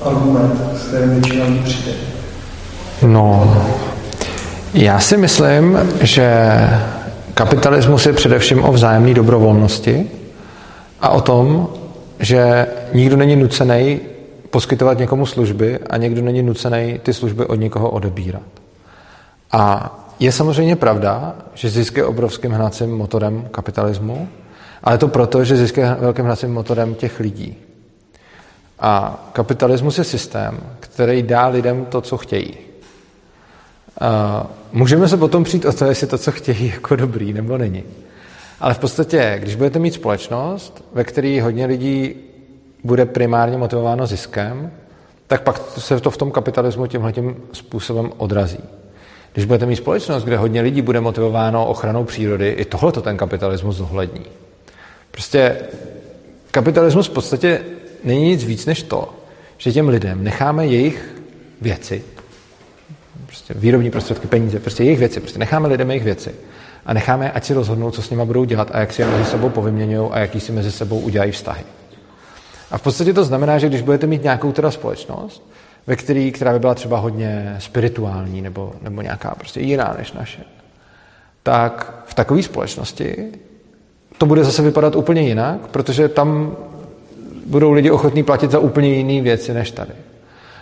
uh, 0.00 0.08
argument, 0.08 0.60
s 0.76 0.88
kterým 0.88 1.10
většina 1.10 1.44
lidí 1.44 1.60
přijde. 1.64 1.92
No, 3.02 3.56
já 4.74 5.00
si 5.00 5.16
myslím, 5.16 5.78
že 6.00 6.48
kapitalismus 7.40 8.06
je 8.06 8.12
především 8.12 8.64
o 8.64 8.72
vzájemné 8.72 9.14
dobrovolnosti 9.14 10.10
a 11.00 11.08
o 11.08 11.20
tom, 11.20 11.68
že 12.18 12.66
nikdo 12.92 13.16
není 13.16 13.36
nucený 13.36 14.00
poskytovat 14.50 14.98
někomu 14.98 15.26
služby 15.26 15.78
a 15.90 15.96
někdo 15.96 16.22
není 16.22 16.42
nucený 16.42 17.00
ty 17.02 17.14
služby 17.14 17.46
od 17.46 17.54
někoho 17.54 17.90
odebírat. 17.90 18.42
A 19.52 19.94
je 20.18 20.32
samozřejmě 20.32 20.76
pravda, 20.76 21.34
že 21.54 21.70
zisk 21.70 21.96
je 21.96 22.04
obrovským 22.04 22.52
hnacím 22.52 22.96
motorem 22.96 23.48
kapitalismu, 23.50 24.28
ale 24.84 24.98
to 24.98 25.08
proto, 25.08 25.44
že 25.44 25.56
zisk 25.56 25.76
je 25.76 25.96
velkým 26.00 26.24
hnacím 26.24 26.52
motorem 26.52 26.94
těch 26.94 27.20
lidí. 27.20 27.56
A 28.80 29.24
kapitalismus 29.32 29.98
je 29.98 30.04
systém, 30.04 30.60
který 30.80 31.22
dá 31.22 31.46
lidem 31.46 31.84
to, 31.84 32.00
co 32.00 32.16
chtějí. 32.16 32.69
A 34.00 34.46
můžeme 34.72 35.08
se 35.08 35.16
potom 35.16 35.44
přijít 35.44 35.64
o 35.64 35.72
to, 35.72 35.84
jestli 35.84 36.06
to, 36.06 36.18
co 36.18 36.32
chtějí, 36.32 36.68
jako 36.74 36.96
dobrý 36.96 37.32
nebo 37.32 37.58
není. 37.58 37.84
Ale 38.60 38.74
v 38.74 38.78
podstatě, 38.78 39.36
když 39.42 39.54
budete 39.54 39.78
mít 39.78 39.94
společnost, 39.94 40.84
ve 40.92 41.04
které 41.04 41.42
hodně 41.42 41.66
lidí 41.66 42.14
bude 42.84 43.06
primárně 43.06 43.58
motivováno 43.58 44.06
ziskem, 44.06 44.70
tak 45.26 45.42
pak 45.42 45.60
se 45.78 46.00
to 46.00 46.10
v 46.10 46.16
tom 46.16 46.30
kapitalismu 46.30 46.86
tímhle 46.86 47.12
tím 47.12 47.36
způsobem 47.52 48.12
odrazí. 48.16 48.58
Když 49.32 49.44
budete 49.44 49.66
mít 49.66 49.76
společnost, 49.76 50.24
kde 50.24 50.36
hodně 50.36 50.60
lidí 50.60 50.82
bude 50.82 51.00
motivováno 51.00 51.66
ochranou 51.66 52.04
přírody, 52.04 52.48
i 52.48 52.64
tohle 52.64 52.92
to 52.92 53.02
ten 53.02 53.16
kapitalismus 53.16 53.76
zohlední. 53.76 54.24
Prostě 55.10 55.56
kapitalismus 56.50 57.08
v 57.08 57.10
podstatě 57.10 57.60
není 58.04 58.24
nic 58.24 58.44
víc 58.44 58.66
než 58.66 58.82
to, 58.82 59.14
že 59.58 59.72
těm 59.72 59.88
lidem 59.88 60.24
necháme 60.24 60.66
jejich 60.66 61.14
věci, 61.60 62.04
prostě 63.30 63.54
výrobní 63.54 63.90
prostředky, 63.90 64.26
peníze, 64.26 64.60
prostě 64.60 64.84
jejich 64.84 64.98
věci, 64.98 65.20
prostě 65.20 65.38
necháme 65.38 65.68
lidem 65.68 65.90
jejich 65.90 66.04
věci 66.04 66.34
a 66.86 66.94
necháme, 66.94 67.32
ať 67.32 67.44
si 67.44 67.54
rozhodnou, 67.54 67.90
co 67.90 68.02
s 68.02 68.10
nimi 68.10 68.24
budou 68.24 68.44
dělat 68.44 68.70
a 68.72 68.80
jak 68.80 68.92
si 68.92 69.02
je 69.02 69.08
mezi 69.08 69.24
sebou 69.24 69.48
povyměňují 69.48 70.10
a 70.10 70.18
jaký 70.18 70.40
si 70.40 70.52
mezi 70.52 70.72
sebou 70.72 71.00
udělají 71.00 71.32
vztahy. 71.32 71.64
A 72.70 72.78
v 72.78 72.82
podstatě 72.82 73.12
to 73.12 73.24
znamená, 73.24 73.58
že 73.58 73.68
když 73.68 73.82
budete 73.82 74.06
mít 74.06 74.22
nějakou 74.22 74.52
teda 74.52 74.70
společnost, 74.70 75.50
ve 75.86 75.96
který, 75.96 76.32
která 76.32 76.52
by 76.52 76.58
byla 76.58 76.74
třeba 76.74 76.98
hodně 76.98 77.56
spirituální 77.58 78.42
nebo, 78.42 78.72
nebo 78.82 79.02
nějaká 79.02 79.34
prostě 79.34 79.60
jiná 79.60 79.94
než 79.98 80.12
naše, 80.12 80.42
tak 81.42 82.02
v 82.06 82.14
takové 82.14 82.42
společnosti 82.42 83.32
to 84.18 84.26
bude 84.26 84.44
zase 84.44 84.62
vypadat 84.62 84.96
úplně 84.96 85.22
jinak, 85.22 85.66
protože 85.66 86.08
tam 86.08 86.56
budou 87.46 87.72
lidi 87.72 87.90
ochotní 87.90 88.22
platit 88.22 88.50
za 88.50 88.58
úplně 88.58 88.94
jiné 88.94 89.22
věci 89.22 89.54
než 89.54 89.70
tady. 89.70 89.92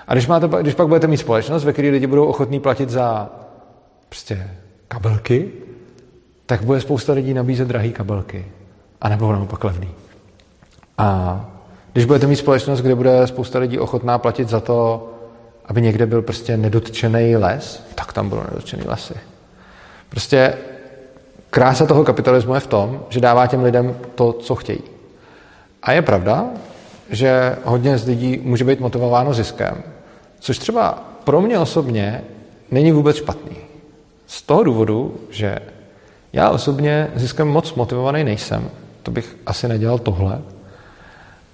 A 0.09 0.15
když, 0.15 0.27
máte, 0.27 0.49
když 0.61 0.75
pak 0.75 0.89
budete 0.89 1.07
mít 1.07 1.17
společnost, 1.17 1.65
ve 1.65 1.73
které 1.73 1.91
lidi 1.91 2.07
budou 2.07 2.25
ochotní 2.25 2.61
platit 2.61 2.91
za 2.91 3.31
prostě 4.09 4.51
kabelky, 4.89 5.49
tak 6.47 6.63
bude 6.63 6.81
spousta 6.81 7.13
lidí 7.13 7.35
nabízet 7.35 7.69
drahé 7.69 7.89
kabelky. 7.89 8.47
A 9.01 9.09
nebo 9.09 9.33
naopak 9.33 9.65
levný. 9.65 9.89
A 10.99 11.41
když 11.93 12.05
budete 12.05 12.27
mít 12.27 12.37
společnost, 12.37 12.81
kde 12.81 12.95
bude 12.95 13.27
spousta 13.27 13.59
lidí 13.59 13.79
ochotná 13.79 14.19
platit 14.19 14.49
za 14.49 14.61
to, 14.61 15.09
aby 15.65 15.83
někde 15.83 16.07
byl 16.07 16.23
prostě 16.23 16.57
nedotčený 16.57 17.37
les, 17.37 17.85
tak 17.95 18.13
tam 18.13 18.29
budou 18.29 18.43
nedotčený 18.51 18.83
lesy. 18.87 19.15
Prostě 20.09 20.55
krása 21.51 21.87
toho 21.87 22.05
kapitalismu 22.05 22.55
je 22.55 22.61
v 22.61 22.67
tom, 22.67 23.01
že 23.09 23.21
dává 23.21 23.47
těm 23.47 23.63
lidem 23.63 23.97
to, 24.15 24.33
co 24.33 24.55
chtějí. 24.55 24.83
A 25.83 25.93
je 25.93 26.03
pravda, 26.03 26.47
že 27.11 27.57
hodně 27.65 27.99
z 27.99 28.07
lidí 28.07 28.41
může 28.43 28.65
být 28.65 28.81
motivováno 28.81 29.35
ziskem, 29.35 29.83
což 30.41 30.59
třeba 30.59 31.05
pro 31.25 31.41
mě 31.41 31.59
osobně 31.59 32.25
není 32.71 32.93
vůbec 32.93 33.17
špatný. 33.17 33.57
Z 34.27 34.43
toho 34.43 34.65
důvodu, 34.65 35.17
že 35.31 35.59
já 36.33 36.51
osobně 36.51 37.11
ziskem 37.15 37.49
moc 37.49 37.75
motivovaný 37.75 38.25
nejsem, 38.25 38.71
to 39.03 39.11
bych 39.11 39.37
asi 39.47 39.69
nedělal 39.69 39.99
tohle, 39.99 40.43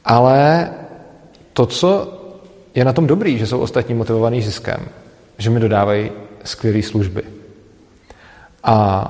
ale 0.05 0.71
to, 1.53 1.67
co 1.67 2.21
je 2.75 2.85
na 2.85 2.93
tom 2.93 3.07
dobrý, 3.07 3.39
že 3.39 3.47
jsou 3.47 3.59
ostatní 3.59 3.95
motivovaný 3.95 4.43
ziskem, 4.43 4.81
že 5.39 5.51
mi 5.51 5.61
dodávají 5.61 6.11
skvělé 6.45 6.83
služby. 6.83 7.23
A 8.65 9.09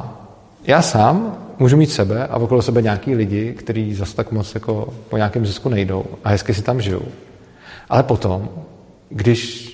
já 0.65 0.83
sám 0.83 1.39
můžu 1.59 1.77
mít 1.77 1.91
sebe 1.91 2.27
a 2.27 2.37
okolo 2.37 2.63
sebe 2.63 2.83
nějaký 2.83 3.15
lidi, 3.15 3.53
kteří 3.53 3.95
zase 3.95 4.17
tak 4.17 4.33
moc 4.33 4.55
jako 4.55 4.95
po 5.09 5.17
nějakém 5.17 5.47
zisku 5.47 5.69
nejdou 5.69 6.05
a 6.25 6.29
hezky 6.29 6.55
si 6.55 6.63
tam 6.63 6.81
žijou. 6.81 7.03
Ale 7.89 8.03
potom, 8.03 8.49
když 9.09 9.71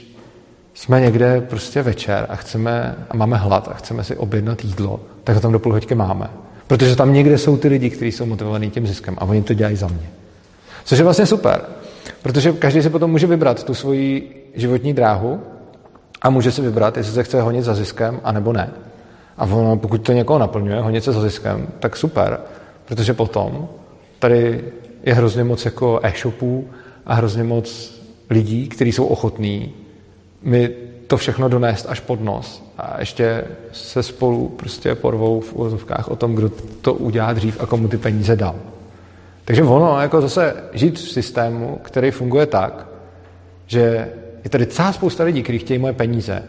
jsme 0.75 1.01
někde 1.01 1.41
prostě 1.41 1.83
večer 1.83 2.27
a 2.29 2.37
chceme 2.37 2.97
a 3.11 3.17
máme 3.17 3.37
hlad 3.37 3.69
a 3.69 3.75
chceme 3.75 4.05
si 4.05 4.17
objednat 4.17 4.65
jídlo, 4.65 5.01
tak 5.25 5.35
ho 5.35 5.41
tam 5.41 5.53
do 5.53 5.59
půl 5.59 5.81
máme. 5.95 6.31
Protože 6.67 6.97
tam 6.97 7.13
někde 7.13 7.39
jsou 7.39 7.57
ty 7.57 7.69
lidi, 7.69 7.91
kteří 7.91 8.13
jsou 8.13 8.27
motivovaní 8.27 8.71
tím 8.71 8.87
ziskem 8.87 9.17
a 9.19 9.25
oni 9.25 9.43
to 9.43 9.55
dělají 9.55 9.77
za 9.77 9.87
mě. 9.87 10.11
Což 10.85 10.99
je 10.99 11.05
vlastně 11.05 11.27
super, 11.27 11.63
protože 12.23 12.53
každý 12.53 12.83
si 12.83 12.91
potom 12.91 13.11
může 13.11 13.27
vybrat 13.27 13.65
tu 13.65 13.75
svoji 13.75 14.37
životní 14.55 14.95
dráhu 14.95 15.41
a 16.23 16.31
může 16.31 16.53
si 16.53 16.63
vybrat, 16.63 16.97
jestli 16.97 17.13
se 17.13 17.23
chce 17.23 17.43
honit 17.43 17.65
za 17.65 17.75
ziskem, 17.75 18.21
anebo 18.25 18.53
ne. 18.53 18.71
A 19.37 19.45
ono, 19.45 19.77
pokud 19.77 19.99
to 19.99 20.13
někoho 20.13 20.39
naplňuje, 20.39 20.81
honit 20.81 21.05
se 21.05 21.13
za 21.13 21.21
ziskem, 21.21 21.69
tak 21.79 21.97
super, 21.97 22.41
protože 22.85 23.15
potom 23.15 23.69
tady 24.19 24.65
je 25.03 25.15
hrozně 25.15 25.45
moc 25.45 25.65
jako 25.65 26.01
e-shopů 26.03 26.69
a 27.07 27.15
hrozně 27.15 27.45
moc 27.45 28.00
lidí, 28.31 28.69
kteří 28.69 28.93
jsou 28.93 29.07
ochotní 29.07 29.75
mi 30.43 30.71
to 31.07 31.17
všechno 31.17 31.49
donést 31.49 31.87
až 31.89 32.01
pod 32.01 32.21
nos 32.21 32.65
a 32.79 33.01
ještě 33.01 33.45
se 33.73 34.03
spolu 34.03 34.49
prostě 34.49 34.95
porvou 34.95 35.41
v 35.41 35.53
úvozovkách 35.53 36.09
o 36.09 36.17
tom, 36.17 36.35
kdo 36.35 36.51
to 36.81 36.95
udělá 36.95 37.33
dřív 37.33 37.61
a 37.61 37.67
komu 37.67 37.89
ty 37.89 37.97
peníze 37.97 38.37
dal. 38.37 38.55
Takže 39.45 39.63
ono, 39.63 40.01
jako 40.01 40.21
zase 40.21 40.57
žít 40.73 40.99
v 40.99 41.11
systému, 41.11 41.79
který 41.83 42.11
funguje 42.11 42.47
tak, 42.47 42.87
že 43.67 44.09
je 44.45 44.51
tady 44.51 44.67
celá 44.67 44.93
spousta 44.93 45.25
lidí, 45.25 45.43
kteří 45.43 45.59
chtějí 45.59 45.79
moje 45.79 45.93
peníze 45.93 46.43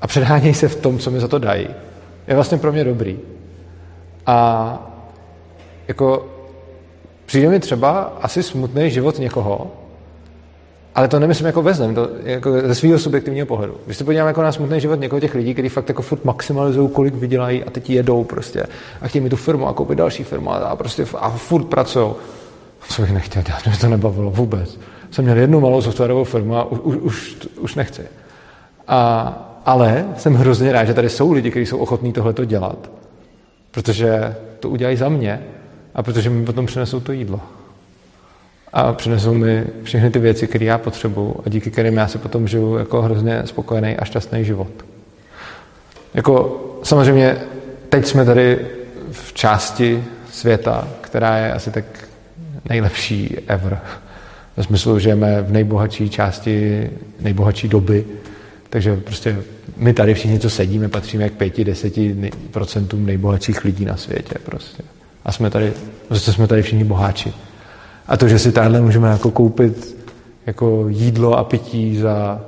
a 0.00 0.06
předhánějí 0.06 0.54
se 0.54 0.68
v 0.68 0.76
tom, 0.76 0.98
co 0.98 1.10
mi 1.10 1.20
za 1.20 1.28
to 1.28 1.38
dají, 1.38 1.68
je 2.28 2.34
vlastně 2.34 2.58
pro 2.58 2.72
mě 2.72 2.84
dobrý. 2.84 3.18
A 4.26 4.78
jako 5.88 6.26
přijde 7.26 7.48
mi 7.48 7.60
třeba 7.60 8.00
asi 8.20 8.42
smutný 8.42 8.90
život 8.90 9.18
někoho, 9.18 9.72
ale 10.96 11.08
to 11.08 11.18
nemyslím 11.18 11.46
jako 11.46 11.62
vezmem, 11.62 11.94
to 11.94 12.08
jako 12.22 12.52
ze 12.60 12.74
svého 12.74 12.98
subjektivního 12.98 13.46
pohledu. 13.46 13.76
Když 13.84 13.96
se 13.96 14.04
podívám 14.04 14.26
jako 14.26 14.42
na 14.42 14.52
smutný 14.52 14.80
život 14.80 15.00
někoho 15.00 15.20
těch 15.20 15.34
lidí, 15.34 15.52
kteří 15.52 15.68
fakt 15.68 15.88
jako 15.88 16.02
furt 16.02 16.24
maximalizují, 16.24 16.88
kolik 16.88 17.14
vydělají 17.14 17.64
a 17.64 17.70
teď 17.70 17.90
jedou 17.90 18.24
prostě 18.24 18.62
a 19.00 19.08
chtějí 19.08 19.22
mi 19.22 19.30
tu 19.30 19.36
firmu 19.36 19.68
a 19.68 19.72
koupit 19.72 19.98
další 19.98 20.24
firmu 20.24 20.52
a, 20.52 20.76
prostě 20.76 21.06
a 21.14 21.30
furt 21.30 21.64
pracují. 21.64 22.14
Co 22.88 23.02
bych 23.02 23.12
nechtěl 23.12 23.42
dělat, 23.42 23.66
mě 23.66 23.76
to 23.76 23.88
nebavilo 23.88 24.30
vůbec. 24.30 24.78
Jsem 25.10 25.24
měl 25.24 25.36
jednu 25.36 25.60
malou 25.60 25.82
softwarovou 25.82 26.24
firmu 26.24 26.56
a 26.56 26.64
už, 26.64 26.96
už, 26.96 27.36
už 27.60 27.74
nechci. 27.74 28.02
A, 28.88 29.60
ale 29.66 30.04
jsem 30.16 30.34
hrozně 30.34 30.72
rád, 30.72 30.84
že 30.84 30.94
tady 30.94 31.08
jsou 31.08 31.32
lidi, 31.32 31.50
kteří 31.50 31.66
jsou 31.66 31.78
ochotní 31.78 32.12
tohleto 32.12 32.44
dělat, 32.44 32.90
protože 33.70 34.36
to 34.60 34.68
udělají 34.68 34.96
za 34.96 35.08
mě 35.08 35.42
a 35.94 36.02
protože 36.02 36.30
mi 36.30 36.44
potom 36.44 36.66
přinesou 36.66 37.00
to 37.00 37.12
jídlo 37.12 37.40
a 38.72 38.92
přinesou 38.92 39.34
mi 39.34 39.64
všechny 39.82 40.10
ty 40.10 40.18
věci, 40.18 40.46
které 40.46 40.64
já 40.64 40.78
potřebuju 40.78 41.36
a 41.46 41.48
díky 41.48 41.70
kterým 41.70 41.96
já 41.96 42.08
si 42.08 42.18
potom 42.18 42.48
žiju 42.48 42.76
jako 42.76 43.02
hrozně 43.02 43.42
spokojený 43.44 43.96
a 43.96 44.04
šťastný 44.04 44.44
život. 44.44 44.68
Jako 46.14 46.60
samozřejmě 46.82 47.36
teď 47.88 48.06
jsme 48.06 48.24
tady 48.24 48.58
v 49.10 49.32
části 49.32 50.04
světa, 50.30 50.88
která 51.00 51.38
je 51.38 51.52
asi 51.52 51.70
tak 51.70 51.84
nejlepší 52.68 53.36
ever. 53.46 53.78
Ve 54.56 54.62
smyslu, 54.62 54.98
že 54.98 55.02
žijeme 55.02 55.42
v 55.42 55.52
nejbohatší 55.52 56.10
části, 56.10 56.90
nejbohatší 57.20 57.68
doby, 57.68 58.04
takže 58.70 58.96
prostě 58.96 59.38
my 59.76 59.92
tady 59.92 60.14
všichni, 60.14 60.38
co 60.38 60.50
sedíme, 60.50 60.88
patříme 60.88 61.28
k 61.28 61.32
pěti, 61.32 61.64
deseti 61.64 62.30
procentům 62.50 63.06
nejbohatších 63.06 63.64
lidí 63.64 63.84
na 63.84 63.96
světě 63.96 64.34
prostě. 64.44 64.82
A 65.24 65.32
jsme 65.32 65.50
tady, 65.50 65.72
prostě 66.08 66.32
jsme 66.32 66.46
tady 66.46 66.62
všichni 66.62 66.84
boháči. 66.84 67.32
A 68.08 68.16
to, 68.16 68.28
že 68.28 68.38
si 68.38 68.52
tady 68.52 68.80
můžeme 68.80 69.08
jako 69.08 69.30
koupit 69.30 69.96
jako 70.46 70.88
jídlo 70.88 71.38
a 71.38 71.44
pití 71.44 71.98
za 71.98 72.40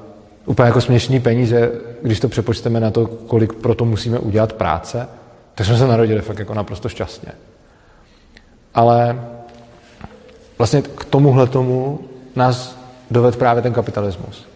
úplně 0.47 0.67
jako 0.67 0.81
směšný 0.81 1.21
peníze, 1.21 1.71
když 2.03 2.21
to 2.21 2.29
přepočteme 2.29 2.81
na 2.81 2.91
to, 2.91 3.07
kolik 3.07 3.53
pro 3.53 3.75
to 3.75 3.85
musíme 3.85 4.19
udělat 4.19 4.53
práce, 4.53 5.09
tak 5.55 5.67
jsme 5.67 5.79
se 5.79 5.87
narodili 5.87 6.21
fakt 6.21 6.39
jako 6.39 6.55
naprosto 6.55 6.89
šťastně. 6.89 7.33
Ale 8.75 9.21
vlastně 10.59 10.83
k 10.83 11.05
tomuhle 11.05 11.47
tomu 11.47 12.01
nás 12.37 12.79
doved 13.11 13.37
právě 13.37 13.63
ten 13.63 13.73
kapitalismus. 13.73 14.47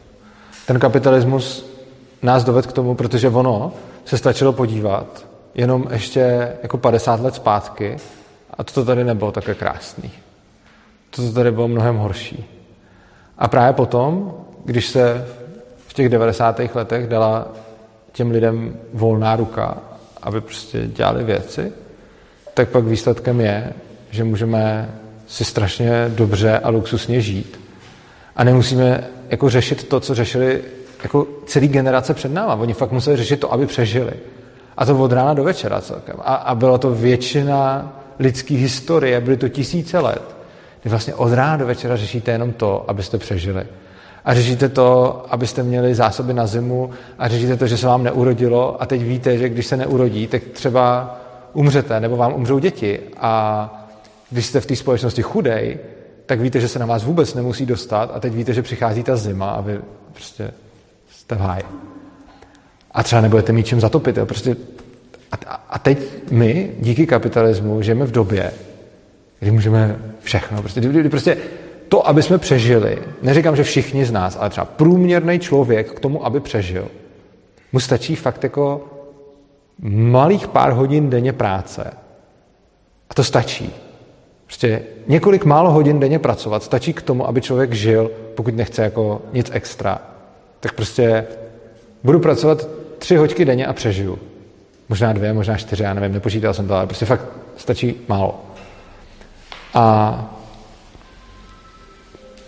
ten 0.67 0.81
kapitalismus 0.81 1.67
nás 2.23 2.45
doved 2.45 2.67
k 2.67 2.73
tomu, 2.73 2.95
protože 2.95 3.29
ono 3.29 3.73
se 4.05 4.19
stačilo 4.19 4.53
podívat 4.53 5.27
jenom 5.55 5.87
ještě 5.91 6.53
jako 6.63 6.79
50 6.79 7.21
let 7.21 7.35
zpátky 7.35 7.97
a 8.59 8.65
to 8.65 8.85
tady 8.85 9.05
nebylo 9.05 9.33
také 9.33 9.55
krásný. 9.55 10.11
To 11.17 11.33
tady 11.33 11.51
bylo 11.51 11.69
mnohem 11.69 11.97
horší. 11.97 12.45
A 13.39 13.49
právě 13.49 13.73
potom, 13.73 14.35
když 14.65 14.87
se 14.87 15.29
v 15.87 15.93
těch 15.93 16.09
90. 16.09 16.61
letech 16.75 17.07
dala 17.07 17.49
těm 18.13 18.31
lidem 18.31 18.77
volná 18.95 19.37
ruka, 19.37 19.79
aby 20.23 20.41
prostě 20.41 20.87
dělali 20.87 21.25
věci, 21.25 21.73
tak 22.55 22.69
pak 22.69 22.85
výsledkem 22.85 23.41
je, 23.41 23.73
že 24.11 24.25
můžeme 24.25 24.91
si 25.27 25.45
strašně 25.45 26.05
dobře 26.09 26.59
a 26.59 26.69
luxusně 26.69 27.21
žít. 27.21 27.61
A 28.37 28.45
nemusíme 28.45 29.05
jako 29.29 29.51
řešit 29.51 29.89
to, 29.89 30.01
co 30.01 30.15
řešili 30.15 30.63
jako 31.03 31.27
celý 31.47 31.69
generace 31.69 32.15
před 32.15 32.33
náma. 32.33 32.55
Oni 32.55 32.75
fakt 32.75 32.93
museli 32.93 33.17
řešit 33.17 33.41
to, 33.41 33.53
aby 33.53 33.67
přežili. 33.67 34.13
A 34.77 34.87
to 34.87 34.99
od 34.99 35.13
rána 35.13 35.35
do 35.35 35.45
večera 35.45 35.81
celkem. 35.81 36.17
A, 36.19 36.35
a 36.35 36.55
byla 36.55 36.79
to 36.79 36.91
většina 36.91 37.93
lidské 38.19 38.55
historie, 38.55 39.21
byly 39.21 39.37
to 39.37 39.49
tisíce 39.49 39.99
let, 39.99 40.42
kdy 40.83 40.91
vlastně 40.91 41.15
od 41.15 41.33
rána 41.33 41.57
do 41.57 41.67
večera 41.67 41.97
řešíte 41.97 42.33
jenom 42.33 42.53
to, 42.53 42.91
abyste 42.91 43.19
přežili. 43.19 43.65
A 44.25 44.35
řešíte 44.35 44.69
to, 44.69 45.25
abyste 45.29 45.63
měli 45.63 45.95
zásoby 45.95 46.35
na 46.35 46.47
zimu 46.47 46.91
a 47.19 47.29
řešíte 47.29 47.57
to, 47.57 47.67
že 47.67 47.77
se 47.77 47.87
vám 47.87 48.03
neurodilo 48.03 48.83
a 48.83 48.87
teď 48.87 49.03
víte, 49.03 49.39
že 49.39 49.49
když 49.49 49.67
se 49.67 49.77
neurodí, 49.77 50.27
tak 50.27 50.43
třeba 50.43 51.17
umřete 51.53 52.01
nebo 52.01 52.17
vám 52.17 52.35
umřou 52.35 52.59
děti. 52.59 53.01
A 53.17 53.87
když 54.31 54.47
jste 54.47 54.61
v 54.61 54.67
té 54.67 54.77
společnosti 54.77 55.23
chudej, 55.23 55.79
tak 56.27 56.41
víte, 56.41 56.61
že 56.61 56.69
se 56.69 56.79
na 56.79 56.87
vás 56.87 57.05
vůbec 57.05 57.35
nemusí 57.35 57.67
dostat 57.67 58.11
a 58.15 58.21
teď 58.21 58.33
víte, 58.33 58.53
že 58.53 58.63
přichází 58.63 59.03
ta 59.03 59.17
zima 59.17 59.51
a 59.51 59.61
vy 59.61 59.81
prostě 60.13 60.51
jste 61.11 61.35
v 61.35 61.41
háji. 61.41 61.65
A 62.93 63.03
třeba 63.03 63.23
nebudete 63.23 63.53
mít 63.53 63.67
čím 63.67 63.81
zatopit. 63.81 64.17
Jo. 64.17 64.27
Prostě 64.27 64.57
a, 65.33 65.55
a 65.71 65.79
teď 65.79 65.99
my, 66.31 66.73
díky 66.81 67.07
kapitalismu, 67.07 67.83
žijeme 67.83 68.05
v 68.05 68.11
době, 68.11 68.53
kdy 69.43 69.51
můžeme 69.51 69.97
všechno. 70.21 70.61
Prostě, 70.61 70.81
kdy, 70.81 71.09
prostě 71.09 71.37
to, 71.89 72.09
aby 72.09 72.23
jsme 72.23 72.39
přežili, 72.39 72.99
neříkám, 73.23 73.57
že 73.57 73.63
všichni 73.63 74.05
z 74.05 74.11
nás, 74.11 74.37
ale 74.41 74.51
třeba 74.51 74.65
průměrný 74.65 75.39
člověk 75.39 75.93
k 75.93 76.01
tomu, 76.01 76.27
aby 76.27 76.41
přežil, 76.41 76.89
mu 77.73 77.81
stačí 77.81 78.17
fakt 78.17 78.43
jako 78.43 78.85
malých 79.89 80.49
pár 80.49 80.73
hodin 80.73 81.11
denně 81.11 81.33
práce. 81.33 81.91
A 83.11 83.15
to 83.15 83.25
stačí. 83.25 83.71
Prostě 84.47 84.83
několik 85.09 85.45
málo 85.45 85.71
hodin 85.71 86.01
denně 86.01 86.19
pracovat 86.19 86.63
stačí 86.63 86.93
k 86.93 87.03
tomu, 87.03 87.29
aby 87.29 87.41
člověk 87.41 87.73
žil, 87.73 88.11
pokud 88.35 88.55
nechce 88.55 88.83
jako 88.83 89.23
nic 89.33 89.51
extra. 89.53 90.03
Tak 90.61 90.73
prostě 90.73 91.27
budu 92.05 92.21
pracovat 92.21 92.69
tři 92.99 93.17
hoďky 93.17 93.45
denně 93.45 93.67
a 93.67 93.73
přežiju. 93.73 94.19
Možná 94.89 95.13
dvě, 95.13 95.33
možná 95.33 95.57
čtyři, 95.57 95.83
já 95.83 95.95
nevím, 95.95 96.13
nepočítal 96.13 96.55
jsem 96.55 96.69
to, 96.69 96.75
ale 96.75 96.87
prostě 96.87 97.07
fakt 97.07 97.25
stačí 97.57 97.95
málo. 98.09 98.52
A 99.75 100.17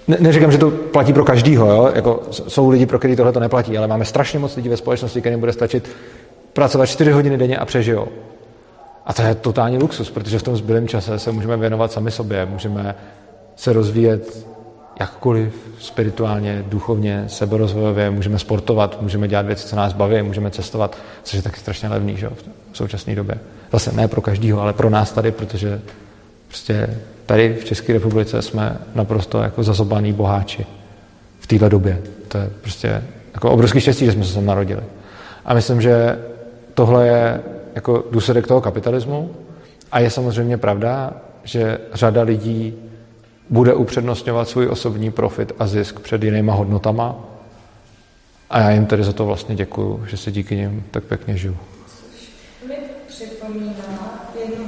ne, 0.09 0.17
neříkám, 0.21 0.53
že 0.53 0.59
to 0.59 0.71
platí 0.71 1.13
pro 1.13 1.25
každýho, 1.25 1.71
jo? 1.71 1.91
Jako, 1.95 2.23
jsou 2.31 2.69
lidi, 2.69 2.87
pro 2.87 2.99
který 2.99 3.17
tohle 3.17 3.33
to 3.33 3.41
neplatí, 3.41 3.79
ale 3.79 3.87
máme 3.87 4.05
strašně 4.05 4.39
moc 4.39 4.57
lidí 4.57 4.69
ve 4.69 4.77
společnosti, 4.77 5.21
kterým 5.21 5.41
bude 5.41 5.53
stačit 5.53 5.91
pracovat 6.53 6.87
čtyři 6.87 7.11
hodiny 7.11 7.39
denně 7.39 7.57
a 7.57 7.65
přežijou. 7.65 8.09
A 9.07 9.13
to 9.13 9.23
je 9.23 9.35
totální 9.35 9.79
luxus, 9.79 10.11
protože 10.11 10.39
v 10.39 10.43
tom 10.43 10.57
zbylém 10.57 10.89
čase 10.89 11.19
se 11.19 11.33
můžeme 11.33 11.57
věnovat 11.57 11.93
sami 11.93 12.11
sobě, 12.11 12.47
můžeme 12.47 12.95
se 13.57 13.73
rozvíjet 13.73 14.47
jakkoliv 15.01 15.55
spirituálně, 15.79 16.65
duchovně, 16.69 17.25
seberozvojově, 17.27 18.11
můžeme 18.11 18.39
sportovat, 18.39 19.03
můžeme 19.03 19.29
dělat 19.29 19.47
věci, 19.47 19.69
co 19.69 19.77
nás 19.77 19.93
baví, 19.93 20.23
můžeme 20.23 20.51
cestovat, 20.51 20.99
což 21.23 21.35
je 21.35 21.43
taky 21.43 21.61
strašně 21.61 21.89
levný 21.89 22.17
že, 22.17 22.31
v 22.73 22.77
současné 22.77 23.15
době. 23.15 23.39
Zase 23.73 23.93
ne 23.93 24.09
pro 24.09 24.21
každýho, 24.21 24.61
ale 24.61 24.73
pro 24.73 24.91
nás 24.91 25.13
tady, 25.13 25.33
protože 25.33 25.81
prostě 26.49 27.01
tady 27.27 27.55
v 27.55 27.65
České 27.65 27.93
republice 27.93 28.43
jsme 28.43 28.79
naprosto 28.95 29.43
jako 29.43 29.63
zazobaný 29.63 30.13
boháči 30.13 30.67
v 31.41 31.47
této 31.47 31.69
době. 31.69 32.03
To 32.29 32.39
je 32.39 32.51
prostě 32.61 33.03
jako 33.35 33.51
obrovský 33.51 33.81
štěstí, 33.81 34.05
že 34.05 34.13
jsme 34.13 34.25
se 34.25 34.33
sem 34.33 34.47
narodili. 34.47 34.83
A 35.45 35.55
myslím, 35.55 35.81
že 35.81 36.19
tohle 36.75 37.07
je 37.07 37.41
jako 37.75 38.05
důsledek 38.11 38.47
toho 38.47 38.61
kapitalismu 38.61 39.31
a 39.93 40.01
je 40.01 40.11
samozřejmě 40.11 40.57
pravda, 40.57 41.13
že 41.45 41.79
řada 41.93 42.23
lidí 42.23 42.75
bude 43.51 43.75
upřednostňovat 43.75 44.49
svůj 44.49 44.69
osobní 44.69 45.11
profit 45.11 45.53
a 45.59 45.67
zisk 45.67 46.01
před 46.01 46.23
jinýma 46.23 46.55
hodnotama 46.55 47.17
a 48.51 48.61
já 48.61 48.71
jim 48.71 48.87
tedy 48.87 49.05
za 49.05 49.13
to 49.13 49.27
vlastně 49.27 49.55
děkuju, 49.55 50.05
že 50.07 50.17
se 50.17 50.33
díky 50.33 50.57
nim 50.57 50.85
tak 50.91 51.05
pěkně 51.05 51.37
žiju. 51.37 51.57
Mi 52.69 52.77
připomíná 53.09 53.73
jednu 54.41 54.65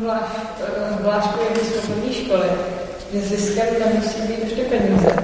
zvláštku 1.00 1.40
jedné 1.44 1.64
sportovní 1.64 2.05
školy, 2.26 2.48
že 3.12 3.20
ziskem 3.20 3.66
nemusí 3.86 4.20
být 4.20 4.44
ještě 4.44 4.62
peníze. 4.62 5.16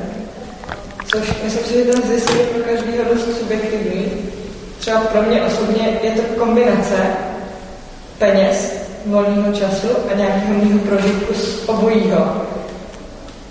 Což 1.06 1.32
myslím 1.44 1.64
si, 1.64 1.74
že 1.74 1.84
ten 1.84 2.02
zisk 2.02 2.34
je 2.34 2.44
pro 2.44 2.62
každého 2.62 3.14
dost 3.14 3.38
subjektivní. 3.38 4.12
Třeba 4.78 5.00
pro 5.00 5.22
mě 5.22 5.42
osobně 5.42 5.98
je 6.02 6.10
to 6.10 6.22
kombinace 6.22 6.96
peněz, 8.18 8.72
volného 9.06 9.52
času 9.52 9.88
a 10.12 10.16
nějakého 10.16 10.54
mého 10.54 10.78
prožitku 10.78 11.34
z 11.34 11.68
obojího. 11.68 12.42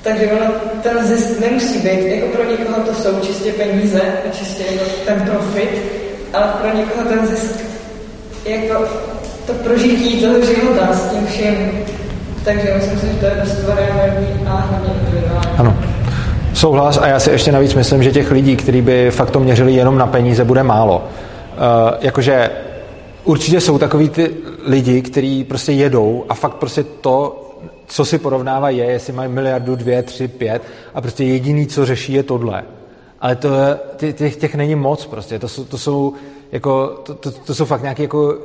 Takže 0.01 0.31
ono, 0.31 0.53
ten 0.83 1.07
zisk 1.07 1.39
nemusí 1.39 1.79
být, 1.79 2.05
jako 2.05 2.27
pro 2.27 2.43
někoho 2.51 2.81
to 2.81 2.93
jsou 2.93 3.19
čistě 3.19 3.53
peníze 3.53 4.01
a 4.01 4.37
čistě 4.37 4.63
jako 4.71 4.85
ten 5.05 5.21
profit, 5.21 5.81
ale 6.33 6.53
pro 6.61 6.77
někoho 6.77 7.05
ten 7.05 7.27
zisk 7.27 7.55
jako 8.45 8.85
to 9.47 9.53
prožití 9.53 10.21
toho 10.21 10.41
života 10.41 10.93
s 10.93 11.11
tím 11.11 11.27
vším. 11.27 11.85
Takže 12.43 12.73
myslím 12.75 12.99
si, 12.99 13.07
že 13.07 13.13
to 13.13 13.25
je 13.25 13.31
dost 13.43 13.67
variabilní 13.67 14.47
a 14.47 14.81
individuální. 14.99 15.57
Ano. 15.57 15.77
Souhlas 16.53 16.97
a 16.97 17.07
já 17.07 17.19
si 17.19 17.31
ještě 17.31 17.51
navíc 17.51 17.73
myslím, 17.73 18.03
že 18.03 18.11
těch 18.11 18.31
lidí, 18.31 18.55
kteří 18.55 18.81
by 18.81 19.11
fakt 19.11 19.31
to 19.31 19.39
měřili 19.39 19.73
jenom 19.73 19.97
na 19.97 20.07
peníze, 20.07 20.43
bude 20.43 20.63
málo. 20.63 20.95
Uh, 20.97 21.97
jakože 22.01 22.49
určitě 23.23 23.61
jsou 23.61 23.77
takový 23.77 24.09
ty 24.09 24.31
lidi, 24.65 25.01
kteří 25.01 25.43
prostě 25.43 25.71
jedou 25.71 26.25
a 26.29 26.33
fakt 26.33 26.53
prostě 26.53 26.83
to, 26.83 27.47
co 27.87 28.05
si 28.05 28.17
porovnává 28.17 28.69
je, 28.69 28.85
jestli 28.85 29.13
mají 29.13 29.31
miliardu, 29.31 29.75
dvě, 29.75 30.03
tři, 30.03 30.27
pět 30.27 30.61
a 30.93 31.01
prostě 31.01 31.23
jediný, 31.23 31.67
co 31.67 31.85
řeší, 31.85 32.13
je 32.13 32.23
tohle. 32.23 32.63
Ale 33.21 33.35
to, 33.35 33.49
těch, 34.13 34.35
těch 34.35 34.55
není 34.55 34.75
moc 34.75 35.05
prostě. 35.05 35.39
To 35.39 35.47
jsou, 35.47 35.63
to 35.63 35.77
jsou, 35.77 36.13
jako, 36.51 36.87
to, 37.03 37.13
to, 37.13 37.31
to 37.31 37.55
jsou 37.55 37.65
fakt 37.65 37.81
nějaké 37.81 38.03
jako 38.03 38.37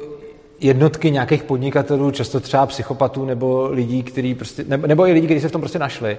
jednotky 0.61 1.11
nějakých 1.11 1.43
podnikatelů, 1.43 2.11
často 2.11 2.41
třeba 2.41 2.67
psychopatů 2.67 3.25
nebo 3.25 3.69
lidí, 3.71 4.03
kteří 4.03 4.35
prostě, 4.35 4.65
nebo, 4.69 4.87
nebo 4.87 5.07
i 5.07 5.13
lidi, 5.13 5.27
kteří 5.27 5.41
se 5.41 5.49
v 5.49 5.53
tom 5.53 5.61
prostě 5.61 5.79
našli. 5.79 6.19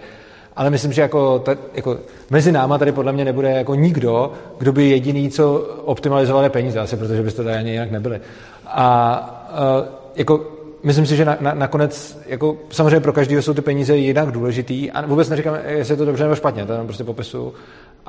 Ale 0.55 0.69
myslím, 0.69 0.93
že 0.93 1.01
jako, 1.01 1.39
ta, 1.39 1.55
jako 1.73 1.97
mezi 2.29 2.51
náma 2.51 2.77
tady 2.77 2.91
podle 2.91 3.13
mě 3.13 3.25
nebude 3.25 3.51
jako 3.51 3.75
nikdo, 3.75 4.31
kdo 4.57 4.71
by 4.71 4.89
jediný, 4.89 5.29
co 5.29 5.53
optimalizoval 5.85 6.43
je 6.43 6.49
peníze, 6.49 6.79
asi 6.79 6.97
protože 6.97 7.23
byste 7.23 7.43
tady 7.43 7.57
ani 7.57 7.71
jinak 7.71 7.91
nebyli. 7.91 8.21
A 8.65 9.49
uh, 9.79 9.87
jako 10.15 10.45
myslím 10.83 11.05
si, 11.05 11.15
že 11.15 11.25
na, 11.25 11.37
na, 11.39 11.53
nakonec, 11.53 12.19
jako, 12.27 12.57
samozřejmě 12.69 12.99
pro 12.99 13.13
každého 13.13 13.41
jsou 13.41 13.53
ty 13.53 13.61
peníze 13.61 13.97
jinak 13.97 14.31
důležitý 14.31 14.91
a 14.91 15.05
vůbec 15.05 15.29
neříkám, 15.29 15.57
jestli 15.67 15.93
je 15.93 15.97
to 15.97 16.05
dobře 16.05 16.23
nebo 16.23 16.35
špatně, 16.35 16.65
to 16.65 16.71
jenom 16.71 16.87
prostě 16.87 17.03
popisu. 17.03 17.53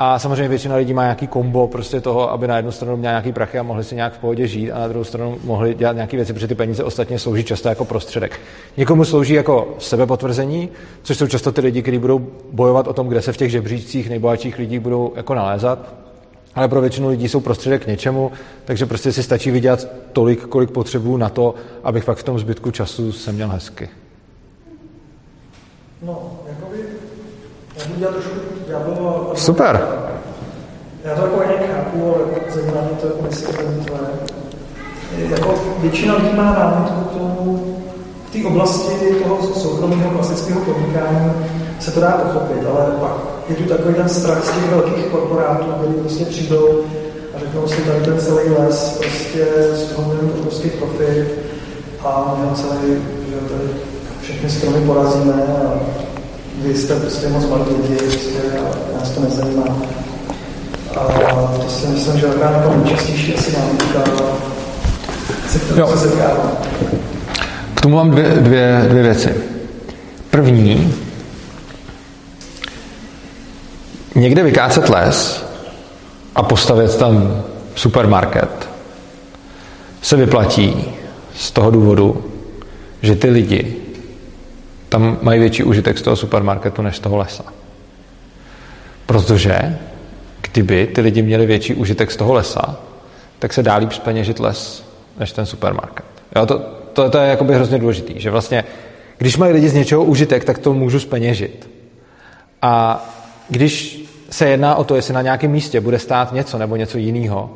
A 0.01 0.19
samozřejmě 0.19 0.49
většina 0.49 0.77
lidí 0.77 0.95
má 0.95 1.03
nějaký 1.03 1.27
kombo 1.27 1.67
prostě 1.67 2.01
toho, 2.01 2.31
aby 2.33 2.47
na 2.47 2.57
jednu 2.57 2.73
stranu 2.73 2.97
měl 2.97 3.13
nějaký 3.13 3.33
prachy 3.33 3.59
a 3.59 3.63
mohli 3.63 3.85
si 3.85 3.95
nějak 3.95 4.13
v 4.13 4.19
pohodě 4.19 4.47
žít 4.47 4.73
a 4.73 4.79
na 4.79 4.89
druhou 4.89 5.05
stranu 5.05 5.39
mohli 5.45 5.75
dělat 5.75 5.93
nějaké 5.93 6.17
věci, 6.17 6.33
protože 6.33 6.49
ty 6.49 6.55
peníze 6.55 6.85
ostatně 6.85 7.19
slouží 7.19 7.45
často 7.45 7.69
jako 7.69 7.85
prostředek. 7.85 8.41
Někomu 8.77 9.05
slouží 9.05 9.35
jako 9.35 9.75
sebepotvrzení, 9.79 10.69
což 11.03 11.17
jsou 11.17 11.27
často 11.27 11.53
ty 11.53 11.61
lidi, 11.61 11.83
kteří 11.83 11.99
budou 11.99 12.27
bojovat 12.53 12.89
o 12.89 12.93
tom, 12.93 13.09
kde 13.09 13.23
se 13.23 13.33
v 13.33 13.37
těch 13.37 13.51
žebříčcích 13.51 14.09
nejbohatších 14.09 14.59
lidí 14.59 14.79
budou 14.79 15.13
jako 15.17 15.35
nalézat 15.35 15.95
ale 16.55 16.69
pro 16.69 16.81
většinu 16.81 17.09
lidí 17.09 17.29
jsou 17.29 17.41
prostředek 17.41 17.85
k 17.85 17.87
něčemu, 17.87 18.33
takže 18.65 18.87
prostě 18.87 19.13
si 19.13 19.23
stačí 19.23 19.51
vydělat 19.51 19.87
tolik, 20.13 20.47
kolik 20.47 20.71
potřebuju 20.71 21.17
na 21.17 21.29
to, 21.29 21.55
abych 21.85 22.05
pak 22.05 22.19
v 22.19 22.23
tom 22.23 22.39
zbytku 22.39 22.71
času 22.71 23.13
se 23.13 23.33
měl 23.33 23.49
hezky. 23.49 23.89
No, 26.03 26.41
jakoby, 26.49 26.79
já 27.79 27.87
budu 27.87 27.99
dělat 27.99 28.13
trošku. 28.13 28.58
Super. 29.35 29.89
Já 31.05 31.15
to 31.15 31.21
jako 31.21 31.43
nějak 31.49 31.71
chápu, 31.75 32.15
ale 32.15 32.25
zajímá 32.55 32.81
mě 32.81 32.99
to, 33.01 33.07
jestli 33.29 33.47
to 33.47 33.53
tvoje. 33.63 34.11
Jako 35.31 35.55
většina 35.79 36.15
lidí 36.15 36.37
má 36.37 36.53
námitku 36.53 37.01
k 37.01 37.13
tomu, 37.13 37.77
v 38.29 38.33
té 38.33 38.49
oblasti 38.49 39.15
toho 39.23 39.43
soukromého 39.43 40.11
klasického 40.11 40.61
podnikání 40.61 41.33
se 41.81 41.91
to 41.91 42.01
dá 42.01 42.11
pochopit, 42.11 42.67
ale 42.67 42.93
pak 43.01 43.13
je 43.49 43.57
tu 43.57 43.65
takový 43.65 43.95
ten 43.95 44.09
strach 44.09 44.45
z 44.45 44.51
těch 44.51 44.71
velkých 44.71 45.05
korporátů, 45.07 45.65
kteří 45.65 45.95
prostě 45.95 46.25
přijdou 46.25 46.85
a 47.37 47.39
řeknou 47.39 47.69
si 47.69 47.83
tady 47.83 48.01
ten 48.01 48.21
celý 48.21 48.51
les, 48.59 48.99
prostě 48.99 49.47
z 49.75 49.83
toho 49.83 50.13
obrovský 50.39 50.71
profit 50.71 51.29
a 52.05 52.37
my 52.41 52.57
celý, 52.57 52.95
že 53.31 53.37
tady 53.37 53.69
všechny 54.23 54.51
stromy 54.51 54.87
porazíme 54.87 55.33
a 55.33 55.73
vy 56.63 56.75
jste 56.75 56.95
prostě 57.01 57.29
moc 57.29 57.45
malí 57.49 57.63
lidi 57.83 57.95
prostě 57.95 58.39
a 58.59 58.99
nás 58.99 59.11
to 59.11 59.21
nezajímá. 59.21 59.65
A 60.97 61.03
to 61.63 61.71
si 61.71 61.87
myslím, 61.87 62.21
že 62.21 62.27
taková 62.27 62.51
jako 62.51 62.75
nejčastější 62.75 63.35
asi 63.35 63.57
námitka, 63.57 64.05
se 65.49 65.59
kterou 65.59 65.87
se 65.87 65.99
setkávám. 65.99 66.51
K 67.75 67.81
tomu 67.81 67.97
mám 67.97 68.11
dvě, 68.11 68.29
dvě, 68.29 68.87
dvě 68.89 69.03
věci. 69.03 69.35
První, 70.31 70.95
někde 74.15 74.43
vykácet 74.43 74.89
les 74.89 75.45
a 76.35 76.43
postavit 76.43 76.97
tam 76.97 77.43
supermarket 77.75 78.69
se 80.03 80.17
vyplatí 80.17 80.85
z 81.35 81.51
toho 81.51 81.71
důvodu, 81.71 82.25
že 83.03 83.15
ty 83.15 83.31
lidi 83.31 83.77
tam 84.89 85.19
mají 85.23 85.41
větší 85.41 85.65
užitek 85.65 85.99
z 85.99 86.03
toho 86.03 86.17
supermarketu 86.17 86.83
než 86.83 86.97
z 86.97 87.01
toho 87.01 87.17
lesa. 87.17 87.45
Protože 89.07 89.79
kdyby 90.41 90.87
ty 90.87 91.01
lidi 91.01 91.23
měli 91.23 91.47
větší 91.47 91.75
užitek 91.75 92.11
z 92.11 92.17
toho 92.17 92.33
lesa, 92.33 92.77
tak 93.39 93.53
se 93.53 93.63
dá 93.63 93.77
líp 93.77 93.93
speněžit 93.93 94.41
les 94.41 94.85
než 95.19 95.33
ten 95.33 95.47
supermarket. 95.47 96.05
Jo, 96.37 96.47
to, 96.47 96.59
to, 96.93 97.11
to 97.11 97.19
je 97.19 97.29
jakoby 97.29 97.55
hrozně 97.55 97.79
důležitý, 97.79 98.21
že 98.21 98.31
vlastně, 98.31 98.65
když 99.19 99.37
mají 99.37 99.53
lidi 99.53 99.69
z 99.69 99.75
něčeho 99.75 100.05
užitek, 100.05 100.45
tak 100.45 100.59
to 100.59 100.75
můžu 100.75 101.01
speněžit. 101.01 101.71
A 102.63 103.05
když 103.49 104.01
se 104.31 104.49
jedná 104.49 104.75
o 104.75 104.85
to, 104.85 104.97
jestli 104.97 105.15
na 105.15 105.23
nějakém 105.23 105.51
místě 105.51 105.81
bude 105.81 105.99
stát 105.99 106.33
něco 106.33 106.59
nebo 106.59 106.77
něco 106.77 106.99
jiného, 106.99 107.51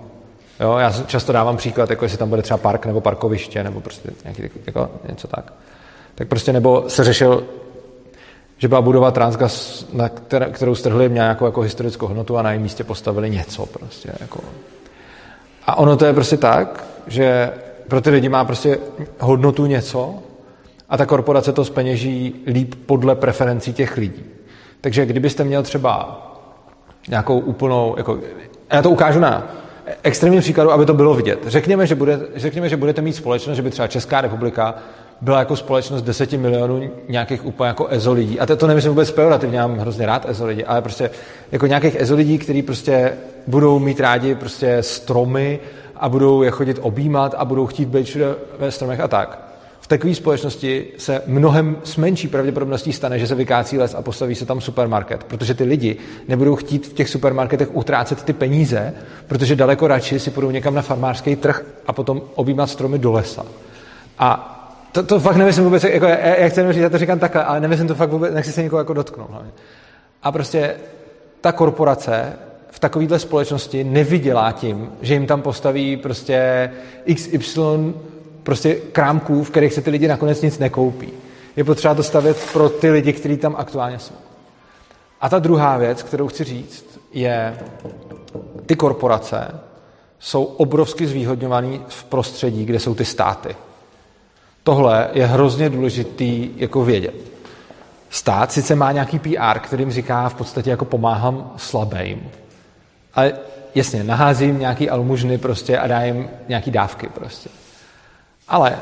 já 0.79 0.93
často 1.07 1.33
dávám 1.33 1.57
příklad, 1.57 1.91
jako 1.91 2.05
jestli 2.05 2.19
tam 2.19 2.29
bude 2.29 2.43
třeba 2.43 2.59
park 2.59 2.87
nebo 2.87 3.01
parkoviště 3.01 3.65
nebo 3.65 3.81
prostě 3.81 4.11
nějaký, 4.25 4.43
jako 4.67 4.91
něco 5.09 5.29
tak, 5.29 5.53
tak 6.15 6.29
prostě 6.29 6.53
nebo 6.53 6.85
se 6.89 7.05
řešil, 7.05 7.45
že 8.59 8.69
byla 8.69 8.81
budova 8.81 9.11
Transgas, 9.11 9.87
na 9.93 10.09
kterou 10.53 10.75
strhli 10.75 11.11
nějakou 11.11 11.45
jako 11.45 11.61
historickou 11.61 12.07
hodnotu 12.07 12.39
a 12.39 12.43
na 12.43 12.51
jejím 12.51 12.63
místě 12.63 12.85
postavili 12.85 13.31
něco 13.31 13.67
prostě. 13.67 14.13
Jako. 14.21 14.41
A 15.67 15.79
ono 15.79 15.97
to 15.97 16.05
je 16.05 16.13
prostě 16.13 16.37
tak, 16.37 16.85
že 17.07 17.53
pro 17.89 18.01
ty 18.01 18.11
lidi 18.11 18.29
má 18.29 18.45
prostě 18.45 18.79
hodnotu 19.21 19.67
něco 19.67 20.15
a 20.89 20.97
ta 20.97 21.07
korporace 21.07 21.53
to 21.53 21.65
speněží 21.65 22.35
líp 22.47 22.75
podle 22.87 23.15
preferencí 23.15 23.73
těch 23.73 23.97
lidí. 23.97 24.25
Takže 24.81 25.07
kdybyste 25.07 25.45
měl 25.45 25.63
třeba 25.63 26.19
nějakou 27.09 27.39
úplnou, 27.39 27.95
jako, 27.97 28.19
já 28.73 28.83
to 28.83 28.91
ukážu 28.91 29.21
na 29.21 29.53
extrémním 30.03 30.41
příkladu, 30.41 30.73
aby 30.73 30.87
to 30.87 30.95
bylo 30.95 31.15
vidět. 31.15 31.39
Řekněme 31.47 31.87
že, 31.87 31.95
bude, 31.95 32.21
řekněme, 32.37 32.69
že 32.69 32.77
budete 32.77 33.03
mít 33.03 33.13
společnost, 33.13 33.57
že 33.57 33.63
by 33.63 33.71
třeba 33.71 33.89
Česká 33.89 34.21
republika 34.21 34.75
byla 35.23 35.39
jako 35.39 35.57
společnost 35.57 36.03
10 36.03 36.33
milionů 36.33 36.91
nějakých 37.09 37.45
úplně 37.47 37.69
jako 37.69 37.87
ezo 37.87 38.13
lidí. 38.13 38.41
A 38.41 38.47
to, 38.47 38.57
to 38.57 38.67
nemyslím 38.67 38.93
vůbec 38.93 39.11
pejorativně, 39.11 39.59
já 39.59 39.67
mám 39.67 39.79
hrozně 39.79 40.07
rád 40.07 40.29
ezo 40.29 40.47
lidi, 40.47 40.65
ale 40.65 40.83
prostě 40.83 41.11
jako 41.53 41.67
nějakých 41.67 41.97
ezo 41.97 42.15
lidí, 42.15 42.39
kteří 42.39 42.63
prostě 42.63 43.13
budou 43.47 43.79
mít 43.79 44.01
rádi 44.01 44.35
prostě 44.35 44.79
stromy 44.81 45.61
a 45.97 46.09
budou 46.09 46.43
je 46.43 46.51
chodit 46.51 46.79
objímat 46.81 47.35
a 47.39 47.45
budou 47.45 47.67
chtít 47.67 47.89
být 47.89 48.07
všude 48.07 48.35
ve 48.59 48.71
stromech 48.71 49.01
a 49.01 49.09
tak. 49.09 49.49
V 49.81 49.87
takové 49.87 50.15
společnosti 50.15 50.87
se 50.99 51.23
mnohem 51.27 51.77
s 51.85 51.97
menší 51.97 52.29
pravděpodobností 52.29 52.93
stane, 52.93 53.19
že 53.19 53.27
se 53.27 53.35
vykácí 53.35 53.79
les 53.79 53.95
a 53.95 54.03
postaví 54.03 54.35
se 54.35 54.47
tam 54.47 54.61
supermarket, 54.61 55.25
protože 55.25 55.55
ty 55.55 55.65
lidi 55.65 55.97
nebudou 56.29 56.57
chtít 56.57 56.87
v 56.87 56.93
těch 56.93 57.09
supermarketech 57.09 57.77
utrácet 57.77 58.23
ty 58.23 58.33
peníze, 58.33 58.95
protože 59.27 59.57
daleko 59.57 59.87
radši 59.87 60.19
si 60.19 60.31
půjdou 60.31 60.51
někam 60.51 60.75
na 60.75 60.83
farmářský 60.83 61.37
trh 61.37 61.65
a 61.87 61.93
potom 61.93 62.23
objímat 62.35 62.67
stromy 62.67 62.99
do 62.99 63.13
lesa. 63.13 63.47
A 64.19 64.59
to, 64.93 65.03
to 65.03 65.21
fakt 65.21 65.37
nemyslím 65.37 65.65
vůbec, 65.65 65.85
jako, 65.85 66.07
jak 66.07 66.53
chcem 66.53 66.73
říct, 66.73 66.83
já 66.83 66.89
to 66.89 66.99
říkám 66.99 67.19
takhle, 67.19 67.45
ale 67.45 67.61
nemyslím 67.61 67.89
to 67.89 67.95
fakt 67.95 68.11
vůbec, 68.11 68.35
nechci 68.35 68.53
se 68.53 68.63
někoho 68.63 68.81
jako 68.81 68.93
dotknout. 68.93 69.31
Hlavně. 69.31 69.51
A 70.23 70.33
prostě 70.33 70.75
ta 71.41 71.53
korporace 71.53 72.33
v 72.71 72.79
takovéhle 72.79 73.19
společnosti 73.19 73.85
nevydělá 73.85 74.53
tím, 74.53 74.93
že 75.03 75.15
jim 75.15 75.27
tam 75.27 75.43
postaví 75.43 75.97
prostě 75.97 76.71
XY 77.15 77.95
prostě 78.43 78.75
krámků, 78.75 79.45
v 79.45 79.51
kterých 79.51 79.73
se 79.73 79.83
ty 79.83 79.91
lidi 79.91 80.09
nakonec 80.09 80.43
nic 80.43 80.59
nekoupí. 80.59 81.09
Je 81.57 81.65
potřeba 81.65 81.95
to 81.95 82.03
stavět 82.03 82.49
pro 82.53 82.69
ty 82.69 82.91
lidi, 82.91 83.13
kteří 83.13 83.37
tam 83.37 83.57
aktuálně 83.59 83.99
jsou. 83.99 84.15
A 85.21 85.29
ta 85.29 85.39
druhá 85.39 85.79
věc, 85.79 86.03
kterou 86.03 86.29
chci 86.29 86.45
říct, 86.45 87.01
je, 87.13 87.59
ty 88.67 88.77
korporace 88.77 89.61
jsou 90.19 90.45
obrovsky 90.45 91.07
zvýhodňované 91.07 91.79
v 91.89 92.05
prostředí, 92.05 92.65
kde 92.65 92.81
jsou 92.81 92.95
ty 92.95 93.05
státy. 93.05 93.57
Tohle 94.63 95.09
je 95.13 95.27
hrozně 95.27 95.71
důležitý 95.71 96.51
jako 96.57 96.85
vědět. 96.85 97.15
Stát 98.11 98.53
sice 98.53 98.75
má 98.75 98.93
nějaký 98.93 99.19
PR, 99.19 99.59
kterým 99.59 99.91
říká 99.91 100.29
v 100.29 100.35
podstatě 100.35 100.71
jako 100.71 100.85
pomáhám 100.85 101.53
slabým, 101.57 102.31
ale 103.15 103.33
jasně, 103.75 104.05
naházím 104.05 104.59
nějaký 104.59 104.91
almužny 104.91 105.39
prostě 105.39 105.79
a 105.79 105.87
dá 105.87 106.03
jim 106.03 106.29
nějaký 106.49 106.71
dávky 106.71 107.09
prostě. 107.09 107.51
Ale 108.49 108.77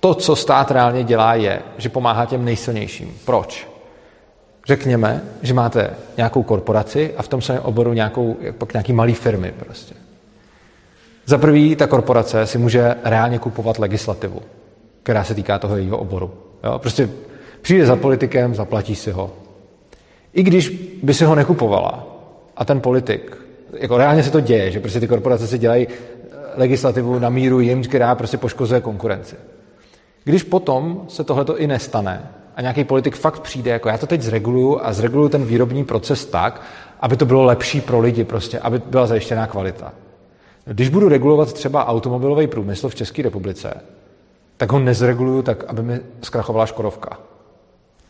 to, 0.00 0.14
co 0.14 0.36
stát 0.36 0.70
reálně 0.70 1.04
dělá, 1.04 1.34
je, 1.34 1.62
že 1.78 1.88
pomáhá 1.88 2.26
těm 2.26 2.44
nejsilnějším. 2.44 3.18
Proč? 3.24 3.68
Řekněme, 4.66 5.22
že 5.42 5.54
máte 5.54 5.90
nějakou 6.16 6.42
korporaci 6.42 7.14
a 7.16 7.22
v 7.22 7.28
tom 7.28 7.42
samém 7.42 7.62
oboru 7.62 7.92
nějakou, 7.92 8.36
pak 8.58 8.72
nějaký 8.72 8.92
malý 8.92 9.14
firmy 9.14 9.54
prostě. 9.58 9.94
Za 11.26 11.38
prvý, 11.38 11.76
ta 11.76 11.86
korporace 11.86 12.46
si 12.46 12.58
může 12.58 12.94
reálně 13.04 13.38
kupovat 13.38 13.78
legislativu 13.78 14.42
která 15.04 15.24
se 15.24 15.34
týká 15.34 15.58
toho 15.58 15.76
jejího 15.76 15.98
oboru. 15.98 16.30
Jo? 16.64 16.78
Prostě 16.78 17.08
přijde 17.62 17.86
za 17.86 17.96
politikem, 17.96 18.54
zaplatí 18.54 18.94
si 18.94 19.10
ho. 19.10 19.30
I 20.32 20.42
když 20.42 20.68
by 21.02 21.14
si 21.14 21.24
ho 21.24 21.34
nekupovala 21.34 22.06
a 22.56 22.64
ten 22.64 22.80
politik, 22.80 23.36
jako 23.72 23.96
reálně 23.96 24.22
se 24.22 24.30
to 24.30 24.40
děje, 24.40 24.70
že 24.70 24.80
prostě 24.80 25.00
ty 25.00 25.08
korporace 25.08 25.46
si 25.46 25.58
dělají 25.58 25.86
eh, 25.88 26.36
legislativu 26.56 27.18
na 27.18 27.28
míru 27.28 27.60
jim, 27.60 27.82
která 27.82 28.14
prostě 28.14 28.36
poškozuje 28.36 28.80
konkurenci. 28.80 29.36
Když 30.24 30.42
potom 30.42 31.04
se 31.08 31.24
tohleto 31.24 31.58
i 31.58 31.66
nestane 31.66 32.30
a 32.56 32.60
nějaký 32.60 32.84
politik 32.84 33.16
fakt 33.16 33.40
přijde, 33.40 33.70
jako 33.70 33.88
já 33.88 33.98
to 33.98 34.06
teď 34.06 34.22
zreguluju 34.22 34.80
a 34.82 34.92
zreguluju 34.92 35.28
ten 35.28 35.44
výrobní 35.44 35.84
proces 35.84 36.26
tak, 36.26 36.62
aby 37.00 37.16
to 37.16 37.26
bylo 37.26 37.44
lepší 37.44 37.80
pro 37.80 38.00
lidi 38.00 38.24
prostě, 38.24 38.58
aby 38.58 38.82
byla 38.86 39.06
zajištěná 39.06 39.46
kvalita. 39.46 39.92
Když 40.64 40.88
budu 40.88 41.08
regulovat 41.08 41.52
třeba 41.52 41.86
automobilový 41.86 42.46
průmysl 42.46 42.88
v 42.88 42.94
České 42.94 43.22
republice, 43.22 43.74
tak 44.64 44.72
ho 44.72 44.78
nezreguluju 44.78 45.42
tak, 45.42 45.64
aby 45.64 45.82
mi 45.82 46.00
zkrachovala 46.22 46.66
Škodovka. 46.66 47.18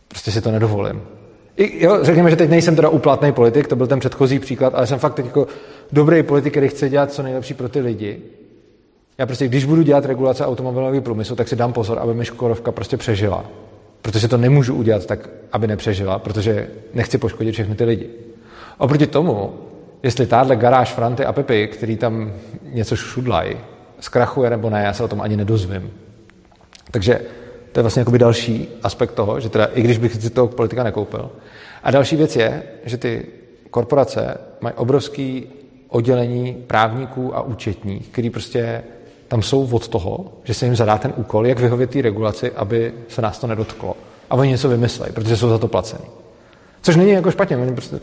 Prostě 0.07 0.31
si 0.31 0.41
to 0.41 0.51
nedovolím. 0.51 1.01
I, 1.57 1.83
jo, 1.85 1.99
řekněme, 2.01 2.29
že 2.29 2.35
teď 2.35 2.49
nejsem 2.49 2.75
teda 2.75 2.89
úplatný 2.89 3.31
politik, 3.31 3.67
to 3.67 3.75
byl 3.75 3.87
ten 3.87 3.99
předchozí 3.99 4.39
příklad, 4.39 4.75
ale 4.75 4.87
jsem 4.87 4.99
fakt 4.99 5.13
teď 5.13 5.25
jako 5.25 5.47
dobrý 5.91 6.23
politik, 6.23 6.53
který 6.53 6.67
chce 6.67 6.89
dělat 6.89 7.11
co 7.11 7.23
nejlepší 7.23 7.53
pro 7.53 7.69
ty 7.69 7.79
lidi. 7.79 8.21
Já 9.17 9.25
prostě, 9.25 9.47
když 9.47 9.65
budu 9.65 9.81
dělat 9.81 10.05
regulace 10.05 10.45
automobilového 10.45 11.01
průmyslu, 11.01 11.35
tak 11.35 11.47
si 11.47 11.55
dám 11.55 11.73
pozor, 11.73 11.99
aby 11.99 12.13
mi 12.13 12.25
Škodovka 12.25 12.71
prostě 12.71 12.97
přežila. 12.97 13.45
Protože 14.01 14.27
to 14.27 14.37
nemůžu 14.37 14.75
udělat 14.75 15.05
tak, 15.05 15.29
aby 15.51 15.67
nepřežila, 15.67 16.19
protože 16.19 16.67
nechci 16.93 17.17
poškodit 17.17 17.51
všechny 17.51 17.75
ty 17.75 17.83
lidi. 17.83 18.09
Oproti 18.77 19.07
tomu, 19.07 19.53
jestli 20.03 20.27
táhle 20.27 20.55
garáž 20.55 20.93
Franty 20.93 21.25
a 21.25 21.33
Pepy, 21.33 21.67
který 21.67 21.97
tam 21.97 22.31
něco 22.63 22.95
šudlají, 22.95 23.57
zkrachuje 23.99 24.49
nebo 24.49 24.69
ne, 24.69 24.83
já 24.83 24.93
se 24.93 25.03
o 25.03 25.07
tom 25.07 25.21
ani 25.21 25.37
nedozvím. 25.37 26.04
Takže 26.91 27.21
to 27.71 27.79
je 27.79 27.83
vlastně 27.83 27.99
jakoby 27.99 28.19
další 28.19 28.67
aspekt 28.83 29.11
toho, 29.11 29.39
že 29.39 29.49
teda 29.49 29.65
i 29.65 29.81
když 29.81 29.97
bych 29.97 30.15
si 30.15 30.29
toho 30.29 30.47
politika 30.47 30.83
nekoupil. 30.83 31.31
A 31.83 31.91
další 31.91 32.15
věc 32.15 32.35
je, 32.35 32.63
že 32.85 32.97
ty 32.97 33.25
korporace 33.71 34.37
mají 34.61 34.75
obrovský 34.75 35.47
oddělení 35.89 36.53
právníků 36.67 37.35
a 37.37 37.41
účetních, 37.41 38.07
který 38.07 38.29
prostě 38.29 38.83
tam 39.27 39.41
jsou 39.41 39.69
od 39.71 39.87
toho, 39.87 40.25
že 40.43 40.53
se 40.53 40.65
jim 40.65 40.75
zadá 40.75 40.97
ten 40.97 41.13
úkol, 41.15 41.47
jak 41.47 41.59
vyhovět 41.59 41.89
té 41.89 42.01
regulaci, 42.01 42.51
aby 42.51 42.93
se 43.07 43.21
nás 43.21 43.39
to 43.39 43.47
nedotklo. 43.47 43.97
A 44.29 44.35
oni 44.35 44.49
něco 44.49 44.69
vymyslejí, 44.69 45.13
protože 45.13 45.37
jsou 45.37 45.49
za 45.49 45.57
to 45.57 45.67
placení. 45.67 46.05
Což 46.81 46.95
není 46.95 47.11
jako 47.11 47.31
špatně, 47.31 47.57
oni 47.57 47.71
prostě 47.71 47.99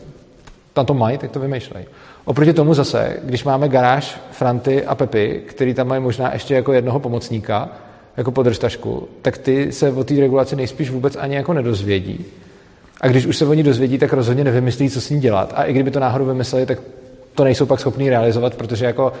tam 0.73 0.85
to 0.85 0.93
mají, 0.93 1.17
tak 1.17 1.31
to 1.31 1.39
vymýšlejí. 1.39 1.85
Oproti 2.25 2.53
tomu 2.53 2.73
zase, 2.73 3.17
když 3.23 3.43
máme 3.43 3.69
garáž 3.69 4.19
Franty 4.31 4.85
a 4.85 4.95
Pepy, 4.95 5.43
který 5.45 5.73
tam 5.73 5.87
mají 5.87 6.01
možná 6.01 6.33
ještě 6.33 6.55
jako 6.55 6.73
jednoho 6.73 6.99
pomocníka, 6.99 7.69
jako 8.17 8.31
podržtašku, 8.31 9.07
tak 9.21 9.37
ty 9.37 9.71
se 9.71 9.91
o 9.91 10.03
té 10.03 10.13
regulaci 10.13 10.55
nejspíš 10.55 10.89
vůbec 10.89 11.15
ani 11.15 11.35
jako 11.35 11.53
nedozvědí. 11.53 12.25
A 13.01 13.07
když 13.07 13.25
už 13.25 13.37
se 13.37 13.45
oni 13.45 13.63
dozvědí, 13.63 13.97
tak 13.97 14.13
rozhodně 14.13 14.43
nevymyslí, 14.43 14.89
co 14.89 15.01
s 15.01 15.09
ní 15.09 15.19
dělat. 15.19 15.53
A 15.55 15.63
i 15.63 15.73
kdyby 15.73 15.91
to 15.91 15.99
náhodou 15.99 16.25
vymysleli, 16.25 16.65
tak 16.65 16.79
to 17.35 17.43
nejsou 17.43 17.65
pak 17.65 17.79
schopní 17.79 18.09
realizovat, 18.09 18.55
protože 18.55 18.85
jako 18.85 19.13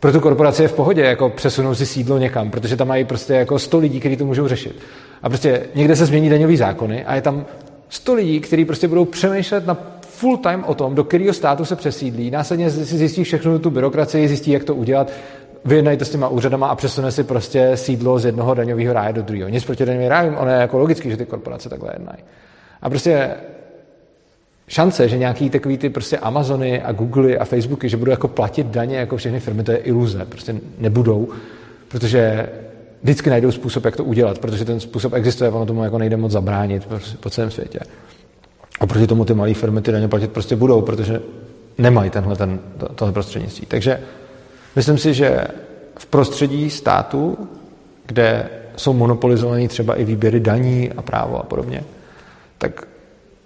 pro 0.00 0.12
tu 0.12 0.20
korporaci 0.20 0.62
je 0.62 0.68
v 0.68 0.72
pohodě 0.72 1.02
jako 1.02 1.30
přesunou 1.30 1.74
si 1.74 1.86
sídlo 1.86 2.18
někam, 2.18 2.50
protože 2.50 2.76
tam 2.76 2.88
mají 2.88 3.04
prostě 3.04 3.32
jako 3.32 3.58
100 3.58 3.78
lidí, 3.78 4.00
kteří 4.00 4.16
to 4.16 4.24
můžou 4.24 4.48
řešit. 4.48 4.76
A 5.22 5.28
prostě 5.28 5.62
někde 5.74 5.96
se 5.96 6.06
změní 6.06 6.30
daňový 6.30 6.56
zákony 6.56 7.04
a 7.04 7.14
je 7.14 7.22
tam 7.22 7.46
100 7.88 8.14
lidí, 8.14 8.40
kteří 8.40 8.64
prostě 8.64 8.88
budou 8.88 9.04
přemýšlet 9.04 9.66
na 9.66 9.76
full 10.00 10.36
time 10.36 10.64
o 10.66 10.74
tom, 10.74 10.94
do 10.94 11.04
kterého 11.04 11.32
státu 11.32 11.64
se 11.64 11.76
přesídlí, 11.76 12.30
následně 12.30 12.70
si 12.70 12.98
zjistí 12.98 13.24
všechno 13.24 13.58
tu 13.58 13.70
byrokracii, 13.70 14.28
zjistí, 14.28 14.50
jak 14.50 14.64
to 14.64 14.74
udělat, 14.74 15.12
vyjednají 15.64 15.98
to 15.98 16.04
s 16.04 16.10
těma 16.10 16.28
úřadama 16.28 16.68
a 16.68 16.74
přesune 16.74 17.12
si 17.12 17.24
prostě 17.24 17.76
sídlo 17.76 18.18
z 18.18 18.24
jednoho 18.24 18.54
daňového 18.54 18.92
ráje 18.92 19.12
do 19.12 19.22
druhého. 19.22 19.48
Nic 19.48 19.64
proti 19.64 19.84
daňovým 19.84 20.08
rájům, 20.08 20.36
ono 20.38 20.50
je 20.50 20.56
jako 20.56 20.78
logický, 20.78 21.10
že 21.10 21.16
ty 21.16 21.26
korporace 21.26 21.68
takhle 21.68 21.90
jednají. 21.92 22.18
A 22.82 22.90
prostě 22.90 23.30
šance, 24.68 25.08
že 25.08 25.18
nějaký 25.18 25.50
takový 25.50 25.78
ty 25.78 25.90
prostě 25.90 26.18
Amazony 26.18 26.82
a 26.82 26.92
Google 26.92 27.36
a 27.36 27.44
Facebooky, 27.44 27.88
že 27.88 27.96
budou 27.96 28.10
jako 28.10 28.28
platit 28.28 28.66
daně 28.66 28.96
jako 28.96 29.16
všechny 29.16 29.40
firmy, 29.40 29.62
to 29.62 29.72
je 29.72 29.78
iluze. 29.78 30.24
Prostě 30.24 30.54
nebudou, 30.78 31.28
protože 31.88 32.48
vždycky 33.02 33.30
najdou 33.30 33.52
způsob, 33.52 33.84
jak 33.84 33.96
to 33.96 34.04
udělat, 34.04 34.38
protože 34.38 34.64
ten 34.64 34.80
způsob 34.80 35.12
existuje, 35.12 35.50
ono 35.50 35.66
tomu 35.66 35.84
jako 35.84 35.98
nejde 35.98 36.16
moc 36.16 36.32
zabránit 36.32 36.86
prostě 36.86 37.16
po 37.20 37.30
celém 37.30 37.50
světě. 37.50 37.78
A 38.80 38.86
proti 38.86 39.06
tomu 39.06 39.24
ty 39.24 39.34
malé 39.34 39.54
firmy 39.54 39.82
ty 39.82 39.92
daně 39.92 40.08
platit 40.08 40.32
prostě 40.32 40.56
budou, 40.56 40.80
protože 40.80 41.20
nemají 41.78 42.10
tenhle, 42.10 42.36
ten, 42.36 42.60
tohle 42.94 43.12
prostřednictví. 43.12 43.66
Takže 43.66 44.00
myslím 44.76 44.98
si, 44.98 45.14
že 45.14 45.44
v 45.98 46.06
prostředí 46.06 46.70
státu, 46.70 47.38
kde 48.06 48.48
jsou 48.76 48.92
monopolizované 48.92 49.68
třeba 49.68 49.94
i 49.94 50.04
výběry 50.04 50.40
daní 50.40 50.92
a 50.92 51.02
právo 51.02 51.38
a 51.38 51.42
podobně, 51.42 51.84
tak 52.58 52.86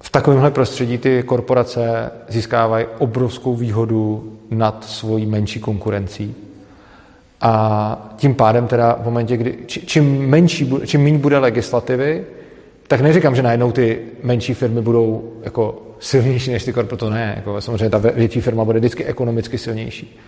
v 0.01 0.11
takovémhle 0.11 0.51
prostředí 0.51 0.99
ty 0.99 1.23
korporace 1.23 2.11
získávají 2.29 2.87
obrovskou 2.99 3.57
výhodu 3.57 4.33
nad 4.51 4.85
svojí 4.85 5.27
menší 5.27 5.61
konkurencí. 5.61 6.35
A 7.41 8.15
tím 8.17 8.35
pádem 8.35 8.67
teda 8.67 8.99
v 9.01 9.05
momentě, 9.05 9.37
kdy 9.37 9.59
čím, 9.67 10.29
menší, 10.29 10.73
čím 10.87 11.03
méně 11.03 11.19
bude 11.19 11.39
legislativy, 11.39 12.25
tak 12.87 13.01
neříkám, 13.01 13.37
že 13.37 13.43
najednou 13.43 13.73
ty 13.73 14.01
menší 14.23 14.55
firmy 14.55 14.83
budou 14.83 15.33
jako 15.43 15.83
silnější 16.01 16.51
než 16.51 16.65
ty 16.65 16.73
korporace, 16.73 17.05
to 17.05 17.11
ne. 17.11 17.33
Jako 17.37 17.61
samozřejmě 17.61 17.91
ta 17.91 17.99
větší 17.99 18.41
firma 18.41 18.65
bude 18.65 18.79
vždycky 18.79 19.05
ekonomicky 19.05 19.59
silnější. 19.59 20.19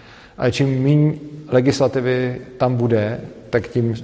Ale 0.40 0.52
čím 0.52 0.82
méně 0.82 1.14
legislativy 1.48 2.40
tam 2.56 2.76
bude, 2.76 3.20
tak 3.50 3.68
tím, 3.68 3.94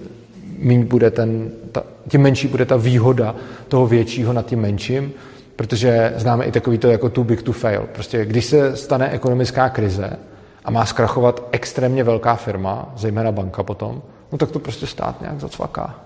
méně 0.59 0.85
bude 0.85 1.11
ten, 1.11 1.51
ta, 1.73 1.83
tím 2.09 2.21
menší 2.21 2.49
bude 2.49 2.65
ta 2.65 2.77
výhoda 2.77 3.35
toho 3.69 3.87
většího 3.87 4.33
nad 4.33 4.47
tím 4.47 4.61
menším, 4.61 5.13
protože 5.57 6.13
známe 6.17 6.45
i 6.45 6.53
takový 6.53 6.79
to 6.79 6.89
jako 6.89 7.09
too 7.09 7.25
big 7.25 7.43
to 7.43 7.53
fail. 7.53 7.89
Prostě 7.93 8.25
když 8.25 8.45
se 8.45 8.77
stane 8.77 9.11
ekonomická 9.11 9.69
krize 9.69 10.19
a 10.65 10.71
má 10.71 10.87
zkrachovat 10.87 11.49
extrémně 11.53 12.05
velká 12.05 12.37
firma, 12.37 12.93
zejména 12.97 13.33
banka 13.33 13.63
potom, 13.63 14.03
no 14.33 14.39
tak 14.39 14.51
to 14.51 14.59
prostě 14.59 14.87
stát 14.87 15.21
nějak 15.21 15.41
zacvaká. 15.41 16.01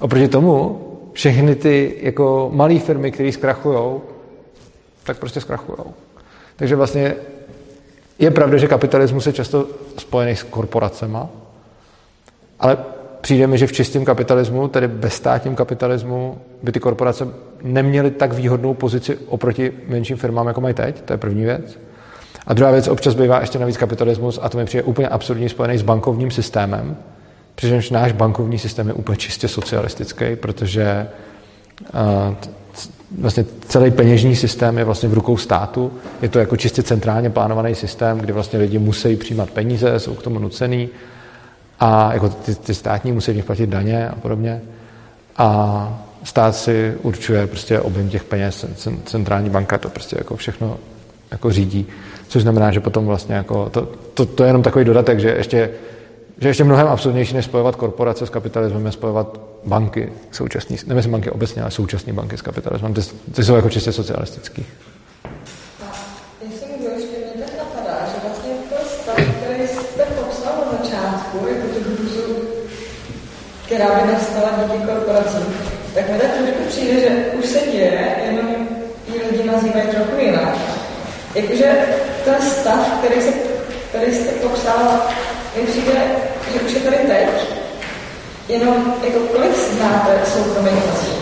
Oproti 0.00 0.28
tomu 0.28 0.80
všechny 1.12 1.54
ty 1.54 1.96
jako 2.00 2.50
malé 2.54 2.78
firmy, 2.78 3.10
které 3.10 3.32
zkrachují, 3.32 4.00
tak 5.02 5.18
prostě 5.18 5.40
zkrachují. 5.40 5.78
Takže 6.56 6.76
vlastně 6.76 7.14
je 8.18 8.30
pravda, 8.30 8.56
že 8.56 8.66
kapitalismus 8.66 9.26
je 9.26 9.32
často 9.32 9.66
spojený 9.98 10.36
s 10.36 10.42
korporacema, 10.42 11.28
ale 12.60 12.76
přijde 13.20 13.46
mi, 13.46 13.58
že 13.58 13.66
v 13.66 13.72
čistém 13.72 14.04
kapitalismu, 14.04 14.68
tedy 14.68 14.88
bezstátním 14.88 15.54
kapitalismu, 15.54 16.38
by 16.62 16.72
ty 16.72 16.80
korporace 16.80 17.28
neměly 17.62 18.10
tak 18.10 18.32
výhodnou 18.32 18.74
pozici 18.74 19.18
oproti 19.26 19.72
menším 19.88 20.16
firmám, 20.16 20.46
jako 20.46 20.60
mají 20.60 20.74
teď. 20.74 21.00
To 21.00 21.12
je 21.12 21.16
první 21.16 21.44
věc. 21.44 21.78
A 22.46 22.54
druhá 22.54 22.70
věc, 22.70 22.88
občas 22.88 23.14
bývá 23.14 23.40
ještě 23.40 23.58
navíc 23.58 23.76
kapitalismus, 23.76 24.38
a 24.42 24.48
to 24.48 24.58
mi 24.58 24.64
přijde 24.64 24.82
úplně 24.82 25.08
absurdní 25.08 25.48
spojený 25.48 25.78
s 25.78 25.82
bankovním 25.82 26.30
systémem, 26.30 26.96
přičemž 27.54 27.90
náš 27.90 28.12
bankovní 28.12 28.58
systém 28.58 28.88
je 28.88 28.94
úplně 28.94 29.16
čistě 29.16 29.48
socialistický, 29.48 30.36
protože 30.36 31.08
uh, 31.94 32.34
vlastně 33.18 33.44
celý 33.68 33.90
peněžní 33.90 34.36
systém 34.36 34.78
je 34.78 34.84
vlastně 34.84 35.08
v 35.08 35.14
rukou 35.14 35.36
státu. 35.36 35.92
Je 36.22 36.28
to 36.28 36.38
jako 36.38 36.56
čistě 36.56 36.82
centrálně 36.82 37.30
plánovaný 37.30 37.74
systém, 37.74 38.18
kdy 38.18 38.32
vlastně 38.32 38.58
lidi 38.58 38.78
musí 38.78 39.16
přijímat 39.16 39.50
peníze, 39.50 39.98
jsou 40.00 40.14
k 40.14 40.22
tomu 40.22 40.38
nucený 40.38 40.88
a 41.80 42.12
jako 42.12 42.28
ty, 42.28 42.54
ty 42.54 42.74
státní 42.74 43.12
musí 43.12 43.32
v 43.32 43.36
nich 43.36 43.44
platit 43.44 43.70
daně 43.70 44.08
a 44.08 44.14
podobně. 44.14 44.60
A 45.36 46.04
stát 46.24 46.56
si 46.56 46.94
určuje 47.02 47.46
prostě 47.46 47.80
objem 47.80 48.08
těch 48.08 48.24
peněz, 48.24 48.66
centrální 49.04 49.50
banka 49.50 49.78
to 49.78 49.88
prostě 49.88 50.16
jako 50.18 50.36
všechno 50.36 50.76
jako 51.30 51.50
řídí, 51.50 51.86
což 52.28 52.42
znamená, 52.42 52.72
že 52.72 52.80
potom 52.80 53.06
vlastně 53.06 53.34
jako 53.34 53.68
to, 53.70 53.88
to, 54.14 54.26
to 54.26 54.44
je 54.44 54.48
jenom 54.48 54.62
takový 54.62 54.84
dodatek, 54.84 55.20
že 55.20 55.28
ještě 55.28 55.70
že 56.38 56.48
ještě 56.48 56.64
mnohem 56.64 56.86
absurdnější 56.86 57.34
než 57.34 57.44
spojovat 57.44 57.76
korporace 57.76 58.26
s 58.26 58.30
kapitalismem 58.30 58.86
je 58.86 58.92
spojovat 58.92 59.40
banky 59.64 60.12
současný, 60.30 60.76
nemyslím 60.86 61.12
banky 61.12 61.30
obecně, 61.30 61.62
ale 61.62 61.70
současné 61.70 62.12
banky 62.12 62.36
s 62.36 62.42
kapitalismem. 62.42 62.94
Ty, 62.94 63.00
ty 63.34 63.44
jsou 63.44 63.54
jako 63.54 63.70
čistě 63.70 63.92
socialistický. 63.92 64.66
která 73.74 73.88
by 73.94 74.12
nastala 74.12 74.50
díky 74.62 74.86
korporacím, 74.86 75.54
tak 75.94 76.08
mi 76.10 76.18
tak 76.18 76.30
trošku 76.30 76.62
přijde, 76.68 77.00
že 77.00 77.08
už 77.38 77.46
se 77.46 77.58
děje, 77.72 78.16
jenom 78.26 78.68
ji 79.08 79.22
lidi 79.30 79.48
nazývají 79.48 79.88
trochu 79.88 80.20
jinak. 80.20 80.58
Jakože 81.34 81.72
ten 82.24 82.34
stav, 82.42 82.98
který, 82.98 83.20
se, 83.20 83.32
který 83.88 84.14
jste 84.14 84.32
popsal, 84.32 85.00
mi 85.56 85.66
přijde, 85.66 86.00
že 86.52 86.60
už 86.60 86.72
je 86.72 86.80
tady 86.80 86.96
teď, 86.96 87.28
jenom 88.48 88.94
jako 89.04 89.20
kolik 89.20 89.52
znáte 89.56 90.20
soukromých 90.32 90.86
lesů. 90.86 91.12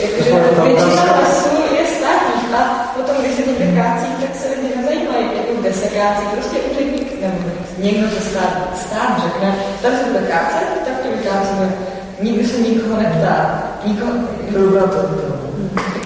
Jakože 0.00 0.30
většina 0.62 1.20
lesů 1.20 1.56
je 1.78 1.86
státních 1.86 2.54
a 2.54 2.92
potom, 2.96 3.16
když 3.20 3.36
se 3.36 3.42
někde 3.46 3.82
kácí, 3.82 4.06
tak 4.20 4.30
se 4.42 4.48
lidi 4.48 4.76
nezajímají, 4.76 5.24
jako 5.36 5.60
kde 5.60 5.72
se 5.72 5.88
kácí, 5.88 6.26
prostě 6.32 6.56
úředník, 6.58 7.20
nebo 7.20 7.36
někdo 7.78 8.08
ze 8.08 8.30
stát, 8.30 8.78
stát 8.86 9.22
řekne, 9.22 9.54
tady 9.82 9.96
se 9.96 10.04
bude 10.04 10.26
kácet, 10.26 10.68
tak 10.84 10.94
to 11.02 11.08
vykácíme. 11.16 11.72
Nikdo 12.20 12.48
se 12.48 12.58
nikoho 12.58 13.02
neptá. 13.02 13.62
Nikoho... 13.84 14.12
Dobrá 14.50 14.82
to. 14.82 14.96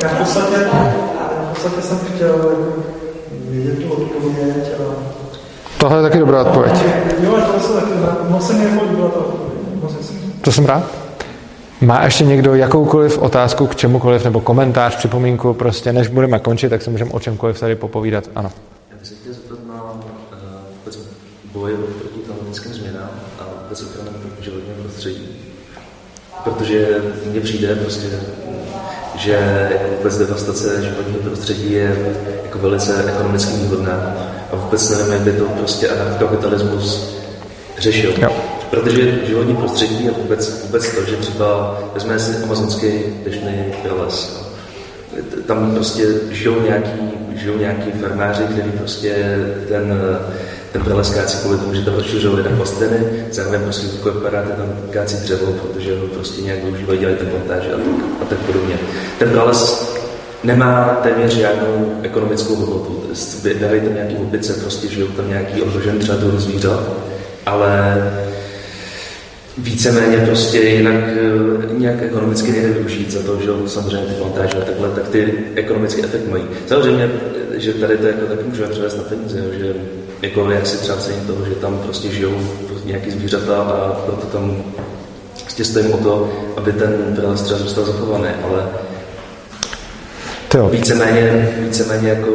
Já 0.03 0.09
v 0.09 0.19
podstatě, 0.19 0.57
v 0.57 1.49
podstatě 1.49 1.83
jsem 1.83 1.99
chtěl 1.99 2.59
vědět 3.49 3.83
tu 3.83 3.93
odpověď 3.93 4.69
a 4.79 4.90
Tohle 5.81 5.98
je 5.98 6.02
taky 6.02 6.19
dobrá 6.19 6.40
odpověď. 6.40 6.74
Jo, 7.23 7.39
to 7.55 7.61
se 7.61 7.73
taky, 7.73 7.93
odpověď. 9.02 9.40
To 10.40 10.52
jsem 10.52 10.65
rád. 10.65 10.82
Má 11.81 12.05
ještě 12.05 12.24
někdo 12.24 12.55
jakoukoliv 12.55 13.19
otázku 13.19 13.66
k 13.66 13.77
čemukoliv, 13.77 14.24
nebo 14.24 14.40
komentář, 14.40 14.97
připomínku, 14.97 15.55
prostě 15.55 15.93
než 15.93 16.09
budeme 16.09 16.39
končit, 16.39 16.69
tak 16.69 16.82
se 16.82 16.90
můžeme 16.90 17.11
o 17.11 17.20
čemkoliv 17.20 17.61
tady 17.61 17.77
popovídat. 17.77 18.24
Ano. 18.35 18.52
Já 18.90 18.97
bych 18.97 19.07
se 19.09 19.15
chtěl 19.15 19.32
zeptat 19.32 19.59
na 19.69 19.82
uh, 19.82 20.93
boj 21.52 21.74
proti 21.98 22.20
klimatickým 22.27 22.74
změnám 22.74 23.11
a 23.39 23.44
vůbec 23.62 23.82
ochranu 23.82 24.11
životního 24.40 24.74
prostředí. 24.82 25.28
Protože 26.44 26.89
mně 27.31 27.40
přijde 27.40 27.74
prostě, 27.74 28.07
že 29.21 29.69
vůbec 29.99 30.19
devastace 30.19 30.83
životního 30.83 31.21
prostředí 31.21 31.73
je 31.73 32.15
jako 32.43 32.59
velice 32.59 33.05
ekonomicky 33.09 33.53
výhodná 33.53 34.17
a 34.53 34.57
vůbec 34.57 34.91
nevím, 34.91 35.13
jak 35.13 35.21
by 35.21 35.33
to 35.33 35.45
prostě 35.45 35.89
anarchokapitalismus 35.89 37.17
řešil. 37.79 38.15
Jo. 38.19 38.31
Protože 38.71 39.27
životní 39.27 39.57
prostředí 39.57 40.05
je 40.05 40.11
vůbec, 40.11 40.63
vůbec 40.63 40.95
to, 40.95 41.05
že 41.05 41.17
třeba 41.17 41.81
vezmeme 41.95 42.19
si 42.19 42.43
amazonský 42.43 42.87
dešný 43.25 43.65
les. 43.91 44.47
Tam 45.47 45.75
prostě 45.75 46.05
žijou 46.31 46.61
nějaký, 46.61 47.01
žijou 47.35 47.59
nějaký 47.59 47.91
farmáři, 47.91 48.43
kteří 48.43 48.71
prostě 48.71 49.39
ten, 49.69 49.95
ten 50.73 50.83
prales 50.83 51.11
kácí 51.11 51.39
kvůli 51.39 51.59
tomu, 51.59 51.75
že 51.75 51.85
tam 51.85 51.95
rozšiřovali 51.95 52.43
na 52.43 52.57
pastviny, 52.57 52.97
zároveň 53.31 53.61
prostě 53.61 53.87
korporáty 54.03 54.49
tam 54.49 54.77
kácí 54.91 55.17
dřevo, 55.17 55.53
protože 55.53 55.99
ho 55.99 56.07
prostě 56.07 56.43
nějak 56.43 56.65
využívají, 56.65 56.99
dělají 56.99 57.19
ten 57.19 57.31
montáže 57.33 57.73
a 57.73 57.77
tak, 57.77 57.87
a 58.23 58.25
tak 58.25 58.39
podobně. 58.39 58.79
Ten 59.19 59.31
prales 59.31 59.91
nemá 60.45 61.01
téměř 61.03 61.35
žádnou 61.35 62.01
ekonomickou 62.03 62.55
hodnotu. 62.55 63.03
Dají 63.61 63.81
tam 63.81 63.95
nějaký 63.95 64.17
opice, 64.17 64.53
prostě 64.53 64.89
žijou 64.89 65.07
tam 65.07 65.29
nějaký 65.29 65.63
ohrožen 65.63 65.99
druh 65.99 66.41
zvířat, 66.41 66.81
ale 67.47 67.97
víceméně 69.59 70.17
prostě 70.17 70.59
jinak 70.59 70.95
eh, 70.95 71.75
nějak 71.79 72.03
ekonomicky 72.03 72.53
nejde 72.53 72.69
využít 72.69 73.11
za 73.11 73.23
to, 73.23 73.41
že 73.41 73.49
samozřejmě 73.67 74.07
ty 74.07 74.15
plantáže 74.15 74.57
a 74.57 74.65
takhle, 74.65 74.89
tak 74.89 75.09
ty 75.09 75.35
ekonomický 75.55 76.05
efekt 76.05 76.29
mají. 76.29 76.45
Samozřejmě, 76.67 77.11
že 77.57 77.73
tady 77.73 77.97
to 77.97 78.07
jako 78.07 78.27
taky 78.27 78.43
můžeme 78.45 78.69
převést 78.69 78.97
na 78.97 79.03
peníze, 79.03 79.43
že 79.59 79.75
jako 80.23 80.51
jak 80.51 80.67
si 80.67 80.77
třeba 80.77 80.99
cením 80.99 81.27
toho, 81.27 81.45
že 81.45 81.55
tam 81.55 81.79
prostě 81.79 82.11
žijou 82.11 82.33
nějaký 82.85 83.11
zvířata 83.11 83.63
a 83.63 83.93
proto 84.07 84.27
tam 84.27 84.57
prostě 85.43 85.65
stojím 85.65 85.95
o 85.95 85.97
to, 85.97 86.29
aby 86.57 86.73
ten 86.73 87.17
prales 87.17 87.43
třeba 87.43 87.61
zůstal 87.61 87.85
zachovaný, 87.85 88.29
ale 88.45 88.69
víceméně, 90.71 91.55
víceméně 91.59 92.09
jako 92.09 92.31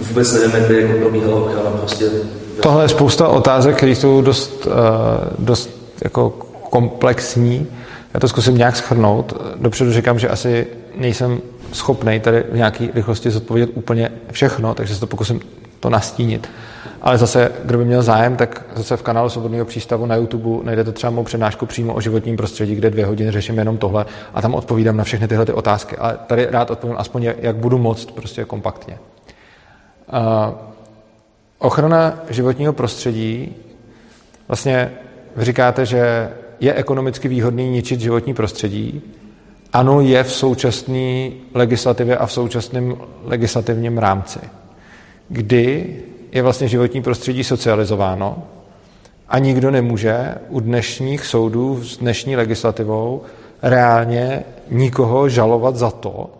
vůbec 0.00 0.32
nevím, 0.32 0.50
jak 0.50 0.62
by 0.62 0.82
jako 0.82 0.98
probíhala 0.98 1.36
ochrana 1.36 1.70
prostě. 1.70 2.04
Tohle 2.62 2.84
je 2.84 2.88
spousta 2.88 3.28
otázek, 3.28 3.76
které 3.76 3.92
jsou 3.92 4.22
dost, 4.22 4.66
uh, 4.66 4.72
dost 5.38 5.70
jako 6.04 6.30
komplexní. 6.70 7.66
Já 8.14 8.20
to 8.20 8.28
zkusím 8.28 8.58
nějak 8.58 8.76
schrnout. 8.76 9.42
Dopředu 9.56 9.92
říkám, 9.92 10.18
že 10.18 10.28
asi 10.28 10.66
nejsem 10.96 11.40
schopný 11.72 12.20
tady 12.20 12.44
v 12.52 12.56
nějaké 12.56 12.88
rychlosti 12.94 13.30
zodpovědět 13.30 13.70
úplně 13.74 14.12
všechno, 14.30 14.74
takže 14.74 14.94
se 14.94 15.00
to 15.00 15.06
pokusím 15.06 15.40
to 15.80 15.90
nastínit. 15.90 16.48
Ale 17.02 17.18
zase, 17.18 17.52
kdo 17.64 17.78
by 17.78 17.84
měl 17.84 18.02
zájem, 18.02 18.36
tak 18.36 18.64
zase 18.76 18.96
v 18.96 19.02
kanálu 19.02 19.28
Svobodného 19.28 19.64
přístavu 19.64 20.06
na 20.06 20.16
YouTube 20.16 20.64
najdete 20.64 20.92
třeba 20.92 21.10
mou 21.10 21.24
přednášku 21.24 21.66
přímo 21.66 21.94
o 21.94 22.00
životním 22.00 22.36
prostředí, 22.36 22.74
kde 22.74 22.90
dvě 22.90 23.06
hodiny 23.06 23.30
řeším 23.30 23.58
jenom 23.58 23.78
tohle 23.78 24.06
a 24.34 24.42
tam 24.42 24.54
odpovídám 24.54 24.96
na 24.96 25.04
všechny 25.04 25.28
tyhle 25.28 25.46
ty 25.46 25.52
otázky. 25.52 25.96
Ale 25.96 26.18
tady 26.26 26.46
rád 26.50 26.70
odpovím 26.70 26.96
aspoň, 26.98 27.32
jak 27.38 27.56
budu 27.56 27.78
moct, 27.78 28.10
prostě 28.10 28.44
kompaktně. 28.44 28.98
Uh, 30.12 30.54
ochrana 31.58 32.18
životního 32.30 32.72
prostředí, 32.72 33.54
vlastně 34.48 34.92
vy 35.36 35.44
říkáte, 35.44 35.86
že 35.86 36.30
je 36.60 36.74
ekonomicky 36.74 37.28
výhodný 37.28 37.70
ničit 37.70 38.00
životní 38.00 38.34
prostředí. 38.34 39.02
Ano, 39.72 40.00
je 40.00 40.24
v 40.24 40.32
současné 40.32 41.30
legislativě 41.54 42.16
a 42.16 42.26
v 42.26 42.32
současném 42.32 42.96
legislativním 43.24 43.98
rámci, 43.98 44.38
kdy 45.28 45.96
je 46.32 46.42
vlastně 46.42 46.68
životní 46.68 47.02
prostředí 47.02 47.44
socializováno 47.44 48.42
a 49.28 49.38
nikdo 49.38 49.70
nemůže 49.70 50.34
u 50.48 50.60
dnešních 50.60 51.26
soudů 51.26 51.84
s 51.84 51.98
dnešní 51.98 52.36
legislativou 52.36 53.22
reálně 53.62 54.44
nikoho 54.70 55.28
žalovat 55.28 55.76
za 55.76 55.90
to, 55.90 56.30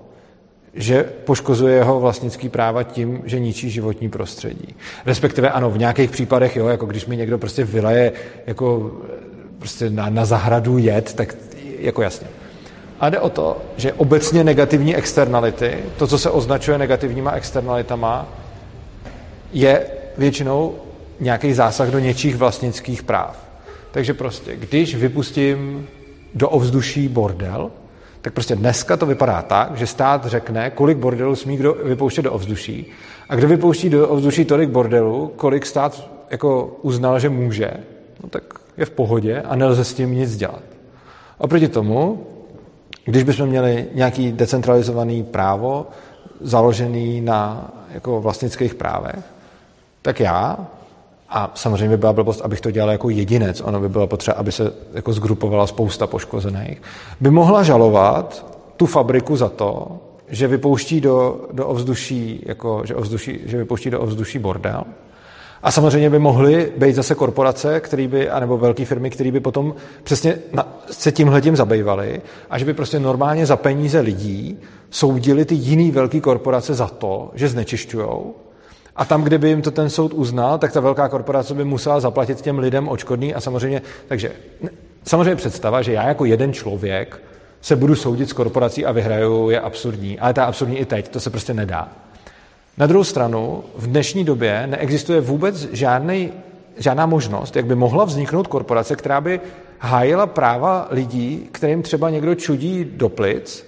že 0.75 1.05
poškozuje 1.25 1.75
jeho 1.75 2.01
vlastnický 2.01 2.49
práva 2.49 2.83
tím, 2.83 3.23
že 3.25 3.41
ničí 3.41 3.71
životní 3.71 4.09
prostředí. 4.09 4.75
Respektive 5.07 5.51
ano, 5.51 5.71
v 5.71 5.79
nějakých 5.79 6.11
případech, 6.11 6.57
jo, 6.57 6.67
jako 6.67 6.87
když 6.87 7.07
mi 7.07 7.17
někdo 7.17 7.39
prostě 7.39 7.65
vyleje 7.65 8.13
jako 8.47 8.93
prostě 9.59 9.91
na, 9.91 10.11
na 10.11 10.25
zahradu 10.25 10.79
jet, 10.79 11.15
tak 11.15 11.37
jako 11.79 12.03
jasně. 12.03 12.27
A 13.01 13.11
jde 13.11 13.21
o 13.21 13.31
to, 13.31 13.57
že 13.77 13.93
obecně 13.93 14.45
negativní 14.45 14.97
externality, 14.97 15.79
to, 15.97 16.07
co 16.07 16.19
se 16.19 16.31
označuje 16.31 16.79
negativníma 16.79 17.31
externalitama, 17.31 18.29
je 19.53 19.87
většinou 20.19 20.75
nějaký 21.21 21.53
zásah 21.53 21.89
do 21.89 21.99
něčích 21.99 22.37
vlastnických 22.37 23.03
práv. 23.03 23.45
Takže 23.91 24.15
prostě, 24.15 24.57
když 24.57 24.95
vypustím 24.95 25.89
do 26.35 26.49
ovzduší 26.49 27.09
bordel, 27.09 27.71
tak 28.21 28.33
prostě 28.33 28.57
dneska 28.57 28.97
to 28.97 29.07
vypadá 29.07 29.43
tak, 29.43 29.77
že 29.77 29.87
stát 29.87 30.27
řekne, 30.27 30.71
kolik 30.71 30.99
bordelů 30.99 31.37
smí 31.37 31.57
kdo 31.57 31.75
vypouštět 31.85 32.25
do 32.25 32.33
ovzduší. 32.33 32.87
A 33.29 33.37
kdo 33.37 33.49
vypouští 33.49 33.91
do 33.91 34.09
ovzduší 34.09 34.45
tolik 34.45 34.71
bordelů, 34.71 35.33
kolik 35.37 35.67
stát 35.67 36.11
jako 36.31 36.77
uznal, 36.83 37.19
že 37.19 37.29
může, 37.29 37.71
no 38.23 38.29
tak 38.29 38.43
je 38.77 38.85
v 38.85 38.91
pohodě 38.91 39.41
a 39.41 39.57
nelze 39.57 39.85
s 39.85 39.95
tím 39.95 40.15
nic 40.15 40.37
dělat. 40.37 40.63
Oproti 41.39 41.69
tomu, 41.69 42.27
když 43.05 43.23
bychom 43.23 43.47
měli 43.47 43.87
nějaký 43.95 44.33
decentralizovaný 44.33 45.23
právo, 45.23 45.87
založený 46.41 47.21
na 47.21 47.71
jako 47.95 48.21
vlastnických 48.21 48.75
právech, 48.75 49.25
tak 50.03 50.21
já, 50.21 50.67
a 51.29 51.53
samozřejmě 51.55 51.89
by 51.89 51.97
byla 51.97 52.13
blbost, 52.13 52.41
abych 52.41 52.61
to 52.61 52.71
dělal 52.71 52.91
jako 52.91 53.11
jedinec, 53.11 53.61
ono 53.61 53.81
by 53.81 53.89
bylo 53.89 54.07
potřeba, 54.07 54.37
aby 54.37 54.53
se 54.53 54.73
jako 54.95 55.13
zgrupovala 55.13 55.67
spousta 55.67 56.07
poškozených, 56.07 56.83
by 57.21 57.31
mohla 57.31 57.63
žalovat 57.63 58.47
tu 58.77 58.87
fabriku 58.87 59.37
za 59.37 59.49
to, 59.49 59.99
že 60.29 60.49
vypouští 60.49 61.01
do, 61.01 61.41
do 61.53 61.67
ovzduší, 61.67 62.43
jako, 62.47 62.83
že, 62.85 62.95
ovzduší, 62.95 63.41
že 63.47 63.59
vypouští 63.59 63.91
do 63.91 64.01
ovzduší 64.01 64.39
bordel. 64.39 64.85
A 65.63 65.71
samozřejmě 65.71 66.11
by 66.11 66.19
mohly 66.19 66.73
být 66.77 66.95
zase 66.95 67.15
korporace, 67.15 67.81
který 67.81 68.09
by, 68.09 68.31
anebo 68.31 68.59
velké 68.59 68.85
firmy, 68.85 69.11
které 69.11 69.33
by 69.33 69.41
potom 69.41 69.75
přesně 70.03 70.39
na, 70.53 70.69
se 70.91 71.13
tímhletím 71.13 71.57
zabývaly 71.57 72.21
a 72.51 72.59
že 72.59 72.65
by 72.65 72.75
prostě 72.75 73.01
normálně 73.01 73.47
za 73.47 73.57
peníze 73.57 74.01
lidí 74.01 74.59
soudili 74.91 75.45
ty 75.45 75.55
jiný 75.55 75.91
velké 75.91 76.21
korporace 76.21 76.75
za 76.75 76.87
to, 76.87 77.31
že 77.35 77.49
znečišťujou 77.49 78.35
a 78.97 79.05
tam, 79.05 79.23
kde 79.23 79.39
by 79.39 79.49
jim 79.49 79.63
to 79.63 79.71
ten 79.71 79.91
soud 79.91 80.13
uznal, 80.15 80.59
tak 80.59 80.73
ta 80.73 80.81
velká 80.81 81.09
korporace 81.09 81.55
by 81.55 81.65
musela 81.65 82.01
zaplatit 82.01 82.41
těm 82.41 82.59
lidem 82.59 82.89
očkodný 82.89 83.35
a 83.35 83.41
samozřejmě, 83.41 83.83
takže 84.09 84.33
samozřejmě 85.05 85.37
představa, 85.37 85.83
že 85.83 85.93
já 85.93 86.09
jako 86.09 86.25
jeden 86.25 86.53
člověk 86.53 87.23
se 87.61 87.77
budu 87.77 87.95
soudit 87.95 88.29
s 88.29 88.33
korporací 88.33 88.87
a 88.87 88.93
vyhraju, 88.93 89.51
je 89.51 89.61
absurdní. 89.61 90.19
Ale 90.19 90.35
ta 90.35 90.45
absurdní 90.45 90.79
i 90.79 90.85
teď, 90.85 91.09
to 91.09 91.21
se 91.21 91.31
prostě 91.31 91.55
nedá. 91.55 91.89
Na 92.79 92.87
druhou 92.87 93.05
stranu, 93.05 93.65
v 93.77 93.87
dnešní 93.87 94.25
době 94.25 94.67
neexistuje 94.67 95.21
vůbec 95.21 95.73
žádný, 95.73 96.33
žádná 96.77 97.07
možnost, 97.07 97.57
jak 97.57 97.67
by 97.67 97.75
mohla 97.75 98.05
vzniknout 98.05 98.47
korporace, 98.47 98.97
která 98.97 99.21
by 99.21 99.41
hájila 99.79 100.27
práva 100.27 100.89
lidí, 100.91 101.49
kterým 101.53 101.83
třeba 101.83 102.11
někdo 102.11 102.35
čudí 102.35 102.85
do 102.85 103.09
plic, 103.09 103.67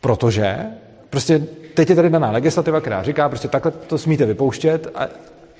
protože 0.00 0.66
prostě 1.10 1.46
teď 1.74 1.90
je 1.90 1.96
tady 1.96 2.10
daná 2.10 2.30
legislativa, 2.30 2.80
která 2.80 3.02
říká, 3.02 3.28
prostě 3.28 3.48
takhle 3.48 3.72
to 3.72 3.98
smíte 3.98 4.26
vypouštět 4.26 4.88
a, 4.94 5.08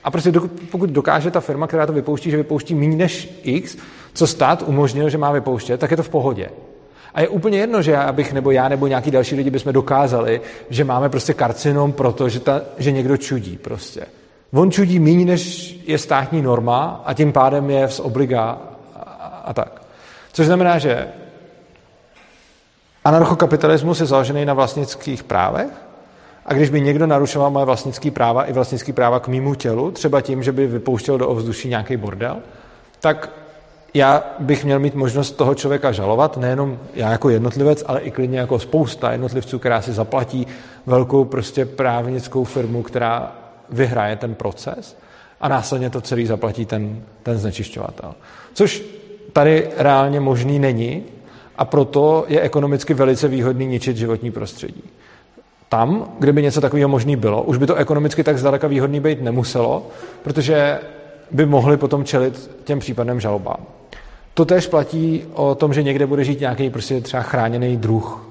a 0.05 0.11
prostě 0.11 0.31
do, 0.31 0.49
pokud 0.71 0.91
dokáže 0.91 1.31
ta 1.31 1.41
firma, 1.41 1.67
která 1.67 1.87
to 1.87 1.93
vypouští, 1.93 2.31
že 2.31 2.37
vypouští 2.37 2.75
méně 2.75 2.97
než 2.97 3.41
X, 3.43 3.77
co 4.15 4.27
stát 4.27 4.63
umožnil, 4.67 5.09
že 5.09 5.19
má 5.19 5.33
vypouštět, 5.33 5.81
tak 5.81 5.91
je 5.91 5.97
to 5.97 6.03
v 6.03 6.09
pohodě. 6.09 6.51
A 7.15 7.21
je 7.21 7.29
úplně 7.29 7.59
jedno, 7.59 7.83
že 7.83 7.93
já 7.93 8.13
bych, 8.13 8.33
nebo 8.33 8.51
já, 8.51 8.69
nebo 8.69 8.87
nějaký 8.87 9.11
další 9.11 9.35
lidi 9.35 9.51
bychom 9.51 9.73
dokázali, 9.73 10.41
že 10.71 10.85
máme 10.85 11.09
prostě 11.09 11.35
karcinom, 11.35 11.93
protože 11.93 12.41
ta, 12.41 12.61
že 12.79 12.93
někdo 12.93 13.17
čudí 13.17 13.57
prostě. 13.57 14.07
On 14.53 14.71
čudí 14.71 14.99
méně, 14.99 15.25
než 15.25 15.75
je 15.87 15.99
státní 15.99 16.43
norma 16.43 17.03
a 17.05 17.15
tím 17.15 17.33
pádem 17.33 17.71
je 17.71 17.89
z 17.89 18.01
obliga 18.01 18.59
a, 18.97 19.43
a 19.45 19.55
tak. 19.55 19.83
Což 20.33 20.47
znamená, 20.47 20.79
že 20.79 21.09
anarchokapitalismus 23.05 24.01
je 24.01 24.07
založený 24.07 24.45
na 24.45 24.55
vlastnických 24.55 25.23
právech, 25.25 25.71
a 26.47 26.55
když 26.55 26.71
by 26.71 26.81
někdo 26.81 27.07
narušoval 27.07 27.51
moje 27.51 27.67
vlastnické 27.67 28.11
práva 28.11 28.45
i 28.45 28.53
vlastnické 28.53 28.93
práva 28.93 29.21
k 29.21 29.29
mýmu 29.29 29.55
tělu, 29.55 29.91
třeba 29.91 30.21
tím, 30.21 30.43
že 30.43 30.53
by 30.53 30.67
vypouštěl 30.67 31.19
do 31.19 31.29
ovzduší 31.29 31.69
nějaký 31.69 31.97
bordel, 31.97 32.37
tak 33.01 33.31
já 33.95 34.25
bych 34.39 34.65
měl 34.65 34.79
mít 34.79 34.95
možnost 34.95 35.31
toho 35.31 35.55
člověka 35.55 35.93
žalovat, 35.93 36.37
nejenom 36.37 36.79
já 36.95 37.11
jako 37.11 37.31
jednotlivec, 37.31 37.85
ale 37.87 38.01
i 38.01 38.11
klidně 38.11 38.39
jako 38.39 38.59
spousta 38.59 39.13
jednotlivců, 39.13 39.59
která 39.59 39.83
si 39.83 39.93
zaplatí 39.93 40.47
velkou 40.87 41.25
prostě 41.25 41.65
právnickou 41.65 42.45
firmu, 42.45 42.83
která 42.83 43.33
vyhraje 43.71 44.17
ten 44.17 44.35
proces 44.35 44.97
a 45.41 45.49
následně 45.49 45.91
to 45.91 46.01
celý 46.01 46.27
zaplatí 46.27 46.67
ten, 46.67 47.03
ten 47.23 47.39
znečišťovatel. 47.39 48.15
Což 48.55 48.83
tady 49.33 49.69
reálně 49.77 50.21
možný 50.21 50.59
není 50.59 51.03
a 51.57 51.65
proto 51.65 52.25
je 52.29 52.41
ekonomicky 52.41 52.95
velice 52.95 53.29
výhodný 53.29 53.67
ničit 53.67 53.97
životní 53.97 54.31
prostředí. 54.31 54.83
Tam, 55.69 56.13
kde 56.19 56.33
by 56.33 56.43
něco 56.43 56.61
takového 56.61 56.89
možný 56.89 57.17
bylo, 57.17 57.43
už 57.43 57.57
by 57.57 57.67
to 57.67 57.75
ekonomicky 57.75 58.25
tak 58.25 58.39
zdaleka 58.39 58.67
výhodný 58.67 59.01
být 59.01 59.23
nemuselo, 59.23 59.87
protože 60.23 60.81
by 61.33 61.47
mohli 61.47 61.77
potom 61.77 62.05
čelit 62.05 62.51
těm 62.65 62.79
případným 62.79 63.21
žalobám. 63.21 63.67
To 64.35 64.45
tež 64.45 64.67
platí 64.67 65.25
o 65.35 65.55
tom, 65.55 65.75
že 65.75 65.83
někde 65.83 66.07
bude 66.07 66.25
žít 66.25 66.41
nějaký 66.41 66.71
prostě 66.71 67.01
třeba 67.01 67.23
chráněný 67.23 67.77
druh 67.77 68.29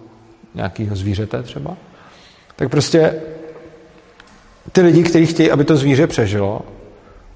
nějakého 0.56 0.96
zvířete 0.96 1.44
třeba. 1.44 1.78
Tak 2.56 2.70
prostě 2.70 3.16
ty 4.72 4.82
lidi, 4.82 5.04
kteří 5.04 5.26
chtějí, 5.26 5.52
aby 5.52 5.64
to 5.64 5.78
zvíře 5.78 6.08
přežilo, 6.08 6.62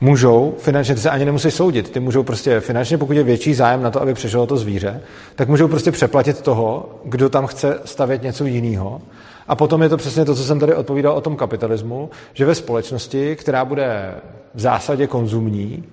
můžou 0.01 0.55
finančně, 0.57 0.95
ty 0.95 1.01
se 1.01 1.09
ani 1.09 1.25
nemusí 1.25 1.51
soudit, 1.51 1.89
ty 1.89 1.99
můžou 1.99 2.23
prostě 2.23 2.59
finančně, 2.59 2.97
pokud 2.97 3.13
je 3.13 3.23
větší 3.23 3.53
zájem 3.53 3.81
na 3.81 3.91
to, 3.91 4.01
aby 4.01 4.13
přežilo 4.13 4.47
to 4.47 4.57
zvíře, 4.57 5.01
tak 5.35 5.49
můžou 5.49 5.67
prostě 5.67 5.91
přeplatit 5.91 6.41
toho, 6.41 6.89
kdo 7.03 7.29
tam 7.29 7.47
chce 7.47 7.79
stavět 7.85 8.23
něco 8.23 8.45
jiného 8.45 9.01
a 9.47 9.55
potom 9.55 9.81
je 9.81 9.89
to 9.89 9.97
přesně 9.97 10.25
to, 10.25 10.35
co 10.35 10.43
jsem 10.43 10.59
tady 10.59 10.75
odpovídal 10.75 11.13
o 11.13 11.21
tom 11.21 11.35
kapitalismu, 11.35 12.09
že 12.33 12.45
ve 12.45 12.55
společnosti, 12.55 13.35
která 13.35 13.65
bude 13.65 14.15
v 14.53 14.59
zásadě 14.59 15.07
konzumní, 15.07 15.83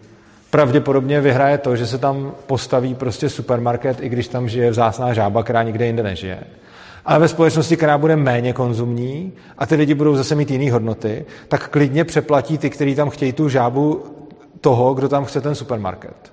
pravděpodobně 0.50 1.20
vyhraje 1.20 1.58
to, 1.58 1.76
že 1.76 1.86
se 1.86 1.98
tam 1.98 2.32
postaví 2.46 2.94
prostě 2.94 3.28
supermarket, 3.28 4.00
i 4.00 4.08
když 4.08 4.28
tam 4.28 4.48
žije 4.48 4.70
vzácná 4.70 5.14
žába, 5.14 5.42
která 5.42 5.62
nikde 5.62 5.86
jinde 5.86 6.02
nežije. 6.02 6.38
Ale 7.04 7.18
ve 7.18 7.28
společnosti, 7.28 7.76
která 7.76 7.98
bude 7.98 8.16
méně 8.16 8.52
konzumní 8.52 9.32
a 9.58 9.66
ty 9.66 9.74
lidi 9.74 9.94
budou 9.94 10.16
zase 10.16 10.34
mít 10.34 10.50
jiné 10.50 10.72
hodnoty, 10.72 11.24
tak 11.48 11.68
klidně 11.68 12.04
přeplatí 12.04 12.58
ty, 12.58 12.70
kteří 12.70 12.94
tam 12.94 13.10
chtějí 13.10 13.32
tu 13.32 13.48
žábu 13.48 14.04
toho, 14.60 14.94
kdo 14.94 15.08
tam 15.08 15.24
chce 15.24 15.40
ten 15.40 15.54
supermarket. 15.54 16.32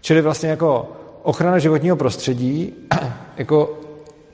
Čili 0.00 0.20
vlastně 0.20 0.48
jako 0.48 0.88
ochrana 1.22 1.58
životního 1.58 1.96
prostředí 1.96 2.74
jako 3.36 3.78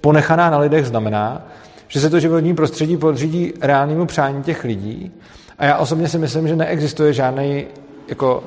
ponechaná 0.01 0.51
na 0.51 0.59
lidech 0.59 0.87
znamená, 0.87 1.47
že 1.89 2.01
se 2.01 2.11
to 2.11 2.21
životní 2.21 2.55
prostředí 2.55 2.97
podřídí 2.97 3.53
reálnému 3.61 4.07
přání 4.07 4.43
těch 4.43 4.65
lidí. 4.65 5.13
A 5.59 5.65
já 5.65 5.77
osobně 5.77 6.09
si 6.09 6.19
myslím, 6.19 6.49
že 6.49 6.57
neexistuje 6.57 7.13
žádný, 7.13 7.67
jako, 8.09 8.45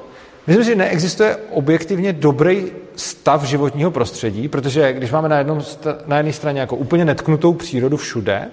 myslím, 0.47 0.65
že 0.65 0.75
neexistuje 0.75 1.37
objektivně 1.51 2.13
dobrý 2.13 2.65
stav 2.95 3.43
životního 3.43 3.91
prostředí, 3.91 4.47
protože 4.47 4.93
když 4.93 5.11
máme 5.11 5.29
na, 5.29 5.37
jednom, 5.37 5.61
na 6.07 6.17
jedné 6.17 6.33
straně 6.33 6.59
jako 6.59 6.75
úplně 6.75 7.05
netknutou 7.05 7.53
přírodu 7.53 7.97
všude, 7.97 8.47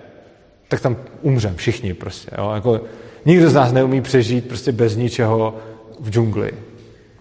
tak 0.68 0.80
tam 0.80 0.96
umřeme 1.22 1.56
všichni 1.56 1.94
prostě. 1.94 2.30
Jo? 2.38 2.52
Jako, 2.54 2.80
nikdo 3.26 3.50
z 3.50 3.54
nás 3.54 3.72
neumí 3.72 4.00
přežít 4.00 4.48
prostě 4.48 4.72
bez 4.72 4.96
ničeho 4.96 5.56
v 6.00 6.10
džungli. 6.10 6.52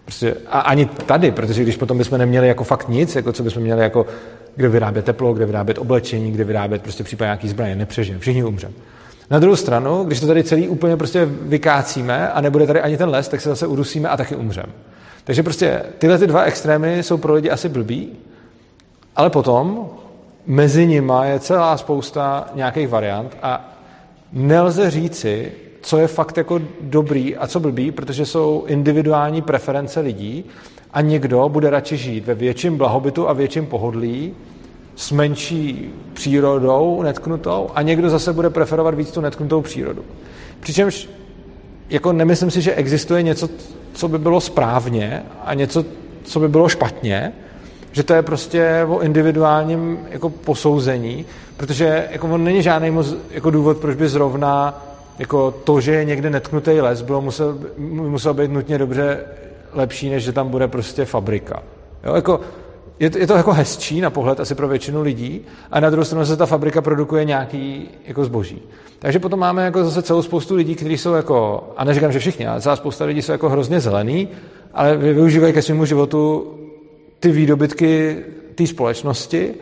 Prostě, 0.06 0.36
a 0.48 0.60
ani 0.60 0.86
tady, 0.86 1.32
protože 1.32 1.64
když 1.64 1.78
potom 1.78 1.98
bychom 1.98 2.18
neměli 2.18 2.48
jako 2.48 2.64
fakt 2.64 2.90
nic, 2.90 3.16
jako 3.16 3.34
co 3.34 3.44
bychom 3.44 3.64
měli 3.64 3.82
jako 3.82 4.06
kde 4.56 4.70
vyrábět 4.70 5.06
teplo, 5.06 5.34
kde 5.34 5.46
vyrábět 5.46 5.78
oblečení, 5.78 6.32
kde 6.32 6.44
vyrábět 6.44 6.82
prostě 6.82 7.04
případně 7.04 7.28
nějaký 7.28 7.50
zbraně, 7.50 7.76
nepřežijeme, 7.76 8.20
všichni 8.20 8.44
umřeme. 8.44 8.74
Na 9.30 9.40
druhou 9.40 9.56
stranu, 9.56 10.04
když 10.04 10.20
to 10.20 10.28
tady 10.28 10.44
celý 10.44 10.68
úplně 10.68 10.98
prostě 10.98 11.26
vykácíme 11.26 12.30
a 12.30 12.42
nebude 12.42 12.68
tady 12.68 12.82
ani 12.82 12.98
ten 12.98 13.10
les, 13.10 13.28
tak 13.28 13.42
se 13.42 13.50
zase 13.50 13.68
udusíme 13.68 14.10
a 14.10 14.18
taky 14.18 14.36
umřem. 14.36 14.66
Takže 15.24 15.44
prostě 15.44 15.84
tyhle 15.98 16.18
ty 16.18 16.28
dva 16.28 16.44
extrémy 16.44 17.04
jsou 17.04 17.18
pro 17.18 17.34
lidi 17.34 17.50
asi 17.50 17.70
blbý, 17.70 18.10
ale 19.16 19.30
potom 19.30 19.90
mezi 20.46 20.88
nima 20.88 21.26
je 21.26 21.40
celá 21.40 21.78
spousta 21.78 22.50
nějakých 22.56 22.88
variant 22.88 23.38
a 23.42 23.76
nelze 24.34 24.92
říci, 24.92 25.52
co 25.82 25.98
je 25.98 26.08
fakt 26.08 26.38
jako 26.38 26.62
dobrý 26.82 27.38
a 27.38 27.48
co 27.48 27.60
blbý, 27.60 27.92
protože 27.92 28.26
jsou 28.26 28.64
individuální 28.68 29.42
preference 29.42 30.00
lidí 30.00 30.46
a 30.94 31.02
někdo 31.02 31.50
bude 31.50 31.70
radši 31.70 31.98
žít 31.98 32.26
ve 32.26 32.34
větším 32.34 32.78
blahobytu 32.78 33.30
a 33.30 33.34
větším 33.34 33.66
pohodlí 33.66 34.34
s 34.96 35.12
menší 35.12 35.94
přírodou 36.14 37.02
netknutou 37.02 37.70
a 37.76 37.82
někdo 37.82 38.10
zase 38.10 38.34
bude 38.34 38.50
preferovat 38.50 38.96
víc 38.96 39.12
tu 39.12 39.22
netknutou 39.22 39.62
přírodu. 39.62 40.02
Přičemž 40.60 41.10
jako 41.90 42.14
nemyslím 42.14 42.52
si, 42.52 42.62
že 42.62 42.76
existuje 42.76 43.24
něco, 43.24 43.50
co 43.94 44.08
by 44.08 44.20
bylo 44.20 44.42
správně 44.42 45.24
a 45.46 45.54
něco, 45.54 45.86
co 46.24 46.40
by 46.40 46.48
bylo 46.48 46.70
špatně, 46.70 47.34
že 47.92 48.04
to 48.04 48.14
je 48.14 48.22
prostě 48.22 48.86
o 48.88 49.00
individuálním 49.00 50.00
jako 50.10 50.30
posouzení, 50.30 51.26
protože 51.58 52.08
jako 52.12 52.28
on 52.28 52.44
není 52.44 52.64
žádný 52.64 52.92
moc, 52.92 53.16
jako 53.32 53.52
důvod, 53.52 53.78
proč 53.78 53.96
by 53.96 54.10
zrovna 54.10 54.84
jako 55.20 55.52
to, 55.52 55.82
že 55.82 55.92
je 55.92 56.06
někde 56.06 56.30
netknutý 56.30 56.82
les, 56.82 57.02
bylo 57.02 57.22
musel, 57.22 57.60
musel 57.88 58.34
být 58.34 58.52
nutně 58.52 58.78
dobře 58.78 59.20
lepší, 59.76 60.10
než 60.10 60.24
že 60.24 60.32
tam 60.32 60.50
bude 60.50 60.68
prostě 60.68 61.06
fabrika. 61.06 61.64
Jo, 62.04 62.16
jako, 62.16 62.40
je, 63.00 63.10
to, 63.10 63.18
je 63.18 63.28
to 63.28 63.34
jako 63.34 63.54
hezčí 63.54 64.02
na 64.02 64.10
pohled 64.10 64.40
asi 64.40 64.56
pro 64.56 64.68
většinu 64.68 65.02
lidí 65.02 65.42
a 65.72 65.80
na 65.80 65.90
druhou 65.90 66.06
stranu 66.06 66.26
se 66.26 66.38
ta 66.38 66.46
fabrika 66.46 66.82
produkuje 66.82 67.26
nějaký 67.26 67.90
jako 68.08 68.26
zboží. 68.26 68.62
Takže 69.00 69.20
potom 69.20 69.40
máme 69.40 69.66
jako 69.66 69.84
zase 69.84 70.02
celou 70.02 70.22
spoustu 70.22 70.56
lidí, 70.56 70.76
kteří 70.76 70.98
jsou 70.98 71.14
jako, 71.14 71.70
a 71.78 71.84
neříkám, 71.84 72.12
že 72.12 72.20
všichni, 72.20 72.48
ale 72.48 72.62
celá 72.62 72.76
spousta 72.76 73.06
lidí 73.06 73.22
jsou 73.22 73.32
jako 73.32 73.50
hrozně 73.50 73.80
zelený, 73.80 74.28
ale 74.74 74.98
využívají 74.98 75.54
ke 75.54 75.62
svému 75.62 75.86
životu 75.86 76.54
ty 77.20 77.32
výdobytky 77.32 78.18
té 78.56 78.68
společnosti 78.68 79.54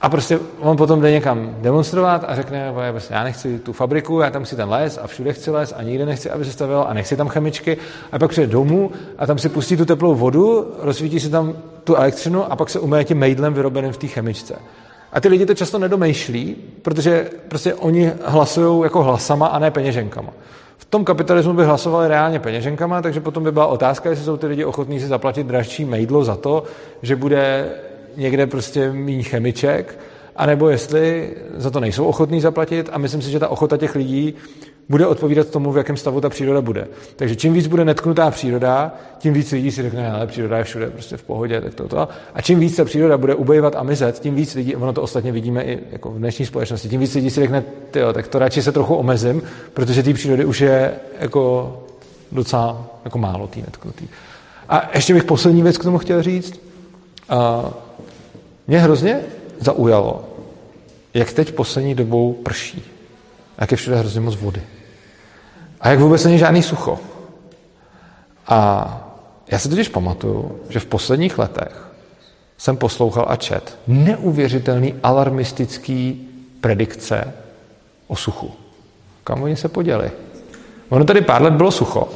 a 0.00 0.08
prostě 0.08 0.38
on 0.58 0.76
potom 0.76 1.00
jde 1.00 1.10
někam 1.10 1.56
demonstrovat 1.60 2.24
a 2.28 2.34
řekne, 2.34 2.72
prostě 2.90 3.14
já 3.14 3.24
nechci 3.24 3.58
tu 3.58 3.72
fabriku, 3.72 4.20
já 4.20 4.30
tam 4.30 4.44
si 4.44 4.56
ten 4.56 4.68
les 4.68 4.98
a 5.02 5.06
všude 5.06 5.32
chci 5.32 5.50
les 5.50 5.74
a 5.76 5.82
nikde 5.82 6.06
nechci, 6.06 6.30
aby 6.30 6.44
se 6.44 6.52
stavil 6.52 6.84
a 6.88 6.94
nechci 6.94 7.16
tam 7.16 7.28
chemičky. 7.28 7.76
A 8.12 8.18
pak 8.18 8.30
přijde 8.30 8.46
domů 8.46 8.90
a 9.18 9.26
tam 9.26 9.38
si 9.38 9.48
pustí 9.48 9.76
tu 9.76 9.84
teplou 9.84 10.14
vodu, 10.14 10.74
rozsvítí 10.78 11.20
si 11.20 11.30
tam 11.30 11.52
tu 11.84 11.94
elektřinu 11.96 12.52
a 12.52 12.56
pak 12.56 12.70
se 12.70 12.80
umyje 12.80 13.04
tím 13.04 13.18
mejdlem 13.18 13.54
vyrobeným 13.54 13.92
v 13.92 13.96
té 13.96 14.06
chemičce. 14.06 14.54
A 15.12 15.20
ty 15.20 15.28
lidi 15.28 15.46
to 15.46 15.54
často 15.54 15.78
nedomýšlí, 15.78 16.56
protože 16.82 17.30
prostě 17.48 17.74
oni 17.74 18.12
hlasují 18.24 18.82
jako 18.82 19.02
hlasama 19.02 19.46
a 19.46 19.58
ne 19.58 19.70
peněženkama. 19.70 20.32
V 20.78 20.84
tom 20.84 21.04
kapitalismu 21.04 21.52
by 21.52 21.64
hlasovali 21.64 22.08
reálně 22.08 22.38
peněženkama, 22.38 23.02
takže 23.02 23.20
potom 23.20 23.44
by 23.44 23.52
byla 23.52 23.66
otázka, 23.66 24.10
jestli 24.10 24.24
jsou 24.24 24.36
ty 24.36 24.46
lidi 24.46 24.64
ochotní 24.64 25.00
si 25.00 25.06
zaplatit 25.06 25.46
dražší 25.46 25.84
mejdlo 25.84 26.24
za 26.24 26.36
to, 26.36 26.64
že 27.02 27.16
bude 27.16 27.70
někde 28.16 28.46
prostě 28.46 28.92
méně 28.92 29.22
chemiček, 29.22 29.98
anebo 30.36 30.68
jestli 30.68 31.36
za 31.56 31.70
to 31.70 31.80
nejsou 31.80 32.04
ochotní 32.04 32.40
zaplatit 32.40 32.88
a 32.92 32.98
myslím 32.98 33.22
si, 33.22 33.30
že 33.30 33.38
ta 33.38 33.48
ochota 33.48 33.76
těch 33.76 33.94
lidí 33.94 34.34
bude 34.88 35.06
odpovídat 35.06 35.48
tomu, 35.48 35.72
v 35.72 35.76
jakém 35.76 35.96
stavu 35.96 36.20
ta 36.20 36.28
příroda 36.28 36.60
bude. 36.60 36.88
Takže 37.16 37.36
čím 37.36 37.52
víc 37.52 37.66
bude 37.66 37.84
netknutá 37.84 38.30
příroda, 38.30 38.94
tím 39.18 39.34
víc 39.34 39.52
lidí 39.52 39.70
si 39.70 39.82
řekne, 39.82 40.10
ale 40.10 40.26
příroda 40.26 40.58
je 40.58 40.64
všude 40.64 40.90
prostě 40.90 41.16
v 41.16 41.22
pohodě, 41.22 41.60
tak 41.60 41.74
to, 41.74 41.88
to. 41.88 42.08
A 42.34 42.42
čím 42.42 42.60
víc 42.60 42.76
ta 42.76 42.84
příroda 42.84 43.18
bude 43.18 43.34
ubejvat 43.34 43.76
a 43.76 43.82
mizet, 43.82 44.18
tím 44.18 44.34
víc 44.34 44.54
lidí, 44.54 44.76
ono 44.76 44.92
to 44.92 45.02
ostatně 45.02 45.32
vidíme 45.32 45.62
i 45.62 45.78
jako 45.92 46.10
v 46.10 46.18
dnešní 46.18 46.46
společnosti, 46.46 46.88
tím 46.88 47.00
víc 47.00 47.14
lidí 47.14 47.30
si 47.30 47.40
řekne, 47.40 47.64
tyjo, 47.90 48.12
tak 48.12 48.28
to 48.28 48.38
radši 48.38 48.62
se 48.62 48.72
trochu 48.72 48.94
omezím, 48.94 49.42
protože 49.74 50.02
té 50.02 50.14
přírody 50.14 50.44
už 50.44 50.60
je 50.60 50.92
jako 51.20 51.76
docela 52.32 52.86
jako 53.04 53.18
málo 53.18 53.46
tý 53.46 53.60
netknutý. 53.60 54.08
A 54.68 54.90
ještě 54.94 55.14
bych 55.14 55.24
poslední 55.24 55.62
věc 55.62 55.78
k 55.78 55.84
tomu 55.84 55.98
chtěl 55.98 56.22
říct. 56.22 56.60
Uh, 57.32 57.68
mě 58.70 58.78
hrozně 58.78 59.20
zaujalo, 59.60 60.24
jak 61.14 61.32
teď 61.32 61.52
poslední 61.52 61.94
dobou 61.94 62.32
prší. 62.32 62.82
Jak 63.58 63.70
je 63.70 63.76
všude 63.76 63.96
hrozně 63.96 64.20
moc 64.20 64.36
vody. 64.36 64.62
A 65.80 65.88
jak 65.88 65.98
vůbec 65.98 66.24
není 66.24 66.38
žádný 66.38 66.62
sucho. 66.62 66.98
A 68.46 69.10
já 69.48 69.58
si 69.58 69.68
totiž 69.68 69.88
pamatuju, 69.88 70.60
že 70.68 70.80
v 70.80 70.86
posledních 70.86 71.38
letech 71.38 71.90
jsem 72.58 72.76
poslouchal 72.76 73.26
a 73.28 73.36
čet 73.36 73.78
neuvěřitelný 73.86 74.94
alarmistický 75.02 76.28
predikce 76.60 77.32
o 78.06 78.16
suchu. 78.16 78.50
Kam 79.24 79.42
oni 79.42 79.56
se 79.56 79.68
poděli? 79.68 80.10
Ono 80.88 81.04
tady 81.04 81.20
pár 81.20 81.42
let 81.42 81.54
bylo 81.54 81.70
sucho. 81.70 82.08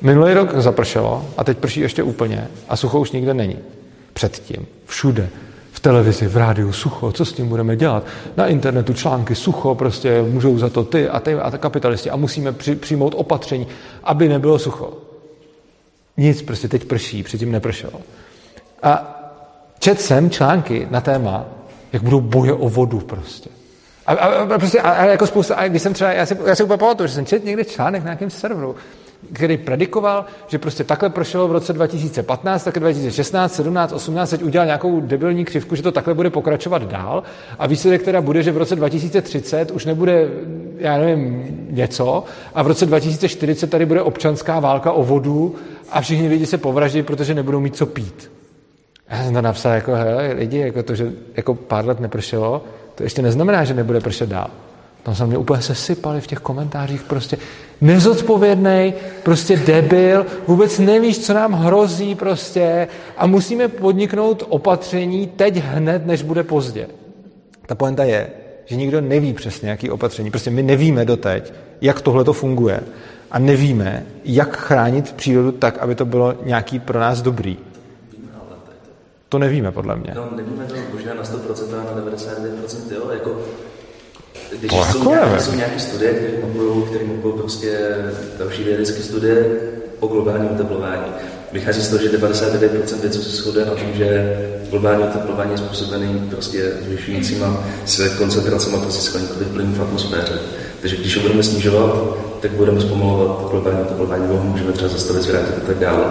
Minulý 0.00 0.34
rok 0.34 0.54
zapršelo 0.54 1.24
a 1.36 1.44
teď 1.44 1.58
prší 1.58 1.80
ještě 1.80 2.02
úplně 2.02 2.48
a 2.68 2.76
sucho 2.76 3.00
už 3.00 3.12
nikde 3.12 3.34
není. 3.34 3.58
Předtím, 4.14 4.66
všude, 4.86 5.28
v 5.72 5.80
televizi, 5.80 6.26
v 6.26 6.36
rádiu 6.36 6.72
sucho, 6.72 7.12
co 7.12 7.24
s 7.24 7.32
tím 7.32 7.48
budeme 7.48 7.76
dělat? 7.76 8.06
Na 8.36 8.46
internetu 8.46 8.92
články 8.92 9.34
sucho, 9.34 9.74
prostě 9.74 10.22
můžou 10.22 10.58
za 10.58 10.68
to 10.68 10.84
ty 10.84 11.08
a 11.08 11.20
ty 11.20 11.34
a 11.34 11.50
ty 11.50 11.58
kapitalisti 11.58 12.10
a 12.10 12.16
musíme 12.16 12.52
při, 12.52 12.76
přijmout 12.76 13.14
opatření, 13.16 13.66
aby 14.04 14.28
nebylo 14.28 14.58
sucho. 14.58 14.92
Nic, 16.16 16.42
prostě 16.42 16.68
teď 16.68 16.84
prší, 16.84 17.22
předtím 17.22 17.52
nepršelo. 17.52 18.00
A 18.82 19.20
čet 19.78 20.00
jsem 20.00 20.30
články 20.30 20.88
na 20.90 21.00
téma, 21.00 21.44
jak 21.92 22.02
budou 22.02 22.20
boje 22.20 22.52
o 22.52 22.68
vodu 22.68 23.00
prostě. 23.00 23.50
A, 24.06 24.12
a, 24.12 24.54
a, 24.54 24.58
prostě, 24.58 24.80
a, 24.80 24.90
a 24.90 25.04
jako 25.04 25.26
spousta, 25.26 25.54
a 25.54 25.68
když 25.68 25.82
jsem 25.82 25.94
třeba, 25.94 26.12
já 26.12 26.26
si, 26.26 26.36
já 26.46 26.54
si 26.54 26.62
úplně 26.62 26.78
pamatuju, 26.78 27.06
že 27.06 27.14
jsem 27.14 27.26
čet 27.26 27.44
někde 27.44 27.64
článek 27.64 28.02
na 28.02 28.06
nějakém 28.06 28.30
serveru, 28.30 28.76
který 29.32 29.56
predikoval, 29.56 30.24
že 30.46 30.58
prostě 30.58 30.84
takhle 30.84 31.10
prošlo 31.10 31.48
v 31.48 31.52
roce 31.52 31.72
2015, 31.72 32.64
takhle 32.64 32.80
2016, 32.80 33.54
17, 33.54 33.92
18, 33.92 34.30
teď 34.30 34.42
udělal 34.42 34.66
nějakou 34.66 35.00
debilní 35.00 35.44
křivku, 35.44 35.74
že 35.74 35.82
to 35.82 35.92
takhle 35.92 36.14
bude 36.14 36.30
pokračovat 36.30 36.82
dál 36.82 37.22
a 37.58 37.66
výsledek 37.66 38.02
teda 38.02 38.20
bude, 38.20 38.42
že 38.42 38.52
v 38.52 38.56
roce 38.56 38.76
2030 38.76 39.70
už 39.70 39.84
nebude, 39.84 40.28
já 40.78 40.98
nevím, 40.98 41.44
něco 41.70 42.24
a 42.54 42.62
v 42.62 42.66
roce 42.66 42.86
2040 42.86 43.70
tady 43.70 43.86
bude 43.86 44.02
občanská 44.02 44.60
válka 44.60 44.92
o 44.92 45.04
vodu 45.04 45.54
a 45.90 46.00
všichni 46.00 46.28
lidi 46.28 46.46
se 46.46 46.58
povraždí, 46.58 47.02
protože 47.02 47.34
nebudou 47.34 47.60
mít 47.60 47.76
co 47.76 47.86
pít. 47.86 48.30
Já 49.10 49.24
jsem 49.24 49.34
to 49.34 49.42
napsal 49.42 49.72
jako, 49.72 49.92
hele, 49.92 50.32
lidi, 50.32 50.58
jako 50.58 50.82
to, 50.82 50.94
že 50.94 51.12
jako 51.36 51.54
pár 51.54 51.86
let 51.86 52.00
nepršelo, 52.00 52.64
to 52.94 53.02
ještě 53.02 53.22
neznamená, 53.22 53.64
že 53.64 53.74
nebude 53.74 54.00
pršet 54.00 54.28
dál. 54.28 54.50
Tam 55.04 55.14
se 55.14 55.26
mě 55.26 55.38
úplně 55.38 55.62
sesypali 55.62 56.20
v 56.20 56.26
těch 56.26 56.38
komentářích 56.38 57.02
prostě 57.02 57.36
nezodpovědný, 57.80 58.94
prostě 59.22 59.56
debil, 59.56 60.26
vůbec 60.46 60.78
nevíš, 60.78 61.18
co 61.18 61.34
nám 61.34 61.52
hrozí 61.52 62.14
prostě 62.14 62.88
a 63.16 63.26
musíme 63.26 63.68
podniknout 63.68 64.42
opatření 64.48 65.26
teď 65.26 65.56
hned, 65.56 66.06
než 66.06 66.22
bude 66.22 66.42
pozdě. 66.42 66.86
Ta 67.66 67.74
poenta 67.74 68.04
je, 68.04 68.30
že 68.64 68.76
nikdo 68.76 69.00
neví 69.00 69.32
přesně, 69.32 69.70
jaký 69.70 69.90
opatření. 69.90 70.30
Prostě 70.30 70.50
my 70.50 70.62
nevíme 70.62 71.04
doteď, 71.04 71.52
jak 71.80 72.00
tohle 72.00 72.24
to 72.24 72.32
funguje 72.32 72.80
a 73.30 73.38
nevíme, 73.38 74.06
jak 74.24 74.56
chránit 74.56 75.12
přírodu 75.12 75.52
tak, 75.52 75.78
aby 75.78 75.94
to 75.94 76.04
bylo 76.04 76.34
nějaký 76.44 76.78
pro 76.78 77.00
nás 77.00 77.22
dobrý. 77.22 77.58
To 79.28 79.38
nevíme, 79.38 79.72
podle 79.72 79.96
mě. 79.96 80.12
No, 80.14 80.28
nevíme 80.36 80.64
to 80.64 80.74
možná 80.92 81.14
na 81.14 81.22
100%, 81.22 81.80
a 81.80 81.94
na 81.94 82.02
99%, 82.02 82.94
jo, 82.94 83.10
jako 83.12 83.36
když 84.60 84.70
to 84.70 84.84
jsou, 84.92 85.10
nějaké, 85.10 85.40
jsou 85.40 85.54
nějaké 85.54 85.80
studie, 85.80 86.12
které 86.12 86.32
mokují, 86.46 86.84
které 86.84 87.04
prostě 87.36 87.78
další 88.38 88.64
vědecké 88.64 89.02
studie 89.02 89.46
o 90.00 90.06
globálním 90.06 90.50
oteplování. 90.50 91.12
Vychází 91.52 91.82
z 91.82 91.88
toho, 91.88 92.02
že 92.02 92.18
99% 92.18 93.00
věců 93.00 93.22
se 93.22 93.36
shoduje 93.36 93.66
na 93.66 93.74
tom, 93.74 93.88
že 93.94 94.38
globální 94.70 95.02
oteplování 95.02 95.52
je 95.52 95.58
způsobený 95.58 96.26
prostě 96.30 96.72
zvyšujícíma 96.86 97.64
se 97.84 98.08
koncentracemi 98.08 98.76
prostě 98.78 99.02
skleníkových 99.02 99.48
plynů 99.48 99.74
v 99.74 99.82
atmosféře. 99.82 100.38
Takže 100.80 100.96
když 100.96 101.16
ho 101.16 101.22
budeme 101.22 101.42
snižovat, 101.42 102.16
tak 102.40 102.50
budeme 102.50 102.80
zpomalovat 102.80 103.50
globální 103.50 103.80
oteplování, 103.80 104.26
ho 104.28 104.42
můžeme 104.42 104.72
třeba 104.72 104.88
zastavit, 104.88 105.22
zvrátit 105.22 105.54
a 105.64 105.66
tak 105.66 105.78
dále. 105.78 106.04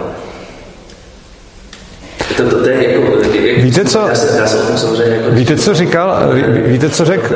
To, 2.36 2.50
to, 2.50 2.62
to 2.62 2.68
je 2.68 2.92
jako, 2.92 3.16
víte, 3.56 3.84
co, 3.84 3.98
já 4.08 4.14
se, 4.14 4.38
já 4.38 4.46
se 4.46 4.62
o 4.62 4.66
tom 4.66 4.78
samozřejmě 4.78 5.16
jako, 5.16 5.30
víte, 5.30 5.56
co 5.56 5.74
říkal, 5.74 6.32
víte, 6.66 6.90
co 6.90 7.04
řekl, 7.04 7.34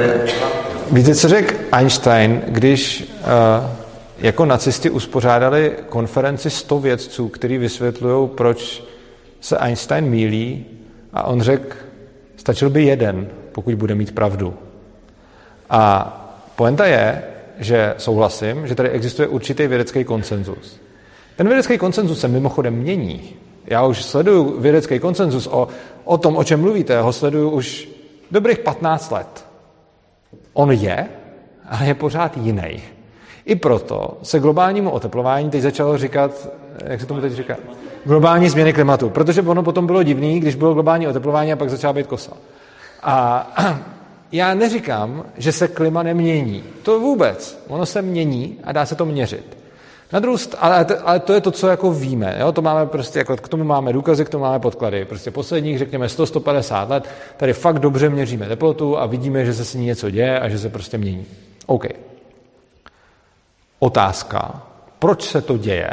Víte, 0.92 1.14
co 1.14 1.28
řekl 1.28 1.54
Einstein, 1.72 2.42
když 2.48 3.12
uh, 3.20 3.26
jako 4.18 4.44
nacisti 4.44 4.90
uspořádali 4.90 5.72
konferenci 5.88 6.50
100 6.50 6.80
vědců, 6.80 7.28
kteří 7.28 7.58
vysvětlují, 7.58 8.28
proč 8.28 8.84
se 9.40 9.58
Einstein 9.58 10.04
mílí 10.04 10.66
a 11.12 11.22
on 11.22 11.40
řekl, 11.40 11.76
stačil 12.36 12.70
by 12.70 12.84
jeden, 12.84 13.28
pokud 13.52 13.74
bude 13.74 13.94
mít 13.94 14.14
pravdu. 14.14 14.54
A 15.70 16.14
poenta 16.56 16.86
je, 16.86 17.22
že 17.58 17.94
souhlasím, 17.98 18.66
že 18.66 18.74
tady 18.74 18.88
existuje 18.88 19.28
určitý 19.28 19.66
vědecký 19.66 20.04
konsenzus. 20.04 20.80
Ten 21.36 21.48
vědecký 21.48 21.78
konsenzus 21.78 22.20
se 22.20 22.28
mimochodem 22.28 22.74
mění. 22.74 23.34
Já 23.66 23.86
už 23.86 24.04
sleduju 24.04 24.60
vědecký 24.60 24.98
konsenzus 24.98 25.46
o, 25.46 25.68
o 26.04 26.18
tom, 26.18 26.36
o 26.36 26.44
čem 26.44 26.60
mluvíte, 26.60 27.00
ho 27.00 27.12
sleduju 27.12 27.50
už 27.50 27.88
dobrých 28.30 28.58
15 28.58 29.10
let. 29.10 29.47
On 30.58 30.72
je, 30.72 31.08
ale 31.70 31.86
je 31.86 31.94
pořád 31.94 32.36
jiný. 32.36 32.82
I 33.44 33.56
proto 33.56 34.18
se 34.22 34.40
globálnímu 34.40 34.90
oteplování 34.90 35.50
teď 35.50 35.62
začalo 35.62 35.98
říkat, 35.98 36.48
jak 36.84 37.00
se 37.00 37.06
tomu 37.06 37.20
teď 37.20 37.32
říká, 37.32 37.56
globální 38.04 38.48
změny 38.48 38.72
klimatu, 38.72 39.10
protože 39.10 39.42
ono 39.42 39.62
potom 39.62 39.86
bylo 39.86 40.02
divný, 40.02 40.40
když 40.40 40.54
bylo 40.54 40.74
globální 40.74 41.08
oteplování 41.08 41.52
a 41.52 41.56
pak 41.56 41.70
začala 41.70 41.92
být 41.92 42.06
kosa. 42.06 42.32
A 43.02 43.46
já 44.32 44.54
neříkám, 44.54 45.24
že 45.36 45.52
se 45.52 45.68
klima 45.68 46.02
nemění. 46.02 46.64
To 46.82 47.00
vůbec. 47.00 47.64
Ono 47.68 47.86
se 47.86 48.02
mění 48.02 48.58
a 48.64 48.72
dá 48.72 48.86
se 48.86 48.94
to 48.94 49.04
měřit. 49.04 49.57
Na 50.12 50.20
druhou 50.20 50.38
ale, 50.58 50.86
ale, 51.04 51.20
to 51.20 51.32
je 51.32 51.40
to, 51.40 51.50
co 51.50 51.68
jako 51.68 51.92
víme. 51.92 52.36
Jo? 52.40 52.52
To 52.52 52.62
máme 52.62 52.86
prostě, 52.86 53.18
jako, 53.18 53.36
k 53.36 53.48
tomu 53.48 53.64
máme 53.64 53.92
důkazy, 53.92 54.24
k 54.24 54.28
tomu 54.28 54.44
máme 54.44 54.58
podklady. 54.58 55.04
Prostě 55.04 55.30
posledních, 55.30 55.78
řekněme, 55.78 56.06
100-150 56.06 56.90
let 56.90 57.08
tady 57.36 57.52
fakt 57.52 57.78
dobře 57.78 58.08
měříme 58.08 58.48
teplotu 58.48 58.98
a 58.98 59.06
vidíme, 59.06 59.44
že 59.44 59.54
se 59.54 59.64
s 59.64 59.74
ní 59.74 59.86
něco 59.86 60.10
děje 60.10 60.40
a 60.40 60.48
že 60.48 60.58
se 60.58 60.68
prostě 60.68 60.98
mění. 60.98 61.26
OK. 61.66 61.84
Otázka, 63.78 64.62
proč 64.98 65.22
se 65.22 65.42
to 65.42 65.58
děje, 65.58 65.90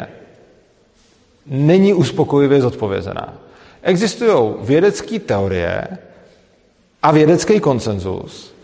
není 1.46 1.94
uspokojivě 1.94 2.62
zodpovězená. 2.62 3.34
Existují 3.82 4.54
vědecké 4.62 5.20
teorie 5.20 5.88
a 7.04 7.12
vědecký 7.12 7.60
konsenzus. 7.60 8.56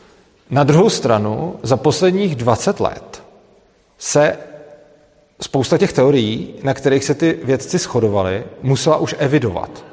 Na 0.49 0.64
druhou 0.64 0.90
stranu, 0.90 1.56
za 1.64 1.78
posledních 1.78 2.36
20 2.36 2.80
let 2.80 3.23
se 3.98 4.38
spousta 5.43 5.77
těch 5.77 5.93
teorií, 5.93 6.53
na 6.63 6.73
kterých 6.73 7.03
se 7.03 7.13
ty 7.13 7.39
vědci 7.43 7.77
shodovali, 7.77 8.43
musela 8.61 8.97
už 8.97 9.15
evidovat, 9.19 9.85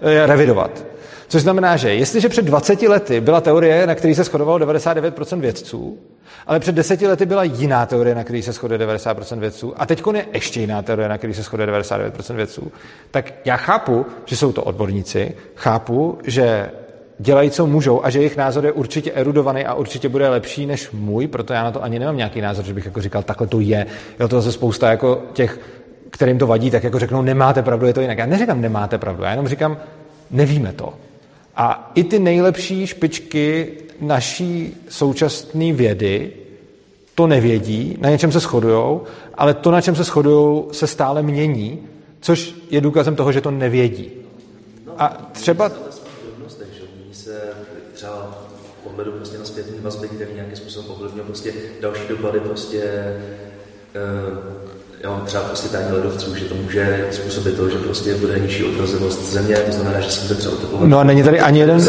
eh, 0.00 0.26
revidovat. 0.26 0.84
Což 1.28 1.42
znamená, 1.42 1.76
že 1.76 1.94
jestliže 1.94 2.28
před 2.28 2.44
20 2.44 2.88
lety 2.88 3.20
byla 3.20 3.40
teorie, 3.40 3.86
na 3.86 3.94
který 3.94 4.14
se 4.14 4.24
shodovalo 4.24 4.58
99% 4.58 5.40
vědců, 5.40 5.98
ale 6.46 6.60
před 6.60 6.74
10 6.74 7.06
lety 7.06 7.26
byla 7.26 7.44
jiná 7.44 7.86
teorie, 7.86 8.14
na 8.14 8.24
který 8.24 8.42
se 8.42 8.52
shoduje 8.52 8.78
90% 8.78 9.38
vědců, 9.38 9.74
a 9.76 9.86
teď 9.86 10.02
je 10.14 10.26
ještě 10.32 10.60
jiná 10.60 10.82
teorie, 10.82 11.08
na 11.08 11.18
který 11.18 11.34
se 11.34 11.42
shoduje 11.42 11.66
99% 11.66 12.36
vědců, 12.36 12.72
tak 13.10 13.32
já 13.44 13.56
chápu, 13.56 14.06
že 14.24 14.36
jsou 14.36 14.52
to 14.52 14.62
odborníci, 14.62 15.34
chápu, 15.54 16.18
že 16.24 16.70
dělají, 17.18 17.50
co 17.50 17.66
můžou 17.66 18.04
a 18.04 18.10
že 18.10 18.18
jejich 18.18 18.36
názor 18.36 18.64
je 18.64 18.72
určitě 18.72 19.12
erudovaný 19.12 19.64
a 19.64 19.74
určitě 19.74 20.08
bude 20.08 20.28
lepší 20.28 20.66
než 20.66 20.90
můj, 20.90 21.26
proto 21.26 21.52
já 21.52 21.64
na 21.64 21.70
to 21.70 21.82
ani 21.82 21.98
nemám 21.98 22.16
nějaký 22.16 22.40
názor, 22.40 22.64
že 22.64 22.74
bych 22.74 22.84
jako 22.84 23.00
říkal, 23.00 23.22
takhle 23.22 23.46
to 23.46 23.60
je. 23.60 23.86
Jo, 24.20 24.28
to 24.28 24.40
zase 24.40 24.52
spousta 24.52 24.90
jako 24.90 25.22
těch, 25.32 25.60
kterým 26.10 26.38
to 26.38 26.46
vadí, 26.46 26.70
tak 26.70 26.84
jako 26.84 26.98
řeknou, 26.98 27.22
nemáte 27.22 27.62
pravdu, 27.62 27.86
je 27.86 27.92
to 27.92 28.00
jinak. 28.00 28.18
Já 28.18 28.26
neříkám, 28.26 28.60
nemáte 28.60 28.98
pravdu, 28.98 29.22
já 29.22 29.30
jenom 29.30 29.48
říkám, 29.48 29.76
nevíme 30.30 30.72
to. 30.72 30.94
A 31.56 31.92
i 31.94 32.04
ty 32.04 32.18
nejlepší 32.18 32.86
špičky 32.86 33.72
naší 34.00 34.76
současné 34.88 35.72
vědy 35.72 36.32
to 37.14 37.26
nevědí, 37.26 37.96
na 38.00 38.10
něčem 38.10 38.32
se 38.32 38.40
shodují, 38.40 39.00
ale 39.34 39.54
to, 39.54 39.70
na 39.70 39.80
čem 39.80 39.96
se 39.96 40.04
shodují, 40.04 40.62
se 40.72 40.86
stále 40.86 41.22
mění, 41.22 41.78
což 42.20 42.54
je 42.70 42.80
důkazem 42.80 43.16
toho, 43.16 43.32
že 43.32 43.40
to 43.40 43.50
nevědí. 43.50 44.10
A 44.98 45.28
třeba 45.32 45.70
pohledu 48.84 49.12
prostě 49.12 49.38
na 49.38 49.44
zpětný 49.44 49.78
vazby, 49.80 50.08
který 50.08 50.34
nějakým 50.34 50.56
způsobem 50.56 50.90
ovlivňují 50.90 51.26
prostě 51.26 51.52
další 51.80 52.08
dopady 52.08 52.40
prostě 52.40 52.82
uh, 54.32 54.38
jo, 55.04 55.20
třeba 55.24 55.42
prostě 55.42 55.68
tání 55.68 55.92
ledovců, 55.92 56.34
že 56.34 56.44
to 56.44 56.54
může 56.54 57.08
způsobit 57.10 57.56
to, 57.56 57.68
že 57.68 57.78
prostě 57.78 58.14
bude 58.14 58.38
nižší 58.38 58.64
odrazivost 58.64 59.32
země, 59.32 59.56
to 59.56 59.72
znamená, 59.72 60.00
že 60.00 60.10
se 60.10 60.20
bude 60.26 60.34
třeba 60.34 60.54
oteplovat. 60.54 60.88
No 60.88 60.98
a 60.98 61.04
není 61.04 61.22
tady 61.22 61.40
ani 61.40 61.60
jeden, 61.60 61.80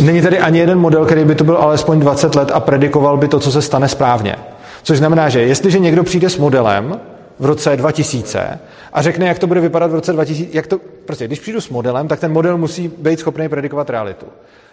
není 0.00 0.22
tady 0.22 0.38
ani 0.38 0.58
jeden 0.58 0.78
model, 0.78 1.04
který 1.04 1.24
by 1.24 1.34
to 1.34 1.44
byl 1.44 1.56
alespoň 1.56 2.00
20 2.00 2.34
let 2.34 2.50
a 2.54 2.60
predikoval 2.60 3.16
by 3.16 3.28
to, 3.28 3.40
co 3.40 3.52
se 3.52 3.62
stane 3.62 3.88
správně. 3.88 4.36
Což 4.82 4.98
znamená, 4.98 5.28
že 5.28 5.40
jestliže 5.42 5.78
někdo 5.78 6.04
přijde 6.04 6.30
s 6.30 6.36
modelem 6.36 7.00
v 7.38 7.44
roce 7.44 7.76
2000 7.76 8.58
a 8.92 9.02
řekne, 9.02 9.26
jak 9.26 9.38
to 9.38 9.46
bude 9.46 9.60
vypadat 9.60 9.90
v 9.90 9.94
roce 9.94 10.12
2000, 10.12 10.56
jak 10.56 10.66
to, 10.66 10.80
prostě, 11.04 11.26
když 11.26 11.40
přijdu 11.40 11.60
s 11.60 11.68
modelem, 11.68 12.08
tak 12.08 12.20
ten 12.20 12.32
model 12.32 12.58
musí 12.58 12.88
být 12.98 13.18
schopný 13.18 13.48
predikovat 13.48 13.90
realitu. 13.90 14.26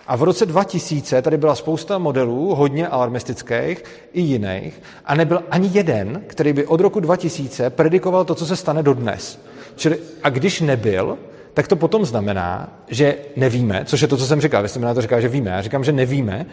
A 0.07 0.15
v 0.15 0.23
roce 0.23 0.45
2000 0.45 1.21
tady 1.21 1.37
byla 1.37 1.55
spousta 1.55 1.97
modelů, 1.97 2.55
hodně 2.55 2.87
alarmistických 2.87 3.83
i 4.13 4.21
jiných, 4.21 4.81
a 5.05 5.15
nebyl 5.15 5.43
ani 5.51 5.69
jeden, 5.73 6.21
který 6.27 6.53
by 6.53 6.67
od 6.67 6.81
roku 6.81 6.99
2000 6.99 7.69
predikoval 7.69 8.25
to, 8.25 8.35
co 8.35 8.45
se 8.45 8.55
stane 8.55 8.83
dodnes. 8.83 9.39
Čili, 9.75 9.99
a 10.23 10.29
když 10.29 10.61
nebyl, 10.61 11.17
tak 11.53 11.67
to 11.67 11.75
potom 11.75 12.05
znamená, 12.05 12.69
že 12.87 13.15
nevíme, 13.35 13.85
což 13.85 14.01
je 14.01 14.07
to, 14.07 14.17
co 14.17 14.25
jsem 14.25 14.41
říkal. 14.41 14.63
Vy 14.63 14.69
jste 14.69 14.79
mi 14.79 14.85
na 14.85 14.93
to 14.93 15.01
říkal, 15.01 15.21
že 15.21 15.27
víme. 15.27 15.51
Já 15.51 15.61
říkám, 15.61 15.83
že 15.83 15.91
nevíme. 15.91 16.45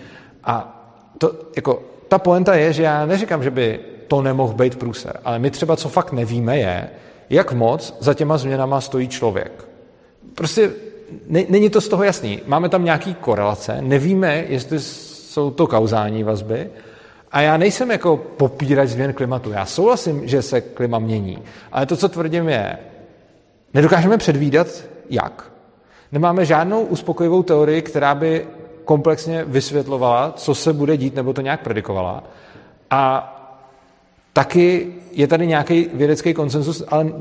A 0.44 0.74
to, 1.18 1.32
jako, 1.56 1.82
ta 2.08 2.18
poenta 2.18 2.54
je, 2.54 2.72
že 2.72 2.82
já 2.82 3.06
neříkám, 3.06 3.42
že 3.42 3.50
by 3.50 3.80
to 4.08 4.22
nemohl 4.22 4.54
být 4.54 4.76
průser, 4.76 5.20
ale 5.24 5.38
my 5.38 5.50
třeba, 5.50 5.76
co 5.76 5.88
fakt 5.88 6.12
nevíme, 6.12 6.58
je, 6.58 6.90
jak 7.30 7.52
moc 7.52 7.96
za 8.00 8.14
těma 8.14 8.38
změnama 8.38 8.80
stojí 8.80 9.08
člověk. 9.08 9.68
Prostě 10.34 10.70
není 11.28 11.70
to 11.70 11.80
z 11.80 11.88
toho 11.88 12.04
jasný. 12.04 12.40
Máme 12.46 12.68
tam 12.68 12.84
nějaký 12.84 13.14
korelace, 13.14 13.78
nevíme, 13.80 14.44
jestli 14.48 14.80
jsou 14.80 15.50
to 15.50 15.66
kauzální 15.66 16.22
vazby, 16.22 16.70
a 17.32 17.40
já 17.40 17.56
nejsem 17.56 17.90
jako 17.90 18.16
popírač 18.16 18.88
změn 18.88 19.12
klimatu. 19.12 19.50
Já 19.50 19.66
souhlasím, 19.66 20.28
že 20.28 20.42
se 20.42 20.60
klima 20.60 20.98
mění. 20.98 21.38
Ale 21.72 21.86
to, 21.86 21.96
co 21.96 22.08
tvrdím, 22.08 22.48
je, 22.48 22.78
nedokážeme 23.74 24.18
předvídat, 24.18 24.66
jak. 25.10 25.52
Nemáme 26.12 26.44
žádnou 26.44 26.82
uspokojivou 26.82 27.42
teorii, 27.42 27.82
která 27.82 28.14
by 28.14 28.46
komplexně 28.84 29.44
vysvětlovala, 29.44 30.32
co 30.36 30.54
se 30.54 30.72
bude 30.72 30.96
dít, 30.96 31.14
nebo 31.14 31.32
to 31.32 31.40
nějak 31.40 31.62
predikovala. 31.62 32.24
A 32.90 33.34
taky 34.32 34.94
je 35.12 35.26
tady 35.26 35.46
nějaký 35.46 35.90
vědecký 35.94 36.34
konsenzus, 36.34 36.84
ale 36.88 37.12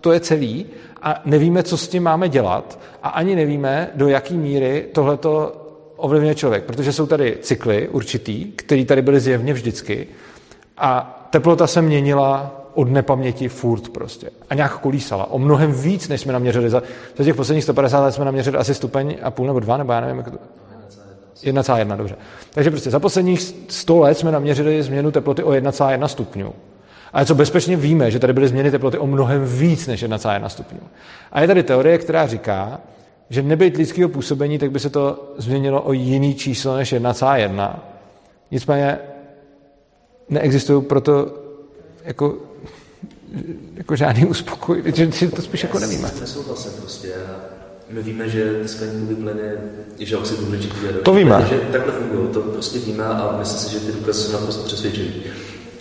to 0.00 0.12
je 0.12 0.20
celý 0.20 0.66
a 1.04 1.20
nevíme, 1.24 1.62
co 1.62 1.76
s 1.76 1.88
tím 1.88 2.02
máme 2.02 2.28
dělat 2.28 2.78
a 3.02 3.08
ani 3.08 3.36
nevíme, 3.36 3.90
do 3.94 4.08
jaké 4.08 4.34
míry 4.34 4.86
tohleto 4.92 5.52
ovlivňuje 5.96 6.34
člověk, 6.34 6.64
protože 6.64 6.92
jsou 6.92 7.06
tady 7.06 7.38
cykly 7.40 7.88
určitý, 7.88 8.44
které 8.44 8.84
tady 8.84 9.02
byly 9.02 9.20
zjevně 9.20 9.52
vždycky 9.52 10.06
a 10.78 11.20
teplota 11.30 11.66
se 11.66 11.82
měnila 11.82 12.60
od 12.74 12.90
nepaměti 12.90 13.48
furt 13.48 13.88
prostě. 13.88 14.30
A 14.50 14.54
nějak 14.54 14.80
kolísala. 14.80 15.30
O 15.30 15.38
mnohem 15.38 15.72
víc, 15.72 16.08
než 16.08 16.20
jsme 16.20 16.32
naměřili. 16.32 16.70
Za, 16.70 16.82
za 17.16 17.24
těch 17.24 17.34
posledních 17.36 17.64
150 17.64 18.00
let 18.00 18.12
jsme 18.12 18.24
naměřili 18.24 18.56
asi 18.58 18.74
stupeň 18.74 19.16
a 19.22 19.30
půl 19.30 19.46
nebo 19.46 19.60
dva, 19.60 19.76
nebo 19.76 19.92
já 19.92 20.00
nevím, 20.00 20.16
jak 20.16 20.30
to... 20.30 20.38
1,1, 21.42 21.96
dobře. 21.96 22.16
Takže 22.50 22.70
prostě 22.70 22.90
za 22.90 23.00
posledních 23.00 23.40
100 23.68 23.98
let 23.98 24.18
jsme 24.18 24.32
naměřili 24.32 24.82
změnu 24.82 25.10
teploty 25.10 25.42
o 25.42 25.50
1,1 25.50 26.06
stupňů. 26.06 26.52
Ale 27.14 27.26
co 27.26 27.34
bezpečně 27.34 27.76
víme, 27.76 28.10
že 28.10 28.18
tady 28.18 28.32
byly 28.32 28.48
změny 28.48 28.70
teploty 28.70 28.98
o 28.98 29.06
mnohem 29.06 29.44
víc 29.46 29.86
než 29.86 30.04
1,1 30.04 30.46
stupňů. 30.46 30.80
A 31.32 31.40
je 31.40 31.46
tady 31.46 31.62
teorie, 31.62 31.98
která 31.98 32.26
říká, 32.26 32.80
že 33.30 33.42
nebyt 33.42 33.76
lidského 33.76 34.08
působení, 34.08 34.58
tak 34.58 34.70
by 34.70 34.80
se 34.80 34.90
to 34.90 35.34
změnilo 35.38 35.82
o 35.82 35.92
jiný 35.92 36.34
číslo 36.34 36.76
než 36.76 36.92
1,1. 36.92 37.76
Nicméně 38.50 38.98
neexistují 40.28 40.82
proto 40.82 41.34
jako, 42.04 42.38
jako 43.74 43.96
žádný 43.96 44.26
uspokoj, 44.26 44.82
že 44.94 45.28
to 45.28 45.42
spíš 45.42 45.62
jako 45.62 45.78
nevíme. 45.78 46.10
Nesouhlasím 46.20 46.72
prostě. 46.80 47.08
My 47.90 48.02
víme, 48.02 48.28
že 48.28 48.60
ty 48.62 48.68
skleníkové 48.68 49.14
plyny, 49.14 49.50
že 49.98 50.16
oxid 50.16 50.40
uhličitý 50.40 50.76
To 51.02 51.14
víme. 51.14 51.46
Že 51.48 51.56
takhle 51.56 51.92
fungují, 51.92 52.28
to 52.28 52.40
prostě 52.40 52.78
víme 52.78 53.04
a 53.04 53.36
myslím 53.38 53.58
si, 53.58 53.72
že 53.72 53.80
ty 53.80 53.92
důkazy 53.92 54.20
jsou 54.20 54.32
naprosto 54.32 54.62
přesvědčují. 54.62 55.12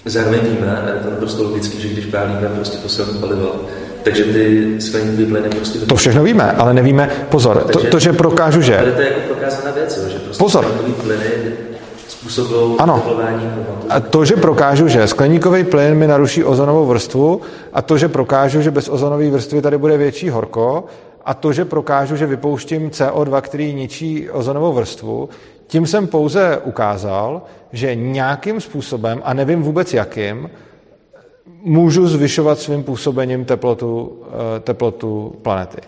Zároveň 0.06 0.40
víme, 0.40 0.78
a 0.78 0.90
je 0.90 1.00
to 1.00 1.10
naprosto 1.10 1.44
logické, 1.44 1.78
že 1.78 1.88
když 1.88 2.06
pálíme 2.06 2.50
prostě 2.56 2.78
fosilní 2.78 3.20
paliva, 3.20 3.48
takže 4.04 4.24
ty 4.24 4.76
skleníkové 4.82 5.26
plyny 5.26 5.50
prostě... 5.50 5.80
To 5.80 5.96
všechno 5.96 6.24
víme, 6.24 6.52
ale 6.52 6.74
nevíme, 6.74 7.10
pozor, 7.30 7.58
takže, 7.58 7.88
to, 7.88 7.92
to, 7.92 8.00
že 8.00 8.14
prokážu, 8.14 8.62
že... 8.62 8.78
Tady 8.78 8.92
to 8.92 9.02
je 9.02 9.08
jako 9.08 9.20
prokázaná 9.28 9.72
věc, 9.72 10.08
že 10.08 10.20
prostě 10.20 10.44
pozor. 10.44 10.66
plyny 11.04 11.54
způsobují 12.08 12.76
ano. 12.80 13.04
A 13.90 14.00
to, 14.00 14.26
že 14.26 14.36
prokážu, 14.36 14.88
že 14.88 15.08
skleníkový 15.08 15.64
plyn 15.64 15.96
mi 15.96 16.08
naruší 16.08 16.44
ozonovou 16.44 16.86
vrstvu 16.86 17.42
a 17.74 17.82
to, 17.82 17.98
že 17.98 18.08
prokážu, 18.08 18.62
že 18.62 18.72
bez 18.72 18.90
ozonové 18.90 19.30
vrstvy 19.30 19.62
tady 19.62 19.78
bude 19.78 19.98
větší 19.98 20.30
horko 20.30 20.86
a 21.26 21.34
to, 21.34 21.54
že 21.54 21.66
prokážu, 21.66 22.16
že 22.16 22.26
vypouštím 22.26 22.90
CO2, 22.90 23.42
který 23.42 23.74
ničí 23.74 24.30
ozonovou 24.30 24.74
vrstvu, 24.74 25.30
tím 25.74 25.88
jsem 25.88 26.08
pouze 26.08 26.58
ukázal, 26.64 27.41
že 27.72 27.95
nějakým 27.95 28.62
způsobem, 28.62 29.22
a 29.26 29.34
nevím 29.34 29.64
vůbec 29.64 29.94
jakým, 29.94 30.50
můžu 31.64 32.08
zvyšovat 32.08 32.60
svým 32.60 32.84
působením 32.84 33.45
teplotu, 33.45 34.22
eh, 34.28 34.60
teplotu 34.60 35.36
planety. 35.41 35.82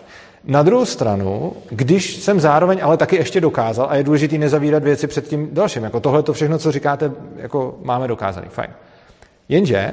Na 0.44 0.62
druhou 0.62 0.84
stranu, 0.84 1.52
když 1.70 2.16
jsem 2.16 2.40
zároveň 2.40 2.78
ale 2.82 2.96
taky 2.96 3.16
ještě 3.16 3.40
dokázal, 3.40 3.86
a 3.90 3.96
je 3.96 4.02
důležité 4.02 4.38
nezavírat 4.38 4.82
věci 4.82 5.06
před 5.06 5.28
tím 5.28 5.48
dalším, 5.52 5.84
jako 5.84 6.00
tohle 6.00 6.22
to 6.22 6.32
všechno, 6.32 6.58
co 6.58 6.72
říkáte, 6.72 7.12
jako 7.36 7.78
máme 7.82 8.08
dokázaný, 8.08 8.46
fajn. 8.50 8.70
Jenže 9.48 9.92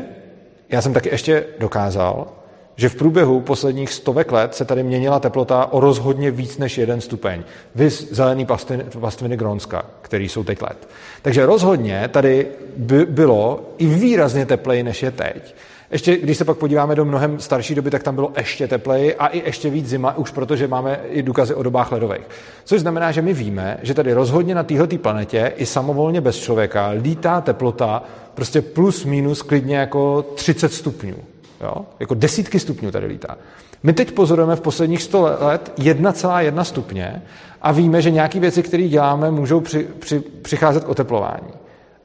já 0.70 0.82
jsem 0.82 0.94
taky 0.94 1.10
ještě 1.10 1.46
dokázal, 1.60 2.28
že 2.76 2.90
v 2.90 2.96
průběhu 2.96 3.42
posledních 3.42 3.94
stovek 3.94 4.32
let 4.32 4.56
se 4.56 4.66
tady 4.66 4.84
měnila 4.84 5.20
teplota 5.20 5.74
o 5.74 5.80
rozhodně 5.80 6.32
víc 6.32 6.58
než 6.58 6.78
jeden 6.78 7.02
stupeň. 7.02 7.44
Vys 7.76 8.12
zelený 8.12 8.46
pastviny, 8.46 8.84
pastviny 9.00 9.38
Grónska, 9.38 9.86
který 10.02 10.30
jsou 10.30 10.44
teď 10.44 10.62
let. 10.62 10.90
Takže 11.22 11.46
rozhodně 11.46 12.08
tady 12.08 12.48
by 12.78 13.06
bylo 13.06 13.74
i 13.78 13.86
výrazně 13.86 14.46
tepleji, 14.46 14.84
než 14.84 15.04
je 15.04 15.12
teď. 15.12 15.56
Ještě, 15.92 16.18
když 16.18 16.38
se 16.38 16.46
pak 16.46 16.58
podíváme 16.58 16.96
do 16.96 17.06
mnohem 17.06 17.40
starší 17.40 17.76
doby, 17.76 17.92
tak 17.92 18.04
tam 18.04 18.16
bylo 18.16 18.32
ještě 18.38 18.68
tepleji 18.68 19.16
a 19.16 19.28
i 19.28 19.46
ještě 19.46 19.70
víc 19.70 19.90
zima, 19.90 20.18
už 20.18 20.32
protože 20.32 20.68
máme 20.68 21.00
i 21.10 21.24
důkazy 21.24 21.54
o 21.54 21.64
dobách 21.64 21.92
ledových. 21.92 22.22
Což 22.64 22.82
znamená, 22.82 23.12
že 23.12 23.22
my 23.22 23.34
víme, 23.34 23.78
že 23.82 23.94
tady 23.94 24.14
rozhodně 24.14 24.56
na 24.56 24.64
této 24.64 24.98
planetě 24.98 25.54
i 25.56 25.66
samovolně 25.66 26.22
bez 26.22 26.38
člověka 26.40 26.90
lítá 26.90 27.42
teplota 27.42 28.04
prostě 28.36 28.62
plus 28.62 29.06
minus 29.06 29.42
klidně 29.42 29.78
jako 29.78 30.22
30 30.36 30.74
stupňů. 30.74 31.16
Jo? 31.64 31.86
Jako 32.00 32.14
desítky 32.14 32.60
stupňů 32.60 32.92
tady 32.92 33.06
lítá. 33.06 33.38
My 33.84 33.94
teď 33.94 34.12
pozorujeme 34.12 34.56
v 34.56 34.62
posledních 34.62 35.02
100 35.02 35.22
let 35.22 35.74
1,1 35.78 36.62
stupně 36.62 37.22
a 37.62 37.72
víme, 37.72 38.02
že 38.02 38.12
nějaké 38.12 38.40
věci, 38.40 38.64
které 38.64 38.88
děláme, 38.88 39.32
můžou 39.32 39.60
při, 39.60 39.88
při, 40.00 40.20
přicházet 40.20 40.84
k 40.84 40.90
oteplování. 40.90 41.54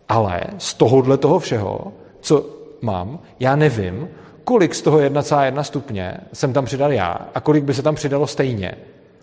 Ale 0.09 0.40
z 0.59 0.74
tohohle 0.74 1.16
toho 1.16 1.39
všeho, 1.39 1.93
co 2.20 2.47
mám, 2.80 3.18
já 3.40 3.56
nevím, 3.56 4.09
kolik 4.44 4.74
z 4.74 4.82
toho 4.82 4.98
1,1 4.98 5.62
stupně 5.62 6.16
jsem 6.32 6.52
tam 6.52 6.64
přidal 6.64 6.93
já 6.93 7.18
a 7.35 7.40
kolik 7.40 7.64
by 7.64 7.74
se 7.74 7.82
tam 7.82 7.94
přidalo 7.94 8.26
stejně. 8.26 8.74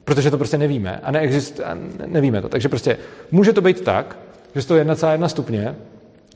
Protože 0.04 0.32
to 0.32 0.38
prostě 0.38 0.58
nevíme 0.58 1.00
a, 1.04 1.12
neexist, 1.12 1.60
a 1.60 1.78
nevíme 2.06 2.42
to. 2.42 2.50
Takže 2.50 2.70
prostě 2.70 2.98
může 3.32 3.54
to 3.54 3.62
být 3.62 3.82
tak, 3.82 4.18
že 4.56 4.62
z 4.62 4.66
toho 4.66 4.80
1,1 4.80 5.26
stupně 5.26 5.76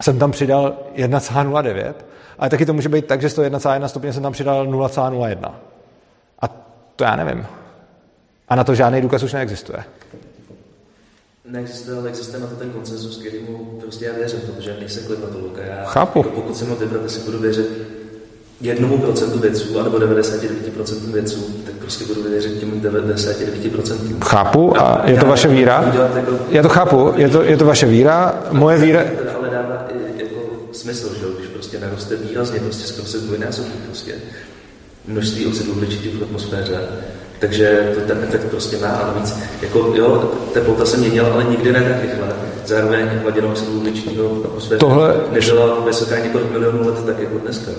jsem 0.01 0.19
tam 0.19 0.31
přidal 0.31 0.77
1,09, 0.95 1.93
ale 2.39 2.49
taky 2.49 2.65
to 2.65 2.73
může 2.73 2.89
být 2.89 3.05
tak, 3.05 3.21
že 3.21 3.29
z 3.29 3.33
toho 3.33 3.47
1,1 3.47 3.85
stupně 3.85 4.13
jsem 4.13 4.23
tam 4.23 4.33
přidal 4.33 4.67
0,01. 4.67 5.51
A 6.41 6.47
to 6.95 7.03
já 7.03 7.15
nevím. 7.15 7.45
A 8.49 8.55
na 8.55 8.63
to 8.63 8.75
žádný 8.75 9.01
důkaz 9.01 9.23
už 9.23 9.33
neexistuje 9.33 9.83
neexistuje, 11.51 11.97
ale 11.97 12.09
existuje 12.09 12.41
na 12.41 12.47
to 12.47 12.55
ten 12.55 12.69
koncenzus, 12.69 13.17
který 13.17 13.37
mu 13.49 13.57
prostě 13.81 14.05
já 14.05 14.13
věřím, 14.13 14.39
protože 14.39 14.75
nejsem 14.79 15.03
klimatolog 15.05 15.59
a 15.59 15.61
já, 15.61 15.85
Chápu. 15.85 16.19
Jako 16.19 16.29
pokud 16.29 16.57
si 16.57 16.65
mám 16.65 16.77
vybrat, 16.77 17.03
jestli 17.03 17.21
budu 17.21 17.39
věřit 17.39 17.67
jednomu 18.61 18.97
procentu 18.97 19.39
vědců, 19.39 19.79
anebo 19.79 19.97
99% 19.97 21.11
vědců, 21.11 21.45
tak 21.65 21.73
prostě 21.73 22.05
budu 22.05 22.23
věřit 22.23 22.59
těm 22.59 22.81
99%. 22.81 24.23
Chápu 24.25 24.81
a 24.81 25.01
je 25.05 25.17
to 25.17 25.25
vaše 25.25 25.47
víra? 25.47 25.83
Jako, 25.83 26.43
já 26.49 26.61
to 26.61 26.69
chápu, 26.69 27.13
je 27.15 27.29
to, 27.29 27.41
je 27.41 27.57
to 27.57 27.65
vaše 27.65 27.85
víra, 27.85 28.43
moje 28.51 28.77
víra... 28.77 29.01
Ale 29.39 29.49
dává 29.49 29.87
jako 30.17 30.35
smysl, 30.71 31.15
že 31.15 31.25
když 31.37 31.48
prostě 31.69 31.85
naroste 31.85 32.15
výrazně, 32.15 32.59
prostě 32.59 32.87
skoro 32.87 33.07
se 33.07 33.17
dvojnásobí 33.17 33.71
prostě 33.85 34.13
množství 35.07 35.45
oxidu 35.45 35.71
uhličitých 35.71 36.15
v 36.15 36.23
atmosféře, 36.23 36.79
takže 37.39 37.91
to 37.95 38.01
ten 38.01 38.23
efekt 38.27 38.45
prostě 38.49 38.77
má 38.77 38.87
a 38.87 39.07
navíc, 39.07 39.39
jako 39.61 39.93
jo, 39.95 40.31
teplota 40.53 40.85
se 40.85 40.97
měnila, 40.97 41.29
ale 41.29 41.43
nikdy 41.43 41.71
ne 41.71 41.79
tak 41.79 42.01
rychle. 42.01 42.27
Zároveň 42.65 43.07
hladina 43.23 43.47
oxidu 43.47 43.71
uhličitého 43.71 44.29
v 44.29 44.45
atmosféře 44.45 44.79
Tohle... 44.79 45.15
nebyla 45.31 45.85
vysoká 45.85 46.19
několik 46.19 46.51
milionů 46.51 46.87
let, 46.87 47.05
tak 47.05 47.19
jako 47.19 47.37
dneska. 47.37 47.71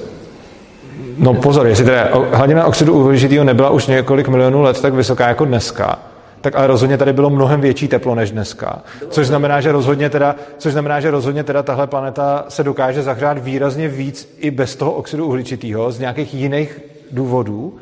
No 1.16 1.34
pozor, 1.34 1.66
jestli 1.66 1.84
teda 1.84 2.08
hladina 2.32 2.66
oxidu 2.66 2.94
uhličitého 2.94 3.44
nebyla 3.44 3.70
už 3.70 3.86
několik 3.86 4.28
milionů 4.28 4.62
let 4.62 4.80
tak 4.80 4.94
vysoká 4.94 5.28
jako 5.28 5.44
dneska, 5.44 5.98
tak 6.40 6.56
ale 6.56 6.66
rozhodně 6.66 6.98
tady 6.98 7.12
bylo 7.12 7.30
mnohem 7.30 7.60
větší 7.60 7.88
teplo 7.88 8.14
než 8.14 8.30
dneska. 8.30 8.82
Což 9.08 9.26
znamená, 9.26 9.60
že 9.60 9.72
rozhodně 9.72 10.10
teda, 10.10 10.36
což 10.58 10.72
znamená, 10.72 11.00
že 11.00 11.10
rozhodně 11.10 11.44
teda 11.44 11.62
tahle 11.62 11.86
planeta 11.86 12.44
se 12.48 12.64
dokáže 12.64 13.02
zahřát 13.02 13.38
výrazně 13.38 13.88
víc 13.88 14.36
i 14.38 14.50
bez 14.50 14.76
toho 14.76 14.92
oxidu 14.92 15.26
uhličitého 15.26 15.92
z 15.92 15.98
nějakých 15.98 16.34
jiných 16.34 16.80
důvodů. 17.10 17.76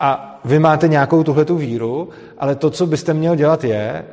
A 0.00 0.40
vy 0.44 0.58
máte 0.58 0.88
nějakou 0.88 1.22
tuhletu 1.22 1.56
víru, 1.56 2.08
ale 2.38 2.54
to, 2.54 2.70
co 2.70 2.86
byste 2.86 3.14
měl 3.14 3.36
dělat, 3.36 3.64
je, 3.64 4.04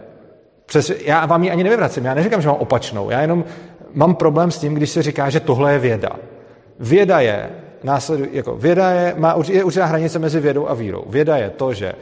přes, 0.65 0.91
já 1.05 1.25
vám 1.25 1.43
ji 1.43 1.51
ani 1.51 1.63
nevyvracím, 1.63 2.05
já 2.05 2.13
neříkám, 2.13 2.41
že 2.41 2.47
mám 2.47 2.57
opačnou, 2.57 3.09
já 3.09 3.21
jenom 3.21 3.45
mám 3.93 4.15
problém 4.15 4.51
s 4.51 4.59
tím, 4.59 4.73
když 4.73 4.89
se 4.89 5.03
říká, 5.03 5.29
že 5.29 5.39
tohle 5.39 5.73
je 5.73 5.79
věda. 5.79 6.09
Věda 6.79 7.19
je, 7.19 7.49
následu, 7.83 8.25
jako 8.31 8.55
věda 8.55 8.91
je, 8.91 9.13
má, 9.17 9.35
je 9.47 9.63
určitá 9.63 9.85
hranice 9.85 10.19
mezi 10.19 10.39
vědou 10.39 10.69
a 10.69 10.73
vírou. 10.73 11.03
Věda 11.09 11.37
je 11.37 11.49
to, 11.49 11.73
že 11.73 11.93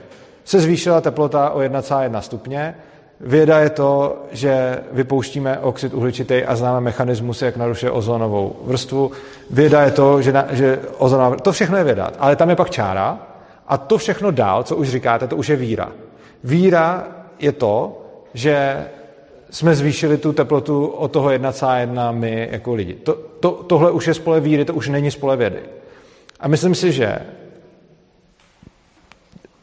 se 0.46 0.60
zvýšila 0.60 1.02
teplota 1.02 1.50
o 1.50 1.60
1,1 1.60 2.20
stupně, 2.20 2.76
Věda 3.20 3.60
je 3.60 3.70
to, 3.70 4.24
že 4.32 4.84
vypouštíme 4.92 5.60
oxid 5.60 5.94
uhličitý 5.94 6.44
a 6.44 6.56
známe 6.56 6.82
mechanismus, 6.82 7.42
jak 7.42 7.58
narušuje 7.58 7.92
ozonovou 7.92 8.56
vrstvu. 8.64 9.12
Věda 9.50 9.82
je 9.82 9.92
to, 9.92 10.22
že, 10.22 10.32
na, 10.34 10.48
že 10.52 10.80
ozonová 10.98 11.36
To 11.36 11.52
všechno 11.52 11.78
je 11.78 11.84
věda. 11.84 12.12
Ale 12.20 12.36
tam 12.36 12.50
je 12.50 12.56
pak 12.56 12.70
čára, 12.70 13.20
a 13.68 13.78
to 13.78 13.98
všechno 13.98 14.32
dál, 14.32 14.64
co 14.64 14.76
už 14.76 14.90
říkáte, 14.90 15.28
to 15.28 15.36
už 15.36 15.50
je 15.50 15.56
víra. 15.56 15.92
Víra 16.44 17.08
je 17.40 17.52
to, 17.52 18.02
že 18.34 18.86
jsme 19.50 19.76
zvýšili 19.76 20.18
tu 20.18 20.34
teplotu 20.34 20.86
o 20.86 21.08
toho 21.08 21.30
1,1 21.30 22.14
my 22.14 22.50
jako 22.52 22.74
lidi. 22.74 22.94
To, 22.94 23.14
to, 23.40 23.52
tohle 23.52 23.92
už 23.92 24.08
je 24.08 24.14
spole 24.14 24.40
víry, 24.40 24.66
to 24.66 24.74
už 24.74 24.90
není 24.90 25.12
spole 25.12 25.38
vědy. 25.38 25.60
A 26.40 26.48
myslím 26.48 26.76
si, 26.76 26.92
že 26.92 27.20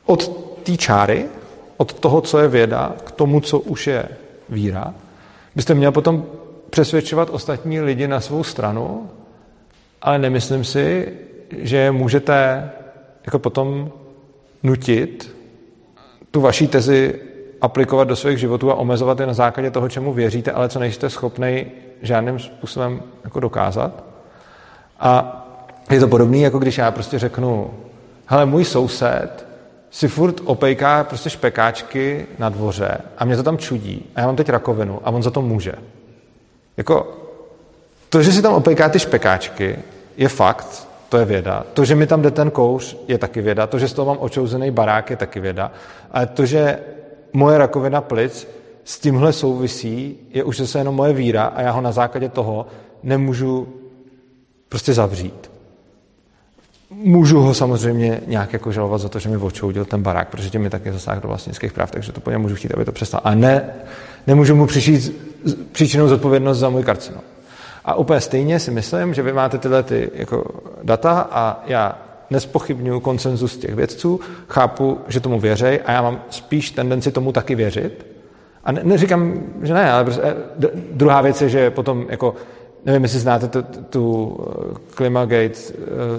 od 0.06 0.51
té 0.62 0.76
čáry, 0.76 1.26
od 1.76 1.93
toho, 1.93 2.20
co 2.20 2.39
je 2.39 2.48
věda, 2.48 2.93
k 3.05 3.10
tomu, 3.10 3.40
co 3.40 3.59
už 3.60 3.86
je 3.86 4.09
víra, 4.48 4.94
byste 5.56 5.74
měl 5.74 5.93
potom 5.93 6.24
přesvědčovat 6.70 7.30
ostatní 7.30 7.80
lidi 7.80 8.09
na 8.09 8.20
svou 8.20 8.44
stranu, 8.44 9.10
ale 10.02 10.18
nemyslím 10.18 10.64
si, 10.64 11.12
že 11.59 11.90
můžete 11.90 12.70
jako 13.26 13.39
potom 13.39 13.93
nutit 14.62 15.36
tu 16.30 16.40
vaší 16.40 16.66
tezi 16.66 17.20
aplikovat 17.60 18.09
do 18.09 18.16
svých 18.16 18.39
životů 18.39 18.70
a 18.70 18.74
omezovat 18.74 19.20
je 19.20 19.26
na 19.26 19.34
základě 19.34 19.70
toho, 19.70 19.89
čemu 19.89 20.12
věříte, 20.12 20.52
ale 20.52 20.68
co 20.68 20.78
nejste 20.78 21.10
schopný 21.10 21.66
žádným 22.02 22.39
způsobem 22.39 23.02
jako 23.24 23.40
dokázat. 23.40 24.05
A 25.01 25.39
je 25.90 26.01
to 26.01 26.09
podobné, 26.09 26.39
jako 26.39 26.59
když 26.59 26.78
já 26.78 26.90
prostě 26.90 27.18
řeknu, 27.18 27.70
hele, 28.26 28.47
můj 28.47 28.64
soused 28.64 29.47
si 29.93 30.09
furt 30.09 30.40
opejká 30.44 31.05
prostě 31.05 31.31
špekáčky 31.31 32.27
na 32.39 32.48
dvoře 32.48 32.98
a 33.19 33.24
mě 33.24 33.36
to 33.36 33.43
tam 33.43 33.59
čudí 33.59 34.10
a 34.14 34.20
já 34.20 34.27
mám 34.27 34.36
teď 34.36 34.48
rakovinu 34.48 35.01
a 35.05 35.10
on 35.10 35.23
za 35.23 35.31
to 35.31 35.43
může. 35.43 35.73
Jako, 36.77 37.19
to, 38.09 38.23
že 38.23 38.32
si 38.32 38.43
tam 38.43 38.55
opejká 38.55 38.89
ty 38.89 38.98
špekáčky, 38.98 39.78
je 40.16 40.28
fakt, 40.28 40.89
to 41.09 41.19
je 41.19 41.24
věda. 41.24 41.66
To, 41.73 41.85
že 41.85 41.94
mi 41.94 42.06
tam 42.06 42.23
jde 42.23 42.31
ten 42.31 42.51
kouř, 42.51 42.97
je 43.09 43.19
taky 43.19 43.40
věda. 43.40 43.66
To, 43.66 43.78
že 43.78 43.89
z 43.89 43.93
toho 43.93 44.06
mám 44.06 44.16
očouzený 44.20 44.70
barák, 44.70 45.10
je 45.10 45.16
taky 45.16 45.40
věda. 45.40 45.73
Ale 46.10 46.27
to, 46.27 46.47
že 46.47 46.78
moje 47.32 47.59
rakovina 47.59 48.01
plic 48.01 48.48
s 48.85 48.98
tímhle 48.98 49.32
souvisí, 49.32 50.19
je 50.31 50.44
už 50.44 50.56
zase 50.56 50.78
jenom 50.78 50.94
moje 50.94 51.12
víra 51.12 51.44
a 51.44 51.62
já 51.62 51.70
ho 51.70 51.81
na 51.81 51.93
základě 51.93 52.28
toho 52.28 52.66
nemůžu 53.02 53.69
prostě 54.69 54.94
zavřít. 54.94 55.51
Můžu 57.04 57.40
ho 57.40 57.54
samozřejmě 57.54 58.20
nějak 58.26 58.52
jako 58.52 58.72
žalovat 58.72 58.98
za 58.98 59.08
to, 59.08 59.18
že 59.18 59.28
mi 59.28 59.36
očoudil 59.36 59.84
ten 59.84 60.02
barák, 60.02 60.28
protože 60.28 60.50
tím 60.50 60.62
mi 60.62 60.70
taky 60.70 60.92
zasáhl 60.92 61.20
do 61.20 61.28
vlastnických 61.28 61.72
práv, 61.72 61.90
takže 61.90 62.12
to 62.12 62.20
po 62.20 62.30
něm 62.30 62.40
můžu 62.40 62.54
chtít, 62.54 62.74
aby 62.74 62.84
to 62.84 62.92
přestal. 62.92 63.20
A 63.24 63.34
ne, 63.34 63.64
nemůžu 64.26 64.56
mu 64.56 64.66
přišít 64.66 65.32
příčinou 65.72 66.08
zodpovědnost 66.08 66.58
za 66.58 66.68
můj 66.68 66.82
karcinom. 66.82 67.20
A 67.84 67.94
úplně 67.94 68.20
stejně 68.20 68.60
si 68.60 68.70
myslím, 68.70 69.14
že 69.14 69.22
vy 69.22 69.32
máte 69.32 69.58
tyhle 69.58 69.82
ty 69.82 70.10
jako 70.14 70.44
data 70.82 71.28
a 71.30 71.62
já 71.66 71.98
nespochybnuju 72.30 73.00
konsenzus 73.00 73.56
těch 73.56 73.74
vědců, 73.74 74.20
chápu, 74.48 74.98
že 75.08 75.20
tomu 75.20 75.40
věřej 75.40 75.80
a 75.84 75.92
já 75.92 76.02
mám 76.02 76.20
spíš 76.30 76.70
tendenci 76.70 77.12
tomu 77.12 77.32
taky 77.32 77.54
věřit. 77.54 78.06
A 78.64 78.72
ne, 78.72 78.80
neříkám, 78.84 79.34
že 79.62 79.74
ne, 79.74 79.92
ale 79.92 80.04
prostě, 80.04 80.22
eh, 80.22 80.68
druhá 80.92 81.20
věc 81.20 81.42
je, 81.42 81.48
že 81.48 81.70
potom 81.70 82.06
jako 82.08 82.34
nevím, 82.84 83.02
jestli 83.02 83.18
znáte 83.18 83.48
tu, 83.48 83.62
tu 83.90 84.36
eh, 84.40 84.94
Climagate 84.94 85.44
eh, 85.48 85.74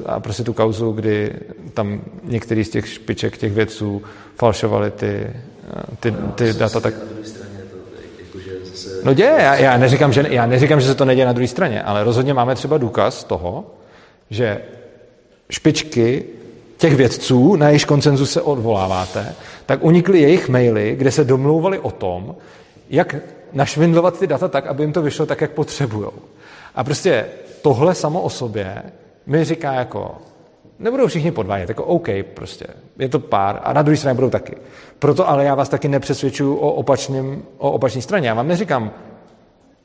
a 0.05 0.19
prostě 0.19 0.43
tu 0.43 0.53
kauzu, 0.53 0.91
kdy 0.91 1.33
tam 1.73 2.01
některý 2.23 2.63
z 2.63 2.69
těch 2.69 2.87
špiček 2.87 3.37
těch 3.37 3.53
vědců 3.53 4.01
falšovali 4.35 4.91
ty, 4.91 5.29
ty, 5.99 6.13
ty 6.35 6.53
data. 6.53 6.79
Tak... 6.79 6.93
No 9.03 9.13
děje, 9.13 9.35
já, 9.39 9.55
já, 9.55 9.77
neříkám, 9.77 10.13
že, 10.13 10.25
já 10.29 10.45
neříkám, 10.45 10.81
že 10.81 10.87
se 10.87 10.95
to 10.95 11.05
neděje 11.05 11.25
na 11.25 11.33
druhé 11.33 11.47
straně, 11.47 11.83
ale 11.83 12.03
rozhodně 12.03 12.33
máme 12.33 12.55
třeba 12.55 12.77
důkaz 12.77 13.23
toho, 13.23 13.65
že 14.29 14.61
špičky 15.49 16.25
těch 16.77 16.95
vědců, 16.95 17.55
na 17.55 17.67
jejich 17.67 17.85
koncenzu 17.85 18.25
se 18.25 18.41
odvoláváte, 18.41 19.35
tak 19.65 19.83
unikly 19.83 20.21
jejich 20.21 20.49
maily, 20.49 20.95
kde 20.97 21.11
se 21.11 21.23
domlouvali 21.23 21.79
o 21.79 21.91
tom, 21.91 22.35
jak 22.89 23.15
našvindlovat 23.53 24.19
ty 24.19 24.27
data 24.27 24.47
tak, 24.47 24.67
aby 24.67 24.83
jim 24.83 24.93
to 24.93 25.01
vyšlo 25.01 25.25
tak, 25.25 25.41
jak 25.41 25.51
potřebují. 25.51 26.07
A 26.75 26.83
prostě 26.83 27.25
tohle 27.61 27.95
samo 27.95 28.21
o 28.21 28.29
sobě 28.29 28.83
mi 29.25 29.43
říká 29.43 29.73
jako, 29.73 30.15
nebudou 30.79 31.07
všichni 31.07 31.31
podvádět, 31.31 31.69
jako 31.69 31.83
OK, 31.83 32.07
prostě, 32.33 32.67
je 32.99 33.09
to 33.09 33.19
pár 33.19 33.59
a 33.63 33.73
na 33.73 33.81
druhé 33.81 33.97
straně 33.97 34.15
budou 34.15 34.29
taky. 34.29 34.55
Proto 34.99 35.29
ale 35.29 35.45
já 35.45 35.55
vás 35.55 35.69
taky 35.69 35.87
nepřesvědčuju 35.87 36.55
o, 36.55 36.71
opačným, 36.71 37.43
o 37.57 37.71
opačné 37.71 38.01
straně. 38.01 38.27
Já 38.27 38.33
vám 38.33 38.47
neříkám, 38.47 38.91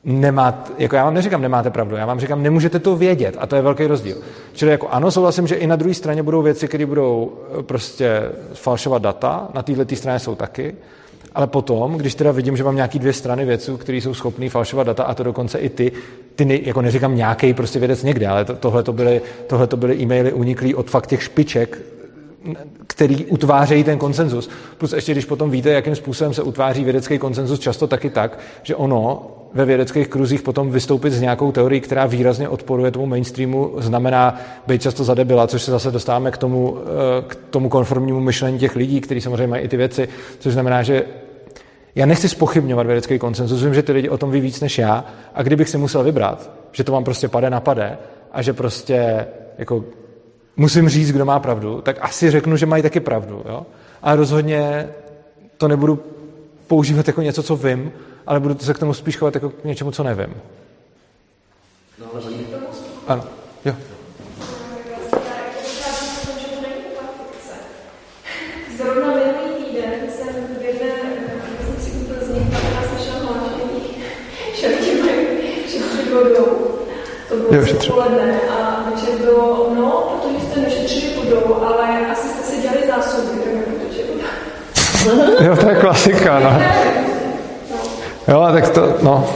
nemáte, 0.03 0.71
jako 0.77 0.95
já 0.95 1.03
vám 1.03 1.13
neříkám, 1.13 1.41
nemáte 1.41 1.69
pravdu, 1.69 1.95
já 1.95 2.05
vám 2.05 2.19
říkám, 2.19 2.43
nemůžete 2.43 2.79
to 2.79 2.95
vědět 2.95 3.35
a 3.39 3.47
to 3.47 3.55
je 3.55 3.61
velký 3.61 3.87
rozdíl. 3.87 4.17
Čili 4.53 4.71
jako 4.71 4.87
ano, 4.87 5.11
souhlasím, 5.11 5.47
že 5.47 5.55
i 5.55 5.67
na 5.67 5.75
druhé 5.75 5.93
straně 5.93 6.23
budou 6.23 6.41
věci, 6.41 6.67
které 6.67 6.85
budou 6.85 7.33
eh, 7.59 7.63
prostě 7.63 8.21
falšovat 8.53 9.01
data, 9.01 9.47
na 9.53 9.63
této 9.63 9.95
straně 9.95 10.19
jsou 10.19 10.35
taky, 10.35 10.75
ale 11.35 11.47
potom, 11.47 11.97
když 11.97 12.15
teda 12.15 12.31
vidím, 12.31 12.57
že 12.57 12.63
mám 12.63 12.75
nějaký 12.75 12.99
dvě 12.99 13.13
strany 13.13 13.45
věců, 13.45 13.77
které 13.77 13.97
jsou 13.97 14.13
schopné 14.13 14.49
falšovat 14.49 14.87
data, 14.87 15.03
a 15.03 15.13
to 15.13 15.23
dokonce 15.23 15.59
i 15.59 15.69
ty, 15.69 15.91
ty 16.35 16.45
ne, 16.45 16.59
jako 16.61 16.81
neříkám 16.81 17.15
nějaký 17.15 17.53
prostě 17.53 17.79
vědec 17.79 18.03
někde, 18.03 18.27
ale 18.27 18.45
to, 18.45 18.55
tohle, 18.55 18.83
to 18.83 18.93
byly, 18.93 19.21
tohle 19.47 19.67
to 19.67 19.77
byly 19.77 19.95
e-maily 20.01 20.33
uniklý 20.33 20.75
od 20.75 20.89
fakt 20.89 21.07
těch 21.07 21.23
špiček, 21.23 21.81
který 22.87 23.25
utvářejí 23.25 23.83
ten 23.83 23.97
konsenzus. 23.97 24.49
Plus 24.77 24.93
ještě, 24.93 25.11
když 25.11 25.25
potom 25.25 25.51
víte, 25.51 25.69
jakým 25.69 25.95
způsobem 25.95 26.33
se 26.33 26.43
utváří 26.43 26.83
vědecký 26.83 27.17
konsenzus, 27.17 27.59
často 27.59 27.87
taky 27.87 28.09
tak, 28.09 28.39
že 28.63 28.75
ono 28.75 29.31
ve 29.53 29.65
vědeckých 29.65 30.07
kruzích 30.07 30.41
potom 30.41 30.71
vystoupit 30.71 31.11
s 31.11 31.21
nějakou 31.21 31.51
teorií, 31.51 31.81
která 31.81 32.05
výrazně 32.05 32.49
odporuje 32.49 32.91
tomu 32.91 33.05
mainstreamu, 33.05 33.73
znamená 33.77 34.41
být 34.67 34.81
často 34.81 35.03
zadebila, 35.03 35.47
což 35.47 35.61
se 35.61 35.71
zase 35.71 35.91
dostáváme 35.91 36.31
k 36.31 36.37
tomu, 36.37 36.77
eh, 36.77 37.23
k 37.27 37.35
tomu 37.49 37.69
konformnímu 37.69 38.19
myšlení 38.19 38.59
těch 38.59 38.75
lidí, 38.75 39.01
kteří 39.01 39.21
samozřejmě 39.21 39.47
mají 39.47 39.63
i 39.63 39.67
ty 39.67 39.77
věci, 39.77 40.09
což 40.39 40.53
znamená, 40.53 40.83
že 40.83 41.03
já 41.95 42.05
nechci 42.05 42.29
spochybňovat 42.29 42.85
vědecký 42.85 43.19
konsenzus, 43.19 43.63
vím, 43.63 43.73
že 43.73 43.83
ty 43.83 43.91
lidi 43.91 44.09
o 44.09 44.17
tom 44.17 44.31
ví 44.31 44.41
víc 44.41 44.61
než 44.61 44.77
já 44.77 45.05
a 45.35 45.43
kdybych 45.43 45.69
si 45.69 45.77
musel 45.77 46.03
vybrat, 46.03 46.51
že 46.71 46.83
to 46.83 46.91
vám 46.91 47.03
prostě 47.03 47.27
pade 47.27 47.49
na 47.49 47.59
pade 47.59 47.97
a 48.31 48.41
že 48.41 48.53
prostě 48.53 49.27
jako 49.57 49.83
musím 50.57 50.89
říct, 50.89 51.11
kdo 51.11 51.25
má 51.25 51.39
pravdu, 51.39 51.81
tak 51.81 51.97
asi 52.01 52.31
řeknu, 52.31 52.57
že 52.57 52.65
mají 52.65 52.83
taky 52.83 52.99
pravdu. 52.99 53.43
Jo? 53.49 53.65
Ale 54.01 54.15
rozhodně 54.15 54.87
to 55.57 55.67
nebudu 55.67 55.99
používat 56.67 57.07
jako 57.07 57.21
něco, 57.21 57.43
co 57.43 57.55
vím, 57.55 57.91
ale 58.27 58.39
budu 58.39 58.57
se 58.59 58.73
k 58.73 58.79
tomu 58.79 58.93
spíš 58.93 59.17
chovat 59.17 59.35
jako 59.35 59.49
k 59.49 59.63
něčemu, 59.63 59.91
co 59.91 60.03
nevím. 60.03 60.35
No, 61.99 62.05
ale 62.13 62.21
oni... 62.21 62.47
Ano, 63.07 63.23
jo. 63.65 63.73
Zrovna 68.77 69.07
minulý 69.07 69.63
týden 69.65 69.93
jsem 70.09 70.27
v 70.59 70.61
jedné 70.61 70.91
vesnici 71.59 71.97
u 71.97 72.13
Plzně 72.13 72.39
dvakrát 72.39 72.89
slyšela 72.89 73.19
hlášení, 73.19 74.03
že 74.53 74.67
lidi 74.67 75.01
mají 75.01 75.17
šetřit 75.67 76.11
vodou. 76.13 76.79
To 77.29 77.35
bylo 77.35 77.63
odpoledne 77.71 78.39
a 78.41 78.89
večer 78.89 79.17
bylo, 79.17 79.73
no, 79.75 80.19
protože 80.21 80.45
jste 80.45 80.59
nešetřili 80.59 81.15
vodou, 81.15 81.55
ale 81.63 82.07
asi 82.11 82.29
jste 82.29 82.43
si 82.43 82.61
dělali 82.61 82.87
zásoby, 82.87 83.39
tak 83.43 83.53
nebudu 83.53 83.85
voda. 84.13 84.29
Jo, 85.45 85.55
to 85.55 85.69
je 85.69 85.75
klasika, 85.75 86.39
no. 86.39 86.61
Jo, 88.29 88.47
tak 88.53 88.69
to, 88.69 88.95
no. 89.01 89.29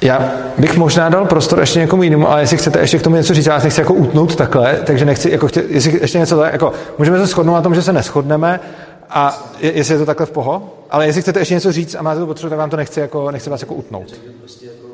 Já 0.00 0.32
bych 0.58 0.76
možná 0.76 1.08
dal 1.08 1.26
prostor 1.26 1.60
ještě 1.60 1.78
někomu 1.78 2.02
jinému, 2.02 2.28
ale 2.28 2.42
jestli 2.42 2.56
chcete 2.56 2.80
ještě 2.80 2.98
k 2.98 3.02
tomu 3.02 3.16
něco 3.16 3.34
říct, 3.34 3.46
já 3.46 3.58
nechci 3.58 3.80
jako 3.80 3.94
utnout 3.94 4.36
takhle, 4.36 4.80
takže 4.86 5.04
nechci, 5.04 5.30
jako 5.30 5.48
chtě, 5.48 5.64
jestli 5.68 5.98
ještě 6.00 6.18
něco 6.18 6.36
tak, 6.36 6.52
jako 6.52 6.72
můžeme 6.98 7.18
se 7.18 7.26
shodnout 7.26 7.54
na 7.54 7.62
tom, 7.62 7.74
že 7.74 7.82
se 7.82 7.92
neschodneme 7.92 8.60
a 9.10 9.52
je, 9.58 9.72
jestli 9.72 9.94
je 9.94 9.98
to 9.98 10.06
takhle 10.06 10.26
v 10.26 10.30
poho, 10.30 10.74
ale 10.90 11.06
jestli 11.06 11.22
chcete 11.22 11.40
ještě 11.40 11.54
něco 11.54 11.72
říct 11.72 11.94
a 11.94 12.02
máte 12.02 12.20
to 12.20 12.26
potřebu, 12.26 12.50
tak 12.50 12.58
vám 12.58 12.70
to 12.70 12.76
nechci, 12.76 13.00
jako, 13.00 13.30
nechci 13.30 13.50
vás 13.50 13.60
jako 13.60 13.74
utnout. 13.74 14.12
Prostě 14.40 14.66
jako, 14.66 14.88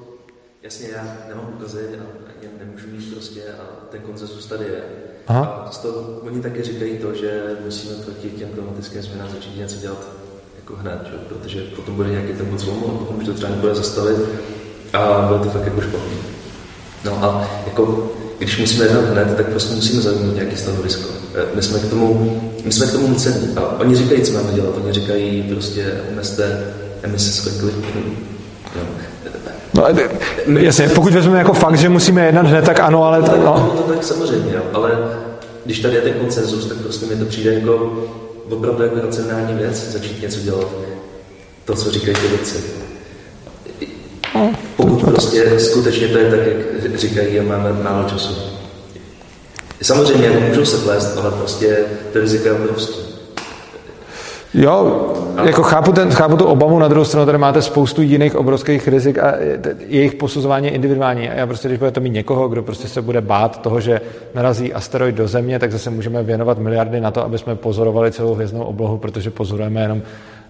jasně 0.62 0.88
já 0.96 1.02
nemám 1.28 1.46
ukazy 1.58 1.78
a 1.78 2.02
ani 2.40 2.50
nemůžu 2.58 2.86
mít 2.92 3.12
prostě 3.12 3.40
a 3.58 3.90
ten 3.90 4.00
konsenzus 4.00 4.46
tady 4.46 4.64
je. 4.64 4.82
Aha. 5.26 5.64
A 5.66 5.70
z 5.70 5.78
toho, 5.78 6.00
oni 6.26 6.42
taky 6.42 6.62
říkají 6.62 6.98
to, 6.98 7.14
že 7.14 7.42
musíme 7.64 7.94
proti 8.04 8.30
těm 8.30 8.48
klimatickým 8.48 9.02
změnám 9.02 9.28
začít 9.30 9.56
něco 9.56 9.76
dělat 9.76 10.27
jako 10.70 10.80
hned, 10.82 10.98
že? 11.10 11.16
protože 11.28 11.60
potom 11.76 11.94
bude 11.94 12.08
nějaký 12.08 12.32
ten 12.32 12.46
bod 12.46 12.60
zlomu 12.60 12.86
a 12.86 12.98
potom 12.98 13.16
už 13.16 13.24
to 13.26 13.34
třeba 13.34 13.50
nebude 13.50 13.74
zastavit 13.74 14.16
a 14.92 15.24
bude 15.28 15.38
to 15.40 15.50
fakt 15.50 15.64
jako 15.64 15.80
špatný. 15.80 16.16
No 17.04 17.24
a 17.24 17.48
jako, 17.66 18.10
když 18.38 18.58
musíme 18.58 18.84
jednat 18.84 19.04
hned, 19.04 19.36
tak 19.36 19.46
prostě 19.46 19.74
musíme 19.74 20.02
zaujmout 20.02 20.34
nějaký 20.34 20.56
stanovisko. 20.56 21.08
Eh, 21.34 21.42
My 21.54 21.62
jsme 21.62 21.78
k 21.78 21.90
tomu, 21.90 22.40
my 22.64 22.72
jsme 22.72 22.86
k 22.86 22.92
tomu 22.92 23.08
nuceni. 23.08 23.48
A 23.56 23.80
oni 23.80 23.96
říkají, 23.96 24.22
co 24.22 24.32
máme 24.32 24.52
dělat. 24.52 24.74
Oni 24.76 24.92
říkají 24.92 25.42
prostě 25.42 25.92
omezte 26.12 26.64
emise 27.02 27.32
skleníkových 27.32 27.74
plynů. 27.76 28.16
No, 29.74 29.84
jasně, 30.58 30.88
pokud 30.88 31.12
vezmeme 31.12 31.38
jako 31.38 31.52
fakt, 31.52 31.78
že 31.78 31.88
musíme 31.88 32.26
jednat 32.26 32.46
hned, 32.46 32.64
tak 32.64 32.80
ano, 32.80 33.04
ale... 33.04 33.18
Ale 33.18 33.38
No. 33.38 33.44
no. 33.44 33.82
to 33.82 33.92
tak 33.92 34.04
samozřejmě, 34.04 34.54
ale 34.72 34.98
když 35.64 35.80
tady 35.80 35.94
je 35.94 36.00
ten 36.00 36.12
koncenzus, 36.12 36.66
tak 36.66 36.78
prostě 36.78 37.06
mi 37.06 37.16
to 37.16 37.24
přijde 37.24 37.54
jako 37.54 37.92
opravdu 38.50 38.82
jako 38.82 39.00
racionální 39.00 39.54
věc, 39.54 39.90
začít 39.90 40.22
něco 40.22 40.40
dělat. 40.40 40.68
To, 41.64 41.74
co 41.74 41.90
říkají 41.90 42.16
ty 42.16 42.28
věci. 42.28 42.64
Pokud 44.76 45.04
prostě 45.04 45.60
skutečně 45.60 46.08
to 46.08 46.18
je 46.18 46.30
tak, 46.30 46.40
jak 46.82 46.98
říkají 46.98 47.40
a 47.40 47.42
máme 47.42 47.72
málo 47.72 48.08
času. 48.08 48.34
Samozřejmě 49.82 50.30
můžou 50.30 50.64
se 50.64 50.76
plést, 50.76 51.16
ale 51.16 51.30
prostě 51.30 51.78
to 52.12 52.20
riziko 52.20 52.48
je 52.48 52.54
obrovské. 52.54 53.07
Jo, 54.58 55.06
jako 55.44 55.62
chápu, 55.62 55.92
ten, 55.92 56.10
chápu 56.10 56.36
tu 56.36 56.44
obavu, 56.44 56.78
na 56.78 56.88
druhou 56.88 57.04
stranu 57.04 57.26
tady 57.26 57.38
máte 57.38 57.62
spoustu 57.62 58.02
jiných 58.02 58.36
obrovských 58.36 58.88
rizik 58.88 59.18
a 59.18 59.34
jejich 59.86 60.14
posuzování 60.14 60.66
je 60.66 60.72
individuální. 60.72 61.30
A 61.30 61.34
já 61.34 61.46
prostě, 61.46 61.68
když 61.68 61.78
budete 61.78 62.00
mít 62.00 62.10
někoho, 62.10 62.48
kdo 62.48 62.62
prostě 62.62 62.88
se 62.88 63.02
bude 63.02 63.20
bát 63.20 63.62
toho, 63.62 63.80
že 63.80 64.00
narazí 64.34 64.72
asteroid 64.74 65.14
do 65.14 65.28
Země, 65.28 65.58
tak 65.58 65.72
zase 65.72 65.90
můžeme 65.90 66.22
věnovat 66.22 66.58
miliardy 66.58 67.00
na 67.00 67.10
to, 67.10 67.24
aby 67.24 67.38
jsme 67.38 67.56
pozorovali 67.56 68.12
celou 68.12 68.34
hvězdnou 68.34 68.64
oblohu, 68.64 68.98
protože 68.98 69.30
pozorujeme 69.30 69.82
jenom 69.82 70.02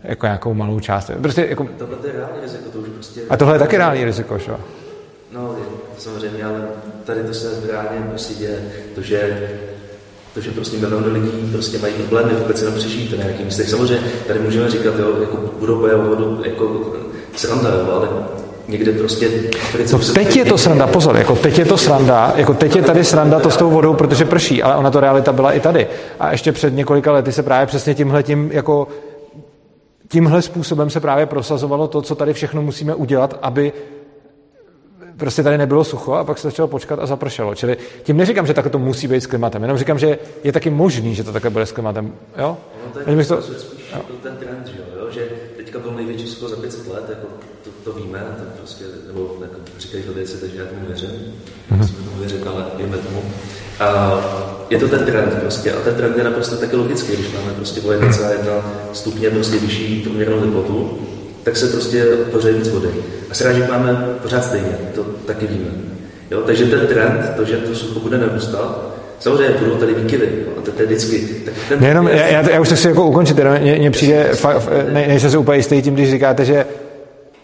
jako 0.05 0.27
nějakou 0.27 0.55
malou 0.55 0.81
část. 0.81 1.11
Prostě 1.23 1.47
jako, 1.49 1.67
Tohle 1.79 1.97
to 1.97 2.07
je 2.07 2.13
reálný 2.13 2.41
riziko, 2.43 2.71
to 2.73 2.79
už 2.79 2.89
prostě... 2.89 3.21
a 3.31 3.37
tohle 3.37 3.55
je 3.55 3.59
taky 3.59 3.77
reálný 3.77 4.05
riziko, 4.05 4.39
že 4.39 4.51
jo? 4.51 4.59
No, 5.33 5.55
samozřejmě, 5.99 6.45
ale 6.45 6.61
tady 7.05 7.23
to 7.23 7.35
se 7.35 7.67
reálně 7.73 8.01
prostě 8.09 8.35
děje, 8.35 8.59
to, 8.95 9.03
že 9.03 9.49
to, 10.39 10.45
že 10.45 10.51
prostě 10.51 10.77
miliony 10.77 11.09
lidí 11.09 11.53
prostě 11.53 11.79
mají 11.79 11.95
problémy 11.95 12.33
vůbec 12.39 12.61
jenom 12.61 12.75
přežít 12.75 13.19
na 13.19 13.25
nějakých 13.25 13.45
místech. 13.45 13.69
Samozřejmě 13.69 14.09
tady 14.27 14.41
můžeme 14.41 14.71
říkat, 14.71 14.95
jo, 14.99 15.17
jako 15.21 15.37
budou 15.59 15.81
vodu, 16.09 16.43
jako 16.45 16.95
sranda, 17.37 17.69
jo, 17.69 17.93
ale 17.93 18.09
někde 18.69 18.93
prostě... 18.93 19.31
No, 19.93 19.99
teď 19.99 20.37
je 20.37 20.45
to 20.45 20.59
sranda, 20.59 20.87
pozor, 20.87 21.17
jako 21.17 21.37
teď 21.37 21.59
je 21.59 21.65
to 21.65 21.77
sranda, 21.77 22.33
jako 22.37 22.55
teď 22.55 22.77
je 22.77 22.83
tady 22.83 23.05
sranda 23.05 23.41
to 23.41 23.51
s 23.51 23.57
tou 23.57 23.71
vodou, 23.71 23.95
protože 23.95 24.25
prší, 24.25 24.63
ale 24.63 24.77
ona 24.77 24.91
to 24.91 25.01
realita 25.01 25.33
byla 25.33 25.53
i 25.53 25.61
tady. 25.61 25.87
A 26.21 26.33
ještě 26.33 26.53
před 26.53 26.75
několika 26.75 27.13
lety 27.13 27.33
se 27.33 27.43
právě 27.43 27.67
přesně 27.67 27.95
tímhle 27.95 28.23
tím 28.23 28.51
jako 28.53 28.89
tímhle 30.09 30.43
způsobem 30.43 30.91
se 30.91 31.01
právě 31.01 31.27
prosazovalo 31.27 31.89
to, 31.89 32.03
co 32.03 32.15
tady 32.15 32.33
všechno 32.33 32.63
musíme 32.63 32.95
udělat, 32.95 33.39
aby 33.43 33.73
prostě 35.19 35.43
tady 35.43 35.59
nebylo 35.59 35.85
sucho 35.85 36.13
a 36.13 36.25
pak 36.25 36.39
se 36.39 36.49
začalo 36.49 36.69
počkat 36.69 36.99
a 37.03 37.07
zapršelo. 37.07 37.55
Čili 37.55 37.77
tím 38.03 38.17
neříkám, 38.17 38.47
že 38.47 38.55
takhle 38.55 38.71
to 38.71 38.79
musí 38.79 39.09
být 39.09 39.21
s 39.21 39.27
klimatem, 39.27 39.63
jenom 39.63 39.79
říkám, 39.79 39.99
že 39.99 40.19
je 40.45 40.53
taky 40.53 40.71
možný, 40.71 41.15
že 41.15 41.25
to 41.25 41.33
takhle 41.33 41.51
bude 41.51 41.67
s 41.67 41.73
klimatem. 41.73 42.13
Jo? 42.39 42.57
No, 42.87 42.93
to 42.93 43.11
je 43.11 43.25
to, 43.27 43.37
to, 43.37 43.43
spíš 43.43 43.93
jako 43.93 44.13
ten 44.23 44.37
trend, 44.37 44.67
že, 44.67 44.79
jo, 45.01 45.07
že 45.11 45.29
teďka 45.57 45.79
byl 45.79 45.91
největší 45.93 46.27
sucho 46.27 46.49
za 46.49 46.57
500 46.57 46.87
let, 46.89 47.05
jako 47.09 47.27
to, 47.65 47.71
to 47.93 47.99
víme, 47.99 48.19
to 48.39 48.45
prostě, 48.59 48.85
nebo 49.07 49.37
jako, 49.43 49.55
říkají 49.79 50.03
to 50.03 50.13
věci, 50.13 50.41
takže 50.41 50.59
já 50.59 50.65
tomu 50.65 50.87
věřím, 50.87 51.11
Mhm. 51.71 51.81
musíme 51.81 51.99
tomu 51.99 52.17
věřit, 52.19 52.47
ale 52.47 52.65
věříme 52.77 52.99
tomu. 52.99 53.23
A 53.81 54.19
je 54.71 54.79
to 54.79 54.89
ten 54.89 55.05
trend 55.05 55.35
prostě, 55.41 55.73
a 55.73 55.81
ten 55.81 55.95
trend 55.95 56.17
je 56.19 56.25
naprosto 56.25 56.57
taky 56.57 56.77
logický, 56.77 57.13
když 57.13 57.33
máme 57.33 57.53
prostě 57.53 57.81
o 57.81 57.93
1,1 57.93 58.63
stupně 58.93 59.31
prostě 59.31 59.59
vyšší 59.59 60.01
průměrnou 60.03 60.41
teplotu, 60.41 60.99
tak 61.49 61.57
se 61.57 61.67
prostě 61.67 62.05
pořád 62.05 62.51
víc 62.51 62.69
vody. 62.69 62.89
A 63.31 63.35
srážek 63.35 63.71
máme 63.71 63.93
pořád 64.23 64.45
stejně, 64.45 64.79
to 64.95 65.03
taky 65.03 65.47
víme. 65.47 65.71
Jo, 66.31 66.43
takže 66.43 66.65
ten 66.67 66.87
trend, 66.87 67.33
to, 67.37 67.45
že 67.45 67.57
to 67.57 67.75
sucho 67.75 68.01
bude 68.01 68.19
narůstat, 68.19 68.95
samozřejmě 69.19 69.55
budou 69.59 69.75
tady 69.77 69.95
výkyvy, 69.95 70.29
a 70.59 70.61
to, 70.61 70.73
to 70.73 70.83
je 70.83 70.87
vždycky. 70.87 71.19
Tak 71.45 71.55
ten 71.69 71.85
Jenom, 71.85 72.09
já, 72.09 72.27
já, 72.27 72.51
já 72.51 72.61
už 72.61 72.69
to 72.69 72.75
chci 72.75 72.89
jako 72.89 73.07
ukončit, 73.07 73.39
jenom 73.39 73.55
mně, 73.59 73.91
přijde, 73.91 74.25
fa, 74.35 74.63
ne, 74.93 75.07
nejsem 75.09 75.31
si 75.31 75.37
úplně 75.37 75.59
jistý 75.59 75.83
tím, 75.83 75.95
když 75.95 76.11
říkáte, 76.11 76.45
že 76.45 76.67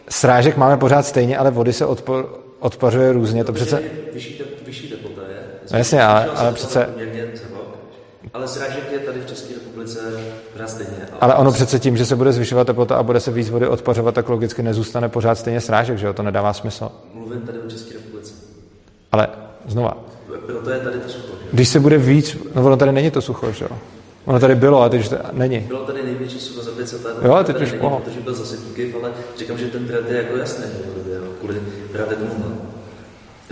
srážek 0.09 0.57
máme 0.57 0.77
pořád 0.77 1.07
stejně, 1.07 1.39
ale 1.39 1.51
vody 1.51 1.73
se 1.73 1.87
odpor, 1.87 2.39
odpařuje 2.61 3.13
různě, 3.13 3.45
to 3.45 3.53
přece... 3.53 3.83
Vyšší, 4.13 4.43
vyšší 4.67 4.89
teplota 4.89 5.23
je. 5.29 5.37
No 5.73 5.79
jasně, 5.79 6.03
ale- 6.03 6.27
ale 6.37 6.53
přece- 6.53 6.87
poměrně 6.93 7.25
Ale 8.35 8.49
srážek 8.49 8.93
je 8.93 8.99
tady 8.99 9.21
v 9.21 9.27
České 9.27 9.55
republice 9.55 9.99
pořád 10.53 10.71
stejně. 10.71 11.09
Ale 11.21 11.35
ono 11.35 11.53
přece 11.53 11.79
tím, 11.79 11.97
že 11.97 12.07
se 12.07 12.17
bude 12.17 12.33
zvyšovat 12.33 12.65
teplota 12.67 12.97
a 12.97 13.03
bude 13.03 13.21
se 13.21 13.31
víc 13.31 13.51
vody 13.51 13.69
odpařovat, 13.69 14.15
tak 14.15 14.29
logicky 14.29 14.63
nezůstane 14.63 15.09
pořád 15.09 15.35
stejně 15.35 15.61
srážek, 15.61 15.99
že 15.99 16.07
jo? 16.07 16.13
To 16.13 16.23
nedává 16.23 16.53
smysl. 16.53 16.89
Mluvím 17.15 17.41
tady 17.41 17.59
o 17.59 17.71
České 17.71 17.95
republice. 17.95 18.33
Ale 19.13 19.29
znova, 19.67 19.97
Proto 20.47 20.71
je 20.71 20.79
tady 20.81 20.99
to 20.99 21.09
sucho. 21.09 21.27
že? 21.43 21.49
když 21.53 21.69
se 21.69 21.81
bude 21.81 21.99
víc, 21.99 22.37
no 22.55 22.65
ono 22.67 22.77
tady 22.77 22.93
není 22.93 23.11
to 23.11 23.21
sucho, 23.23 23.53
že 23.53 23.65
jo? 23.65 23.79
Ono 24.25 24.41
tady 24.41 24.55
bylo, 24.55 24.83
a 24.83 24.89
teď 24.89 25.01
už 25.01 25.09
to 25.09 25.17
není. 25.33 25.59
Bylo 25.61 25.85
tady 25.85 26.03
největší 26.03 26.41
sucho 26.41 26.63
za 26.63 26.71
500 26.71 27.05
let. 27.05 27.17
Jo, 27.25 27.33
ale 27.33 27.45
teď 27.45 27.63
už 27.63 27.73
není. 27.73 27.81
Protože 28.05 28.21
byl 28.21 28.35
zase 28.35 28.57
výkyv, 28.57 28.97
ale 29.03 29.13
říkám, 29.39 29.59
že 29.59 29.67
ten 29.67 29.87
trend 29.87 30.11
je 30.11 30.17
jako 30.17 30.37
jasný 30.37 30.65
jo, 31.15 31.23
kvůli 31.41 31.63
právě 31.93 32.17
tomuhle. 32.17 32.55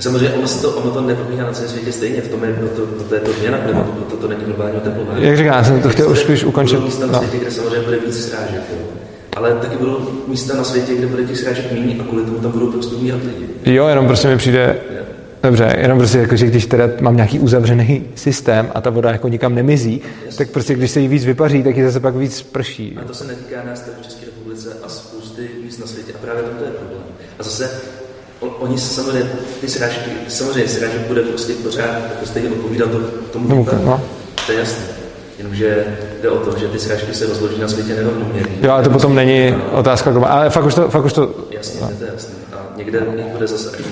Samozřejmě 0.02 0.30
ono, 0.30 0.46
se 0.48 0.62
to, 0.62 0.70
ono 0.70 0.90
to 0.90 1.00
neprobíhá 1.00 1.46
na 1.46 1.52
celém 1.52 1.70
světě 1.70 1.92
stejně, 1.92 2.20
v 2.20 2.28
tom 2.28 2.44
je, 2.44 2.52
proto, 2.54 2.86
proto 2.86 3.14
je 3.14 3.20
to 3.20 3.32
změna 3.32 3.58
klimatu, 3.58 3.90
proto 3.92 4.16
to 4.16 4.28
není 4.28 4.40
globální 4.44 4.76
oteplování. 4.76 5.24
Jak 5.26 5.36
říkám, 5.36 5.54
já 5.54 5.64
jsem 5.64 5.80
to 5.82 5.88
chtěl 5.88 6.10
už 6.10 6.18
spíš 6.18 6.44
ukončit. 6.44 6.74
Budou 6.74 6.86
místa 6.86 7.06
na 7.06 7.12
No. 7.12 7.18
světě, 7.18 7.38
kde 7.38 7.50
samozřejmě 7.50 7.80
bude 7.80 7.98
víc 7.98 8.24
srážek, 8.28 8.62
jo. 8.72 8.78
ale 9.36 9.54
taky 9.54 9.76
budou 9.76 10.08
místa 10.28 10.56
na 10.56 10.64
světě, 10.64 10.94
kde 10.94 11.06
bude 11.06 11.24
těch 11.24 11.38
srážek 11.38 11.72
méně 11.72 11.96
a 12.00 12.04
kvůli 12.04 12.24
tomu 12.24 12.38
tam 12.38 12.50
budou 12.50 12.72
prostě 12.72 12.94
umírat 12.94 13.20
lidi. 13.24 13.74
Jo, 13.74 13.86
jenom 13.88 14.06
prostě 14.06 14.28
mi 14.28 14.36
přijde, 14.36 14.76
Dobře, 15.42 15.76
jenom 15.78 15.98
prostě 15.98 16.18
jako, 16.18 16.36
že 16.36 16.46
když 16.46 16.66
teda 16.66 16.88
mám 17.00 17.16
nějaký 17.16 17.38
uzavřený 17.38 18.04
systém 18.14 18.70
a 18.74 18.80
ta 18.80 18.90
voda 18.90 19.10
jako 19.10 19.28
nikam 19.28 19.54
nemizí, 19.54 20.00
yes. 20.26 20.36
tak 20.36 20.50
prostě 20.50 20.74
když 20.74 20.90
se 20.90 21.00
jí 21.00 21.08
víc 21.08 21.24
vypaří, 21.24 21.62
tak 21.62 21.76
ji 21.76 21.84
zase 21.84 22.00
pak 22.00 22.14
víc 22.16 22.42
prší. 22.42 22.98
A 23.00 23.04
to 23.04 23.14
se 23.14 23.24
netýká 23.26 23.62
nás 23.66 23.80
tady 23.80 23.92
v 24.00 24.04
České 24.04 24.26
republice 24.26 24.68
a 24.84 24.88
spousty 24.88 25.48
míst 25.64 25.78
na 25.78 25.86
světě 25.86 26.12
a 26.14 26.18
právě 26.18 26.42
to 26.42 26.64
je 26.64 26.70
problém. 26.70 27.02
A 27.38 27.42
zase 27.42 27.70
oni 28.42 28.78
se 28.78 28.94
samozřejmě, 28.94 29.30
ty 29.60 29.68
srážky, 29.68 30.10
samozřejmě 30.28 30.68
srážek 30.68 31.00
bude 31.00 31.22
prostě 31.22 31.52
pořád 31.52 31.86
jako 31.86 32.26
stejně 32.26 32.50
odpovídat 32.50 32.90
to, 32.90 32.98
tomu 33.32 33.48
no, 33.48 33.66
no. 33.84 34.02
To 34.46 34.52
je 34.52 34.58
jasné. 34.58 34.84
Jenomže 35.38 35.96
jde 36.22 36.30
o 36.30 36.38
to, 36.38 36.58
že 36.58 36.68
ty 36.68 36.78
srážky 36.78 37.14
se 37.14 37.26
rozloží 37.26 37.60
na 37.60 37.68
světě 37.68 37.94
nerovnoměrně. 37.94 38.56
Jo, 38.62 38.70
ale 38.70 38.82
to 38.82 38.90
potom 38.90 39.14
není 39.14 39.50
no. 39.50 39.78
otázka, 39.78 40.26
ale 40.28 40.50
fakt 40.50 40.64
už 40.64 40.74
to... 40.74 40.88
Fakt 40.88 41.04
už 41.04 41.12
to 41.12 41.34
jasně, 41.50 41.80
no. 41.80 41.90
to 41.98 42.04
je 42.04 42.10
jasné. 42.12 42.34
A 42.52 42.76
někde 42.76 43.00
bude 43.32 43.46
zase 43.46 43.70
až. 43.70 43.84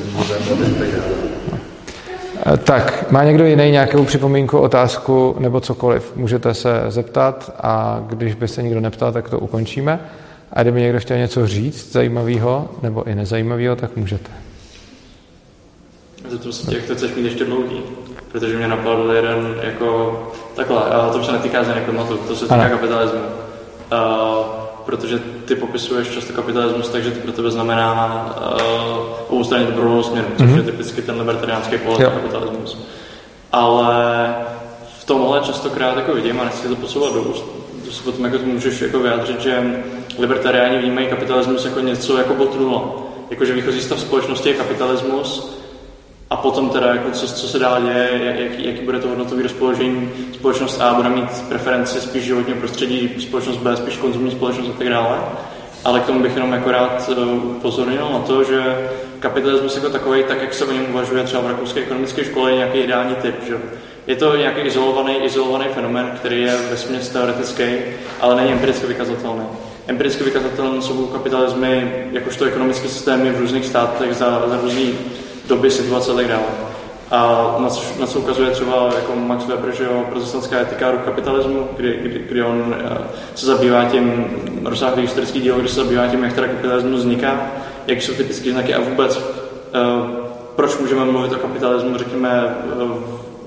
Eh, 2.46 2.56
tak, 2.56 3.10
má 3.10 3.24
někdo 3.24 3.46
jiný 3.46 3.70
nějakou 3.70 4.04
připomínku, 4.04 4.58
otázku 4.58 5.36
nebo 5.38 5.60
cokoliv? 5.60 6.12
Můžete 6.16 6.54
se 6.54 6.70
zeptat 6.88 7.54
a 7.62 8.04
když 8.06 8.34
by 8.34 8.48
se 8.48 8.62
nikdo 8.62 8.80
neptal, 8.80 9.12
tak 9.12 9.30
to 9.30 9.38
ukončíme. 9.38 10.00
A 10.52 10.62
kdyby 10.62 10.80
někdo 10.80 11.00
chtěl 11.00 11.18
něco 11.18 11.46
říct 11.46 11.92
zajímavého 11.92 12.68
nebo 12.82 13.04
i 13.04 13.14
nezajímavého, 13.14 13.76
tak 13.76 13.96
můžete. 13.96 14.30
Zeptám 16.28 16.52
se 16.52 16.66
tě, 16.66 16.76
jak 16.76 16.84
to 16.84 16.94
chceš 16.94 17.14
mít 17.14 17.24
ještě 17.24 17.44
dlouhý, 17.44 17.80
protože 18.32 18.56
mě 18.56 18.68
napadl 18.68 19.12
jeden 19.12 19.54
jako 19.62 20.20
takhle, 20.56 20.84
ale 20.84 21.12
to 21.12 21.24
se 21.24 21.32
netýká 21.32 21.64
země 21.64 21.80
klimatu, 21.80 22.16
to 22.16 22.36
se 22.36 22.44
týká 22.44 22.54
ano. 22.54 22.70
kapitalismu. 22.70 23.20
Uh, 23.92 24.46
protože 24.84 25.18
ty 25.18 25.54
popisuješ 25.54 26.08
často 26.08 26.32
kapitalismus 26.32 26.88
tak, 26.88 27.02
že 27.02 27.10
to 27.10 27.20
pro 27.20 27.32
tebe 27.32 27.50
znamená 27.50 28.24
uh, 28.36 29.06
oboustranně 29.28 29.66
dobrovolnou 29.66 30.02
směru, 30.02 30.26
což 30.38 30.46
mm-hmm. 30.46 30.56
je 30.56 30.62
typicky 30.62 31.02
ten 31.02 31.18
libertariánský 31.18 31.78
pohled 31.78 32.00
na 32.00 32.10
kapitalismus. 32.10 32.78
Ale 33.52 34.34
v 34.98 35.04
tomhle 35.04 35.40
častokrát 35.40 35.96
jako 35.96 36.14
vidím, 36.14 36.40
a 36.40 36.44
nechci 36.44 36.68
to 36.68 36.76
posouvat 36.76 37.14
do 37.14 37.22
úst, 37.22 37.44
to 37.84 37.90
se 37.90 38.02
potom 38.02 38.24
jako 38.24 38.38
to 38.38 38.44
můžeš 38.44 38.80
jako 38.80 38.98
vyjádřit, 38.98 39.40
že 39.40 39.82
libertariáni 40.20 40.78
vnímají 40.78 41.06
kapitalismus 41.06 41.64
jako 41.64 41.80
něco 41.80 42.18
jako 42.18 42.34
bod 42.34 42.60
nula. 42.60 42.92
Jakože 43.30 43.52
výchozí 43.52 43.80
stav 43.80 44.00
společnosti 44.00 44.48
je 44.48 44.54
kapitalismus 44.54 45.60
a 46.30 46.36
potom 46.36 46.70
teda, 46.70 46.86
jako 46.86 47.10
co, 47.10 47.26
co 47.26 47.48
se 47.48 47.58
dál 47.58 47.82
děje, 47.82 48.36
jaký, 48.38 48.66
jaký 48.66 48.84
bude 48.84 48.98
to 48.98 49.08
hodnotové 49.08 49.42
rozpoložení, 49.42 50.10
společnost 50.32 50.80
A 50.80 50.94
bude 50.94 51.08
mít 51.08 51.42
preference 51.48 52.00
spíš 52.00 52.24
životního 52.24 52.58
prostředí, 52.58 53.10
společnost 53.18 53.56
B 53.56 53.76
spíš 53.76 53.96
konzumní 53.96 54.30
společnost 54.30 54.68
a 54.68 54.78
tak 54.78 54.88
dále. 54.88 55.18
Ale 55.84 56.00
k 56.00 56.06
tomu 56.06 56.22
bych 56.22 56.34
jenom 56.34 56.52
jako 56.52 56.70
rád 56.70 57.10
eh, 57.12 57.24
upozornil 57.24 58.08
na 58.12 58.18
to, 58.18 58.44
že 58.44 58.88
kapitalismus 59.18 59.76
jako 59.76 59.90
takový, 59.90 60.24
tak 60.24 60.42
jak 60.42 60.54
se 60.54 60.64
o 60.64 60.72
něm 60.72 60.86
uvažuje 60.90 61.24
třeba 61.24 61.42
v 61.42 61.46
rakouské 61.46 61.80
ekonomické 61.80 62.24
škole, 62.24 62.50
je 62.50 62.56
nějaký 62.56 62.78
ideální 62.78 63.14
typ. 63.14 63.34
Že? 63.46 63.56
Je 64.06 64.16
to 64.16 64.36
nějaký 64.36 64.60
izolovaný, 64.60 65.24
izolovaný 65.24 65.64
fenomén, 65.74 66.10
který 66.16 66.42
je 66.42 66.56
ve 66.56 66.98
teoretický, 66.98 67.64
ale 68.20 68.36
není 68.36 68.52
empiricky 68.52 68.86
vykazatelný. 68.86 69.44
Empiricky 69.90 70.24
vykazatelné 70.24 70.82
jsou 70.82 71.06
kapitalismy, 71.06 71.92
jakožto 72.12 72.44
ekonomické 72.44 72.88
systémy 72.88 73.30
v 73.30 73.40
různých 73.40 73.66
státech 73.66 74.14
za, 74.14 74.42
za 74.46 74.60
různý 74.62 74.94
doby, 75.48 75.70
situace 75.70 76.12
a 76.12 76.14
tak 76.14 76.28
dále. 76.28 76.42
A 77.10 77.56
na 77.58 77.68
co, 77.68 78.00
na 78.00 78.06
co 78.06 78.18
ukazuje 78.18 78.50
třeba 78.50 78.90
jako 78.94 79.16
Max 79.16 79.46
Weber, 79.46 79.74
že 79.74 79.84
jo, 79.84 80.04
protestantská 80.10 80.60
etika 80.60 80.90
ruch 80.90 81.00
kapitalismu, 81.00 81.68
kdy, 81.76 81.98
kdy, 82.02 82.24
kdy 82.28 82.42
on 82.42 82.58
uh, 82.58 82.96
se 83.34 83.46
zabývá 83.46 83.84
tím, 83.84 84.26
rozsáhlý 84.64 85.02
historický 85.02 85.40
díl, 85.40 85.58
kdy 85.58 85.68
se 85.68 85.74
zabývá 85.74 86.06
tím, 86.06 86.24
jak 86.24 86.32
teda 86.32 86.46
kapitalismus 86.46 87.00
vzniká, 87.00 87.50
jak 87.86 88.02
jsou 88.02 88.12
typické 88.12 88.52
znaky 88.52 88.74
a 88.74 88.80
vůbec 88.80 89.16
uh, 89.16 89.22
proč 90.56 90.78
můžeme 90.78 91.04
mluvit 91.04 91.32
o 91.32 91.38
kapitalismu, 91.38 91.98
řekněme, 91.98 92.56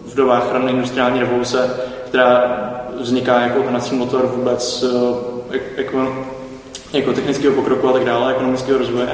v 0.06 0.16
dobách 0.16 0.52
rané 0.52 0.72
industriální 0.72 1.20
revoluce, 1.20 1.70
která 2.06 2.60
vzniká 3.00 3.42
jako 3.42 3.64
hnací 3.64 3.96
motor 3.96 4.32
vůbec 4.36 4.86
jako, 5.78 6.14
jako 6.94 7.14
technického 7.14 7.56
pokroku 7.56 7.90
a 7.90 7.94
tak 7.94 8.06
dále, 8.06 8.32
ekonomického 8.32 8.78
rozvoje. 8.78 9.10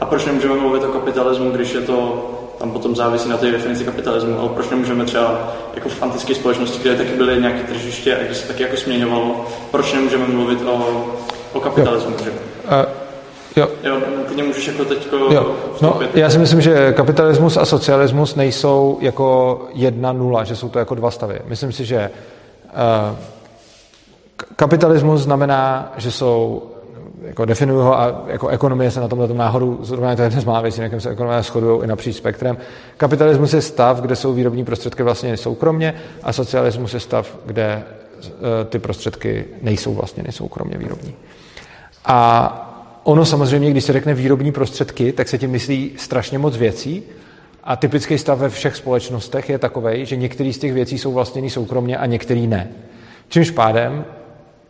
A 0.00 0.04
proč 0.06 0.24
nemůžeme 0.24 0.54
mluvit 0.54 0.84
o 0.84 0.88
kapitalismu, 0.88 1.50
když 1.50 1.72
je 1.72 1.80
to 1.80 2.30
tam 2.58 2.70
potom 2.70 2.96
závisí 2.96 3.28
na 3.28 3.36
té 3.36 3.50
definici 3.50 3.84
kapitalismu, 3.84 4.40
ale 4.40 4.48
proč 4.48 4.68
nemůžeme 4.70 5.04
třeba 5.04 5.52
jako 5.74 5.88
v 5.88 6.02
antické 6.02 6.34
společnosti, 6.34 6.78
kde 6.78 6.94
taky 6.94 7.12
byly 7.12 7.40
nějaké 7.40 7.62
tržiště 7.62 8.16
a 8.16 8.24
kde 8.24 8.34
se 8.34 8.48
taky 8.48 8.62
jako 8.62 8.76
směňovalo, 8.76 9.46
proč 9.70 9.92
nemůžeme 9.92 10.26
mluvit 10.26 10.58
o, 10.66 11.04
o 11.52 11.60
kapitalismu? 11.60 12.10
Jo. 12.10 12.24
Že? 12.24 12.30
Uh, 12.30 12.86
jo. 13.56 13.68
Jo, 13.84 14.00
klidně 14.26 14.42
můžeš 14.42 14.66
jako 14.66 14.84
teďko 14.84 15.16
jo. 15.16 15.56
No, 15.80 16.00
já 16.14 16.30
si 16.30 16.38
myslím, 16.38 16.60
že 16.60 16.92
kapitalismus 16.92 17.56
a 17.56 17.64
socialismus 17.64 18.34
nejsou 18.34 18.98
jako 19.00 19.60
jedna 19.72 20.12
nula, 20.12 20.44
že 20.44 20.56
jsou 20.56 20.68
to 20.68 20.78
jako 20.78 20.94
dva 20.94 21.10
stavy. 21.10 21.40
Myslím 21.46 21.72
si, 21.72 21.84
že 21.84 22.10
uh, 23.10 23.16
kapitalismus 24.56 25.20
znamená, 25.20 25.92
že 25.96 26.10
jsou 26.10 26.62
jako 27.22 27.44
definuju 27.44 27.80
ho 27.80 28.00
a 28.00 28.22
jako 28.26 28.48
ekonomie 28.48 28.90
se 28.90 29.00
na 29.00 29.08
tomhle 29.08 29.28
náhodu, 29.34 29.78
zrovna 29.82 30.16
to 30.16 30.22
je 30.22 30.26
jedna 30.26 30.40
z 30.40 30.44
mála 30.44 30.60
věcí, 30.60 30.82
se 30.98 31.10
ekonomie 31.10 31.42
shodují 31.42 31.84
i 31.84 31.86
napříč 31.86 32.16
spektrem. 32.16 32.58
Kapitalismus 32.96 33.54
je 33.54 33.62
stav, 33.62 34.00
kde 34.00 34.16
jsou 34.16 34.32
výrobní 34.32 34.64
prostředky 34.64 35.02
vlastně 35.02 35.36
soukromně 35.36 35.94
a 36.22 36.32
socialismus 36.32 36.94
je 36.94 37.00
stav, 37.00 37.36
kde 37.46 37.64
e, 37.64 37.82
ty 38.64 38.78
prostředky 38.78 39.44
nejsou 39.62 39.94
vlastně 39.94 40.24
soukromně 40.30 40.78
výrobní. 40.78 41.14
A 42.04 43.00
ono 43.04 43.24
samozřejmě, 43.24 43.70
když 43.70 43.84
se 43.84 43.92
řekne 43.92 44.14
výrobní 44.14 44.52
prostředky, 44.52 45.12
tak 45.12 45.28
se 45.28 45.38
tím 45.38 45.50
myslí 45.50 45.92
strašně 45.96 46.38
moc 46.38 46.56
věcí, 46.56 47.02
a 47.64 47.76
typický 47.76 48.18
stav 48.18 48.38
ve 48.38 48.48
všech 48.48 48.76
společnostech 48.76 49.48
je 49.48 49.58
takový, 49.58 50.06
že 50.06 50.16
některé 50.16 50.52
z 50.52 50.58
těch 50.58 50.72
věcí 50.72 50.98
jsou 50.98 51.12
vlastněny 51.12 51.50
soukromně 51.50 51.96
a 51.96 52.06
některé 52.06 52.40
ne. 52.40 52.68
Čímž 53.28 53.50
pádem 53.50 54.04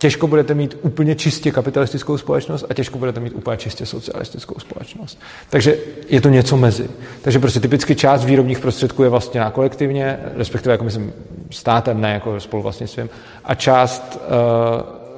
těžko 0.01 0.27
budete 0.27 0.55
mít 0.55 0.77
úplně 0.83 1.15
čistě 1.15 1.51
kapitalistickou 1.51 2.19
společnost 2.19 2.65
a 2.71 2.75
těžko 2.75 2.99
budete 2.99 3.21
mít 3.21 3.33
úplně 3.33 3.57
čistě 3.57 3.87
socialistickou 3.87 4.55
společnost. 4.59 5.19
Takže 5.51 5.77
je 6.09 6.21
to 6.21 6.29
něco 6.29 6.57
mezi. 6.57 6.91
Takže 7.23 7.39
prostě 7.39 7.61
typicky 7.61 7.95
část 7.95 8.25
výrobních 8.25 8.59
prostředků 8.59 9.03
je 9.03 9.09
vlastně 9.09 9.43
kolektivně, 9.53 10.19
respektive 10.35 10.73
jako 10.73 10.85
myslím 10.85 11.13
státem, 11.51 12.01
ne 12.01 12.13
jako 12.13 12.41
spoluvlastnictvím, 12.41 13.11
a 13.45 13.55
část 13.55 14.19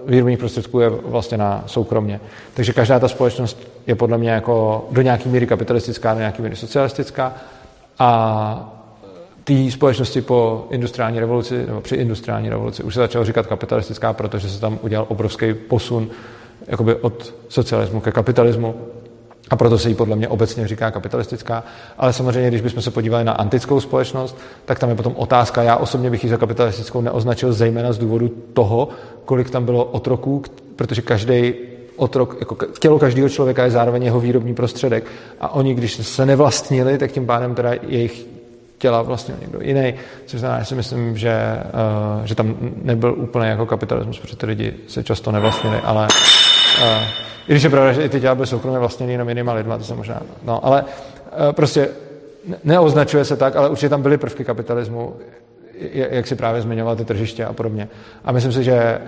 uh, 0.05 0.11
výrobních 0.11 0.39
prostředků 0.39 0.81
je 0.81 0.89
vlastně 0.91 1.39
na 1.39 1.65
soukromně. 1.67 2.21
Takže 2.55 2.73
každá 2.73 2.99
ta 2.99 3.09
společnost 3.09 3.69
je 3.87 3.95
podle 3.95 4.19
mě 4.19 4.31
jako 4.31 4.87
do 4.91 5.03
nějaké 5.03 5.29
míry 5.29 5.47
kapitalistická, 5.47 6.15
do 6.15 6.19
nějaké 6.19 6.43
míry 6.43 6.57
socialistická 6.57 7.35
a 7.99 8.82
té 9.45 9.71
společnosti 9.71 10.21
po 10.21 10.67
industriální 10.71 11.21
revoluci, 11.21 11.67
nebo 11.67 11.81
při 11.81 11.95
industriální 11.95 12.49
revoluci, 12.49 12.83
už 12.83 12.95
se 12.95 13.01
začalo 13.01 13.25
říkat 13.25 13.47
kapitalistická, 13.47 14.13
protože 14.13 14.49
se 14.49 14.61
tam 14.61 14.79
udělal 14.83 15.07
obrovský 15.09 15.55
posun 15.55 16.11
jakoby 16.69 16.95
od 16.95 17.35
socialismu 17.49 18.01
ke 18.01 18.13
kapitalismu. 18.13 18.75
A 19.51 19.57
proto 19.57 19.79
se 19.79 19.89
jí 19.89 19.95
podle 19.95 20.17
mě 20.17 20.29
obecně 20.29 20.69
říká 20.69 20.91
kapitalistická. 20.91 21.65
Ale 21.99 22.13
samozřejmě, 22.13 22.49
když 22.49 22.61
bychom 22.61 22.83
se 22.83 22.91
podívali 22.91 23.25
na 23.25 23.33
antickou 23.33 23.81
společnost, 23.81 24.39
tak 24.65 24.79
tam 24.79 24.89
je 24.89 24.95
potom 24.95 25.15
otázka. 25.17 25.63
Já 25.63 25.77
osobně 25.77 26.11
bych 26.11 26.25
ji 26.25 26.31
za 26.31 26.37
kapitalistickou 26.37 27.01
neoznačil 27.01 27.53
zejména 27.53 27.93
z 27.93 27.99
důvodu 27.99 28.29
toho, 28.53 28.89
kolik 29.25 29.51
tam 29.51 29.65
bylo 29.65 29.85
otroků, 29.85 30.43
protože 30.77 31.03
každý 31.03 31.55
otrok, 31.97 32.37
jako 32.41 32.57
tělo 32.79 32.99
každého 32.99 33.29
člověka 33.29 33.65
je 33.65 33.71
zároveň 33.71 34.03
jeho 34.03 34.21
výrobní 34.21 34.55
prostředek. 34.55 35.05
A 35.41 35.55
oni, 35.55 35.75
když 35.75 36.07
se 36.07 36.27
nevlastnili, 36.27 36.99
tak 36.99 37.13
tím 37.13 37.27
pádem 37.27 37.55
teda 37.55 37.71
jejich 37.83 38.27
těla 38.83 39.03
vlastně 39.03 39.35
někdo 39.41 39.59
jiný, 39.63 39.95
což 40.27 40.41
znamená, 40.41 40.61
že 40.61 40.67
si 40.67 40.75
myslím, 40.75 41.19
že, 41.19 41.35
uh, 42.19 42.27
že 42.27 42.35
tam 42.35 42.57
nebyl 42.83 43.15
úplně 43.19 43.49
jako 43.49 43.67
kapitalismus, 43.67 44.19
protože 44.19 44.37
ty 44.37 44.47
lidi 44.47 44.75
se 44.89 45.05
často 45.05 45.33
nevlastnili, 45.33 45.77
ale 45.77 46.09
uh, 46.83 47.03
i 47.49 47.53
když 47.53 47.63
je 47.63 47.71
pravda, 47.71 47.93
že 47.93 48.05
i 48.05 48.09
ty 48.09 48.21
těla 48.21 48.35
byly 48.35 48.47
soukromě 48.47 48.79
vlastněny 48.79 49.13
jenom 49.13 49.29
jinýma 49.29 49.53
lidma, 49.53 49.79
to 49.79 49.85
se 49.85 49.95
možná, 49.95 50.23
no, 50.45 50.67
ale 50.67 50.83
uh, 50.83 51.53
prostě 51.53 51.89
neoznačuje 52.65 53.25
se 53.25 53.37
tak, 53.37 53.57
ale 53.57 53.69
určitě 53.69 53.89
tam 53.89 54.03
byly 54.03 54.19
prvky 54.19 54.45
kapitalismu, 54.45 55.17
jak 55.95 56.27
si 56.27 56.35
právě 56.35 56.63
zmiňoval 56.63 56.97
ty 56.97 57.05
tržiště 57.05 57.45
a 57.45 57.53
podobně. 57.53 57.89
A 58.25 58.33
myslím 58.33 58.53
si, 58.53 58.65
že 58.65 58.99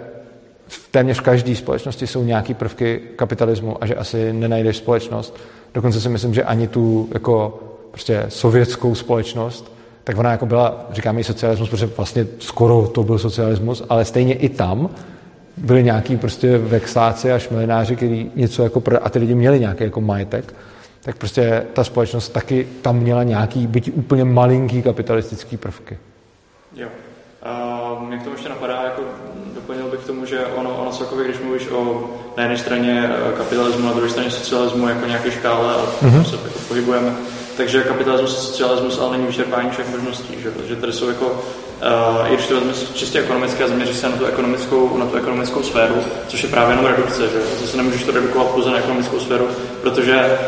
v 0.69 0.89
téměř 0.91 1.21
každé 1.21 1.57
společnosti 1.57 2.07
jsou 2.07 2.25
nějaké 2.25 2.55
prvky 2.55 3.01
kapitalismu 3.17 3.77
a 3.81 3.87
že 3.87 3.95
asi 3.95 4.33
nenajdeš 4.33 4.77
společnost. 4.77 5.37
Dokonce 5.75 6.01
si 6.01 6.09
myslím, 6.09 6.35
že 6.35 6.45
ani 6.45 6.69
tu 6.69 7.09
jako 7.15 7.61
prostě 7.95 8.25
sovětskou 8.29 8.95
společnost, 8.95 9.73
tak 10.05 10.19
ona 10.19 10.31
jako 10.31 10.47
byla, 10.47 10.87
říkáme 10.93 11.21
i 11.21 11.25
socialismus, 11.25 11.69
protože 11.69 11.87
vlastně 11.87 12.27
skoro 12.39 12.87
to 12.95 13.03
byl 13.03 13.19
socialismus, 13.19 13.83
ale 13.89 14.05
stejně 14.05 14.35
i 14.35 14.49
tam 14.49 14.91
byli 15.57 15.85
nějaký 15.85 16.17
prostě 16.17 16.59
vexláci 16.59 17.33
a 17.33 17.39
šmelináři, 17.39 17.97
kteří 17.97 18.31
něco 18.35 18.63
jako, 18.63 18.83
a 19.03 19.11
ty 19.11 19.19
lidi 19.19 19.35
měli 19.35 19.61
nějaký 19.61 19.85
jako 19.85 20.01
majetek, 20.01 20.55
tak 21.03 21.17
prostě 21.17 21.67
ta 21.73 21.85
společnost 21.85 22.29
taky 22.29 22.69
tam 22.83 22.97
měla 22.97 23.23
nějaký, 23.23 23.67
byť 23.67 23.91
úplně 23.95 24.25
malinký 24.25 24.83
kapitalistický 24.83 25.57
prvky. 25.57 25.99
Jo. 26.77 26.89
A 27.43 28.03
mě 28.07 28.19
k 28.19 28.23
tomu 28.23 28.35
ještě 28.35 28.49
napadá, 28.49 28.83
jako 28.85 29.03
doplnil 29.55 29.91
bych 29.91 30.01
k 30.01 30.07
tomu, 30.07 30.27
že 30.27 30.47
ono, 30.47 30.77
ono 30.77 30.91
celkově, 30.91 31.25
když 31.25 31.41
mluvíš 31.41 31.69
o 31.69 32.11
na 32.37 32.43
jedné 32.43 32.59
straně 32.59 33.11
eh, 33.11 33.37
kapitalismu, 33.37 33.87
na 33.87 33.93
druhé 33.93 34.11
straně 34.11 34.31
socialismu 34.31 34.89
jako 34.89 35.07
nějaké 35.07 35.31
škále 35.31 35.75
a 35.75 35.87
mm-hmm. 36.03 36.23
se 36.23 36.37
jako 36.37 36.59
pohybujeme. 36.69 37.15
Takže 37.57 37.83
kapitalismus 37.83 38.39
a 38.39 38.41
socialismus 38.41 38.99
ale 38.99 39.11
není 39.11 39.27
vyčerpání 39.27 39.71
všech 39.71 39.91
možností, 39.91 40.35
že? 40.43 40.53
že 40.69 40.77
tady 40.77 40.93
jsou 40.93 41.09
jako 41.09 41.45
Uh, 41.75 42.33
i 42.33 42.35
když 42.35 42.47
to 42.47 42.55
vezme 42.55 42.73
čistě 42.95 43.19
ekonomické 43.21 43.65
a 43.65 43.69
zaměří 43.69 43.95
se 43.95 44.09
na 44.09 44.17
tu 44.17 44.25
ekonomickou, 44.25 44.97
na 44.99 45.07
tu 45.07 45.17
ekonomickou 45.17 45.63
sféru, 45.63 45.95
což 46.29 46.43
je 46.43 46.49
právě 46.49 46.73
jenom 46.73 46.87
redukce, 46.87 47.23
že 47.23 47.39
zase 47.61 47.77
nemůžeš 47.77 48.03
to 48.03 48.13
redukovat 48.13 48.47
pouze 48.47 48.71
na 48.71 48.79
ekonomickou 48.79 49.21
sféru, 49.21 49.49
protože, 49.83 50.39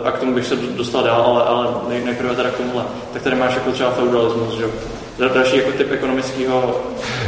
uh, 0.00 0.06
a 0.06 0.10
k 0.10 0.18
tomu 0.18 0.34
bych 0.34 0.46
se 0.46 0.56
dostal 0.56 1.02
dál, 1.02 1.22
ale, 1.22 1.42
ale 1.44 2.00
nejprve 2.04 2.34
teda 2.34 2.50
k 2.50 2.56
tomuhle, 2.56 2.84
tak 3.12 3.22
tady 3.22 3.36
máš 3.36 3.54
jako 3.54 3.72
třeba 3.72 3.90
feudalismus, 3.90 4.54
že 4.54 4.64
další 5.18 5.56
jako 5.56 5.70
typ 5.70 5.92
ekonomického. 5.92 6.80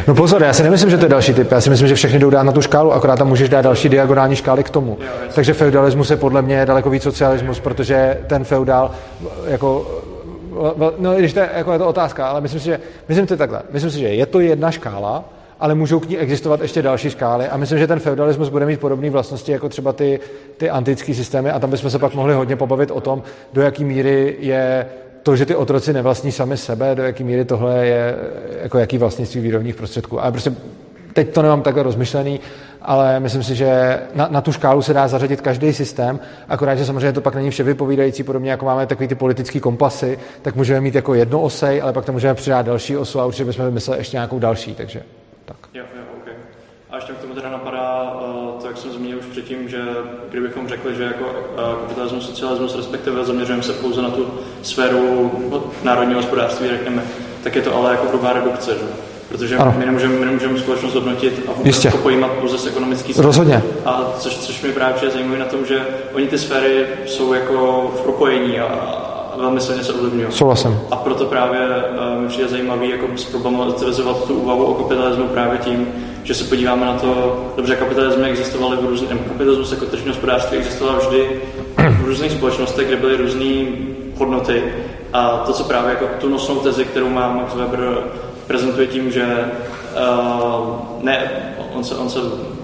No 0.06 0.14
pozor, 0.14 0.42
já 0.42 0.52
si 0.52 0.62
nemyslím, 0.62 0.90
že 0.90 0.98
to 0.98 1.04
je 1.04 1.08
další 1.08 1.34
typ. 1.34 1.52
Já 1.52 1.60
si 1.60 1.70
myslím, 1.70 1.88
že 1.88 1.94
všechny 1.94 2.18
jdou 2.18 2.30
dát 2.30 2.42
na 2.42 2.52
tu 2.52 2.62
škálu, 2.62 2.92
akorát 2.92 3.16
tam 3.16 3.28
můžeš 3.28 3.48
dát 3.48 3.62
další 3.62 3.88
diagonální 3.88 4.36
škály 4.36 4.64
k 4.64 4.70
tomu. 4.70 4.98
Jo, 5.00 5.06
Takže 5.34 5.52
feudalismus 5.52 6.10
je 6.10 6.16
podle 6.16 6.42
mě 6.42 6.66
daleko 6.66 6.90
víc 6.90 7.02
socialismus, 7.02 7.60
protože 7.60 8.18
ten 8.26 8.44
feudál 8.44 8.90
jako 9.46 9.86
no, 10.98 11.14
když 11.14 11.32
to 11.32 11.40
je, 11.40 11.50
jako 11.54 11.72
je 11.72 11.78
to 11.78 11.88
otázka, 11.88 12.28
ale 12.28 12.40
myslím 12.40 12.60
si, 12.60 12.66
že, 12.66 12.80
myslím 13.08 13.28
si 13.28 13.36
takhle, 13.36 13.62
myslím 13.70 13.90
si, 13.90 13.98
že 13.98 14.08
je 14.08 14.26
to 14.26 14.40
jedna 14.40 14.70
škála, 14.70 15.24
ale 15.60 15.74
můžou 15.74 16.00
k 16.00 16.08
ní 16.08 16.18
existovat 16.18 16.60
ještě 16.60 16.82
další 16.82 17.10
škály 17.10 17.48
a 17.48 17.56
myslím, 17.56 17.78
že 17.78 17.86
ten 17.86 18.00
feudalismus 18.00 18.48
bude 18.48 18.66
mít 18.66 18.80
podobné 18.80 19.10
vlastnosti 19.10 19.52
jako 19.52 19.68
třeba 19.68 19.92
ty, 19.92 20.20
ty 20.56 20.70
antické 20.70 21.14
systémy 21.14 21.50
a 21.50 21.58
tam 21.58 21.70
bychom 21.70 21.90
se 21.90 21.98
pak 21.98 22.14
mohli 22.14 22.34
hodně 22.34 22.56
pobavit 22.56 22.90
o 22.90 23.00
tom, 23.00 23.22
do 23.52 23.62
jaké 23.62 23.84
míry 23.84 24.36
je 24.38 24.86
to, 25.26 25.36
že 25.36 25.46
ty 25.46 25.54
otroci 25.54 25.92
nevlastní 25.92 26.32
sami 26.32 26.56
sebe, 26.56 26.94
do 26.94 27.02
jaké 27.02 27.24
míry 27.24 27.44
tohle 27.44 27.86
je 27.86 28.16
jako 28.62 28.78
jaký 28.78 28.98
vlastnictví 28.98 29.40
výrobních 29.40 29.74
prostředků. 29.74 30.22
Ale 30.22 30.32
prostě 30.32 30.52
teď 31.12 31.34
to 31.34 31.42
nemám 31.42 31.62
takhle 31.62 31.82
rozmyšlený, 31.82 32.40
ale 32.82 33.20
myslím 33.20 33.42
si, 33.42 33.54
že 33.54 34.00
na, 34.14 34.28
na 34.30 34.40
tu 34.40 34.52
škálu 34.52 34.82
se 34.82 34.94
dá 34.94 35.08
zařadit 35.08 35.40
každý 35.40 35.72
systém, 35.72 36.20
akorát, 36.48 36.74
že 36.74 36.84
samozřejmě 36.84 37.12
to 37.12 37.20
pak 37.20 37.34
není 37.34 37.50
vše 37.50 37.62
vypovídající, 37.62 38.22
podobně 38.22 38.50
jako 38.50 38.64
máme 38.64 38.86
takový 38.86 39.08
ty 39.08 39.14
politický 39.14 39.60
kompasy, 39.60 40.18
tak 40.42 40.56
můžeme 40.56 40.80
mít 40.80 40.94
jako 40.94 41.14
jedno 41.14 41.40
osej, 41.40 41.82
ale 41.82 41.92
pak 41.92 42.04
tam 42.04 42.14
můžeme 42.14 42.34
přidat 42.34 42.66
další 42.66 42.96
osu 42.96 43.20
a 43.20 43.26
určitě 43.26 43.44
bychom 43.44 43.64
vymysleli 43.64 44.00
ještě 44.00 44.16
nějakou 44.16 44.38
další, 44.38 44.74
takže 44.74 45.02
tak. 45.44 45.56
Jo, 45.74 45.84
jo, 45.96 46.02
okay. 46.22 46.34
A 46.90 46.96
ještě 46.96 47.12
k 47.12 47.18
tomu 47.18 47.34
teda 47.34 47.50
napadá 47.50 48.16
to, 48.20 48.45
jak 48.76 48.82
jsem 48.82 48.92
zmínil 48.92 49.18
už 49.18 49.26
předtím, 49.26 49.68
že 49.68 49.78
kdybychom 50.30 50.68
řekli, 50.68 50.94
že 50.94 51.02
jako 51.02 51.24
eh, 51.58 51.60
kapitalismus, 51.80 52.26
socialismus, 52.26 52.76
respektive 52.76 53.24
zaměřujeme 53.24 53.62
se 53.62 53.72
pouze 53.72 54.02
na 54.02 54.10
tu 54.10 54.26
sféru 54.62 55.30
národního 55.82 56.20
hospodářství, 56.20 56.68
řekněme, 56.68 57.02
tak 57.42 57.56
je 57.56 57.62
to 57.62 57.76
ale 57.76 57.90
jako 57.90 58.08
hrubá 58.08 58.32
redukce, 58.32 58.70
že? 58.70 58.86
Protože 59.28 59.56
ano. 59.56 59.74
my 59.78 59.86
nemůžeme, 59.86 60.14
my 60.14 60.26
nemůžeme 60.26 60.58
společnost 60.58 60.94
hodnotit 60.94 61.42
a 61.48 61.52
vůbec 61.52 61.82
to 61.82 61.98
pojímat 61.98 62.30
pouze 62.30 62.58
z 62.58 62.66
ekonomický 62.66 63.12
sféry. 63.12 63.26
Rozhodně. 63.26 63.62
A 63.84 64.12
což, 64.18 64.36
což 64.36 64.62
mi 64.62 64.72
právě 64.72 65.10
zajímavé 65.10 65.38
na 65.38 65.44
tom, 65.44 65.66
že 65.66 65.86
oni 66.14 66.26
ty 66.26 66.38
sféry 66.38 66.86
jsou 67.06 67.32
jako 67.32 67.90
v 67.96 68.00
propojení 68.00 68.60
a, 68.60 68.66
velmi 69.38 69.60
silně 69.60 69.84
se 69.84 69.92
ovlivňují. 69.92 70.26
Souhlasím. 70.30 70.80
A 70.90 70.96
proto 70.96 71.24
právě 71.24 71.60
uh, 71.60 72.22
mi 72.22 72.28
přijde 72.28 72.48
zajímavý 72.48 72.90
jako 72.90 73.06
zproblematizovat 73.16 74.24
tu 74.24 74.34
úvahu 74.34 74.64
o 74.64 74.74
kapitalismu 74.74 75.28
právě 75.28 75.58
tím, 75.58 75.88
že 76.26 76.34
se 76.34 76.44
podíváme 76.44 76.86
na 76.86 76.92
to, 76.92 77.44
dobře, 77.56 77.76
kapitalismy 77.76 78.28
existovaly 78.28 78.76
v 78.76 78.84
různých, 78.84 79.10
kapitalismus 79.10 79.72
jako 79.72 79.86
tržní 79.86 80.08
hospodářství 80.08 80.58
existoval 80.58 80.98
vždy 80.98 81.40
v 82.00 82.04
různých 82.04 82.32
společnostech, 82.32 82.86
kde 82.86 82.96
byly 82.96 83.16
různé 83.16 83.66
hodnoty. 84.14 84.62
A 85.12 85.28
to, 85.46 85.52
co 85.52 85.64
právě 85.64 85.90
jako 85.90 86.08
tu 86.20 86.28
nosnou 86.28 86.56
tezi, 86.56 86.84
kterou 86.84 87.08
má 87.08 87.32
Max 87.32 87.54
Weber 87.54 87.98
prezentuje 88.46 88.86
tím, 88.86 89.10
že 89.10 89.24
uh, 89.26 90.74
ne, 91.02 91.30
on 91.74 91.84
se, 91.84 91.94
on 91.94 92.10
se 92.10 92.18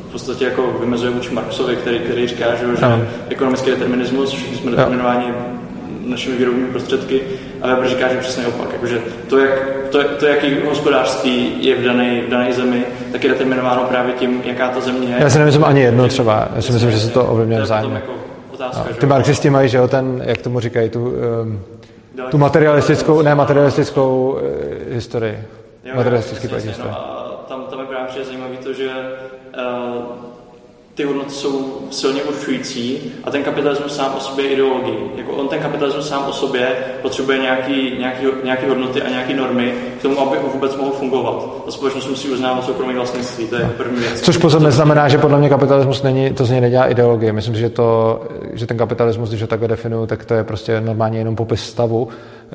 v 0.09 0.13
podstatě 0.13 0.45
jako 0.45 0.77
vymezuje 0.81 1.11
vůči 1.11 1.35
Marxovi, 1.35 1.77
který, 1.77 1.99
který 1.99 2.27
říká, 2.27 2.55
že, 2.55 2.77
že 2.77 3.09
ekonomický 3.29 3.71
determinismus, 3.71 4.31
všichni 4.31 4.57
jsme 4.57 4.71
determinováni 4.71 5.27
našimi 6.07 6.37
výrobními 6.37 6.69
prostředky, 6.69 7.23
Weber 7.69 7.89
říká, 7.89 8.09
že 8.09 8.17
přesně 8.19 8.47
opak. 8.47 8.73
Jakože 8.73 9.03
to, 9.29 9.39
jak, 9.39 9.69
to, 9.91 10.05
to, 10.05 10.27
jaký 10.27 10.57
hospodářství 10.67 11.55
je 11.61 11.77
v 11.77 11.85
dané, 11.85 12.21
v 12.21 12.29
dané 12.29 12.53
zemi, 12.53 12.85
tak 13.13 13.25
je 13.25 13.31
determinováno 13.31 13.85
právě 13.85 14.13
tím, 14.13 14.43
jaká 14.45 14.69
ta 14.69 14.81
země 14.81 15.09
je. 15.09 15.17
Já 15.21 15.31
si 15.31 15.39
nemyslím 15.39 15.65
ani 15.65 15.81
jedno 15.81 16.09
třeba. 16.09 16.49
Já 16.57 16.63
si 16.63 16.73
myslím, 16.73 16.91
že 16.91 17.01
se 17.01 17.11
to 17.11 17.25
ovlivňuje 17.25 17.63
vzájemně. 17.63 17.95
Jako 17.95 18.13
otázka, 18.53 18.85
no. 18.91 18.97
Ty 18.97 19.07
marxisti 19.07 19.51
mají, 19.51 19.69
že 19.69 19.79
jo, 19.79 19.89
ten, 19.89 20.23
jak 20.27 20.39
tomu 20.39 20.61
říkají, 20.61 20.91
tu, 20.91 21.05
um, 21.43 21.61
tu 22.31 22.39
materialistickou, 22.39 23.23
ne 23.23 23.35
materialistickou 23.35 24.31
uh, 24.31 24.95
historii. 24.95 25.39
Jo, 25.85 25.93
materialistický 25.97 26.49
no, 26.79 26.91
a 26.91 27.45
tam, 27.49 27.65
tam 27.71 27.81
je 27.81 27.87
právě 27.87 28.25
zajímavé 28.25 28.57
to, 28.57 28.73
že 28.73 28.89
uh, 28.89 30.32
ty 30.95 31.05
hodnoty 31.05 31.31
jsou 31.31 31.79
silně 31.91 32.23
určující 32.23 33.13
a 33.25 33.31
ten 33.31 33.43
kapitalismus 33.43 33.97
sám 33.97 34.15
o 34.17 34.21
sobě 34.21 34.45
je 34.45 34.53
ideologii. 34.53 35.11
Jako 35.17 35.33
on 35.33 35.49
ten 35.49 35.61
kapitalismus 35.61 36.09
sám 36.09 36.25
o 36.29 36.33
sobě 36.33 36.67
potřebuje 37.03 37.39
nějaký, 37.39 37.99
nějaký, 37.99 38.27
nějaký 38.45 38.67
hodnoty 38.67 39.03
a 39.03 39.09
nějaké 39.09 39.35
normy 39.35 39.75
k 39.99 40.03
tomu, 40.03 40.21
aby 40.21 40.37
vůbec 40.53 40.77
mohl 40.77 40.91
fungovat. 40.91 41.65
Ta 41.65 41.71
společnost 41.71 42.09
musí 42.09 42.29
uznávat 42.29 42.65
soukromé 42.65 42.95
vlastnictví, 42.95 43.47
to 43.47 43.57
je 43.57 43.71
první 43.77 44.01
věc. 44.01 44.21
Což 44.21 44.37
pozor 44.37 44.63
neznamená, 44.63 45.09
že 45.09 45.19
podle 45.19 45.39
mě 45.39 45.49
kapitalismus 45.49 46.03
není, 46.03 46.31
to 46.31 46.45
z 46.45 46.51
něj 46.51 46.61
nedělá 46.61 46.87
ideologie. 46.87 47.33
Myslím, 47.33 47.55
že, 47.55 47.71
to, 47.71 48.21
že 48.53 48.67
ten 48.67 48.79
kapitalismus, 48.79 49.29
když 49.29 49.41
ho 49.41 49.47
takhle 49.47 49.69
definuju, 49.69 50.07
tak 50.07 50.25
to 50.25 50.35
je 50.35 50.45
prostě 50.45 50.81
normálně 50.81 51.19
jenom 51.19 51.37
popis 51.37 51.65
stavu. 51.65 52.09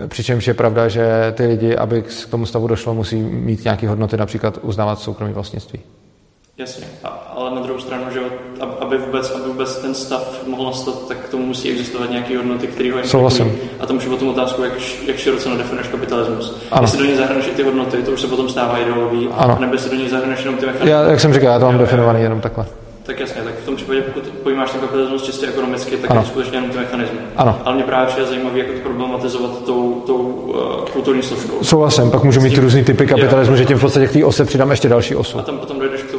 Přičemž 0.08 0.48
je 0.48 0.54
pravda, 0.54 0.88
že 0.88 1.34
ty 1.36 1.46
lidi, 1.46 1.76
aby 1.76 2.02
k 2.02 2.30
tomu 2.30 2.46
stavu 2.46 2.68
došlo, 2.68 2.94
musí 2.94 3.16
mít 3.16 3.64
nějaké 3.64 3.90
hodnoty, 3.90 4.18
například 4.18 4.60
uznávat 4.62 5.00
soukromé 5.00 5.34
vlastnictví. 5.34 5.80
Jasně, 6.60 6.88
a, 7.04 7.08
ale 7.36 7.56
na 7.56 7.62
druhou 7.62 7.80
stranu, 7.80 8.04
že 8.14 8.20
aby 8.80 8.98
vůbec, 8.98 9.32
aby 9.32 9.48
vůbec 9.48 9.78
ten 9.78 9.94
stav 9.94 10.48
mohl 10.48 10.66
nastat, 10.66 11.08
tak 11.08 11.18
k 11.18 11.30
tomu 11.30 11.46
musí 11.46 11.72
existovat 11.72 12.10
nějaké 12.10 12.38
hodnoty, 12.38 12.68
které 12.68 12.92
ho 12.92 13.04
Souhlasím. 13.04 13.56
A 13.80 13.86
to 13.86 13.94
už 13.94 14.04
je 14.04 14.10
potom 14.10 14.28
otázku, 14.28 14.64
jak, 14.64 14.74
jak 15.08 15.18
široce 15.18 15.50
nadefinuješ 15.50 15.88
kapitalismus. 15.88 16.58
Ano. 16.72 16.84
Jestli 16.84 17.00
do 17.00 17.06
něj 17.06 17.16
zahrneš 17.16 17.48
i 17.48 17.52
ty 17.52 17.64
hodnoty, 17.64 18.04
to 18.04 18.12
už 18.12 18.22
se 18.22 18.28
potom 18.28 18.50
stává 18.50 18.78
ideologií, 18.78 19.30
ano. 19.32 19.58
nebo 19.60 19.74
jestli 19.74 19.90
do 19.90 19.96
něj 19.96 20.10
zahrneš 20.10 20.40
jenom 20.40 20.58
ty 20.58 20.66
mechanizmy. 20.66 20.92
Já, 20.92 21.04
jak 21.04 21.20
jsem 21.20 21.34
říkal, 21.34 21.54
já 21.54 21.60
to 21.60 21.66
mám 21.66 21.78
definovaný 21.78 22.22
jenom 22.22 22.42
takhle. 22.42 22.66
Tak 23.08 23.20
jasně, 23.20 23.42
tak 23.42 23.54
v 23.54 23.66
tom 23.66 23.76
případě, 23.76 24.02
pokud 24.02 24.24
pojímáš 24.28 24.72
ten 24.72 24.82
kapitalismus 24.82 25.24
čistě 25.24 25.48
ekonomicky, 25.48 25.98
tak 25.98 26.12
ano. 26.12 26.22
je 26.22 26.26
skutečně 26.26 26.58
jenom 26.58 26.70
ty 26.70 26.78
mechanizmy. 26.78 27.18
Ano. 27.36 27.60
Ale 27.66 27.76
mě 27.76 27.84
právě 27.84 28.14
je 28.18 28.26
zajímavé, 28.26 28.60
jak 28.60 28.68
to 28.68 28.80
problematizovat 28.80 29.66
tou, 29.66 30.04
tou 30.06 30.16
uh, 30.16 30.86
kulturní 30.94 31.24
složkou. 31.24 31.64
Souhlasím, 31.64 32.12
pak 32.12 32.24
můžu 32.24 32.42
mít 32.42 32.58
různý 32.58 32.84
typy 32.84 33.08
kapitalismu, 33.08 33.56
že 33.56 33.66
tím 33.66 33.78
v 33.78 33.82
podstatě 33.82 34.08
k 34.08 34.12
té 34.12 34.26
ose 34.26 34.46
přidám 34.46 34.72
ještě 34.72 34.90
další 34.90 35.16
osu. 35.16 35.40
A 35.40 35.42
tam 35.42 35.58
potom 35.58 35.80
dojdeš 35.80 36.04
k 36.04 36.12
tomu, 36.12 36.17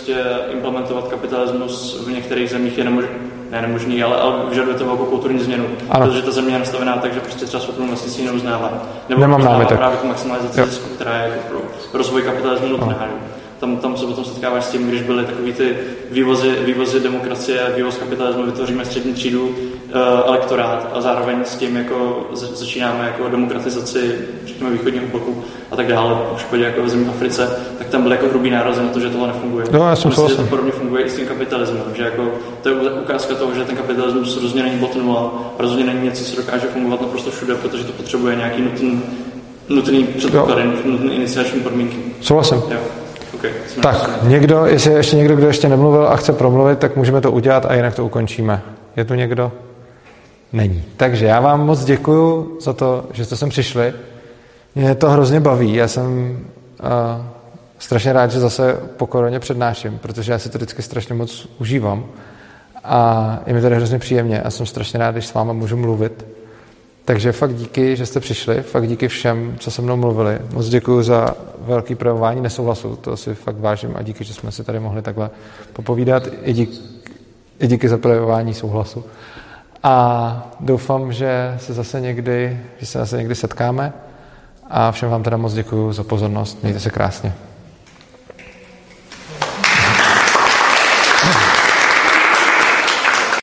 prostě 0.00 0.24
implementovat 0.52 1.08
kapitalismus 1.08 2.00
v 2.06 2.10
některých 2.10 2.50
zemích 2.50 2.78
je 2.78 2.84
nemožné 2.84 3.08
ne 3.50 3.62
nemožný, 3.62 4.02
ale, 4.02 4.16
ale 4.16 4.36
vyžaduje 4.48 4.76
to 4.76 4.84
velkou 4.84 5.04
kulturní 5.04 5.38
změnu. 5.38 5.66
Ano. 5.88 6.06
Protože 6.06 6.22
ta 6.22 6.30
země 6.30 6.54
je 6.54 6.58
nastavená 6.58 6.96
tak, 6.96 7.14
že 7.14 7.20
prostě 7.20 7.46
třeba 7.46 7.62
soukromé 7.62 7.88
vlastnictví 7.88 8.24
neuznává. 8.24 8.82
Nebo 9.08 9.20
Nemám 9.20 9.40
uznává 9.40 9.64
právě 9.64 9.98
tu 9.98 10.06
maximalizaci 10.06 10.64
zisku, 10.64 10.88
která 10.94 11.16
je 11.16 11.30
jako 11.30 11.42
pro 11.48 11.98
rozvoj 11.98 12.22
kapitalismu 12.22 12.68
nutná 12.68 13.08
tam, 13.60 13.76
tam 13.76 13.96
se 13.96 14.06
potom 14.06 14.24
setkáváš 14.24 14.64
s 14.64 14.70
tím, 14.70 14.88
když 14.88 15.02
byly 15.02 15.24
takový 15.24 15.52
ty 15.52 15.76
vývozy, 16.10 16.56
vývozy 16.64 17.00
demokracie, 17.00 17.72
vývoz 17.76 17.98
kapitalismu, 17.98 18.42
vytvoříme 18.42 18.84
střední 18.84 19.14
třídu, 19.14 19.54
elektorát 20.26 20.90
a 20.94 21.00
zároveň 21.00 21.38
s 21.44 21.56
tím 21.56 21.76
jako 21.76 22.26
začínáme 22.32 23.04
jako 23.06 23.28
demokratizaci, 23.28 24.14
řekněme, 24.46 24.70
východního 24.70 25.06
bloku 25.06 25.44
a 25.70 25.76
tak 25.76 25.86
dále, 25.86 26.14
v 26.32 26.36
případě 26.36 26.64
jako 26.64 26.82
v 26.82 26.88
zemí 26.88 27.06
Africe, 27.08 27.50
tak 27.78 27.88
tam 27.88 28.02
byly 28.02 28.14
jako 28.14 28.28
hrubý 28.28 28.50
nárazy 28.50 28.82
na 28.82 28.88
to, 28.88 29.00
že 29.00 29.10
tohle 29.10 29.26
nefunguje. 29.26 29.66
No, 29.72 29.88
já 29.88 29.96
jsem 29.96 30.08
Myslím, 30.08 30.28
že 30.28 30.34
to 30.36 30.42
podobně 30.42 30.72
funguje 30.72 31.04
i 31.04 31.10
s 31.10 31.16
tím 31.16 31.26
kapitalismem, 31.26 31.82
že 31.94 32.02
jako 32.02 32.28
to 32.62 32.68
je 32.68 32.74
ukázka 32.74 33.34
toho, 33.34 33.54
že 33.54 33.64
ten 33.64 33.76
kapitalismus 33.76 34.42
rozhodně 34.42 34.62
není 34.62 34.78
bot 34.78 34.96
nula, 34.96 35.32
rozhodně 35.58 35.84
není 35.84 36.04
něco, 36.04 36.24
co 36.24 36.36
dokáže 36.36 36.66
fungovat 36.66 37.00
naprosto 37.00 37.30
všude, 37.30 37.54
protože 37.54 37.84
to 37.84 37.92
potřebuje 37.92 38.36
nějaký 38.36 38.62
nutný, 38.62 39.02
nutný 39.68 40.04
předpoklady, 40.04 40.64
nutný 40.64 41.16
iniciační 41.16 41.60
podmínky. 41.60 41.96
Souhlasím. 42.20 42.62
Jo. 42.70 42.78
Okay, 43.34 43.50
tak, 43.82 44.22
někdo, 44.22 44.66
jestli 44.66 44.92
ještě 44.92 45.16
někdo, 45.16 45.36
kdo 45.36 45.46
ještě 45.46 45.68
nemluvil 45.68 46.08
a 46.08 46.16
chce 46.16 46.32
promluvit, 46.32 46.78
tak 46.78 46.96
můžeme 46.96 47.20
to 47.20 47.32
udělat 47.32 47.66
a 47.68 47.74
jinak 47.74 47.94
to 47.94 48.04
ukončíme. 48.04 48.62
Je 48.96 49.04
tu 49.04 49.14
někdo? 49.14 49.52
Není. 50.52 50.84
Takže 50.96 51.26
já 51.26 51.40
vám 51.40 51.66
moc 51.66 51.84
děkuju 51.84 52.58
za 52.60 52.72
to, 52.72 53.06
že 53.12 53.24
jste 53.24 53.36
sem 53.36 53.48
přišli. 53.48 53.92
Mě 54.74 54.94
to 54.94 55.10
hrozně 55.10 55.40
baví. 55.40 55.74
Já 55.74 55.88
jsem 55.88 56.38
uh, 56.82 56.88
strašně 57.78 58.12
rád, 58.12 58.30
že 58.30 58.40
zase 58.40 58.80
po 58.96 59.06
koroně 59.06 59.40
přednáším, 59.40 59.98
protože 59.98 60.32
já 60.32 60.38
si 60.38 60.48
to 60.48 60.58
vždycky 60.58 60.82
strašně 60.82 61.14
moc 61.14 61.48
užívám. 61.58 62.04
A 62.84 63.40
je 63.46 63.54
mi 63.54 63.60
tady 63.60 63.76
hrozně 63.76 63.98
příjemně 63.98 64.42
a 64.42 64.50
jsem 64.50 64.66
strašně 64.66 64.98
rád, 64.98 65.12
když 65.12 65.26
s 65.26 65.34
váma 65.34 65.52
můžu 65.52 65.76
mluvit. 65.76 66.26
Takže 67.04 67.32
fakt 67.32 67.54
díky, 67.54 67.96
že 67.96 68.06
jste 68.06 68.20
přišli, 68.20 68.62
fakt 68.62 68.88
díky 68.88 69.08
všem, 69.08 69.56
co 69.58 69.70
se 69.70 69.82
mnou 69.82 69.96
mluvili. 69.96 70.38
Moc 70.52 70.68
děkuji 70.68 71.02
za 71.02 71.34
velký 71.58 71.94
projevování 71.94 72.40
nesouhlasu, 72.40 72.96
to 72.96 73.16
si 73.16 73.34
fakt 73.34 73.60
vážím 73.60 73.92
a 73.96 74.02
díky, 74.02 74.24
že 74.24 74.34
jsme 74.34 74.52
si 74.52 74.64
tady 74.64 74.80
mohli 74.80 75.02
takhle 75.02 75.30
popovídat. 75.72 76.28
I 76.42 76.52
díky, 76.52 76.78
i 77.60 77.66
díky 77.66 77.88
za 77.88 77.98
projevování 77.98 78.54
souhlasu. 78.54 79.04
A 79.82 80.46
doufám, 80.60 81.12
že 81.12 81.56
se 81.58 81.72
zase 81.72 82.00
někdy, 82.00 82.60
že 82.78 82.86
se 82.86 82.98
zase 82.98 83.16
někdy 83.18 83.34
setkáme. 83.34 83.92
A 84.70 84.92
všem 84.92 85.10
vám 85.10 85.22
teda 85.22 85.36
moc 85.36 85.52
děkuji 85.52 85.92
za 85.92 86.04
pozornost. 86.04 86.62
Mějte 86.62 86.80
se 86.80 86.90
krásně. 86.90 87.32